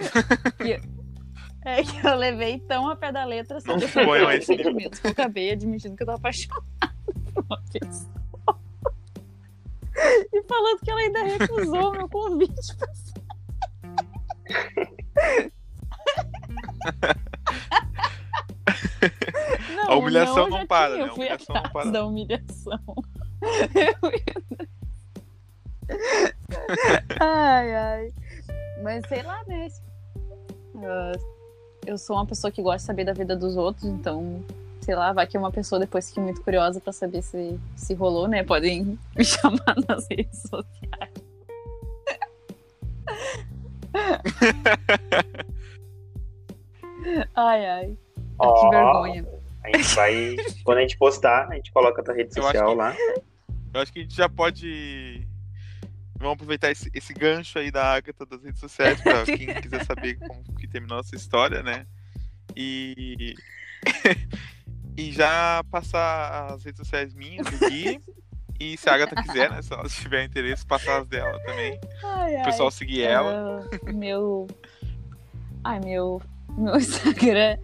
eu- 0.60 0.99
É 1.64 1.82
que 1.82 2.06
eu 2.06 2.14
levei 2.16 2.58
tão 2.60 2.88
a 2.88 2.96
pé 2.96 3.12
da 3.12 3.24
letra 3.24 3.58
Não 3.66 3.78
sobre 3.80 4.24
mas- 4.24 4.46
sentimentos 4.46 4.98
que 4.98 5.06
eu 5.06 5.10
acabei 5.10 5.52
admitindo 5.52 5.96
que 5.96 6.02
eu 6.02 6.06
tô 6.06 6.12
apaixonada 6.12 6.64
por 7.34 7.44
uma 7.44 7.62
pessoa. 7.72 8.20
E 10.32 10.42
falando 10.44 10.80
que 10.80 10.90
ela 10.90 11.00
ainda 11.00 11.22
recusou 11.22 11.92
meu 11.92 12.08
convite 12.08 12.76
pra 12.76 12.88
Não, 19.74 19.90
A 19.92 19.96
humilhação 19.96 20.48
não 20.48 20.58
já 20.60 20.66
para, 20.66 20.94
tinha, 20.94 21.06
né? 21.06 21.08
Eu 21.08 21.12
A 21.12 21.16
humilhação 21.16 21.54
não 21.54 21.62
para. 21.70 21.90
da 21.90 22.06
humilhação. 22.06 22.78
ai, 27.20 27.74
ai. 27.74 28.12
Mas 28.82 29.06
sei 29.08 29.22
lá, 29.22 29.42
né? 29.46 29.68
Ah, 30.84 31.12
eu 31.86 31.98
sou 31.98 32.16
uma 32.16 32.26
pessoa 32.26 32.50
que 32.50 32.62
gosta 32.62 32.78
de 32.78 32.84
saber 32.84 33.04
da 33.04 33.12
vida 33.12 33.36
dos 33.36 33.56
outros, 33.56 33.84
então, 33.84 34.42
sei 34.80 34.94
lá, 34.94 35.12
vai 35.12 35.26
que 35.26 35.36
uma 35.38 35.50
pessoa 35.50 35.78
depois 35.78 36.08
fique 36.08 36.20
muito 36.20 36.42
curiosa 36.42 36.80
pra 36.80 36.92
saber 36.92 37.22
se, 37.22 37.58
se 37.76 37.94
rolou, 37.94 38.28
né? 38.28 38.42
Podem 38.44 38.98
me 39.16 39.24
chamar 39.24 39.74
nas 39.88 40.06
redes 40.10 40.42
sociais. 40.42 41.10
ai, 47.34 47.66
ai. 47.66 47.96
Ó, 48.38 48.54
que 48.60 48.70
vergonha. 48.76 49.26
A 49.64 49.76
gente 49.76 49.94
vai. 49.94 50.36
quando 50.64 50.78
a 50.78 50.80
gente 50.82 50.96
postar, 50.98 51.48
a 51.50 51.54
gente 51.54 51.72
coloca 51.72 52.02
na 52.02 52.12
rede 52.14 52.30
Eu 52.36 52.42
social 52.42 52.70
que- 52.70 52.76
lá. 52.76 52.96
eu 53.74 53.80
acho 53.80 53.92
que 53.92 54.00
a 54.00 54.02
gente 54.02 54.14
já 54.16 54.28
pode. 54.28 55.26
Vamos 56.20 56.34
aproveitar 56.34 56.70
esse, 56.70 56.88
esse 56.94 57.12
gancho 57.14 57.58
aí 57.58 57.70
da 57.70 57.94
Agatha 57.94 58.24
das 58.26 58.42
redes 58.44 58.60
sociais 58.60 59.00
pra 59.00 59.24
quem 59.24 59.46
quiser 59.60 59.84
saber 59.84 60.16
como 60.18 60.44
que 60.54 60.68
terminou 60.68 61.00
essa 61.00 61.16
história, 61.16 61.62
né? 61.62 61.86
E. 62.54 63.34
e 64.96 65.10
já 65.12 65.64
passar 65.70 66.52
as 66.52 66.62
redes 66.64 66.78
sociais 66.78 67.14
minhas 67.14 67.48
Gui. 67.60 68.00
E 68.60 68.76
se 68.76 68.90
a 68.90 68.94
Agatha 68.94 69.22
quiser, 69.22 69.50
né? 69.50 69.62
Se 69.62 69.72
ela 69.72 69.88
tiver 69.88 70.22
interesse, 70.24 70.66
passar 70.66 71.00
as 71.00 71.06
dela 71.08 71.38
também. 71.44 71.80
Ai, 72.04 72.34
O 72.34 72.38
ai. 72.40 72.44
pessoal 72.44 72.70
seguir 72.70 73.02
ela. 73.04 73.66
Ah, 73.86 73.92
meu. 73.92 74.46
Ai, 75.64 75.80
meu. 75.80 76.20
Meu 76.58 76.76
Instagram 76.76 77.56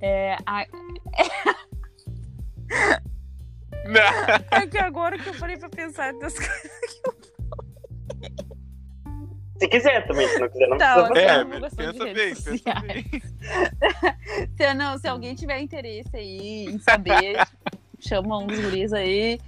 é. 0.00 0.36
a- 0.44 0.66
É 4.52 4.66
que 4.66 4.78
agora 4.78 5.18
que 5.18 5.28
eu 5.28 5.34
parei 5.34 5.56
pra 5.56 5.68
pensar 5.68 6.12
das 6.14 6.34
coisas 6.34 6.62
que 6.62 7.08
eu 7.08 7.12
Se 9.60 9.68
quiser 9.68 10.06
também, 10.06 10.26
se 10.26 10.38
não 10.38 10.48
quiser, 10.48 10.68
não 10.68 10.78
Tá, 10.78 11.04
precisa. 11.06 11.30
É, 11.32 11.44
pensa 11.44 12.04
bem, 12.06 12.14
pensa 12.14 12.80
bem. 12.80 13.04
Se, 14.56 14.74
não, 14.74 14.96
se 14.98 15.06
alguém 15.06 15.34
tiver 15.34 15.60
interesse 15.60 16.16
aí 16.16 16.64
em 16.64 16.78
saber, 16.78 17.36
chama 18.00 18.38
um 18.38 18.46
dos 18.46 18.58
guris 18.58 18.92
aí. 18.92 19.38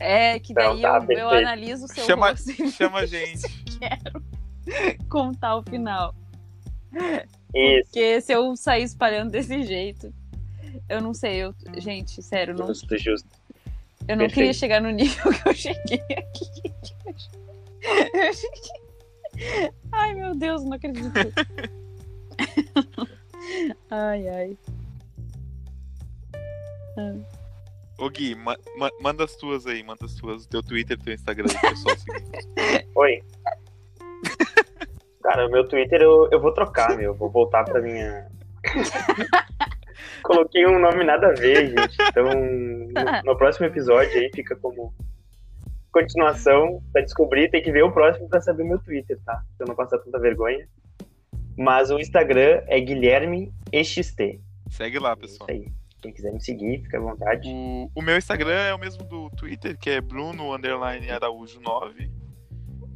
É, 0.00 0.38
que 0.40 0.52
daí 0.52 0.78
Então 0.80 1.06
tá, 1.06 1.12
eu, 1.12 1.18
eu 1.20 1.30
analiso 1.30 1.84
o 1.84 1.88
seu 1.88 2.04
Chama, 2.04 2.30
rosto 2.30 2.70
chama 2.72 2.98
a 2.98 3.06
gente. 3.06 3.42
quero 3.78 4.24
contar 5.08 5.56
o 5.56 5.62
final. 5.62 6.12
Isso. 7.54 7.84
Porque 7.84 8.20
se 8.20 8.32
eu 8.32 8.56
sair 8.56 8.82
espalhando 8.82 9.30
desse 9.30 9.62
jeito, 9.62 10.12
eu 10.88 11.00
não 11.00 11.14
sei, 11.14 11.36
eu, 11.44 11.54
gente, 11.76 12.20
sério, 12.22 12.54
não, 12.56 12.66
Justo, 12.66 12.98
justo. 12.98 13.28
eu 14.08 14.16
não 14.16 14.26
perfeito. 14.26 14.34
queria 14.34 14.52
chegar 14.52 14.80
no 14.82 14.90
nível 14.90 15.32
que 15.32 15.48
eu 15.48 15.54
cheguei 15.54 16.00
aqui. 16.18 16.74
Eu 18.12 18.32
cheguei- 18.32 18.83
Ai, 19.92 20.14
meu 20.14 20.34
Deus, 20.34 20.64
não 20.64 20.72
acredito. 20.74 21.12
Ai, 23.90 24.28
ai. 24.28 24.58
Ô 27.98 28.08
Gui, 28.08 28.34
ma- 28.34 28.56
ma- 28.78 28.90
manda 29.00 29.24
as 29.24 29.36
tuas 29.36 29.66
aí, 29.66 29.82
manda 29.82 30.04
as 30.04 30.14
tuas. 30.14 30.46
Teu 30.46 30.62
Twitter, 30.62 30.98
teu 30.98 31.14
Instagram, 31.14 31.46
o 31.46 31.60
pessoal 31.60 31.96
seguir. 31.98 32.88
Oi. 32.94 33.22
Cara, 35.22 35.46
o 35.46 35.50
meu 35.50 35.66
Twitter 35.68 36.00
eu, 36.02 36.28
eu 36.32 36.40
vou 36.40 36.52
trocar, 36.52 36.96
meu. 36.96 37.14
Vou 37.14 37.30
voltar 37.30 37.64
pra 37.64 37.80
minha. 37.80 38.26
Coloquei 40.22 40.66
um 40.66 40.78
nome 40.80 41.04
nada 41.04 41.28
a 41.28 41.32
ver, 41.34 41.68
gente. 41.68 41.96
Então, 42.08 42.24
no, 42.34 43.22
no 43.24 43.36
próximo 43.36 43.66
episódio 43.66 44.18
aí 44.18 44.30
fica 44.34 44.56
como 44.56 44.92
continuação. 45.94 46.82
Pra 46.92 47.02
descobrir, 47.02 47.48
tem 47.50 47.62
que 47.62 47.70
ver 47.70 47.84
o 47.84 47.92
próximo 47.92 48.28
pra 48.28 48.40
saber 48.40 48.64
o 48.64 48.68
meu 48.68 48.78
Twitter, 48.80 49.18
tá? 49.24 49.42
Pra 49.56 49.64
eu 49.64 49.68
não 49.68 49.76
passar 49.76 49.98
tanta 49.98 50.18
vergonha. 50.18 50.68
Mas 51.56 51.90
o 51.90 51.98
Instagram 52.00 52.62
é 52.66 52.80
Guilherme 52.80 53.54
EXT. 53.72 54.40
Segue 54.70 54.98
lá, 54.98 55.12
É 55.12 55.16
pessoal. 55.16 55.48
Isso 55.48 55.62
aí. 55.62 55.72
Quem 56.02 56.12
quiser 56.12 56.32
me 56.32 56.42
seguir, 56.42 56.82
fica 56.82 56.98
à 56.98 57.00
vontade. 57.00 57.48
O, 57.48 57.90
o 57.94 58.02
meu 58.02 58.18
Instagram 58.18 58.52
é 58.52 58.74
o 58.74 58.78
mesmo 58.78 59.04
do 59.04 59.30
Twitter, 59.30 59.78
que 59.78 59.88
é 59.88 60.00
Bruno 60.00 60.54
underline 60.54 61.10
Araújo 61.10 61.60
9. 61.60 62.10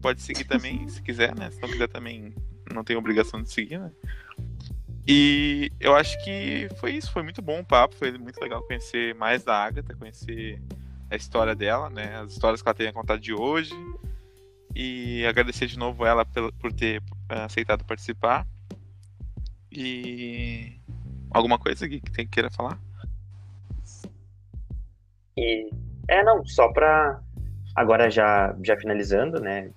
Pode 0.03 0.21
seguir 0.21 0.45
também, 0.45 0.87
se 0.91 1.01
quiser, 1.01 1.35
né? 1.35 1.51
Se 1.51 1.61
não 1.61 1.69
quiser 1.69 1.89
também, 1.89 2.35
não 2.75 2.85
tem 2.85 2.97
obrigação 2.97 3.41
de 3.43 3.51
seguir, 3.51 3.79
né? 3.79 3.91
E 5.07 5.73
eu 5.81 5.95
acho 5.97 6.23
que 6.23 6.69
foi 6.77 6.93
isso, 6.93 7.11
foi 7.11 7.23
muito 7.23 7.41
bom 7.41 7.61
o 7.61 7.65
papo, 7.65 7.95
foi 7.95 8.13
muito 8.19 8.39
legal 8.43 8.63
conhecer 8.65 9.15
mais 9.15 9.43
da 9.43 9.55
Agatha, 9.55 9.97
conhecer 9.97 10.61
a 11.11 11.17
história 11.17 11.55
dela, 11.55 11.89
né? 11.91 12.17
As 12.17 12.33
histórias 12.33 12.63
que 12.63 12.69
ela 12.69 12.75
tem 12.75 12.89
a 12.89 12.93
contar 12.93 13.19
de 13.19 13.33
hoje. 13.33 13.73
E 14.75 15.25
agradecer 15.27 15.67
de 15.67 15.79
novo 15.79 16.05
ela 16.05 16.25
por 16.25 16.73
ter 16.73 17.03
eh, 17.29 17.41
aceitado 17.45 17.85
participar. 17.85 18.47
E 19.73 20.79
alguma 21.31 21.59
coisa 21.59 21.89
que 21.89 22.01
tem 22.01 22.27
queira 22.27 22.51
falar? 22.51 22.79
E 25.37 25.71
é 26.09 26.23
não, 26.23 26.45
só 26.45 26.73
para 26.73 27.21
agora 27.75 28.11
já 28.11 28.57
já 28.63 28.77
finalizando, 28.77 29.41
né? 29.41 29.71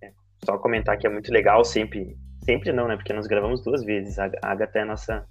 É, 0.00 0.12
só 0.44 0.58
comentar 0.58 0.96
que 0.98 1.06
é 1.06 1.10
muito 1.10 1.32
legal 1.32 1.64
sempre, 1.64 2.16
sempre 2.42 2.72
não, 2.72 2.88
né? 2.88 2.96
Porque 2.96 3.12
nós 3.12 3.26
gravamos 3.26 3.62
duas 3.62 3.84
vezes. 3.84 4.18
A 4.18 4.30
Agatha 4.42 4.78
é 4.78 4.82
a 4.82 4.86
nossa 4.86 5.26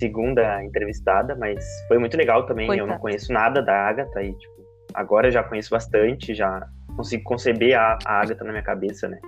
segunda 0.00 0.64
entrevistada, 0.64 1.36
mas 1.36 1.62
foi 1.86 1.98
muito 1.98 2.16
legal 2.16 2.46
também. 2.46 2.74
eu 2.76 2.86
não 2.86 2.98
conheço 2.98 3.32
nada 3.32 3.62
da 3.62 3.88
Agatha 3.88 4.22
e 4.22 4.32
tipo, 4.32 4.64
agora 4.94 5.30
já 5.30 5.44
conheço 5.44 5.70
bastante, 5.70 6.34
já 6.34 6.66
consigo 6.96 7.22
conceber 7.22 7.78
a, 7.78 7.98
a 8.06 8.20
Agatha 8.22 8.42
na 8.42 8.50
minha 8.50 8.64
cabeça, 8.64 9.06
né? 9.06 9.20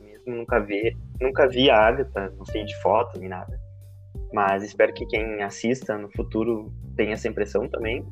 Mesmo 0.00 0.36
nunca 0.36 0.58
vi, 0.58 0.96
nunca 1.20 1.48
vi 1.48 1.70
a 1.70 1.78
Agatha, 1.78 2.32
não 2.36 2.44
sei 2.44 2.64
de 2.64 2.76
foto 2.82 3.18
nem 3.20 3.28
nada. 3.28 3.58
Mas 4.32 4.64
espero 4.64 4.92
que 4.92 5.06
quem 5.06 5.42
assista 5.42 5.96
no 5.96 6.10
futuro 6.10 6.72
tenha 6.96 7.12
essa 7.12 7.28
impressão 7.28 7.68
também. 7.68 8.04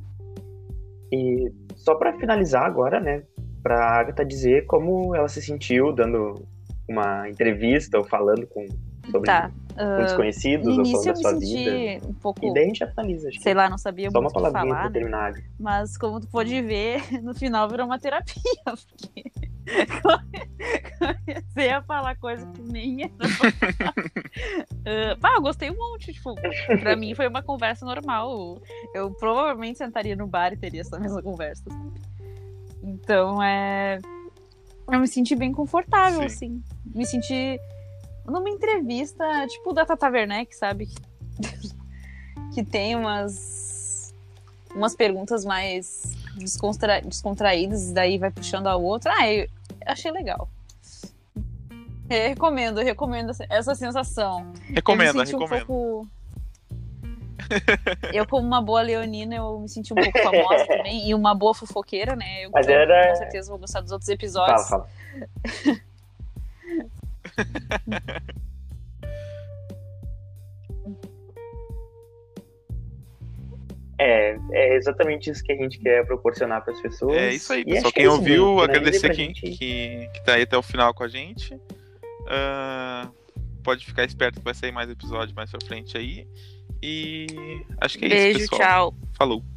E 1.13 1.53
só 1.75 1.97
para 1.97 2.13
finalizar 2.15 2.65
agora, 2.65 3.01
né, 3.01 3.25
para 3.63 3.99
Agatha 3.99 4.25
dizer 4.25 4.67
como 4.67 5.15
ela 5.17 5.29
se 5.29 5.43
sentiu 5.43 5.93
dando 5.93 6.47
uma 6.89 7.29
entrevista 7.29 7.99
ou 7.99 8.05
falando 8.05 8.47
com 8.47 8.67
sobre 9.11 9.27
tá. 9.27 9.51
Uh, 9.75 10.03
desconhecidos 10.03 10.79
ou 10.79 10.85
falando 10.85 11.05
da 11.05 11.15
sua 11.17 11.39
vida. 11.39 12.07
Um 12.07 12.15
pouco, 12.15 12.45
e 12.45 12.53
daí 12.53 12.65
a 12.65 12.67
gente 12.67 12.87
finaliza. 12.87 13.31
Sei 13.41 13.55
lá, 13.55 13.69
não 13.69 13.79
sabia 13.79 14.11
Só 14.11 14.21
muito 14.21 14.39
uma 14.39 14.49
que 14.49 14.53
falar. 14.53 14.93
Terminar. 14.93 15.33
Né? 15.33 15.43
Mas 15.59 15.97
como 15.97 16.21
tu 16.21 16.29
pôde 16.29 16.61
ver, 16.63 17.03
no 17.23 17.35
final 17.35 17.69
virou 17.69 17.87
uma 17.87 17.99
terapia. 17.99 18.43
Porque 18.65 19.31
comecei 20.99 21.71
a 21.71 21.83
falar 21.83 22.17
coisa 22.17 22.47
que 22.53 22.63
nem 22.63 23.05
era. 23.05 23.13
uh, 25.15 25.19
pá, 25.21 25.35
eu 25.37 25.43
gostei 25.43 25.71
um 25.71 25.77
monte. 25.77 26.13
Tipo, 26.13 26.35
pra 26.81 26.97
mim 26.97 27.15
foi 27.15 27.29
uma 27.29 27.43
conversa 27.43 27.85
normal. 27.85 28.61
Eu 28.95 29.11
provavelmente 29.13 29.79
sentaria 29.79 30.15
no 30.17 30.27
bar 30.27 30.53
e 30.53 30.57
teria 30.57 30.83
essa 30.83 30.99
mesma 30.99 31.23
conversa. 31.23 31.65
Então 32.83 33.43
é. 33.43 33.99
Eu 34.93 35.01
me 35.01 35.09
senti 35.09 35.35
bem 35.35 35.51
confortável, 35.51 36.21
Sim. 36.21 36.27
assim. 36.27 36.63
Me 36.95 37.07
senti 37.07 37.59
numa 38.25 38.51
entrevista, 38.51 39.25
tipo 39.49 39.73
da 39.73 39.85
Tata 39.85 40.09
Werneck, 40.09 40.55
sabe? 40.55 40.89
que 42.55 42.65
tem 42.65 42.97
umas 42.97 44.13
umas 44.75 44.95
perguntas 44.95 45.45
mais 45.45 46.15
descontra... 46.37 47.01
descontraídas, 47.01 47.91
e 47.91 47.95
daí 47.95 48.19
vai 48.19 48.31
puxando 48.31 48.67
a 48.67 48.77
outra. 48.77 49.13
Ah, 49.17 49.31
eu 49.31 49.47
achei 49.87 50.11
legal. 50.11 50.49
Eu 52.11 52.29
recomendo, 52.29 52.81
eu 52.81 52.85
recomendo 52.85 53.33
essa 53.49 53.75
sensação. 53.75 54.53
Recomendo, 54.69 55.23
recomendo. 55.23 55.45
Um 55.45 55.49
pouco... 55.49 56.09
eu, 58.13 58.27
como 58.27 58.47
uma 58.47 58.61
boa 58.61 58.83
leonina, 58.83 59.37
eu 59.37 59.61
me 59.61 59.69
senti 59.69 59.93
um 59.93 59.97
pouco 59.97 60.19
famosa 60.19 60.67
também. 60.67 61.09
E 61.09 61.15
uma 61.15 61.35
boa 61.35 61.55
fofoqueira, 61.55 62.15
né? 62.15 62.45
Eu 62.45 62.51
Mas 62.53 62.69
era... 62.69 63.11
com 63.11 63.17
certeza 63.17 63.51
vou 63.51 63.59
gostar 63.59 63.81
dos 63.81 63.93
outros 63.93 64.09
episódios. 64.09 64.69
Fala, 64.69 64.87
fala. 65.53 65.81
É, 73.99 74.37
é 74.51 74.77
exatamente 74.77 75.31
isso 75.31 75.43
que 75.43 75.53
a 75.53 75.57
gente 75.57 75.79
quer 75.79 76.05
proporcionar 76.05 76.63
para 76.63 76.75
as 76.75 76.81
pessoas. 76.81 77.17
É 77.17 77.33
isso 77.33 77.53
aí, 77.53 77.65
pessoal. 77.65 77.93
Quem 77.93 78.05
é 78.05 78.11
ouviu, 78.11 78.57
né? 78.57 78.65
agradecer 78.65 79.09
quem, 79.15 79.27
gente... 79.35 79.57
que, 79.57 80.09
que 80.13 80.25
tá 80.25 80.35
aí 80.35 80.43
até 80.43 80.57
o 80.57 80.63
final 80.63 80.93
com 80.93 81.05
a 81.05 81.09
gente. 81.09 81.55
Uh, 81.55 83.11
pode 83.63 83.87
ficar 83.87 84.05
esperto 84.05 84.41
que 84.41 84.45
vai 84.45 84.55
sair 84.55 84.73
mais 84.73 84.91
episódio 84.91 85.35
mais 85.35 85.51
pra 85.51 85.61
frente 85.65 85.97
aí. 85.97 86.27
E 86.83 87.27
acho 87.81 87.99
que 87.99 88.05
é 88.07 88.09
Beijo, 88.09 88.41
isso, 88.41 88.51
pessoal. 88.51 88.91
tchau. 88.93 88.99
Falou. 89.17 89.54